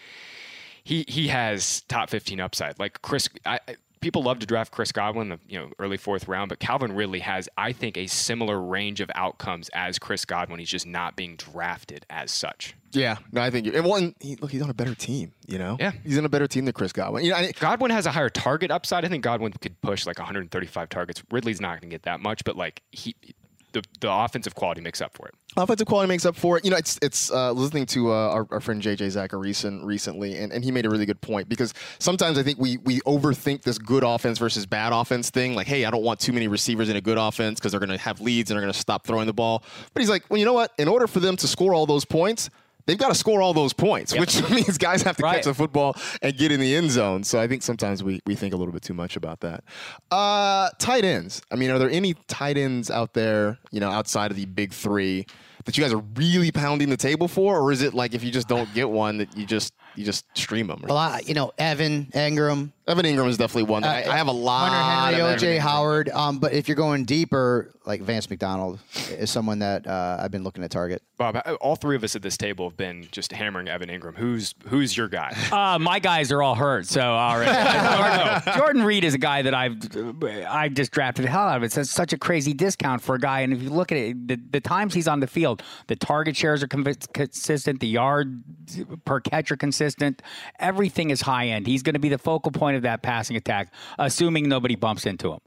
he 0.85 1.05
he 1.07 1.29
has 1.29 1.83
top 1.83 2.09
15 2.09 2.41
upside. 2.41 2.79
Like 2.79 3.03
Chris, 3.03 3.29
I- 3.45 3.61
people 4.01 4.23
love 4.23 4.39
to 4.41 4.47
draft 4.47 4.73
Chris 4.73 4.93
Godwin, 4.93 5.29
the 5.31 5.39
you 5.49 5.59
know 5.59 5.71
early 5.79 5.97
fourth 5.97 6.29
round, 6.29 6.49
but 6.49 6.59
Calvin 6.59 6.93
Ridley 6.93 7.21
has, 7.21 7.49
I 7.57 7.73
think, 7.73 7.97
a 7.97 8.07
similar 8.07 8.61
range 8.61 9.01
of 9.01 9.11
outcomes 9.15 9.69
as 9.75 9.99
Chris 9.99 10.25
Godwin. 10.25 10.59
He's 10.59 10.69
just 10.71 10.87
not 10.87 11.17
being 11.17 11.37
drafted 11.37 12.07
as 12.11 12.31
such. 12.31 12.75
Yeah, 12.93 13.17
no, 13.33 13.43
I 13.43 13.51
think 13.51 13.67
you. 13.67 13.73
And 13.73 13.85
one, 13.85 14.15
he, 14.21 14.37
look, 14.37 14.51
he's 14.51 14.63
on 14.63 14.71
a 14.71 14.75
better 14.75 14.95
team. 14.95 15.33
You 15.47 15.59
know, 15.59 15.77
Yeah. 15.79 15.93
he's 16.05 16.17
on 16.17 16.25
a 16.25 16.29
better 16.31 16.47
team 16.47 16.65
than 16.65 16.73
Chris 16.73 16.93
Godwin. 16.93 17.23
You 17.25 17.33
know, 17.33 17.37
I, 17.37 17.53
Godwin 17.53 17.91
has 17.91 18.07
a 18.07 18.11
higher 18.11 18.31
target 18.31 18.71
upside. 18.71 19.05
I 19.05 19.09
think 19.09 19.23
Godwin 19.23 19.53
could 19.53 19.79
push 19.83 20.07
like 20.07 20.19
135 20.19 20.89
targets. 20.89 21.23
Ridley's 21.31 21.61
not 21.61 21.73
going 21.81 21.91
to 21.91 21.95
get 21.95 22.05
that 22.05 22.21
much, 22.21 22.45
but 22.45 22.57
like 22.57 22.83
he, 22.91 23.15
the 23.73 23.83
the 24.01 24.11
offensive 24.11 24.55
quality 24.55 24.81
makes 24.81 25.01
up 25.01 25.17
for 25.17 25.29
it. 25.29 25.35
offensive 25.57 25.87
quality 25.87 26.09
makes 26.09 26.25
up 26.25 26.37
for 26.37 26.59
it. 26.59 26.65
You 26.65 26.71
know, 26.71 26.77
it's 26.77 26.99
it's 27.03 27.31
uh, 27.31 27.53
listening 27.53 27.87
to 27.87 28.13
uh, 28.13 28.31
our, 28.31 28.47
our 28.51 28.61
friend 28.61 28.83
JJ 28.83 29.07
Zachariason 29.09 29.85
recently, 29.85 30.37
and, 30.37 30.53
and 30.53 30.65
he 30.65 30.71
made 30.71 30.87
a 30.87 30.91
really 30.91 31.07
good 31.07 31.21
point 31.21 31.49
because 31.49 31.75
sometimes 31.99 32.39
I 32.39 32.43
think 32.43 32.59
we 32.59 32.79
we 32.79 33.01
overthink 33.01 33.63
this 33.63 33.79
good 33.79 34.05
offense 34.05 34.39
versus 34.39 34.67
bad 34.67 34.93
offense 34.93 35.31
thing. 35.31 35.55
Like, 35.55 35.67
hey, 35.67 35.85
I 35.85 35.91
don't 35.91 36.03
want 36.03 36.21
too 36.21 36.33
many 36.33 36.49
receivers 36.49 36.89
in 36.89 36.97
a 36.97 37.01
good 37.01 37.19
offense 37.19 37.59
because 37.59 37.73
they're 37.73 37.81
going 37.81 37.91
to 37.91 37.99
have 37.99 38.21
leads 38.21 38.51
and 38.51 38.57
they're 38.57 38.65
going 38.65 38.73
to 38.73 38.79
stop 38.79 39.07
throwing 39.07 39.27
the 39.27 39.33
ball. 39.33 39.63
But 39.93 40.01
he's 40.01 40.11
like, 40.11 40.25
well, 40.31 40.39
you 40.39 40.45
know 40.45 40.55
what? 40.55 40.73
In 40.79 40.89
order 40.89 41.07
for 41.07 41.21
them 41.21 41.37
to 41.37 41.47
score 41.47 41.75
all 41.75 41.87
those 41.87 42.05
points. 42.05 42.51
They've 42.89 42.97
got 42.99 43.09
to 43.09 43.15
score 43.15 43.43
all 43.43 43.53
those 43.53 43.75
points, 43.75 44.19
which 44.19 44.43
means 44.51 44.79
guys 44.79 45.03
have 45.03 45.17
to 45.19 45.23
Right. 45.23 45.35
catch 45.37 45.45
the 45.45 45.53
football 45.53 45.95
and 46.23 46.35
get 46.37 46.51
in 46.51 46.59
the 46.59 46.75
end 46.75 46.91
zone. 46.91 47.23
So 47.23 47.39
I 47.39 47.47
think 47.47 47.63
sometimes 47.63 48.03
we, 48.03 48.19
we 48.27 48.35
think 48.35 48.55
a 48.55 48.57
little 48.57 48.73
bit 48.73 48.81
too 48.83 48.95
much 48.95 49.15
about 49.15 49.41
that. 49.41 49.63
Uh, 50.11 50.71
tight 50.79 51.05
ends. 51.05 51.43
I 51.53 51.57
mean, 51.57 51.71
are 51.71 51.79
there 51.79 51.91
any 51.91 52.15
tight 52.29 52.57
ends 52.57 52.91
out 52.91 53.13
there, 53.13 53.59
you 53.71 53.79
know, 53.79 53.91
outside 53.91 54.31
of 54.31 54.39
the 54.39 54.47
big 54.47 54.73
three 54.73 55.27
that 55.67 55.77
you 55.77 55.85
guys 55.85 55.93
are 55.93 56.03
really 56.17 56.51
pounding 56.51 56.89
the 56.89 56.97
table 56.97 57.29
for, 57.29 57.59
or 57.61 57.73
is 57.73 57.83
it 57.83 57.93
like 57.93 58.15
if 58.15 58.25
you 58.25 58.31
just 58.31 58.49
don't 58.49 58.73
get 58.73 58.89
one 58.89 59.19
that 59.19 59.37
you 59.37 59.45
just 59.45 59.75
you 59.95 60.05
just 60.07 60.25
stream 60.35 60.69
them? 60.69 60.83
A 60.85 60.93
lot, 60.93 61.29
you 61.29 61.35
know, 61.35 61.53
Evan 61.59 62.07
Engram, 62.15 62.73
Evan 62.89 63.05
Engram 63.05 63.29
is 63.29 63.37
definitely 63.37 63.65
one. 63.71 63.83
That 63.83 64.07
I, 64.09 64.13
I 64.13 64.17
have 64.17 64.29
a 64.29 64.33
lot. 64.33 64.71
Hunter 64.71 65.17
Henry, 65.17 65.21
of 65.21 65.27
Evan 65.29 65.39
OJ 65.39 65.43
Ingram. 65.55 65.69
Howard. 65.69 66.09
Um, 66.09 66.39
but 66.39 66.53
if 66.55 66.69
you're 66.69 66.77
going 66.77 67.05
deeper, 67.05 67.71
like 67.85 68.01
Vance 68.03 68.29
McDonald 68.31 68.79
is 69.11 69.31
someone 69.31 69.59
that 69.61 69.87
uh, 69.87 70.19
I've 70.21 70.31
been 70.31 70.43
looking 70.43 70.63
to 70.63 70.69
target. 70.69 71.03
Bob, 71.19 71.41
all 71.61 71.77
three 71.77 71.97
of 71.97 72.05
us 72.05 72.15
at 72.17 72.23
this 72.23 72.37
table 72.37 72.69
have 72.69 72.77
been 72.77 73.07
just 73.13 73.33
hammering 73.33 73.69
Evan 73.69 73.89
Engram. 73.89 74.17
Who's 74.17 74.55
who's 74.69 74.97
your 74.97 75.09
guy? 75.09 75.37
Uh, 75.59 75.79
my 75.79 75.99
guys 75.99 76.31
are 76.31 76.43
all 76.43 76.55
hurt, 76.55 76.87
so 76.87 77.01
already. 77.01 77.51
Jordan, 77.99 78.59
Jordan 78.59 78.83
Reed 78.85 79.03
is 79.05 79.15
a 79.15 79.19
guy 79.19 79.43
that 79.43 79.55
I've 79.55 79.77
I 80.49 80.69
just 80.69 80.93
drafted 80.93 81.25
the 81.25 81.31
hell 81.31 81.49
out 81.49 81.57
of. 81.57 81.63
It's 81.65 81.75
such- 81.75 81.87
such 81.87 82.13
a 82.13 82.19
crazy 82.19 82.53
discount 82.53 83.03
for 83.03 83.17
a 83.17 83.19
guy, 83.19 83.41
and 83.41 83.53
if 83.53 83.61
you 83.63 83.71
look 83.71 83.91
at 83.91 83.99
it, 83.99 84.29
the, 84.29 84.37
the 84.53 84.61
times 84.61 84.95
he's 84.95 85.09
on 85.09 85.19
the 85.21 85.27
field, 85.27 85.63
the 85.89 85.97
target 85.97 86.37
shares 86.37 86.63
are 86.63 86.69
conv- 86.69 87.13
consistent, 87.13 87.81
the 87.81 87.89
yard 87.89 88.43
per 89.05 89.19
catch 89.21 89.51
are 89.51 89.57
consistent. 89.57 90.23
Everything 90.61 91.11
is 91.11 91.21
high 91.23 91.49
end. 91.49 91.67
He's 91.67 91.83
going 91.83 91.95
to 91.95 91.99
be 91.99 92.09
the 92.09 92.19
focal 92.19 92.53
point 92.53 92.77
of 92.79 92.83
that 92.83 93.03
passing 93.03 93.37
attack, 93.37 93.73
assuming 93.99 94.49
nobody 94.49 94.77
bumps 94.77 95.07
into 95.07 95.33
him, 95.33 95.41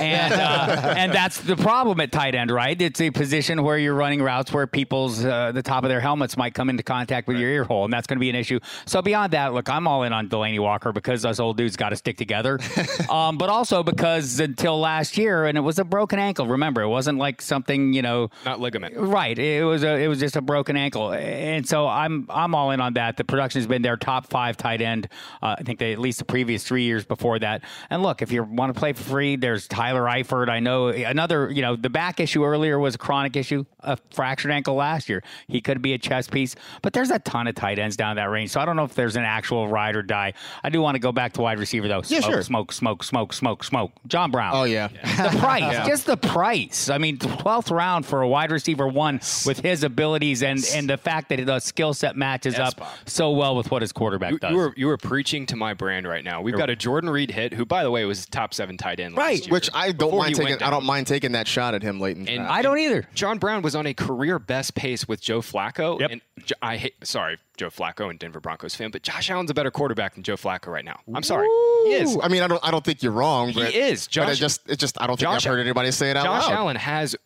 and 0.00 0.32
uh, 0.32 0.94
and 0.96 1.12
that's 1.12 1.40
the 1.40 1.56
problem 1.56 2.00
at 2.00 2.12
tight 2.12 2.34
end, 2.34 2.50
right? 2.50 2.80
It's 2.80 3.00
a 3.00 3.10
position 3.10 3.62
where 3.62 3.78
you're 3.78 3.94
running 3.94 4.22
routes 4.22 4.52
where 4.52 4.66
people's 4.66 5.24
uh, 5.24 5.52
the 5.52 5.62
top 5.62 5.84
of 5.84 5.90
their 5.90 6.00
helmets 6.00 6.36
might 6.36 6.54
come 6.54 6.70
into 6.70 6.82
contact 6.82 7.28
with 7.28 7.36
your 7.38 7.50
ear 7.50 7.64
hole, 7.64 7.84
and 7.84 7.92
that's 7.92 8.06
going 8.06 8.16
to 8.16 8.20
be 8.20 8.30
an 8.30 8.36
issue. 8.36 8.60
So 8.86 9.02
beyond 9.02 9.32
that, 9.32 9.52
look, 9.54 9.68
I'm 9.68 9.86
all 9.86 10.02
in 10.04 10.12
on 10.12 10.28
Delanie 10.28 10.60
Walker 10.60 10.92
because 10.92 11.24
us 11.24 11.40
old 11.40 11.56
dudes 11.56 11.76
got 11.76 11.90
to 11.90 11.96
stick 11.96 12.16
together, 12.16 12.58
um, 13.10 13.38
but 13.38 13.48
also 13.48 13.82
because 13.82 14.40
until 14.40 14.78
last 14.80 15.18
year, 15.18 15.46
and 15.46 15.58
it 15.58 15.62
was 15.62 15.78
a 15.78 15.84
broken 15.84 16.18
ankle. 16.18 16.46
Remember, 16.46 16.82
it 16.82 16.88
wasn't 16.88 17.18
like 17.18 17.42
something 17.42 17.92
you 17.92 18.02
know. 18.02 18.30
Not 18.44 18.60
ligament. 18.60 18.96
Right. 18.96 19.38
It 19.38 19.64
was 19.64 19.82
a 19.82 19.96
it 19.96 20.08
was 20.08 20.20
just 20.20 20.36
a 20.36 20.40
broken 20.40 20.76
ankle, 20.76 21.12
and 21.12 21.66
so 21.66 21.86
I'm 21.86 22.26
I'm 22.30 22.54
all 22.54 22.70
in 22.70 22.80
on 22.80 22.94
that. 22.94 23.16
The 23.16 23.24
production's 23.24 23.66
been 23.66 23.82
their 23.82 23.96
top 23.96 24.26
five 24.26 24.56
tight 24.56 24.80
end. 24.80 25.08
Uh, 25.42 25.56
I 25.58 25.62
think 25.62 25.78
they 25.78 25.92
at 25.92 25.98
least 25.98 26.18
the 26.18 26.24
previous 26.24 26.67
three 26.68 26.84
years 26.84 27.04
before 27.04 27.38
that. 27.40 27.62
And 27.90 28.02
look, 28.02 28.22
if 28.22 28.30
you 28.30 28.42
want 28.44 28.72
to 28.74 28.78
play 28.78 28.92
for 28.92 29.02
free, 29.02 29.36
there's 29.36 29.66
Tyler 29.66 30.02
Eifert. 30.02 30.48
I 30.48 30.60
know 30.60 30.88
another. 30.88 31.50
You 31.50 31.62
know, 31.62 31.74
the 31.76 31.90
back 31.90 32.20
issue 32.20 32.44
earlier 32.44 32.78
was 32.78 32.94
a 32.94 32.98
chronic 32.98 33.34
issue, 33.36 33.64
a 33.80 33.96
fractured 34.12 34.50
ankle 34.52 34.74
last 34.74 35.08
year. 35.08 35.22
He 35.48 35.60
could 35.60 35.82
be 35.82 35.94
a 35.94 35.98
chess 35.98 36.28
piece, 36.28 36.54
but 36.82 36.92
there's 36.92 37.10
a 37.10 37.18
ton 37.18 37.46
of 37.48 37.54
tight 37.54 37.78
ends 37.78 37.96
down 37.96 38.16
that 38.16 38.30
range. 38.30 38.50
So 38.50 38.60
I 38.60 38.64
don't 38.64 38.76
know 38.76 38.84
if 38.84 38.94
there's 38.94 39.16
an 39.16 39.24
actual 39.24 39.68
ride 39.68 39.96
or 39.96 40.02
die. 40.02 40.34
I 40.62 40.70
do 40.70 40.80
want 40.80 40.94
to 40.94 40.98
go 41.00 41.12
back 41.12 41.32
to 41.34 41.40
wide 41.42 41.58
receiver 41.58 41.88
though. 41.88 42.02
Yeah, 42.06 42.20
sure. 42.20 42.42
Smoke, 42.42 42.72
smoke, 42.72 43.02
smoke, 43.04 43.32
smoke, 43.32 43.64
smoke. 43.64 43.92
John 44.06 44.30
Brown. 44.30 44.54
Oh 44.54 44.64
yeah. 44.64 44.88
The 45.28 45.36
price, 45.40 45.86
just 45.86 46.06
the 46.06 46.16
price. 46.16 46.88
I 46.90 46.98
mean, 46.98 47.18
twelfth 47.18 47.70
round 47.70 48.06
for 48.06 48.22
a 48.22 48.28
wide 48.28 48.50
receiver 48.52 48.86
one 48.88 49.16
with 49.44 49.58
with 49.58 49.60
his 49.60 49.82
abilities 49.82 50.42
and 50.42 50.64
and 50.74 50.88
the 50.88 50.96
fact 50.96 51.28
that 51.30 51.44
the 51.44 51.58
skill 51.60 51.92
set 51.94 52.16
matches 52.16 52.54
Yes, 52.56 52.68
up 52.68 52.76
Bob. 52.78 52.88
so 53.06 53.30
well 53.32 53.56
with 53.56 53.70
what 53.70 53.82
his 53.82 53.92
quarterback 53.92 54.32
You, 54.32 54.38
does. 54.38 54.50
you 54.52 54.56
were 54.56 54.74
you 54.76 54.86
were 54.86 54.96
preaching 54.96 55.46
to 55.46 55.56
my 55.56 55.74
brand 55.74 56.06
right 56.06 56.24
now. 56.24 56.40
We've 56.52 56.58
got 56.58 56.70
a 56.70 56.76
Jordan 56.76 57.10
Reed 57.10 57.30
hit, 57.30 57.52
who 57.52 57.64
by 57.64 57.82
the 57.82 57.90
way 57.90 58.04
was 58.04 58.26
top 58.26 58.54
seven 58.54 58.76
tight 58.76 59.00
end, 59.00 59.14
last 59.14 59.24
Right. 59.24 59.40
year, 59.46 59.52
Which 59.52 59.70
I 59.74 59.92
don't 59.92 60.16
mind 60.16 60.34
taking. 60.34 60.62
I 60.62 60.70
don't 60.70 60.84
mind 60.84 61.06
taking 61.06 61.32
that 61.32 61.46
shot 61.48 61.74
at 61.74 61.82
him 61.82 62.00
late 62.00 62.16
in 62.16 62.24
the 62.24 62.30
And 62.30 62.38
draft. 62.40 62.52
I 62.52 62.62
don't 62.62 62.78
either. 62.78 63.08
John 63.14 63.38
Brown 63.38 63.62
was 63.62 63.74
on 63.76 63.86
a 63.86 63.94
career 63.94 64.38
best 64.38 64.74
pace 64.74 65.06
with 65.06 65.20
Joe 65.20 65.40
Flacco. 65.40 66.00
Yep. 66.00 66.10
And 66.10 66.20
J- 66.44 66.54
I 66.62 66.76
hate, 66.76 66.94
sorry, 67.06 67.38
Joe 67.56 67.68
Flacco 67.70 68.08
and 68.10 68.18
Denver 68.18 68.40
Broncos 68.40 68.74
fan, 68.74 68.90
but 68.90 69.02
Josh 69.02 69.30
Allen's 69.30 69.50
a 69.50 69.54
better 69.54 69.70
quarterback 69.70 70.14
than 70.14 70.22
Joe 70.22 70.36
Flacco 70.36 70.68
right 70.68 70.84
now. 70.84 71.00
I'm 71.14 71.22
sorry, 71.22 71.46
he 71.86 71.94
is. 71.94 72.16
I 72.22 72.28
mean, 72.28 72.42
I 72.42 72.46
don't. 72.46 72.62
I 72.64 72.70
don't 72.70 72.84
think 72.84 73.02
you're 73.02 73.12
wrong. 73.12 73.48
He 73.50 73.60
but, 73.60 73.74
is. 73.74 74.08
but 74.14 74.28
I 74.28 74.34
just. 74.34 74.60
It 74.68 74.78
just. 74.78 75.00
I 75.00 75.06
don't 75.06 75.16
think 75.18 75.30
Josh- 75.30 75.46
I've 75.46 75.50
heard 75.52 75.60
anybody 75.60 75.90
say 75.90 76.10
it 76.10 76.16
out 76.16 76.24
Josh 76.24 76.48
loud. 76.48 76.52
Allen 76.52 76.76
has 76.76 77.16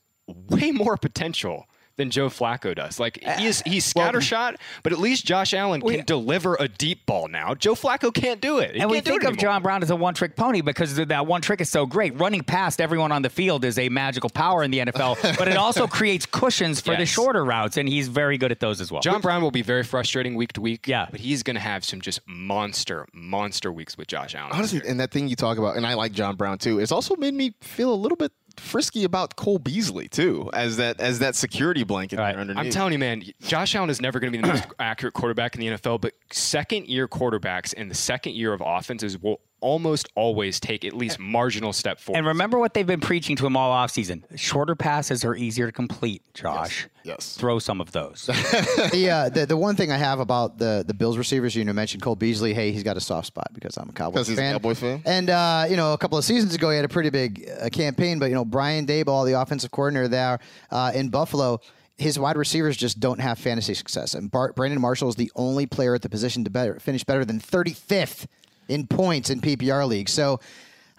way 0.49 0.71
more 0.71 0.97
potential 0.97 1.67
than 2.03 2.11
Joe 2.11 2.29
Flacco 2.29 2.75
does. 2.75 2.99
Like 2.99 3.23
uh, 3.25 3.37
he's 3.39 3.63
he's 3.63 3.91
scattershot, 3.91 4.57
but 4.83 4.93
at 4.93 4.99
least 4.99 5.25
Josh 5.25 5.55
Allen 5.55 5.81
can 5.81 6.05
deliver 6.05 6.57
a 6.59 6.67
deep 6.69 7.07
ball 7.07 7.29
now. 7.29 7.55
Joe 7.55 7.75
Flacco 7.75 8.13
can't 8.13 8.41
do 8.41 8.59
it. 8.59 8.75
He 8.75 8.81
and 8.81 8.91
we 8.91 9.01
think 9.01 9.25
of. 9.25 9.37
John 9.37 9.63
Brown 9.63 9.83
as 9.83 9.91
a 9.91 9.97
one-trick 9.97 10.37
pony 10.37 10.61
because 10.61 10.95
that 10.97 11.27
one 11.27 11.41
trick 11.41 11.61
is 11.61 11.69
so 11.69 11.87
great. 11.87 12.19
Running 12.19 12.43
past 12.43 12.81
everyone 12.81 13.11
on 13.13 13.23
the 13.23 13.31
field 13.31 13.65
is 13.65 13.79
a 13.79 13.89
magical 13.89 14.31
power 14.31 14.63
in 14.63 14.71
the 14.71 14.79
NFL, 14.81 15.37
but 15.39 15.49
it 15.49 15.57
also 15.57 15.87
creates 15.87 16.27
cushions 16.27 16.81
for 16.81 16.97
the 16.97 17.07
shorter 17.07 17.45
routes, 17.45 17.77
and 17.77 17.89
he's 17.89 18.09
very 18.09 18.39
good 18.39 18.53
at 18.53 18.61
those 18.61 18.81
as 18.81 18.93
well. 18.93 19.01
John 19.01 19.21
Brown 19.21 19.43
will 19.43 19.51
be 19.51 19.63
very 19.63 19.83
frustrating 19.83 20.35
week 20.35 20.53
to 20.55 20.61
week. 20.61 20.87
Yeah. 20.87 21.07
but 21.11 21.21
he's 21.21 21.43
going 21.43 21.55
to 21.55 21.61
have 21.61 21.85
some 21.85 22.01
just 22.01 22.21
monster, 22.27 23.07
monster 23.13 23.73
weeks 23.73 23.97
with 23.97 24.09
Josh 24.09 24.35
Allen. 24.35 24.53
Honestly, 24.53 24.81
and 24.87 25.01
that 25.01 25.11
thing 25.11 25.29
you 25.29 25.37
talk 25.37 25.59
about, 25.59 25.77
and 25.77 25.87
I 25.87 25.95
like 25.95 26.13
John 26.13 26.37
Brown 26.37 26.59
too. 26.59 26.79
It's 26.79 26.93
also 26.93 27.17
made 27.17 27.35
me 27.35 27.55
feel 27.61 27.93
a 27.93 27.97
little 27.97 28.17
bit 28.17 28.33
frisky 28.61 29.05
about 29.05 29.37
Cole 29.37 29.59
Beasley 29.59 30.09
too, 30.09 30.51
as 30.53 30.77
that 30.79 31.01
as 31.01 31.19
that 31.21 31.35
security 31.37 31.85
blanket 31.85 32.19
Right. 32.19 32.33
there 32.33 32.41
underneath. 32.41 32.65
I'm 32.65 32.71
telling 32.71 32.93
you, 32.93 32.99
man, 32.99 33.23
Josh 33.43 33.75
Allen 33.75 33.91
is 33.91 34.01
never 34.01 34.21
going 34.21 34.33
to 34.33 34.39
be 34.39 34.43
the 34.43 34.49
most 34.53 34.65
accurate 34.79 35.15
quarterback 35.15 35.55
in 35.55 35.61
the 35.61 35.69
NFL, 35.69 36.01
but 36.01 36.15
second 36.31 36.87
year 36.89 37.07
quarterbacks 37.09 37.73
in 37.75 37.89
the 37.89 37.95
second 37.95 38.35
year 38.35 38.53
of 38.53 38.63
offenses 38.65 39.19
will 39.19 39.41
almost 39.63 40.09
always 40.15 40.61
take 40.61 40.85
at 40.85 40.93
least 40.93 41.19
marginal 41.19 41.73
step 41.73 41.99
forward. 41.99 42.19
And 42.19 42.27
remember 42.27 42.59
what 42.59 42.75
they've 42.75 42.87
been 42.87 43.01
preaching 43.01 43.37
to 43.37 43.47
him 43.47 43.57
all 43.57 43.73
offseason. 43.75 44.25
Shorter 44.39 44.75
passes 44.75 45.25
are 45.25 45.35
easier 45.35 45.67
to 45.67 45.73
complete, 45.73 46.23
Josh. 46.35 46.89
Yes. 47.05 47.37
Throw 47.37 47.59
some 47.59 47.81
of 47.81 47.93
those. 47.93 48.27
the, 48.27 49.09
uh, 49.11 49.29
the 49.31 49.47
the 49.47 49.57
one 49.57 49.75
thing 49.75 49.91
I 49.91 49.97
have 49.97 50.21
about 50.21 50.59
the 50.59 50.85
the 50.87 50.95
Bills 50.95 51.17
receivers, 51.17 51.57
you 51.57 51.65
know, 51.65 51.73
mentioned 51.73 52.03
Cole 52.03 52.15
Beasley. 52.17 52.53
Hey, 52.55 52.73
he's 52.73 52.83
got 52.83 52.97
a 52.97 53.01
soft 53.01 53.27
spot 53.29 53.49
because 53.55 53.77
I'm 53.77 53.89
a 53.89 53.93
Cowboys 53.93 54.19
'Cause 54.19 54.29
he's 54.29 54.39
a 54.39 54.41
fan. 54.41 54.53
Cowboys 54.55 54.79
fan? 54.79 55.03
And 55.07 55.31
uh, 55.31 55.65
you 55.69 55.77
know, 55.77 55.95
a 55.95 55.99
couple 55.99 56.19
of 56.19 56.25
seasons 56.25 56.55
ago, 56.55 56.71
he 56.71 56.77
had 56.77 56.85
a 56.85 56.89
pretty 56.89 57.11
big 57.11 57.49
uh, 57.61 57.69
campaign. 57.71 58.19
But 58.19 58.27
you 58.27 58.35
know, 58.35 58.45
Brian 58.45 58.87
Daboll, 58.87 59.27
the 59.27 59.41
offensive 59.41 59.71
coordinator 59.71 60.09
there 60.09 60.39
uh, 60.71 60.93
in 60.95 61.09
Buffalo. 61.09 61.61
His 61.99 62.19
wide 62.19 62.37
receivers 62.37 62.77
just 62.77 62.99
don't 63.01 63.21
have 63.21 63.39
fantasy 63.39 63.75
success, 63.75 64.15
and 64.15 64.29
Bar- 64.31 64.55
Brandon 64.55 64.81
Marshall 64.81 65.09
is 65.11 65.15
the 65.15 65.31
only 65.37 65.67
player 65.67 65.95
at 65.95 66.03
the 66.03 66.09
position 66.09 66.43
to 66.43 66.51
better, 66.51 66.81
finish 66.81 67.05
better 67.05 67.25
than 67.25 67.39
35th 67.39 68.27
in 68.69 68.87
points 68.87 69.31
in 69.31 69.41
PPR 69.41 69.87
league. 69.89 70.09
So, 70.09 70.41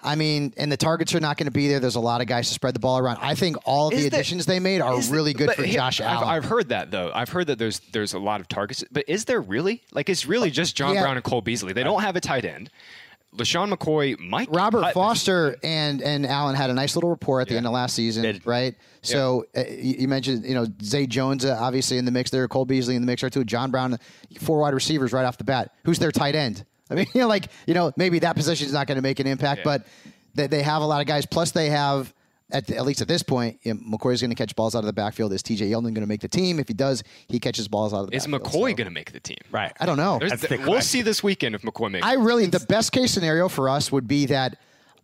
I 0.06 0.16
mean, 0.16 0.54
and 0.58 0.72
the 0.72 0.76
targets 0.78 1.16
are 1.16 1.20
not 1.22 1.38
going 1.38 1.46
to 1.46 1.52
be 1.52 1.68
there. 1.70 1.80
There's 1.80 1.96
a 1.96 2.00
lot 2.02 2.20
of 2.22 2.28
guys 2.28 2.50
to 2.50 2.54
spread 2.54 2.74
the 2.76 2.80
ball 2.80 2.98
around. 3.00 3.20
I 3.22 3.36
think 3.36 3.56
all 3.66 3.90
Is 3.90 4.02
the 4.02 4.08
additions 4.08 4.46
they 4.46 4.60
made 4.60 4.82
are 4.82 4.98
Is 5.00 5.10
the- 5.10 5.16
really 5.16 5.34
good 5.34 5.52
for 5.54 5.64
here- 5.64 5.76
Josh 5.76 6.02
I've, 6.02 6.08
Allen. 6.08 6.28
I've 6.30 6.46
heard 6.46 6.70
that 6.70 6.92
though. 6.92 7.10
I've 7.14 7.30
heard 7.30 7.48
that 7.48 7.58
there's 7.58 7.80
there's 7.94 8.14
a 8.14 8.20
lot 8.20 8.42
of 8.42 8.48
targets, 8.50 8.84
but 8.92 9.06
is 9.08 9.26
there 9.26 9.40
really? 9.42 9.82
Like 9.94 10.10
it's 10.10 10.26
really 10.26 10.52
just 10.52 10.76
John 10.76 10.94
Yeah. 10.96 11.02
Brown 11.04 11.16
and 11.16 11.24
Cole 11.24 11.42
Beasley. 11.42 11.72
They 11.74 11.84
don't 11.84 12.02
have 12.02 12.16
a 12.18 12.22
tight 12.22 12.44
end. 12.46 12.70
LaShawn 13.36 13.74
McCoy 13.74 14.20
Mike 14.20 14.48
Robert 14.52 14.82
cut. 14.82 14.94
Foster 14.94 15.56
and 15.64 16.04
and 16.04 16.24
Allen 16.28 16.54
had 16.56 16.70
a 16.70 16.74
nice 16.74 16.96
little 16.96 17.10
rapport 17.10 17.42
at 17.42 17.48
the 17.48 17.58
end 17.58 17.66
of 17.66 17.72
last 17.72 17.96
season, 17.96 18.40
right? 18.46 18.76
So 19.02 19.46
uh, 19.58 19.62
you, 19.68 19.96
you 20.02 20.08
mentioned 20.08 20.46
you 20.46 20.54
know 20.54 20.68
Zay 20.84 21.08
Jones 21.08 21.44
uh, 21.44 21.58
obviously 21.60 21.98
in 21.98 22.06
the 22.06 22.12
mix 22.12 22.30
there, 22.30 22.48
Cole 22.48 22.66
Beasley 22.66 22.96
in 22.96 23.02
the 23.02 23.08
mix 23.08 23.22
there 23.22 23.32
too, 23.32 23.44
John 23.44 23.72
Brown, 23.72 23.98
four 24.40 24.60
wide 24.60 24.76
receivers 24.76 25.14
right 25.14 25.26
off 25.26 25.38
the 25.40 25.44
bat. 25.46 25.72
Who's 25.86 25.98
their 25.98 26.12
tight 26.12 26.36
end? 26.36 26.64
I 26.94 26.96
mean, 26.96 27.08
you 27.14 27.22
know, 27.22 27.28
like 27.28 27.48
you 27.68 27.74
know 27.74 27.92
maybe 27.98 28.20
that 28.20 28.36
position 28.36 28.68
is 28.68 28.74
not 28.74 28.88
going 28.88 28.96
to 28.98 29.02
make 29.02 29.20
an 29.20 29.28
impact, 29.28 29.60
Yeah. 29.60 29.64
but 29.78 29.88
they, 30.36 30.48
they 30.48 30.62
have 30.64 30.82
a 30.82 30.86
lot 30.86 31.02
of 31.02 31.08
guys. 31.08 31.26
Plus 31.26 31.52
they 31.52 31.70
have. 31.70 32.14
At, 32.52 32.68
the- 32.68 32.78
at 32.78 32.86
least 32.86 33.02
at 33.02 33.08
this 33.08 33.24
point, 33.24 33.58
you 33.64 33.74
know, 33.74 33.80
McCoy's 33.98 34.22
going 34.22 34.30
to 34.30 34.36
catch 34.36 34.56
balls 34.56 34.76
out 34.76 34.80
of 34.80 34.86
the 34.86 34.94
backfield. 34.94 35.34
Is 35.34 35.42
TJ 35.42 35.72
Yeldon 35.72 35.84
going 35.86 36.02
to 36.02 36.06
make 36.06 36.22
the 36.22 36.28
team? 36.28 36.60
If 36.60 36.68
he 36.68 36.76
does, 36.76 37.02
he 37.28 37.40
catches 37.40 37.68
balls 37.68 37.96
out 37.96 38.02
of 38.04 38.10
the 38.12 38.16
Is 38.16 38.28
backfield. 38.28 38.44
McCoy 38.44 38.70
So- 38.72 38.76
going 38.76 38.86
to 38.86 38.90
make 38.92 39.12
the 39.12 39.20
team? 39.22 39.38
right. 39.50 39.72
I 39.80 39.88
don't 39.88 39.98
know. 39.98 40.20
There's- 40.20 40.46
we'll 40.68 40.82
see 40.82 41.02
this 41.02 41.24
weekend 41.24 41.56
if 41.56 41.64
McCoy 41.64 41.90
makes. 41.90 42.06
I 42.06 42.14
really 42.14 42.46
the 42.46 42.60
best 42.60 42.92
case 42.92 43.12
scenario 43.12 43.50
for 43.50 43.70
us 43.70 43.92
would 43.92 44.08
be 44.08 44.28
that 44.28 44.60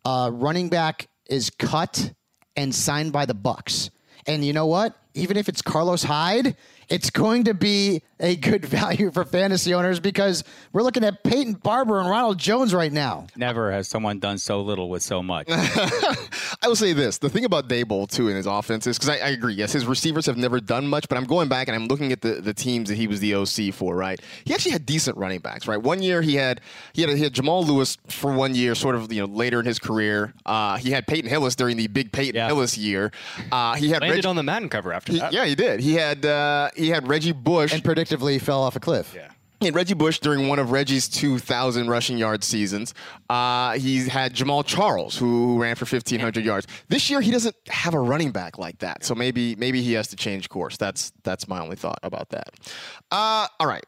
uh, 0.05 0.29
running 0.31 0.69
back 0.69 1.07
is 1.27 1.49
cut 1.49 2.13
and 2.55 2.75
signed 2.75 3.13
by 3.13 3.25
the 3.25 3.33
Bucs. 3.33 3.89
And 4.27 4.45
you 4.45 4.53
know 4.53 4.67
what? 4.67 4.95
Even 5.15 5.35
if 5.35 5.49
it's 5.49 5.63
Carlos 5.63 6.03
Hyde, 6.03 6.55
it's 6.89 7.09
going 7.09 7.43
to 7.45 7.53
be 7.53 8.01
a 8.19 8.35
good 8.35 8.65
value 8.65 9.11
for 9.11 9.23
fantasy 9.23 9.73
owners 9.73 9.99
because 9.99 10.43
we're 10.73 10.81
looking 10.83 11.03
at 11.03 11.23
Peyton 11.23 11.53
Barber 11.53 11.99
and 11.99 12.09
Ronald 12.09 12.37
Jones 12.37 12.73
right 12.73 12.91
now. 12.91 13.27
Never 13.35 13.71
has 13.71 13.87
someone 13.87 14.19
done 14.19 14.37
so 14.37 14.61
little 14.61 14.89
with 14.89 15.01
so 15.03 15.21
much. 15.23 15.47
I 15.49 16.67
will 16.67 16.75
say 16.75 16.93
this: 16.93 17.17
the 17.17 17.29
thing 17.29 17.45
about 17.45 17.69
Daboll 17.69 18.09
too 18.09 18.27
in 18.29 18.35
his 18.35 18.45
offense 18.45 18.87
is 18.87 18.97
because 18.97 19.09
I, 19.09 19.25
I 19.25 19.29
agree. 19.29 19.53
Yes, 19.53 19.71
his 19.73 19.85
receivers 19.85 20.25
have 20.25 20.37
never 20.37 20.59
done 20.59 20.87
much, 20.87 21.07
but 21.07 21.17
I'm 21.17 21.23
going 21.25 21.47
back 21.47 21.67
and 21.67 21.75
I'm 21.75 21.87
looking 21.87 22.11
at 22.11 22.21
the, 22.21 22.35
the 22.41 22.53
teams 22.53 22.89
that 22.89 22.95
he 22.95 23.07
was 23.07 23.19
the 23.19 23.35
OC 23.35 23.73
for. 23.73 23.95
Right, 23.95 24.19
he 24.43 24.53
actually 24.53 24.71
had 24.71 24.85
decent 24.85 25.17
running 25.17 25.39
backs. 25.39 25.67
Right, 25.67 25.81
one 25.81 26.01
year 26.01 26.21
he 26.21 26.35
had 26.35 26.61
he 26.93 27.01
had, 27.03 27.11
he 27.11 27.23
had 27.23 27.33
Jamal 27.33 27.63
Lewis 27.63 27.97
for 28.07 28.33
one 28.33 28.55
year, 28.55 28.75
sort 28.75 28.95
of 28.95 29.11
you 29.13 29.25
know 29.25 29.33
later 29.33 29.59
in 29.59 29.65
his 29.65 29.79
career. 29.79 30.33
Uh, 30.45 30.77
he 30.77 30.91
had 30.91 31.07
Peyton 31.07 31.29
Hillis 31.29 31.55
during 31.55 31.77
the 31.77 31.87
big 31.87 32.11
Peyton 32.11 32.35
Yeah. 32.35 32.47
Hillis 32.47 32.77
year. 32.77 33.11
Uh, 33.51 33.75
he 33.75 33.89
had 33.89 34.01
landed 34.01 34.17
Reg- 34.17 34.25
on 34.25 34.35
the 34.35 34.43
Madden 34.43 34.69
cover 34.69 34.91
after 34.91 35.13
he- 35.13 35.19
that. 35.19 35.31
yeah, 35.33 35.45
he 35.45 35.55
did. 35.55 35.79
He 35.79 35.93
had 35.93 36.25
uh, 36.25 36.69
he 36.79 36.89
had 36.89 37.07
Reggie 37.07 37.31
Bush 37.31 37.73
And 37.73 37.83
predictably 37.83 38.41
fell 38.41 38.61
off 38.61 38.75
a 38.75 38.79
cliff. 38.79 39.13
Yeah. 39.15 39.29
He 39.59 39.65
had 39.65 39.75
Reggie 39.75 39.93
Bush 39.93 40.19
during 40.19 40.47
one 40.47 40.57
of 40.57 40.71
Reggie's 40.71 41.09
2,000 41.09 41.89
rushing 41.89 42.17
yard 42.17 42.45
seasons. 42.45 42.93
Uh, 43.29 43.73
he's 43.73 44.07
had 44.07 44.33
Jamaal 44.33 44.65
Charles, 44.65 45.17
who, 45.17 45.47
who 45.47 45.61
ran 45.61 45.75
for 45.75 45.83
1,500 45.83 46.45
yards. 46.45 46.65
This 46.87 47.09
year, 47.09 47.19
he 47.19 47.29
doesn't 47.29 47.55
have 47.67 47.93
a 47.93 47.99
running 47.99 48.31
back 48.31 48.57
like 48.57 48.79
that, 48.79 49.03
so 49.03 49.13
maybe 49.13 49.57
maybe 49.57 49.81
he 49.81 49.93
has 49.93 50.07
to 50.09 50.15
change 50.15 50.47
course. 50.47 50.77
That's 50.77 51.11
that's 51.23 51.49
my 51.49 51.59
only 51.59 51.75
thought 51.75 51.99
about 52.03 52.29
that. 52.29 52.51
Uh, 53.11 53.47
all 53.59 53.67
right. 53.67 53.83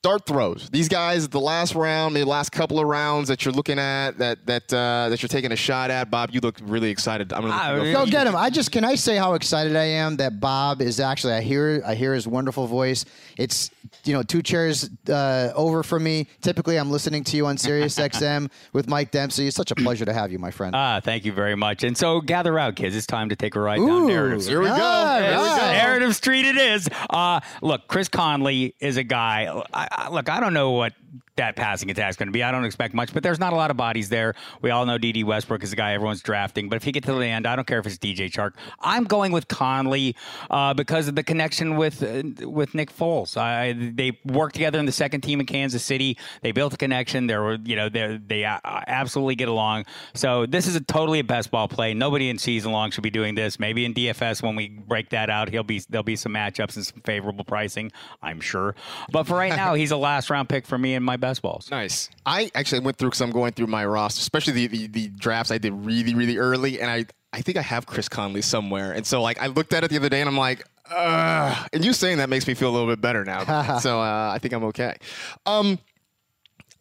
Dart 0.00 0.26
throws. 0.26 0.68
These 0.70 0.88
guys, 0.88 1.28
the 1.28 1.40
last 1.40 1.74
round, 1.74 2.14
the 2.14 2.22
last 2.24 2.52
couple 2.52 2.78
of 2.78 2.86
rounds 2.86 3.26
that 3.28 3.44
you're 3.44 3.52
looking 3.52 3.80
at, 3.80 4.12
that 4.18 4.46
that 4.46 4.72
uh, 4.72 5.08
that 5.08 5.20
you're 5.20 5.28
taking 5.28 5.50
a 5.50 5.56
shot 5.56 5.90
at. 5.90 6.08
Bob, 6.08 6.30
you 6.32 6.38
look 6.40 6.56
really 6.62 6.88
excited. 6.90 7.32
I'm 7.32 7.42
gonna 7.42 7.52
Ah, 7.52 7.72
let 7.72 7.86
you 7.86 7.92
Go 7.92 8.06
get 8.06 8.24
him. 8.28 8.36
I 8.36 8.48
just 8.48 8.70
can 8.70 8.84
I 8.84 8.94
say 8.94 9.16
how 9.16 9.34
excited 9.34 9.74
I 9.74 9.84
am 9.84 10.16
that 10.18 10.38
Bob 10.38 10.82
is 10.82 11.00
actually 11.00 11.32
I 11.32 11.40
hear 11.40 11.82
I 11.84 11.96
hear 11.96 12.14
his 12.14 12.28
wonderful 12.28 12.68
voice. 12.68 13.04
It's 13.36 13.70
you 14.04 14.12
know 14.12 14.22
two 14.22 14.40
chairs 14.40 14.88
uh, 15.10 15.50
over 15.56 15.82
from 15.82 16.04
me. 16.04 16.28
Typically 16.42 16.76
I'm 16.78 16.92
listening 16.92 17.24
to 17.24 17.36
you 17.36 17.46
on 17.46 17.58
Sirius 17.58 17.98
XM 17.98 18.52
with 18.72 18.88
Mike 18.88 19.10
Dempsey. 19.10 19.48
It's 19.48 19.56
such 19.56 19.72
a 19.72 19.74
pleasure 19.74 20.04
to 20.04 20.12
have 20.12 20.30
you, 20.30 20.38
my 20.38 20.52
friend. 20.52 20.76
Ah, 20.76 21.00
thank 21.02 21.24
you 21.24 21.32
very 21.32 21.56
much. 21.56 21.82
And 21.82 21.96
so 21.98 22.20
gather 22.20 22.52
round, 22.52 22.76
kids. 22.76 22.94
It's 22.94 23.06
time 23.06 23.30
to 23.30 23.36
take 23.36 23.56
a 23.56 23.60
ride 23.60 23.78
down 23.78 23.88
Ooh, 23.88 24.06
narrative. 24.06 24.46
Here 24.46 24.60
we 24.60 24.68
go. 24.68 24.74
all 24.74 25.18
Here 25.20 25.30
we 25.32 25.36
right. 25.36 25.72
Narrative 25.72 26.14
Street 26.14 26.44
it 26.46 26.56
is. 26.56 26.88
Uh, 27.10 27.40
look, 27.62 27.88
Chris 27.88 28.06
Conley 28.08 28.76
is 28.78 28.96
a 28.96 29.02
guy. 29.02 29.52
I, 29.74 29.87
I, 29.90 30.08
look, 30.10 30.28
I 30.28 30.40
don't 30.40 30.54
know 30.54 30.72
what 30.72 30.92
that 31.38 31.56
passing 31.56 31.90
attack 31.90 32.10
is 32.10 32.16
going 32.16 32.28
to 32.28 32.32
be. 32.32 32.42
I 32.42 32.52
don't 32.52 32.64
expect 32.64 32.94
much, 32.94 33.14
but 33.14 33.22
there's 33.22 33.40
not 33.40 33.52
a 33.52 33.56
lot 33.56 33.70
of 33.70 33.76
bodies 33.76 34.08
there. 34.08 34.34
We 34.60 34.70
all 34.70 34.84
know 34.84 34.98
Dede 34.98 35.24
Westbrook 35.24 35.62
is 35.62 35.70
the 35.70 35.76
guy 35.76 35.94
everyone's 35.94 36.20
drafting. 36.20 36.68
But 36.68 36.76
if 36.76 36.86
you 36.86 36.92
get 36.92 37.04
to 37.04 37.12
the 37.14 37.24
end, 37.24 37.46
I 37.46 37.56
don't 37.56 37.66
care 37.66 37.78
if 37.78 37.86
it's 37.86 37.96
DJ 37.96 38.30
Chark. 38.30 38.52
I'm 38.80 39.04
going 39.04 39.32
with 39.32 39.48
Conley 39.48 40.14
uh, 40.50 40.74
because 40.74 41.08
of 41.08 41.14
the 41.14 41.22
connection 41.22 41.76
with 41.76 42.02
uh, 42.02 42.48
with 42.48 42.74
Nick 42.74 42.94
Foles. 42.94 43.36
I, 43.36 43.72
they 43.72 44.18
worked 44.24 44.54
together 44.54 44.78
in 44.78 44.86
the 44.86 44.92
second 44.92 45.22
team 45.22 45.40
in 45.40 45.46
Kansas 45.46 45.82
City. 45.82 46.18
They 46.42 46.52
built 46.52 46.74
a 46.74 46.76
connection. 46.76 47.26
They 47.26 47.36
were, 47.36 47.58
you 47.64 47.76
know, 47.76 47.88
they 47.88 48.18
they 48.24 48.44
uh, 48.44 48.58
absolutely 48.64 49.36
get 49.36 49.48
along. 49.48 49.86
So 50.14 50.44
this 50.44 50.66
is 50.66 50.76
a 50.76 50.80
totally 50.80 51.20
a 51.20 51.24
best 51.24 51.50
ball 51.50 51.68
play. 51.68 51.94
Nobody 51.94 52.28
in 52.28 52.38
season 52.38 52.72
long 52.72 52.90
should 52.90 53.04
be 53.04 53.10
doing 53.10 53.34
this. 53.34 53.58
Maybe 53.58 53.84
in 53.84 53.94
DFS 53.94 54.42
when 54.42 54.56
we 54.56 54.68
break 54.68 55.10
that 55.10 55.30
out, 55.30 55.48
he'll 55.48 55.62
be 55.62 55.80
there'll 55.88 56.02
be 56.02 56.16
some 56.16 56.34
matchups 56.34 56.76
and 56.76 56.84
some 56.84 57.00
favorable 57.04 57.44
pricing. 57.44 57.92
I'm 58.22 58.40
sure. 58.40 58.74
But 59.10 59.24
for 59.24 59.36
right 59.36 59.56
now, 59.56 59.74
he's 59.74 59.92
a 59.92 59.96
last 59.96 60.30
round 60.30 60.48
pick 60.48 60.66
for 60.66 60.76
me 60.76 60.94
in 60.94 61.02
my 61.02 61.16
best 61.16 61.27
balls. 61.38 61.70
Nice. 61.70 62.08
I 62.24 62.50
actually 62.54 62.80
went 62.80 62.96
through 62.96 63.10
because 63.10 63.20
I'm 63.20 63.30
going 63.30 63.52
through 63.52 63.66
my 63.66 63.84
roster, 63.84 64.20
especially 64.20 64.54
the, 64.54 64.66
the 64.66 64.86
the 64.86 65.08
drafts 65.08 65.50
I 65.50 65.58
did 65.58 65.72
really 65.72 66.14
really 66.14 66.38
early, 66.38 66.80
and 66.80 66.90
I 66.90 67.06
I 67.32 67.42
think 67.42 67.58
I 67.58 67.62
have 67.62 67.86
Chris 67.86 68.08
Conley 68.08 68.42
somewhere, 68.42 68.92
and 68.92 69.06
so 69.06 69.20
like 69.20 69.40
I 69.40 69.48
looked 69.48 69.72
at 69.72 69.84
it 69.84 69.90
the 69.90 69.96
other 69.96 70.08
day, 70.08 70.20
and 70.20 70.28
I'm 70.28 70.38
like, 70.38 70.64
Ugh. 70.90 71.68
and 71.72 71.84
you 71.84 71.92
saying 71.92 72.18
that 72.18 72.28
makes 72.28 72.46
me 72.46 72.54
feel 72.54 72.70
a 72.70 72.74
little 72.74 72.88
bit 72.88 73.00
better 73.00 73.24
now. 73.24 73.78
so 73.78 74.00
uh, 74.00 74.30
I 74.32 74.38
think 74.38 74.54
I'm 74.54 74.64
okay. 74.64 74.96
Um, 75.44 75.78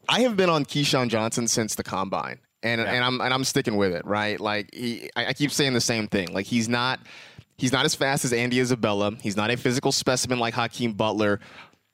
I 0.08 0.22
have 0.22 0.38
been 0.38 0.50
on 0.50 0.64
KeeSean 0.64 1.10
Johnson 1.10 1.48
since 1.48 1.76
the 1.76 1.84
combine, 1.84 2.40
and 2.64 2.80
and 2.80 3.04
I'm 3.04 3.20
and 3.20 3.34
I'm 3.34 3.44
sticking 3.44 3.76
with 3.76 3.94
it. 3.94 4.06
Right, 4.06 4.40
like 4.40 4.74
he, 4.74 5.10
I, 5.16 5.28
I 5.28 5.34
keep 5.34 5.52
saying 5.52 5.74
the 5.74 5.82
same 5.82 6.08
thing. 6.08 6.34
Like 6.34 6.46
he's 6.46 6.70
not 6.70 7.00
he's 7.58 7.72
not 7.72 7.86
as 7.86 7.96
fast 7.96 8.24
as 8.24 8.34
Andy 8.34 8.60
Isabella. 8.60 9.12
He's 9.22 9.36
not 9.36 9.52
a 9.52 9.58
physical 9.58 9.92
specimen 9.92 10.40
like 10.40 10.54
Hakeem 10.54 10.94
Butler. 10.94 11.40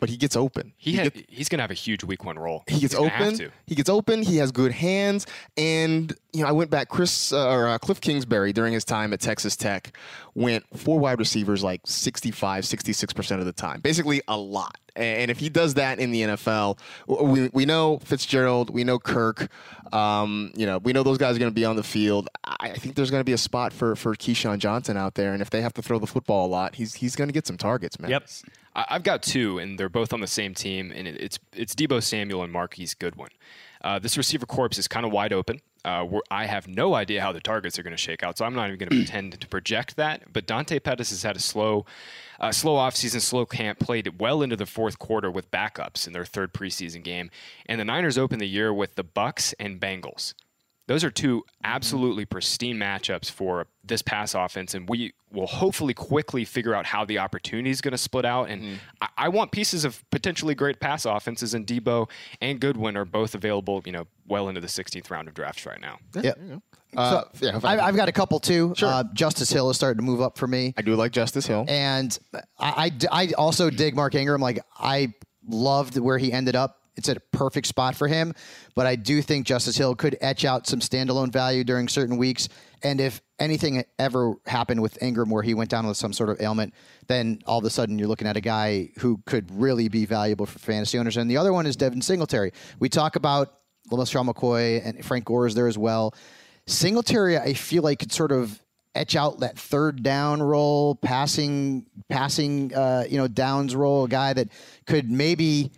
But 0.04 0.10
he 0.10 0.18
gets 0.18 0.36
open. 0.36 0.74
He, 0.76 0.96
had, 0.98 1.14
gets- 1.14 1.26
he's 1.30 1.48
going 1.48 1.60
to 1.60 1.64
have 1.64 1.72
a 1.72 1.76
huge 1.76 2.04
week 2.04 2.26
one 2.26 2.38
role. 2.38 2.66
he 2.68 2.74
gets 2.82 2.92
He's 2.92 3.00
gonna 3.00 3.08
have 3.10 3.22
open. 3.28 3.38
to. 3.38 3.52
He 3.68 3.74
gets 3.74 3.90
open. 3.90 4.22
He 4.22 4.36
has 4.36 4.52
good 4.52 4.74
hands, 4.74 5.26
and 5.56 6.14
you 6.34 6.42
know, 6.42 6.50
I 6.50 6.52
went 6.52 6.72
back. 6.72 6.90
Chris 6.90 7.32
uh, 7.32 7.50
or 7.50 7.68
uh, 7.68 7.78
Cliff 7.78 8.02
Kingsbury 8.02 8.54
during 8.54 8.74
his 8.74 8.84
time 8.84 9.14
at 9.14 9.20
Texas 9.20 9.56
Tech 9.56 9.96
went 10.34 10.66
four 10.78 11.00
wide 11.00 11.20
receivers 11.20 11.64
like 11.64 11.82
65, 11.86 12.66
66 12.66 13.14
percent 13.14 13.40
of 13.40 13.46
the 13.46 13.54
time, 13.54 13.82
basically 13.82 14.22
a 14.28 14.38
lot. 14.38 14.78
And 14.96 15.32
if 15.32 15.40
he 15.40 15.50
does 15.50 15.76
that 15.76 16.00
in 16.00 16.12
the 16.12 16.22
NFL, 16.22 16.78
we, 17.08 17.50
we 17.52 17.66
know 17.66 17.98
Fitzgerald, 18.00 18.70
we 18.70 18.84
know 18.84 19.00
Kirk, 19.00 19.50
um, 19.92 20.52
you 20.56 20.68
know, 20.68 20.78
we 20.78 20.94
know 20.94 21.02
those 21.02 21.18
guys 21.18 21.36
are 21.36 21.40
going 21.40 21.52
to 21.52 21.56
be 21.56 21.66
on 21.66 21.76
the 21.76 21.84
field. 21.84 22.30
I, 22.46 22.74
think 22.74 22.94
there's 22.96 23.10
going 23.10 23.22
to 23.22 23.26
be 23.26 23.34
a 23.34 23.38
spot 23.38 23.74
for 23.74 23.96
for 23.96 24.16
KeeSean 24.16 24.60
Johnson 24.60 24.98
out 24.98 25.16
there, 25.16 25.34
and 25.34 25.42
if 25.42 25.50
they 25.50 25.62
have 25.62 25.74
to 25.74 25.82
throw 25.82 26.00
the 26.00 26.08
football 26.08 26.46
a 26.46 26.50
lot, 26.50 26.76
he's 26.76 26.96
he's 26.96 27.16
going 27.16 27.28
to 27.28 27.34
get 27.34 27.48
some 27.48 27.58
targets, 27.58 28.00
man. 28.00 28.12
Yep. 28.12 28.28
I've 28.76 29.04
got 29.04 29.22
two, 29.22 29.60
and 29.60 29.80
they're 29.80 29.90
both 29.90 30.14
on 30.14 30.20
the 30.20 30.28
same 30.28 30.56
team, 30.56 30.92
and 30.96 31.08
it's 31.08 31.38
it's 31.54 31.76
Deebo 31.76 32.02
Samuel 32.02 32.44
and 32.44 32.52
Marquise 32.52 32.96
Goodwin. 32.96 33.30
Uh, 33.84 34.00
this 34.00 34.18
receiver 34.18 34.46
corps 34.46 34.70
is 34.78 34.88
kind 34.88 35.06
of 35.06 35.12
wide 35.12 35.34
open. 35.34 35.60
Uh, 35.86 36.06
I 36.32 36.46
have 36.46 36.68
no 36.68 36.94
idea 36.94 37.22
how 37.22 37.32
the 37.32 37.42
targets 37.42 37.78
are 37.78 37.84
going 37.84 37.92
to 37.92 37.98
shake 37.98 38.24
out, 38.24 38.38
so 38.38 38.46
I'm 38.46 38.56
not 38.56 38.68
even 38.68 38.80
going 38.80 38.90
to 38.90 38.96
pretend 39.06 39.40
to 39.40 39.48
project 39.48 39.96
that. 39.98 40.32
But 40.32 40.48
Dante 40.48 40.80
Pettis 40.80 41.10
has 41.10 41.24
had 41.24 41.36
a 41.36 41.42
slow, 41.42 41.86
uh, 42.40 42.52
slow 42.52 42.76
offseason, 42.76 43.22
slow 43.22 43.46
camp, 43.46 43.80
played 43.80 44.20
well 44.20 44.42
into 44.42 44.56
the 44.56 44.66
fourth 44.66 45.00
quarter 45.00 45.30
with 45.30 45.52
backups 45.52 46.08
in 46.08 46.14
their 46.14 46.26
third 46.26 46.54
preseason 46.54 47.04
game, 47.04 47.30
and 47.66 47.80
the 47.80 47.86
Niners 47.86 48.18
open 48.18 48.40
the 48.40 48.48
year 48.48 48.74
with 48.74 48.96
the 48.96 49.04
Bucs 49.04 49.54
and 49.60 49.80
Bengals. 49.80 50.34
Those 50.88 51.04
are 51.06 51.10
two 51.12 51.44
absolutely 51.64 52.26
pristine 52.26 52.76
matchups 52.78 53.32
for 53.32 53.68
this 53.86 54.02
pass 54.02 54.36
offense, 54.36 54.74
and 54.74 54.88
we 54.90 55.14
will 55.32 55.48
hopefully 55.48 55.94
quickly 55.94 56.44
figure 56.44 56.76
out 56.76 56.86
how 56.86 57.06
the 57.06 57.20
opportunity 57.20 57.70
is 57.70 57.80
going 57.80 57.94
to 57.94 57.98
split 57.98 58.26
out. 58.26 58.50
And 58.50 58.80
I, 59.02 59.08
I 59.18 59.30
want 59.30 59.52
pieces 59.54 59.86
of 59.86 60.04
potentially 60.12 60.56
great 60.56 60.80
pass 60.82 61.06
offenses, 61.06 61.54
and 61.54 61.66
Deebo 61.66 62.10
and 62.42 62.60
Goodwin 62.60 62.98
are 62.98 63.06
both 63.06 63.34
available, 63.34 63.82
you 63.86 63.94
know, 63.94 64.08
well 64.28 64.50
into 64.50 64.60
the 64.60 64.68
16th 64.68 65.10
round 65.10 65.28
of 65.30 65.34
drafts 65.34 65.66
right 65.66 65.80
now. 65.80 66.00
Yeah. 66.22 66.34
Uh, 66.96 67.24
yeah, 67.40 67.58
if 67.58 67.66
I- 67.66 67.74
I've, 67.74 67.80
I've 67.80 67.96
got 67.96 68.10
a 68.10 68.12
couple 68.12 68.40
too. 68.40 68.74
Uh, 68.90 69.04
Justice 69.14 69.50
Hill 69.52 69.70
is 69.70 69.78
starting 69.78 69.98
to 70.00 70.04
move 70.04 70.22
up 70.22 70.38
for 70.38 70.48
me. 70.48 70.74
I 70.78 70.82
do 70.82 70.96
like 70.96 71.12
Justice 71.14 71.48
Hill. 71.48 71.66
And 71.68 72.18
I, 72.60 72.92
I, 73.12 73.24
I 73.24 73.32
also 73.38 73.70
dig 73.70 73.96
Mark 73.96 74.16
Ingram. 74.16 74.42
Like 74.42 74.60
I 74.78 75.14
loved 75.48 75.98
where 75.98 76.18
he 76.18 76.32
ended 76.32 76.56
up. 76.56 76.78
It's 76.96 77.10
at 77.10 77.18
a 77.18 77.22
perfect 77.32 77.68
spot 77.68 77.96
for 77.96 78.08
him. 78.08 78.34
But 78.76 78.86
I 78.86 78.96
do 78.96 79.22
think 79.22 79.46
Justice 79.46 79.78
Hill 79.78 79.96
could 79.96 80.18
etch 80.22 80.46
out 80.46 80.68
some 80.68 80.80
standalone 80.80 81.32
value 81.32 81.64
during 81.64 81.88
certain 81.88 82.18
weeks. 82.18 82.50
And 82.84 83.02
if 83.02 83.22
anything 83.40 83.84
ever 83.98 84.36
happened 84.46 84.82
with 84.82 85.02
Ingram 85.02 85.30
where 85.30 85.44
he 85.44 85.54
went 85.54 85.70
down 85.70 85.88
with 85.88 85.98
some 85.98 86.14
sort 86.14 86.30
of 86.30 86.42
ailment, 86.42 86.74
then 87.08 87.40
all 87.46 87.60
of 87.60 87.66
a 87.66 87.70
sudden 87.70 87.98
you're 87.98 88.08
looking 88.08 88.28
at 88.28 88.38
a 88.38 88.42
guy 88.42 88.90
who 89.00 89.22
could 89.26 89.50
really 89.60 89.88
be 89.88 90.06
valuable 90.06 90.46
for 90.46 90.60
fantasy 90.60 91.00
owners. 91.00 91.18
And 91.18 91.30
the 91.30 91.38
other 91.38 91.54
one 91.54 91.66
is 91.66 91.76
Devin 91.76 92.02
Singletary. 92.02 92.52
We 92.80 92.90
talk 92.90 93.16
about 93.16 93.54
LaMastrell 93.92 94.30
McCoy 94.30 94.86
and 94.86 95.04
Frank 95.04 95.26
Gore 95.26 95.48
is 95.48 95.56
there 95.56 95.68
as 95.68 95.78
well. 95.78 96.14
Singletary, 96.68 97.38
I 97.38 97.54
feel 97.54 97.84
like 97.84 98.00
could 98.00 98.12
sort 98.12 98.32
of 98.32 98.62
etch 98.96 99.16
out 99.16 99.40
that 99.40 99.58
third 99.58 100.04
down 100.04 100.42
role, 100.42 100.96
passing, 100.96 101.86
passing, 102.10 102.74
uh, 102.74 103.06
you 103.10 103.18
know, 103.18 103.28
downs 103.28 103.76
role, 103.76 104.06
a 104.06 104.08
guy 104.08 104.34
that 104.34 104.50
could 104.86 105.10
maybe 105.10 105.72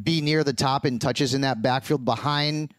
be 0.00 0.20
near 0.20 0.44
the 0.44 0.52
top 0.52 0.86
in 0.86 0.98
touches 0.98 1.34
in 1.34 1.40
that 1.42 1.62
backfield 1.62 2.04
behind 2.04 2.72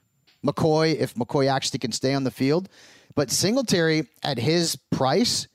McCoy 0.45 0.95
if 0.95 1.14
McCoy 1.16 1.51
actually 1.51 1.80
can 1.80 1.91
stay 1.91 2.14
on 2.14 2.24
the 2.24 2.32
field. 2.32 2.70
But 3.16 3.32
Singletary 3.32 4.07
at 4.24 4.38
his 4.38 4.76
price 4.91 5.47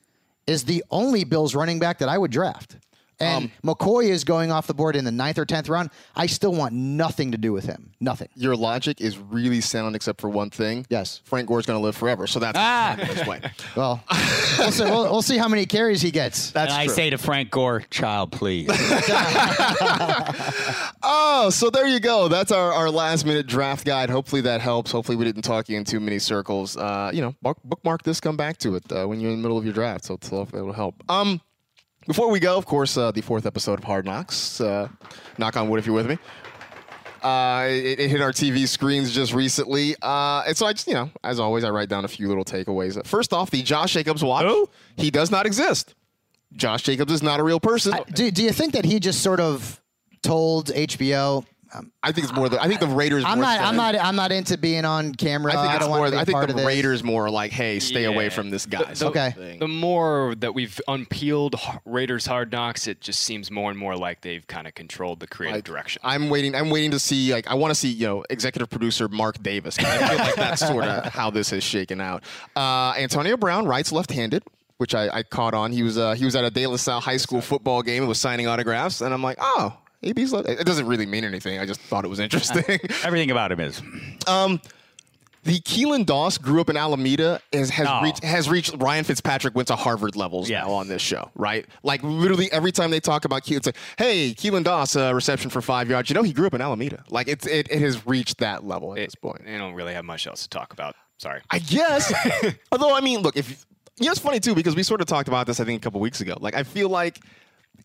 is 0.46 0.64
the 0.64 0.84
only 0.90 1.24
Bills 1.24 1.54
running 1.54 1.78
back 1.78 1.98
that 1.98 2.08
I 2.08 2.16
would 2.16 2.30
draft. 2.30 2.76
And 3.20 3.50
McCoy 3.64 4.08
is 4.10 4.22
going 4.24 4.52
off 4.52 4.66
the 4.66 4.74
board 4.74 4.94
in 4.94 5.04
the 5.04 5.10
ninth 5.12 5.38
or 5.38 5.44
tenth 5.44 5.68
round. 5.68 5.90
I 6.14 6.26
still 6.26 6.52
want 6.54 6.72
nothing 6.72 7.32
to 7.32 7.38
do 7.38 7.52
with 7.52 7.64
him. 7.64 7.90
Nothing. 8.00 8.28
Your 8.36 8.54
logic 8.56 9.00
is 9.00 9.18
really 9.18 9.60
sound, 9.60 9.96
except 9.96 10.20
for 10.20 10.28
one 10.30 10.50
thing. 10.50 10.86
Yes. 10.88 11.20
Frank 11.24 11.48
Gore's 11.48 11.66
going 11.66 11.78
to 11.78 11.82
live 11.82 11.96
forever, 11.96 12.26
so 12.26 12.38
that's 12.38 12.56
Ah. 12.58 12.94
this 12.96 13.26
way. 13.26 13.40
Well, 13.76 14.02
we'll, 14.58 14.70
see, 14.70 14.84
we'll, 14.84 15.02
we'll 15.10 15.22
see 15.22 15.36
how 15.36 15.48
many 15.48 15.66
carries 15.66 16.00
he 16.00 16.10
gets. 16.10 16.52
That's 16.52 16.72
and 16.72 16.80
I 16.80 16.84
true. 16.86 16.94
say 16.94 17.10
to 17.10 17.18
Frank 17.18 17.50
Gore, 17.50 17.80
child, 17.90 18.32
please. 18.32 18.68
Oh, 21.10 21.50
so 21.50 21.70
there 21.70 21.86
you 21.86 22.00
go. 22.00 22.28
That's 22.28 22.50
our, 22.52 22.72
our 22.72 22.90
last 22.90 23.24
minute 23.24 23.46
draft 23.46 23.86
guide. 23.86 24.10
Hopefully 24.10 24.42
that 24.42 24.60
helps. 24.60 24.90
Hopefully 24.90 25.16
we 25.16 25.24
didn't 25.24 25.42
talk 25.42 25.68
you 25.68 25.76
in 25.76 25.84
too 25.84 26.00
many 26.00 26.18
circles. 26.18 26.76
Uh, 26.76 27.10
you 27.14 27.22
know, 27.22 27.34
bookmark 27.64 28.02
this, 28.02 28.20
come 28.20 28.36
back 28.36 28.58
to 28.58 28.74
it 28.74 28.82
uh, 28.92 29.06
when 29.06 29.20
you're 29.20 29.30
in 29.30 29.36
the 29.38 29.42
middle 29.42 29.56
of 29.56 29.64
your 29.64 29.72
draft. 29.72 30.04
So 30.04 30.14
it'll, 30.14 30.42
it'll 30.52 30.72
help. 30.72 31.02
Um, 31.08 31.40
before 32.08 32.30
we 32.30 32.40
go, 32.40 32.56
of 32.56 32.66
course, 32.66 32.96
uh, 32.96 33.12
the 33.12 33.20
fourth 33.20 33.46
episode 33.46 33.78
of 33.78 33.84
Hard 33.84 34.06
Knocks. 34.06 34.60
Uh, 34.60 34.88
knock 35.36 35.56
on 35.56 35.68
wood 35.68 35.78
if 35.78 35.86
you're 35.86 35.94
with 35.94 36.08
me. 36.08 36.18
Uh, 37.22 37.66
it, 37.68 38.00
it 38.00 38.10
hit 38.10 38.20
our 38.22 38.32
TV 38.32 38.66
screens 38.66 39.12
just 39.12 39.34
recently. 39.34 39.94
Uh, 40.00 40.42
and 40.46 40.56
so 40.56 40.66
I 40.66 40.72
just, 40.72 40.88
you 40.88 40.94
know, 40.94 41.10
as 41.22 41.38
always, 41.38 41.64
I 41.64 41.70
write 41.70 41.88
down 41.88 42.04
a 42.04 42.08
few 42.08 42.26
little 42.26 42.44
takeaways. 42.44 43.04
First 43.06 43.32
off, 43.32 43.50
the 43.50 43.62
Josh 43.62 43.92
Jacobs 43.92 44.24
watch. 44.24 44.46
Who? 44.46 44.68
He 44.96 45.10
does 45.10 45.30
not 45.30 45.44
exist. 45.44 45.94
Josh 46.54 46.82
Jacobs 46.82 47.12
is 47.12 47.22
not 47.22 47.40
a 47.40 47.42
real 47.42 47.60
person. 47.60 47.92
I, 47.92 48.04
Do, 48.04 48.30
do 48.30 48.42
you 48.42 48.52
think 48.52 48.72
that 48.72 48.86
he 48.86 49.00
just 49.00 49.22
sort 49.22 49.38
of 49.40 49.80
told 50.22 50.68
HBO? 50.68 51.44
Think 52.12 52.26
it's 52.26 52.32
more 52.32 52.48
the. 52.48 52.60
I 52.62 52.68
think 52.68 52.80
the 52.80 52.86
Raiders. 52.86 53.24
I'm 53.24 53.38
more 53.38 53.46
not. 53.46 53.58
so- 53.58 53.64
I'm 53.64 53.76
not. 53.76 53.94
I'm 53.96 54.16
not 54.16 54.32
into 54.32 54.56
being 54.58 54.84
on 54.84 55.14
camera. 55.14 55.52
I 55.52 55.62
think 55.62 55.74
it's 55.74 55.86
don't 55.86 55.96
more. 55.96 56.06
to 56.06 56.12
be 56.12 56.16
I 56.18 56.22
a 56.22 56.24
think 56.24 56.46
the. 56.56 56.64
Raiders 56.66 57.04
more 57.04 57.30
like, 57.30 57.52
hey, 57.52 57.78
stay 57.78 58.04
away 58.04 58.28
from 58.30 58.50
this 58.50 58.66
guy. 58.66 58.94
The- 58.94 59.06
Okay. 59.06 59.30
thing. 59.32 59.58
The 59.58 59.68
more 59.68 60.34
that 60.38 60.54
we've 60.54 60.80
unpeeled 60.88 61.56
Raiders 61.84 62.26
Hard 62.26 62.52
Knocks, 62.52 62.86
it 62.86 63.00
just 63.00 63.20
seems 63.22 63.50
more 63.50 63.70
and 63.70 63.78
more 63.78 63.96
like 63.96 64.20
they've 64.22 64.46
kind 64.46 64.66
of 64.66 64.74
controlled 64.74 65.20
the 65.20 65.26
creative 65.26 65.56
Like, 65.58 65.64
direction. 65.64 66.00
I'm 66.04 66.30
waiting. 66.30 66.54
I'm 66.54 66.70
waiting 66.70 66.90
to 66.92 66.98
see. 66.98 67.32
Like, 67.32 67.46
I 67.48 67.54
want 67.54 67.70
to 67.70 67.74
see. 67.74 67.88
You 67.88 68.06
know, 68.06 68.24
executive 68.30 68.70
producer 68.70 69.08
Mark 69.08 69.42
Davis. 69.42 69.78
I 69.78 69.82
feel 69.84 70.18
like 70.18 70.34
that's 70.36 70.66
sort 70.66 70.84
of 70.84 71.04
how 71.12 71.30
this 71.30 71.50
has 71.50 71.62
shaken 71.64 72.00
out. 72.00 72.22
Uh, 72.56 72.92
Antonio 72.96 73.36
Brown 73.36 73.66
writes 73.66 73.92
left-handed, 73.92 74.42
which 74.78 74.94
I, 74.94 75.08
I 75.18 75.22
caught 75.22 75.54
on. 75.54 75.72
He 75.72 75.82
was 75.82 75.98
uh, 75.98 76.14
he 76.14 76.24
was 76.24 76.34
at 76.36 76.44
a 76.44 76.50
De 76.50 76.66
La 76.66 76.76
Salle 76.76 77.00
High 77.00 77.16
School 77.16 77.40
football 77.40 77.82
game 77.82 78.02
and 78.02 78.08
was 78.08 78.18
signing 78.20 78.46
autographs, 78.46 79.00
and 79.00 79.12
I'm 79.14 79.22
like, 79.22 79.38
oh, 79.40 79.76
AB's. 80.02 80.32
It 80.32 80.64
doesn't 80.66 80.86
really 80.86 81.06
mean 81.06 81.24
anything. 81.24 81.58
I 81.58 81.66
just 81.66 81.80
thought 81.80 82.04
it 82.04 82.08
was 82.08 82.20
interesting. 82.20 82.64
Everything 83.04 83.30
about 83.30 83.50
him 83.52 83.60
is. 83.60 83.82
Um, 84.26 84.60
the 85.44 85.60
Keelan 85.60 86.04
Doss 86.04 86.36
grew 86.36 86.60
up 86.60 86.68
in 86.68 86.76
Alameda 86.76 87.40
is, 87.52 87.70
has 87.70 87.86
Oh. 87.88 88.02
reached 88.02 88.22
has 88.22 88.48
reached 88.50 88.74
Ryan 88.76 89.04
Fitzpatrick 89.04 89.54
went 89.54 89.68
to 89.68 89.76
Harvard 89.76 90.14
levels 90.16 90.50
Yes. 90.50 90.66
now 90.66 90.72
on 90.72 90.88
this 90.88 91.00
show, 91.00 91.30
right? 91.34 91.64
Like 91.82 92.02
literally 92.02 92.50
every 92.52 92.70
time 92.72 92.90
they 92.90 93.00
talk 93.00 93.24
about 93.24 93.42
Keelan, 93.44 93.56
it's 93.58 93.66
like, 93.66 93.76
hey, 93.96 94.34
Keelan 94.34 94.64
Doss, 94.64 94.94
uh, 94.96 95.14
reception 95.14 95.48
for 95.50 95.62
five 95.62 95.88
yards. 95.88 96.10
You 96.10 96.14
know, 96.14 96.22
he 96.22 96.32
grew 96.32 96.46
up 96.46 96.54
in 96.54 96.60
Alameda. 96.60 97.02
Like 97.08 97.28
it's 97.28 97.46
it, 97.46 97.68
it 97.70 97.80
has 97.80 98.06
reached 98.06 98.38
that 98.38 98.64
level 98.66 98.92
at 98.92 98.98
It- 98.98 99.06
this 99.06 99.14
point. 99.14 99.44
They 99.46 99.56
don't 99.56 99.74
really 99.74 99.94
have 99.94 100.04
much 100.04 100.26
else 100.26 100.42
to 100.42 100.48
talk 100.48 100.72
about. 100.72 100.94
Sorry. 101.18 101.40
I 101.50 101.60
guess. 101.60 102.12
Although 102.72 102.94
I 102.94 103.00
mean, 103.00 103.20
look, 103.20 103.36
if 103.36 103.64
you 103.98 104.06
know, 104.06 104.10
it's 104.12 104.20
funny 104.20 104.40
too 104.40 104.54
because 104.54 104.76
we 104.76 104.82
sort 104.82 105.00
of 105.00 105.06
talked 105.06 105.28
about 105.28 105.46
this 105.46 105.60
I 105.60 105.64
think 105.64 105.80
a 105.80 105.84
couple 105.84 106.00
weeks 106.00 106.20
ago. 106.20 106.36
Like 106.40 106.54
I 106.54 106.62
feel 106.62 106.88
like. 106.88 107.20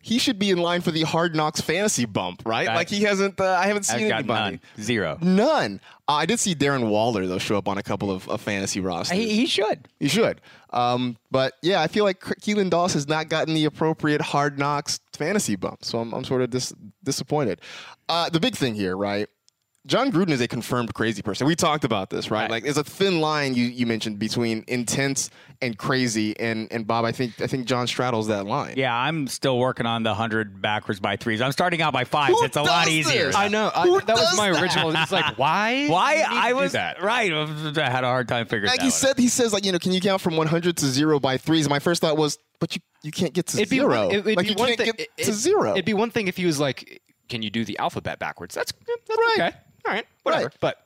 He 0.04 0.18
should 0.18 0.38
be 0.38 0.50
in 0.50 0.58
line 0.58 0.82
for 0.82 0.90
the 0.90 1.00
Hard 1.00 1.34
Knocks 1.34 1.62
fantasy 1.62 2.04
bump, 2.04 2.42
right? 2.44 2.66
Like 2.66 2.90
he 2.90 3.04
hasn't. 3.04 3.40
Uh, 3.40 3.46
I 3.46 3.68
haven't 3.68 3.84
seen 3.84 4.12
I've 4.12 4.18
anybody. 4.18 4.60
none. 4.60 4.60
Zero. 4.78 5.16
None. 5.22 5.80
Uh, 6.06 6.12
I 6.12 6.26
did 6.26 6.38
see 6.38 6.54
Darren 6.54 6.90
Waller 6.90 7.26
though 7.26 7.38
show 7.38 7.56
up 7.56 7.68
on 7.68 7.78
a 7.78 7.82
couple 7.82 8.10
of, 8.10 8.28
of 8.28 8.42
fantasy 8.42 8.80
rosters. 8.80 9.16
He, 9.16 9.30
he 9.30 9.46
should. 9.46 9.88
He 9.98 10.08
should. 10.08 10.42
Um, 10.74 11.16
but 11.30 11.54
yeah, 11.62 11.80
I 11.80 11.86
feel 11.86 12.04
like 12.04 12.20
Keelan 12.20 12.68
Doss 12.68 12.92
has 12.92 13.08
not 13.08 13.30
gotten 13.30 13.54
the 13.54 13.64
appropriate 13.64 14.20
hard 14.20 14.58
knocks 14.58 15.00
fantasy 15.14 15.56
bump. 15.56 15.82
So 15.86 16.00
I'm, 16.00 16.12
I'm 16.12 16.24
sort 16.24 16.42
of 16.42 16.50
dis- 16.50 16.74
disappointed. 17.02 17.62
Uh, 18.06 18.28
the 18.28 18.40
big 18.40 18.56
thing 18.56 18.74
here, 18.74 18.98
right? 18.98 19.26
Jon 19.86 20.10
Gruden 20.10 20.30
is 20.30 20.40
a 20.40 20.48
confirmed 20.48 20.94
crazy 20.94 21.20
person. 21.20 21.46
We 21.46 21.54
talked 21.54 21.84
about 21.84 22.08
this, 22.08 22.30
right? 22.30 22.42
Right. 22.42 22.50
Like 22.50 22.64
there's 22.64 22.78
a 22.78 22.84
thin 22.84 23.20
line 23.20 23.52
you, 23.54 23.66
you 23.66 23.84
mentioned 23.84 24.18
between 24.18 24.64
intense 24.66 25.28
and 25.60 25.76
crazy. 25.76 26.38
And, 26.40 26.68
and 26.72 26.86
Bob, 26.86 27.04
I 27.04 27.12
think 27.12 27.38
I 27.40 27.46
think 27.46 27.66
Jon 27.66 27.86
straddles 27.86 28.28
that 28.28 28.46
line. 28.46 28.74
Yeah, 28.78 28.96
I'm 28.96 29.26
still 29.28 29.58
working 29.58 29.84
on 29.84 30.02
the 30.02 30.14
hundred 30.14 30.62
backwards 30.62 31.00
by 31.00 31.16
threes. 31.16 31.42
I'm 31.42 31.52
starting 31.52 31.82
out 31.82 31.92
by 31.92 32.04
fives. 32.04 32.32
Who 32.38 32.44
it's 32.46 32.56
a 32.56 32.62
lot 32.62 32.86
does 32.86 32.94
easier. 32.94 33.26
this? 33.26 33.36
I 33.36 33.48
know. 33.48 33.70
I, 33.74 33.82
Who 33.86 34.00
that 34.00 34.16
was 34.16 34.34
my 34.38 34.50
that? 34.52 34.62
original. 34.62 34.90
It's 34.96 35.12
like, 35.12 35.36
why? 35.38 35.86
Why 35.88 36.14
you 36.14 36.18
need 36.20 36.26
I 36.30 36.48
to 36.48 36.54
do 36.54 36.60
was 36.62 36.72
that? 36.72 37.02
right. 37.02 37.30
I 37.30 37.90
had 37.90 38.04
a 38.04 38.06
hard 38.06 38.26
time 38.26 38.46
figuring 38.46 38.64
it 38.64 38.68
out. 38.68 38.72
Like 38.72 38.78
that 38.78 38.84
he 38.84 38.86
one 38.86 38.90
said, 38.92 39.18
he 39.18 39.28
says 39.28 39.52
like 39.52 39.66
you 39.66 39.72
know, 39.72 39.78
can 39.78 39.92
you 39.92 40.00
count 40.00 40.22
from 40.22 40.36
100 40.38 40.78
to 40.78 40.86
zero 40.86 41.20
by 41.20 41.36
threes? 41.36 41.68
My 41.68 41.78
first 41.78 42.00
thought 42.00 42.16
was, 42.16 42.38
but 42.58 42.74
you 42.74 42.80
you 43.02 43.12
can't 43.12 43.34
get 43.34 43.48
to 43.48 43.58
It'd 43.58 43.68
zero. 43.68 44.06
one, 44.06 44.14
it- 44.14 44.26
it'd 44.26 44.36
like 44.38 44.46
be 44.46 44.52
you 44.52 44.56
one 44.56 44.68
can't 44.68 44.78
thing, 44.78 44.92
get 44.96 45.08
it- 45.18 45.24
to 45.24 45.32
zero. 45.34 45.72
It'd 45.72 45.84
be 45.84 45.92
one 45.92 46.10
thing 46.10 46.26
if 46.28 46.38
he 46.38 46.46
was 46.46 46.58
like, 46.58 47.02
"Can 47.28 47.42
you 47.42 47.50
do 47.50 47.66
the 47.66 47.78
alphabet 47.78 48.18
backwards?" 48.18 48.54
That's, 48.54 48.72
that's 48.72 49.18
Right. 49.18 49.34
okay. 49.48 49.56
All 49.86 49.92
right, 49.92 50.06
whatever. 50.22 50.44
Right. 50.46 50.56
But 50.60 50.80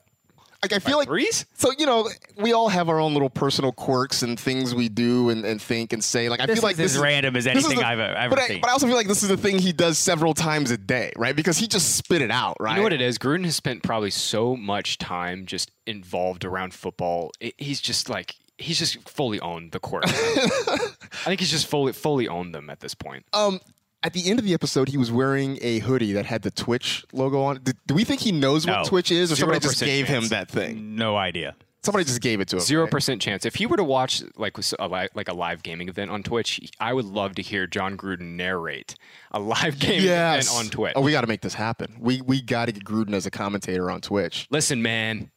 like 0.62 0.72
I 0.72 0.80
feel 0.80 0.98
like 0.98 1.06
threes? 1.06 1.46
So 1.54 1.70
you 1.78 1.86
know, 1.86 2.08
we 2.36 2.52
all 2.52 2.68
have 2.68 2.88
our 2.88 2.98
own 2.98 3.12
little 3.12 3.30
personal 3.30 3.70
quirks 3.70 4.22
and 4.22 4.38
things 4.38 4.74
we 4.74 4.88
do 4.88 5.28
and, 5.30 5.44
and 5.44 5.62
think 5.62 5.92
and 5.92 6.02
say. 6.02 6.28
Like 6.28 6.40
I 6.40 6.46
This 6.46 6.56
feel 6.58 6.62
like 6.64 6.72
is 6.72 6.78
this 6.78 6.90
as 6.92 6.96
is 6.96 7.02
random 7.02 7.36
as 7.36 7.46
anything 7.46 7.78
the- 7.78 7.86
I've 7.86 8.00
ever 8.00 8.30
but 8.34 8.38
I, 8.40 8.48
seen. 8.48 8.60
But 8.60 8.70
I 8.70 8.72
also 8.72 8.86
feel 8.86 8.96
like 8.96 9.06
this 9.06 9.22
is 9.22 9.28
the 9.28 9.36
thing 9.36 9.58
he 9.60 9.72
does 9.72 9.98
several 9.98 10.34
times 10.34 10.72
a 10.72 10.76
day, 10.76 11.12
right? 11.16 11.36
Because 11.36 11.58
he 11.58 11.68
just 11.68 11.94
spit 11.96 12.22
it 12.22 12.32
out, 12.32 12.56
right? 12.58 12.72
You 12.72 12.76
know 12.78 12.82
what 12.82 12.92
it 12.92 13.00
is? 13.00 13.18
Gruden 13.18 13.44
has 13.44 13.54
spent 13.54 13.84
probably 13.84 14.10
so 14.10 14.56
much 14.56 14.98
time 14.98 15.46
just 15.46 15.70
involved 15.86 16.44
around 16.44 16.74
football. 16.74 17.30
It, 17.38 17.54
he's 17.56 17.80
just 17.80 18.08
like 18.10 18.34
he's 18.56 18.80
just 18.80 19.08
fully 19.08 19.38
owned 19.38 19.70
the 19.70 19.78
court. 19.78 20.04
I 20.08 20.78
think 21.24 21.38
he's 21.40 21.50
just 21.52 21.68
fully 21.68 21.92
fully 21.92 22.26
owned 22.26 22.52
them 22.54 22.68
at 22.68 22.80
this 22.80 22.94
point. 22.94 23.24
Um, 23.32 23.60
at 24.02 24.12
the 24.12 24.28
end 24.30 24.38
of 24.38 24.44
the 24.44 24.54
episode, 24.54 24.88
he 24.88 24.96
was 24.96 25.10
wearing 25.10 25.58
a 25.60 25.80
hoodie 25.80 26.12
that 26.12 26.26
had 26.26 26.42
the 26.42 26.50
Twitch 26.50 27.04
logo 27.12 27.40
on 27.42 27.56
it. 27.56 27.64
Do, 27.64 27.72
do 27.86 27.94
we 27.94 28.04
think 28.04 28.20
he 28.20 28.32
knows 28.32 28.66
what 28.66 28.72
No. 28.78 28.84
Twitch 28.84 29.10
is, 29.10 29.32
or 29.32 29.36
somebody 29.36 29.60
just 29.60 29.80
0% 29.82 29.86
gave 29.86 30.06
him 30.06 30.20
chance. 30.22 30.30
that 30.30 30.50
thing? 30.50 30.94
No 30.96 31.16
idea. 31.16 31.56
Somebody 31.82 32.04
just 32.04 32.20
gave 32.20 32.40
it 32.40 32.48
to 32.48 32.56
him. 32.56 32.60
Zero 32.60 32.82
right? 32.84 32.90
percent 32.90 33.22
chance. 33.22 33.46
If 33.46 33.54
he 33.54 33.64
were 33.64 33.76
to 33.76 33.84
watch 33.84 34.22
like 34.36 34.56
a 34.78 34.88
li- 34.88 35.08
like 35.14 35.28
a 35.28 35.32
live 35.32 35.62
gaming 35.62 35.88
event 35.88 36.10
on 36.10 36.22
Twitch, 36.24 36.60
I 36.80 36.92
would 36.92 37.04
love 37.04 37.36
to 37.36 37.42
hear 37.42 37.66
Jon 37.68 37.96
Gruden 37.96 38.34
narrate 38.36 38.96
a 39.30 39.38
live 39.38 39.78
gaming 39.80 40.02
Yes. 40.04 40.48
event 40.50 40.66
on 40.66 40.70
Twitch. 40.70 40.92
Oh, 40.96 41.00
we 41.00 41.12
got 41.12 41.20
to 41.22 41.28
make 41.28 41.40
this 41.40 41.54
happen. 41.54 41.96
We 42.00 42.20
we 42.20 42.42
got 42.42 42.66
to 42.66 42.72
get 42.72 42.84
Gruden 42.84 43.14
as 43.14 43.26
a 43.26 43.30
commentator 43.30 43.90
on 43.92 44.00
Twitch. 44.00 44.48
Listen, 44.50 44.82
man, 44.82 45.30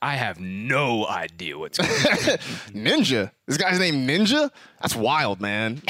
I 0.00 0.14
have 0.14 0.38
no 0.40 1.04
idea 1.06 1.58
what's 1.58 1.78
going 1.78 1.90
on. 1.90 1.96
Ninja. 2.72 3.32
This 3.46 3.56
guy's 3.56 3.80
name 3.80 4.06
Ninja. 4.06 4.50
That's 4.80 4.94
wild, 4.94 5.40
man. 5.40 5.82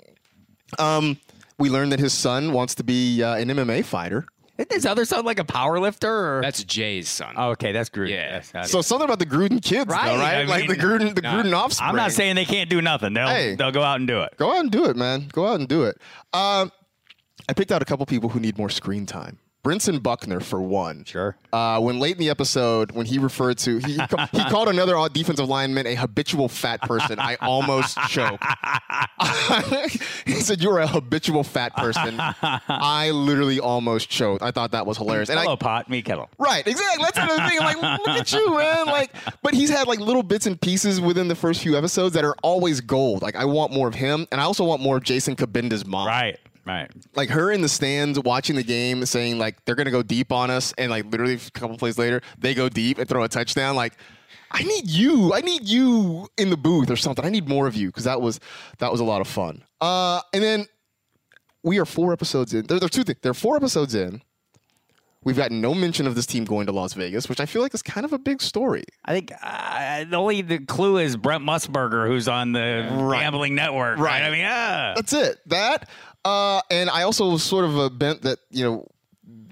um, 0.78 1.18
we 1.62 1.70
learned 1.70 1.92
that 1.92 2.00
his 2.00 2.12
son 2.12 2.52
wants 2.52 2.74
to 2.74 2.82
be 2.84 3.22
uh, 3.22 3.36
an 3.36 3.48
MMA 3.48 3.84
fighter. 3.84 4.26
Isn't 4.58 4.72
his 4.72 4.84
other 4.84 5.04
son 5.04 5.24
like 5.24 5.38
a 5.38 5.44
power 5.44 5.78
lifter? 5.78 6.10
Or? 6.38 6.42
That's 6.42 6.62
Jay's 6.64 7.08
son. 7.08 7.34
Oh, 7.36 7.50
okay, 7.50 7.70
that's 7.72 7.88
Gruden. 7.88 8.10
Yeah. 8.10 8.26
That's- 8.32 8.50
that's- 8.50 8.70
So 8.72 8.82
something 8.82 9.04
about 9.04 9.18
the 9.20 9.26
Gruden 9.26 9.62
kids, 9.62 9.86
Right, 9.90 10.08
though, 10.12 10.18
right? 10.18 10.34
I 10.34 10.42
like 10.44 10.66
the 10.68 10.74
Gruden, 10.74 11.14
the 11.14 11.22
Nah, 11.22 11.34
Gruden 11.42 11.56
offspring. 11.56 11.88
I'm 11.90 11.96
not 11.96 12.10
saying 12.12 12.34
they 12.34 12.44
can't 12.44 12.68
do 12.68 12.82
nothing. 12.82 13.14
They'll 13.14 13.28
Hey. 13.28 13.54
they'll 13.54 13.70
go 13.70 13.82
out 13.82 13.96
and 14.00 14.08
do 14.08 14.20
it. 14.22 14.36
Go 14.36 14.50
out 14.52 14.58
and 14.60 14.70
do 14.70 14.84
it, 14.86 14.96
man. 14.96 15.28
Go 15.32 15.46
out 15.46 15.60
and 15.60 15.68
do 15.68 15.84
it. 15.84 15.96
Um, 16.34 16.70
I 17.48 17.54
picked 17.54 17.70
out 17.72 17.80
a 17.80 17.84
couple 17.84 18.04
people 18.06 18.28
who 18.30 18.40
need 18.40 18.58
more 18.58 18.68
screen 18.70 19.06
time. 19.06 19.38
Brentson 19.62 20.02
Buckner, 20.02 20.40
for 20.40 20.60
one. 20.60 21.04
Sure. 21.04 21.36
Uh, 21.52 21.78
when 21.80 22.00
late 22.00 22.12
in 22.16 22.18
the 22.18 22.30
episode, 22.30 22.90
when 22.90 23.06
he 23.06 23.18
referred 23.18 23.58
to, 23.58 23.78
he, 23.78 23.92
he 23.92 24.44
called 24.50 24.68
another 24.68 24.96
defensive 25.08 25.48
lineman 25.48 25.86
a 25.86 25.94
habitual 25.94 26.48
fat 26.48 26.82
person. 26.82 27.20
I 27.20 27.36
almost 27.40 27.96
choked. 28.08 28.42
he 30.26 30.40
said, 30.40 30.60
You're 30.60 30.80
a 30.80 30.86
habitual 30.88 31.44
fat 31.44 31.76
person. 31.76 32.16
I 32.18 33.10
literally 33.14 33.60
almost 33.60 34.08
choked. 34.08 34.42
I 34.42 34.50
thought 34.50 34.72
that 34.72 34.84
was 34.84 34.98
hilarious. 34.98 35.28
And 35.28 35.38
I, 35.38 35.44
Hello, 35.44 35.56
pot, 35.56 35.88
me 35.88 36.02
kettle. 36.02 36.28
Right, 36.38 36.66
exactly. 36.66 37.04
That's 37.04 37.18
another 37.18 37.48
thing. 37.48 37.58
I'm 37.60 37.80
like, 37.80 37.98
look 38.00 38.16
at 38.16 38.32
you, 38.32 38.58
man. 38.58 38.86
Like, 38.86 39.14
but 39.42 39.54
he's 39.54 39.70
had 39.70 39.86
like 39.86 40.00
little 40.00 40.24
bits 40.24 40.46
and 40.46 40.60
pieces 40.60 41.00
within 41.00 41.28
the 41.28 41.36
first 41.36 41.62
few 41.62 41.78
episodes 41.78 42.14
that 42.14 42.24
are 42.24 42.34
always 42.42 42.80
gold. 42.80 43.22
Like, 43.22 43.36
I 43.36 43.44
want 43.44 43.72
more 43.72 43.86
of 43.86 43.94
him, 43.94 44.26
and 44.32 44.40
I 44.40 44.44
also 44.44 44.64
want 44.64 44.82
more 44.82 44.96
of 44.96 45.04
Jason 45.04 45.36
Cabinda's 45.36 45.86
mom. 45.86 46.08
Right. 46.08 46.38
Right. 46.64 46.90
Like 47.16 47.28
her 47.30 47.50
in 47.50 47.60
the 47.60 47.68
stands 47.68 48.18
watching 48.20 48.56
the 48.56 48.62
game, 48.62 49.04
saying 49.04 49.38
like 49.38 49.64
they're 49.64 49.74
gonna 49.74 49.90
go 49.90 50.02
deep 50.02 50.30
on 50.32 50.50
us, 50.50 50.72
and 50.78 50.90
like 50.90 51.10
literally 51.10 51.34
a 51.34 51.50
couple 51.58 51.76
plays 51.76 51.98
later, 51.98 52.20
they 52.38 52.54
go 52.54 52.68
deep 52.68 52.98
and 52.98 53.08
throw 53.08 53.24
a 53.24 53.28
touchdown. 53.28 53.74
Like, 53.74 53.94
I 54.50 54.62
need 54.62 54.88
you. 54.88 55.32
I 55.34 55.40
need 55.40 55.66
you 55.68 56.28
in 56.38 56.50
the 56.50 56.56
booth 56.56 56.90
or 56.90 56.96
something. 56.96 57.24
I 57.24 57.30
need 57.30 57.48
more 57.48 57.66
of 57.66 57.74
you 57.74 57.88
because 57.88 58.04
that 58.04 58.20
was 58.20 58.38
that 58.78 58.92
was 58.92 59.00
a 59.00 59.04
lot 59.04 59.20
of 59.20 59.26
fun. 59.26 59.64
Uh, 59.80 60.20
and 60.32 60.42
then 60.42 60.66
we 61.64 61.78
are 61.78 61.84
four 61.84 62.12
episodes 62.12 62.54
in. 62.54 62.66
There, 62.66 62.78
there 62.78 62.86
are 62.86 62.90
two 62.90 63.04
things. 63.04 63.18
There 63.22 63.30
are 63.30 63.34
four 63.34 63.56
episodes 63.56 63.94
in. 63.94 64.22
We've 65.24 65.36
got 65.36 65.52
no 65.52 65.72
mention 65.72 66.08
of 66.08 66.16
this 66.16 66.26
team 66.26 66.44
going 66.44 66.66
to 66.66 66.72
Las 66.72 66.94
Vegas, 66.94 67.28
which 67.28 67.38
I 67.38 67.46
feel 67.46 67.62
like 67.62 67.72
is 67.74 67.82
kind 67.82 68.04
of 68.04 68.12
a 68.12 68.18
big 68.18 68.42
story. 68.42 68.82
I 69.04 69.12
think 69.12 69.30
uh, 69.40 70.04
the 70.04 70.16
only 70.16 70.42
the 70.42 70.58
clue 70.58 70.98
is 70.98 71.16
Brent 71.16 71.44
Musburger, 71.44 72.08
who's 72.08 72.26
on 72.26 72.50
the 72.50 72.88
gambling 73.12 73.54
network. 73.54 73.98
Right. 73.98 74.20
Right. 74.20 74.22
I 74.22 74.30
mean, 74.30 74.44
ah. 74.44 74.92
That's 74.96 75.12
it. 75.12 75.38
That 75.46 75.88
uh, 76.24 76.60
and 76.70 76.90
I 76.90 77.02
also 77.02 77.30
was 77.30 77.42
sort 77.42 77.64
of 77.64 77.76
a 77.76 77.90
bent 77.90 78.22
that 78.22 78.38
you 78.50 78.64
know 78.64 78.86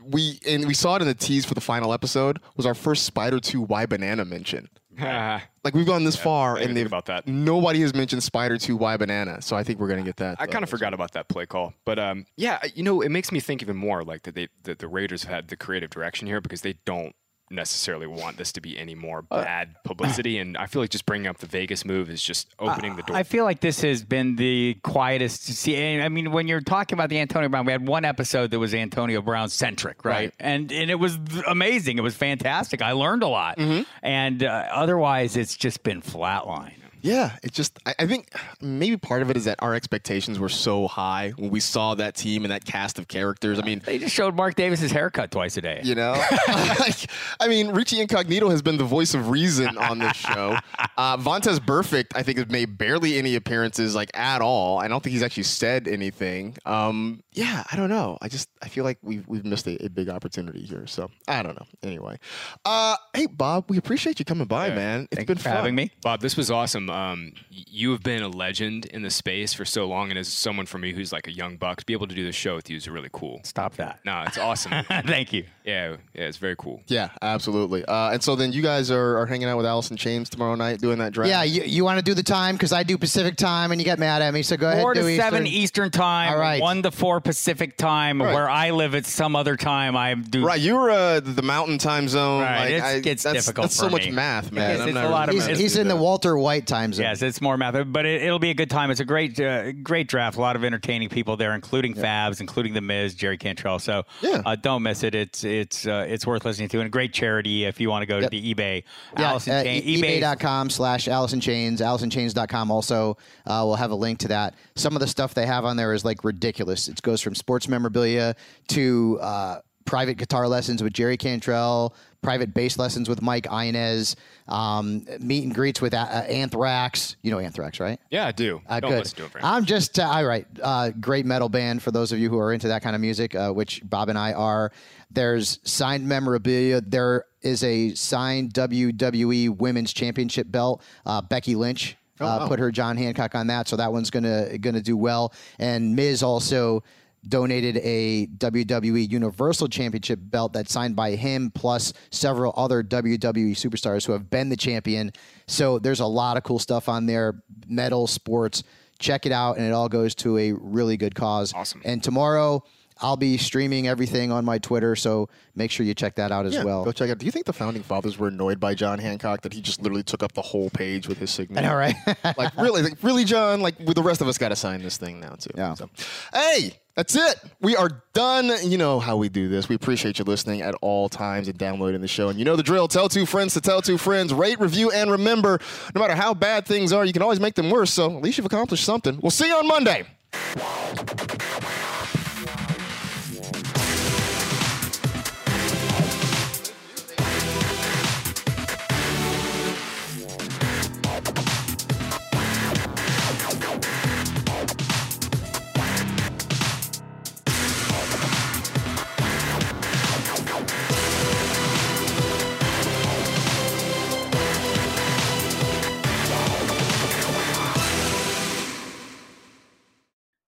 we 0.05 0.39
and 0.47 0.67
we 0.67 0.75
saw 0.75 0.97
it 0.97 1.03
in 1.03 1.09
the 1.09 1.15
tease 1.15 1.45
for 1.45 1.55
the 1.55 1.61
final 1.61 1.93
episode 1.93 2.41
was 2.57 2.67
our 2.67 2.75
first 2.75 3.05
Spider 3.05 3.41
Two 3.41 3.63
Y 3.63 3.87
Banana 3.87 4.25
mention. 4.25 4.69
Like 5.63 5.75
we've 5.75 5.87
gone 5.87 6.05
this 6.05 6.17
far 6.17 6.57
and 6.57 6.75
they've 6.75 6.87
about 6.87 7.05
that. 7.07 7.29
Nobody 7.29 7.83
has 7.83 7.95
mentioned 7.95 8.23
Spider 8.23 8.57
Two 8.57 8.77
Y 8.77 8.97
Banana, 8.97 9.43
so 9.43 9.57
I 9.57 9.63
think 9.63 9.79
we're 9.79 9.89
gonna 9.89 10.03
get 10.03 10.17
that. 10.17 10.41
I 10.41 10.47
kind 10.47 10.63
of 10.63 10.71
forgot 10.71 10.95
about 10.95 11.13
that 11.13 11.29
play 11.29 11.45
call, 11.45 11.75
but 11.85 11.99
um, 11.99 12.25
yeah, 12.37 12.61
you 12.75 12.83
know, 12.83 13.03
it 13.03 13.11
makes 13.11 13.31
me 13.31 13.41
think 13.41 13.61
even 13.63 13.77
more 13.77 14.03
like 14.03 14.23
that 14.23 14.35
they 14.35 14.49
that 14.63 14.79
the 14.79 14.89
Raiders 14.89 15.25
have 15.25 15.33
had 15.35 15.49
the 15.49 15.57
creative 15.57 15.91
direction 15.91 16.27
here 16.27 16.41
because 16.41 16.63
they 16.63 16.75
don't 16.87 17.15
necessarily 17.51 18.07
want 18.07 18.37
this 18.37 18.53
to 18.53 18.61
be 18.61 18.79
any 18.79 18.95
more 18.95 19.25
Uh, 19.31 19.43
bad 19.43 19.75
publicity, 19.85 20.39
and 20.39 20.57
I 20.57 20.67
feel 20.67 20.81
like 20.83 20.91
just 20.91 21.05
bringing 21.07 21.27
up 21.27 21.39
the 21.39 21.47
Vegas 21.47 21.85
move 21.85 22.09
is 22.09 22.23
just 22.23 22.49
opening 22.59 22.97
the 22.97 23.03
door. 23.03 23.17
I 23.17 23.23
feel 23.25 23.45
like 23.45 23.61
this 23.61 23.81
has 23.83 24.05
been 24.05 24.37
the 24.37 24.77
quietest. 24.83 25.43
See, 25.43 26.01
I 26.01 26.09
mean, 26.09 26.31
when 26.33 26.49
you're 26.49 26.61
talking 26.61 26.97
about 26.97 27.09
the 27.09 27.19
Antonio 27.19 27.49
Brown, 27.49 27.67
we 27.67 27.73
had 27.73 27.87
one 27.87 28.05
episode 28.05 28.51
that 28.53 28.59
was 28.59 28.73
Antonio 28.75 29.21
Brown 29.21 29.49
centric, 29.49 30.05
right? 30.05 30.11
Right. 30.15 30.35
And 30.39 30.71
and 30.73 30.91
it 30.91 30.97
was 30.99 31.19
amazing. 31.47 31.99
It 31.99 32.03
was 32.03 32.15
fantastic. 32.15 32.83
I 32.83 32.93
learned 32.93 33.23
a 33.23 33.29
lot. 33.29 33.59
Mm-hmm. 33.59 33.83
And 34.03 34.43
uh, 34.45 34.67
otherwise, 34.71 35.37
it's 35.37 35.57
just 35.57 35.83
been 35.83 36.03
flatline. 36.03 36.75
Yeah, 37.03 37.37
it 37.43 37.53
just 37.53 37.79
I, 37.87 37.95
I 38.01 38.07
think 38.07 38.29
maybe 38.61 38.97
part 38.97 39.23
of 39.23 39.31
it 39.31 39.37
is 39.37 39.45
that 39.45 39.59
our 39.63 39.75
expectations 39.75 40.39
were 40.39 40.49
so 40.49 40.87
high 40.89 41.31
when 41.37 41.51
we 41.51 41.61
saw 41.61 41.95
that 41.95 42.15
team 42.15 42.45
and 42.45 42.53
that 42.53 42.65
cast 42.65 42.99
of 42.99 43.09
characters. 43.09 43.59
I 43.59 43.63
mean, 43.63 43.83
They 43.85 43.99
just 43.99 44.15
showed 44.15 44.35
Mark 44.35 44.55
Davis's 44.55 44.91
haircut 44.91 45.31
twice 45.31 45.57
a 45.57 45.61
day. 45.63 45.81
You 45.83 45.95
know, 45.95 46.13
like, 46.49 47.11
I 47.41 47.49
mean, 47.49 47.69
Richie 47.71 48.01
Incognito 48.01 48.49
has 48.51 48.63
been 48.63 48.77
the 48.77 48.85
voice 48.85 49.15
of 49.15 49.29
reason 49.31 49.79
on 49.79 49.99
this 49.99 50.17
show. 50.17 50.57
Uh, 50.97 51.17
Vontaze 51.17 51.59
Burfict, 51.59 52.09
I 52.15 52.23
think, 52.23 52.37
has 52.37 52.49
made 52.49 52.77
barely 52.77 53.17
any 53.17 53.35
appearances, 53.35 53.95
like 53.95 54.11
at 54.13 54.43
all. 54.43 54.79
I 54.79 54.87
don't 54.87 55.03
think 55.03 55.13
he's 55.13 55.23
actually 55.23 55.45
said 55.45 55.89
anything. 55.89 56.57
Um, 56.67 57.23
yeah, 57.33 57.65
I 57.73 57.77
don't 57.77 57.89
know. 57.89 58.19
I 58.21 58.29
just 58.29 58.51
I 58.61 58.69
feel 58.69 58.85
like 58.85 58.99
we've 59.03 59.27
we've 59.27 59.45
missed 59.45 59.67
a, 59.67 59.83
a 59.83 59.89
big 59.89 60.11
opportunity 60.11 60.61
here. 60.61 60.87
So 60.87 61.11
I 61.27 61.43
don't 61.43 61.59
know. 61.59 61.67
Anyway, 61.83 62.19
uh, 62.67 62.97
hey 63.15 63.27
Bob, 63.27 63.71
we 63.71 63.79
appreciate 63.79 64.19
you 64.19 64.27
coming 64.27 64.47
by, 64.47 64.69
man. 64.71 65.09
It's 65.11 65.17
Thank 65.17 65.29
been 65.29 65.39
you 65.39 65.43
for 65.43 65.49
fun. 65.49 65.57
having 65.57 65.75
me. 65.75 65.91
Bob, 66.03 66.21
this 66.21 66.37
was 66.37 66.51
awesome. 66.51 66.90
Um, 66.91 67.33
you 67.51 67.93
have 67.93 68.03
been 68.03 68.23
a 68.23 68.29
legend 68.29 68.87
in 68.87 69.03
the 69.03 69.11
space 69.11 69.53
for 69.55 69.65
so 69.65 69.87
long, 69.87 70.11
and 70.11 70.19
as 70.19 70.29
someone 70.29 70.67
for 70.67 70.79
me 70.79 70.93
who's 70.93 71.13
like 71.13 71.27
a 71.27 71.33
young 71.33 71.57
buck, 71.57 71.79
to 71.81 71.87
be 71.87 71.93
able 71.93 72.07
to 72.09 72.15
do 72.15 72.25
this 72.25 72.35
show 72.35 72.57
with 72.57 72.69
you 72.71 72.77
is 72.77 72.89
really 72.89 73.09
cool. 73.13 73.41
Stop 73.45 73.77
that. 73.77 74.01
No, 74.05 74.23
it's 74.27 74.39
awesome. 74.39 74.73
Thank 74.89 75.33
you. 75.33 75.45
yeah, 75.65 75.97
yeah, 76.15 76.23
it's 76.25 76.37
very 76.39 76.57
cool. 76.57 76.83
Yeah, 76.89 77.11
absolutely. 77.23 77.85
Uh, 77.85 78.13
and 78.13 78.23
so 78.23 78.35
then 78.37 78.53
you 78.53 78.63
guys 78.63 78.91
are, 78.91 79.19
are 79.19 79.27
hanging 79.27 79.49
out 79.49 79.57
with 79.57 79.67
Alice 79.67 79.91
in 79.91 79.97
Chains 79.97 80.29
tomorrow 80.29 80.55
night 80.55 80.81
doing 80.81 80.99
that 80.99 81.13
draft. 81.13 81.29
Yeah, 81.31 81.43
you, 81.45 81.63
you 81.63 81.85
want 81.85 81.99
to 81.99 82.05
do 82.05 82.15
the 82.15 82.23
time 82.23 82.55
because 82.57 82.73
I 82.73 82.83
do 82.83 82.99
Pacific 82.99 83.37
time, 83.37 83.71
and 83.73 83.81
you 83.81 83.85
get 83.85 83.99
mad 83.99 84.23
at 84.23 84.35
me. 84.35 84.43
So 84.43 84.57
go 84.57 84.69
ahead. 84.69 84.83
Four 84.83 84.95
do 84.95 85.03
to 85.03 85.17
seven 85.17 85.47
Eastern. 85.47 85.61
Eastern 85.63 85.91
time, 85.91 86.33
All 86.33 86.39
right. 86.41 86.61
one 86.61 86.83
to 86.83 86.91
four 86.91 87.21
Pacific 87.21 87.77
time. 87.77 88.21
Right. 88.21 88.35
Where 88.35 88.49
I 88.51 88.71
live, 88.71 88.95
it's 88.95 89.11
some 89.11 89.37
other 89.37 89.57
time. 89.57 89.97
I 89.97 90.15
do. 90.15 90.45
Right, 90.45 90.61
you 90.61 90.75
were 90.77 90.91
uh, 90.91 91.21
the 91.21 91.43
mountain 91.43 91.79
time 91.79 92.09
zone. 92.09 92.43
Right, 92.43 92.61
Like, 92.61 92.71
it's- 92.71 92.83
I- 93.07 93.11
it's 93.11 93.23
that's, 93.23 93.35
difficult 93.35 93.65
That's 93.67 93.77
for 93.77 93.85
so 93.85 93.91
much 93.91 94.11
math, 94.11 94.51
man. 94.53 94.71
Yes, 94.71 94.81
I'm 94.81 94.89
it's 94.89 94.95
not 94.95 95.05
a 95.05 95.09
lot 95.09 95.29
of 95.29 95.35
really 95.35 95.49
He's, 95.51 95.59
he's 95.59 95.75
do 95.75 95.81
in 95.83 95.89
the. 95.89 96.01
Walter 96.01 96.39
White 96.39 96.67
time 96.67 96.80
Yes, 96.89 97.23
it's 97.23 97.41
more 97.41 97.57
method, 97.57 97.93
but 97.93 98.07
it, 98.07 98.23
it'll 98.23 98.39
be 98.39 98.51
a 98.51 98.55
good 98.55 98.71
time. 98.71 98.91
It's 98.91 99.01
a 99.01 99.05
great, 99.05 99.39
uh, 99.41 99.73
great 99.73 100.09
draft. 100.09 100.37
A 100.37 100.41
lot 100.41 100.57
of 100.57 100.65
entertaining 100.65 101.09
people 101.09 101.37
there, 101.37 101.55
including 101.55 101.95
Fabs, 101.95 102.41
including 102.41 102.75
the 102.75 102.81
Miz, 102.81 103.15
Jerry 103.15 103.37
Cantrell. 103.39 103.79
So 103.79 104.05
Yeah. 104.23 104.43
uh, 104.47 104.57
don't 104.57 104.83
miss 104.83 105.03
it. 105.03 105.15
It's 105.15 105.45
it's 105.45 105.87
uh, 105.87 106.07
it's 106.09 106.27
worth 106.27 106.45
listening 106.45 106.69
to, 106.71 106.79
and 106.79 106.87
a 106.87 106.91
great 106.91 107.13
charity 107.13 107.65
if 107.65 107.81
you 107.81 107.91
want 107.91 108.03
to 108.03 108.07
go 108.07 108.19
Yep. 108.19 108.31
to 108.31 108.41
the 108.41 108.55
eBay. 108.55 108.85
Yeah, 109.19 109.31
Allison 109.31 109.53
uh, 109.55 109.63
Chain- 109.63 109.83
e- 109.85 110.01
eBay. 110.01 110.21
ebay.com 110.21 110.71
slash 110.71 111.09
Alice 111.09 111.33
in 111.33 111.41
Chains. 111.41 111.81
AliceInChains.com 111.81 112.71
also 112.71 113.17
uh, 113.47 113.63
will 113.65 113.77
have 113.77 113.91
a 113.91 113.95
link 113.95 114.19
to 114.21 114.29
that. 114.29 114.55
Some 114.75 114.95
of 114.97 115.01
the 115.01 115.07
stuff 115.09 115.35
they 115.35 115.47
have 115.47 115.65
on 115.65 115.77
there 115.77 115.93
is 115.93 116.05
like 116.05 116.25
ridiculous. 116.25 116.89
It 116.89 117.01
goes 117.03 117.21
from 117.21 117.35
sports 117.35 117.69
memorabilia 117.69 118.35
to 118.69 119.19
uh, 119.21 119.61
private 119.85 120.15
guitar 120.19 120.47
lessons 120.49 120.83
with 120.83 120.93
Jerry 120.93 121.17
Cantrell, 121.17 121.95
private 122.23 122.53
bass 122.53 122.79
lessons 122.79 123.09
with 123.09 123.23
Mike 123.23 123.47
Inez, 123.51 124.17
um, 124.49 125.07
meet 125.21 125.45
and 125.45 125.55
greets 125.55 125.81
with 125.81 125.95
uh, 125.95 126.05
Anthrax. 126.29 127.17
You 127.23 127.31
know 127.31 127.39
Anthrax, 127.39 127.81
right? 127.81 127.99
Yeah, 128.11 128.27
I 128.27 128.33
do. 128.33 128.61
Uh, 128.67 128.81
Don't 128.81 128.91
good. 128.91 128.99
listen 129.01 129.17
to 129.17 129.39
it. 129.39 129.45
I'm 129.45 129.65
just 129.65 129.99
uh, 129.99 130.05
all 130.05 130.25
right. 130.25 130.47
Uh, 130.63 130.91
great 130.91 131.27
metal 131.27 131.49
band 131.49 131.83
for 131.83 131.91
those 131.91 132.13
of 132.13 132.19
you 132.19 132.29
who 132.29 132.39
are 132.39 132.53
into 132.53 132.69
that 132.69 132.83
kind 132.83 132.95
of 132.95 133.01
music, 133.01 133.35
uh, 133.35 133.51
which 133.51 133.81
Bob 133.85 134.09
and 134.09 134.19
I 134.19 134.33
are. 134.33 134.73
There's 135.11 135.59
signed 135.65 136.07
memorabilia. 136.07 136.81
There 136.81 137.25
is 137.43 137.65
a 137.65 137.95
signed 137.95 138.53
WWE 138.53 139.57
Women's 139.57 139.93
Championship 139.93 140.51
belt. 140.51 140.83
Uh, 141.05 141.21
Becky 141.23 141.55
Lynch 141.55 141.97
uh, 142.21 142.47
put 142.47 142.59
her 142.59 142.71
John 142.71 142.97
Hancock 142.97 143.35
on 143.35 143.47
that, 143.49 143.67
so 143.67 143.77
that 143.77 143.93
one's 143.93 144.11
gonna 144.11 144.59
gonna 144.59 144.83
do 144.83 144.97
well. 144.97 145.33
And 145.59 145.97
Miz 145.97 146.23
also 146.23 146.83
donated 147.29 147.77
a 147.79 148.27
WWE 148.27 149.11
Universal 149.11 149.69
Championship 149.69 150.19
belt 150.23 150.53
that's 150.53 150.73
signed 150.73 150.97
by 150.97 151.13
him 151.13 151.51
plus 151.55 151.93
several 152.11 152.53
other 152.57 152.83
WWE 152.83 153.53
superstars 153.53 154.07
who 154.07 154.13
have 154.13 154.31
been 154.31 154.49
the 154.49 154.57
champion. 154.57 155.13
So 155.47 155.79
there's 155.79 156.01
a 156.01 156.07
lot 156.07 156.37
of 156.37 156.43
cool 156.43 156.59
stuff 156.59 156.89
on 156.89 157.07
there, 157.07 157.43
metal, 157.67 158.07
sports. 158.07 158.63
Check 158.99 159.25
it 159.25 159.33
out, 159.33 159.57
and 159.57 159.67
it 159.67 159.73
all 159.73 159.89
goes 159.89 160.15
to 160.17 160.37
a 160.37 160.53
really 160.53 160.97
good 160.97 161.15
cause. 161.15 161.55
Awesome. 161.55 161.81
And 161.85 162.03
tomorrow, 162.03 162.63
I'll 163.03 163.17
be 163.17 163.37
streaming 163.39 163.89
everything 163.89 164.31
on 164.33 164.45
my 164.45 164.59
Twitter, 164.59 164.95
so 164.97 165.29
make 165.55 165.71
sure 165.71 165.87
you 165.87 165.95
check 165.95 166.17
that 166.17 166.31
out 166.33 166.47
as 166.47 166.55
Yeah, 166.55 166.65
well. 166.65 166.85
go 166.85 166.93
check 166.93 167.09
it 167.09 167.13
out. 167.13 167.19
Do 167.19 167.27
you 167.27 167.33
think 167.33 167.47
the 167.47 167.53
founding 167.53 167.83
fathers 167.83 168.19
were 168.19 168.29
annoyed 168.29 168.61
by 168.61 168.75
John 168.75 168.99
Hancock 168.99 169.43
that 169.43 169.53
he 169.53 169.61
just 169.61 169.81
literally 169.81 170.03
took 170.03 170.23
up 170.23 170.33
the 170.33 170.43
whole 170.43 170.71
page 170.71 171.09
with 171.09 171.19
his 171.19 171.31
signature? 171.31 171.65
I 171.67 171.69
know, 171.69 171.77
right? 171.77 171.95
like 172.39 172.57
really, 172.57 172.83
like, 172.83 172.99
really, 173.03 173.25
John. 173.25 173.61
Like 173.61 173.79
with 173.79 173.95
the 173.95 174.03
rest 174.03 174.21
of 174.21 174.29
us, 174.29 174.39
got 174.39 174.51
to 174.51 174.57
sign 174.57 174.83
this 174.83 174.97
thing 174.97 175.21
now 175.21 175.35
too. 175.39 175.51
Yeah. 175.57 175.75
So, 175.75 175.89
hey, 176.35 176.73
that's 176.95 177.15
it. 177.17 177.37
We 177.61 177.77
are 177.77 178.03
done. 178.13 178.51
You 178.63 178.77
know 178.77 179.01
how 179.01 179.17
we 179.17 179.29
do 179.29 179.49
this. 179.49 179.69
We 179.69 179.75
appreciate 179.77 180.19
you 180.19 180.25
listening 180.25 180.61
at 180.61 180.75
all 180.83 181.09
times 181.09 181.49
and 181.49 181.57
downloading 181.57 182.01
the 182.03 182.09
show. 182.09 182.29
And 182.29 182.39
you 182.39 182.45
know 182.45 182.57
the 182.57 182.63
drill. 182.63 182.89
Tell 182.89 183.09
two 183.09 183.25
friends 183.27 183.55
to 183.55 183.61
tell 183.61 183.81
two 183.81 183.97
friends. 183.97 184.35
Rate, 184.35 184.61
review, 184.61 184.91
and 184.91 185.11
remember, 185.11 185.59
no 185.95 186.01
matter 186.01 186.15
how 186.15 186.35
bad 186.35 186.67
things 186.67 186.93
are, 186.93 187.05
you 187.05 187.13
can 187.13 187.23
always 187.23 187.41
make 187.41 187.55
them 187.55 187.71
worse. 187.71 187.93
So 187.93 188.15
at 188.17 188.23
least 188.23 188.37
you've 188.39 188.47
accomplished 188.47 188.85
something. 188.85 189.19
We'll 189.23 189.31
see 189.31 189.47
you 189.49 189.55
on 189.55 189.67
Monday. 189.67 190.05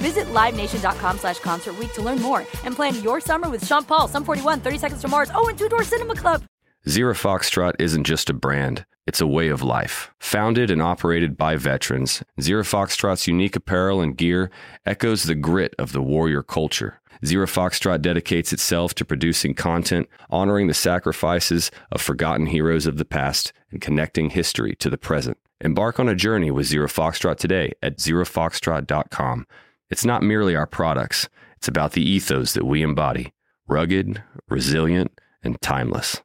Visit 0.00 0.26
LiveNation.com 0.28 1.18
slash 1.18 1.38
Concert 1.40 1.74
to 1.94 2.02
learn 2.02 2.20
more 2.20 2.40
and 2.64 2.74
plan 2.74 3.00
your 3.02 3.20
summer 3.20 3.48
with 3.48 3.66
Sean 3.66 3.84
Paul, 3.84 4.08
Sum 4.08 4.24
41, 4.24 4.60
30 4.60 4.78
Seconds 4.78 5.00
to 5.02 5.08
Mars, 5.08 5.30
oh, 5.34 5.48
and 5.48 5.58
Two 5.58 5.68
Door 5.68 5.84
Cinema 5.84 6.14
Club. 6.14 6.42
Zero 6.88 7.12
Foxtrot 7.12 7.74
isn't 7.78 8.04
just 8.04 8.30
a 8.30 8.34
brand, 8.34 8.86
it's 9.06 9.20
a 9.20 9.26
way 9.26 9.48
of 9.48 9.62
life. 9.62 10.10
Founded 10.18 10.70
and 10.70 10.80
operated 10.80 11.36
by 11.36 11.56
veterans, 11.56 12.22
Zero 12.40 12.62
Foxtrot's 12.62 13.26
unique 13.26 13.54
apparel 13.54 14.00
and 14.00 14.16
gear 14.16 14.50
echoes 14.86 15.24
the 15.24 15.34
grit 15.34 15.74
of 15.78 15.92
the 15.92 16.00
warrior 16.00 16.42
culture. 16.42 16.98
Zero 17.22 17.46
Foxtrot 17.46 18.00
dedicates 18.00 18.50
itself 18.50 18.94
to 18.94 19.04
producing 19.04 19.52
content, 19.52 20.08
honoring 20.30 20.68
the 20.68 20.74
sacrifices 20.74 21.70
of 21.92 22.00
forgotten 22.00 22.46
heroes 22.46 22.86
of 22.86 22.96
the 22.96 23.04
past, 23.04 23.52
and 23.70 23.82
connecting 23.82 24.30
history 24.30 24.74
to 24.76 24.88
the 24.88 24.96
present. 24.96 25.36
Embark 25.60 26.00
on 26.00 26.08
a 26.08 26.14
journey 26.14 26.50
with 26.50 26.66
Zero 26.66 26.88
Foxtrot 26.88 27.36
today 27.36 27.72
at 27.82 27.98
zerofoxtrot.com. 27.98 29.46
It's 29.90 30.04
not 30.04 30.22
merely 30.22 30.54
our 30.54 30.68
products, 30.68 31.28
it's 31.56 31.66
about 31.66 31.92
the 31.92 32.08
ethos 32.08 32.54
that 32.54 32.64
we 32.64 32.82
embody 32.82 33.32
rugged, 33.66 34.22
resilient, 34.48 35.12
and 35.42 35.60
timeless. 35.60 36.22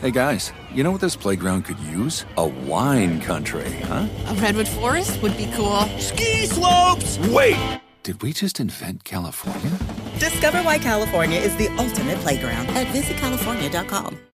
Hey 0.00 0.10
guys, 0.10 0.52
you 0.72 0.82
know 0.82 0.92
what 0.92 1.00
this 1.00 1.16
playground 1.16 1.64
could 1.64 1.78
use? 1.80 2.24
A 2.36 2.46
wine 2.46 3.20
country, 3.20 3.70
huh? 3.82 4.08
A 4.28 4.34
redwood 4.34 4.68
forest 4.68 5.20
would 5.20 5.36
be 5.36 5.50
cool. 5.54 5.82
Ski 5.98 6.46
slopes! 6.46 7.18
Wait! 7.28 7.80
Did 8.02 8.22
we 8.22 8.32
just 8.32 8.60
invent 8.60 9.04
California? 9.04 9.78
Discover 10.18 10.62
why 10.62 10.78
California 10.78 11.38
is 11.38 11.54
the 11.56 11.68
ultimate 11.76 12.18
playground 12.18 12.68
at 12.68 12.86
visitcalifornia.com. 12.88 14.20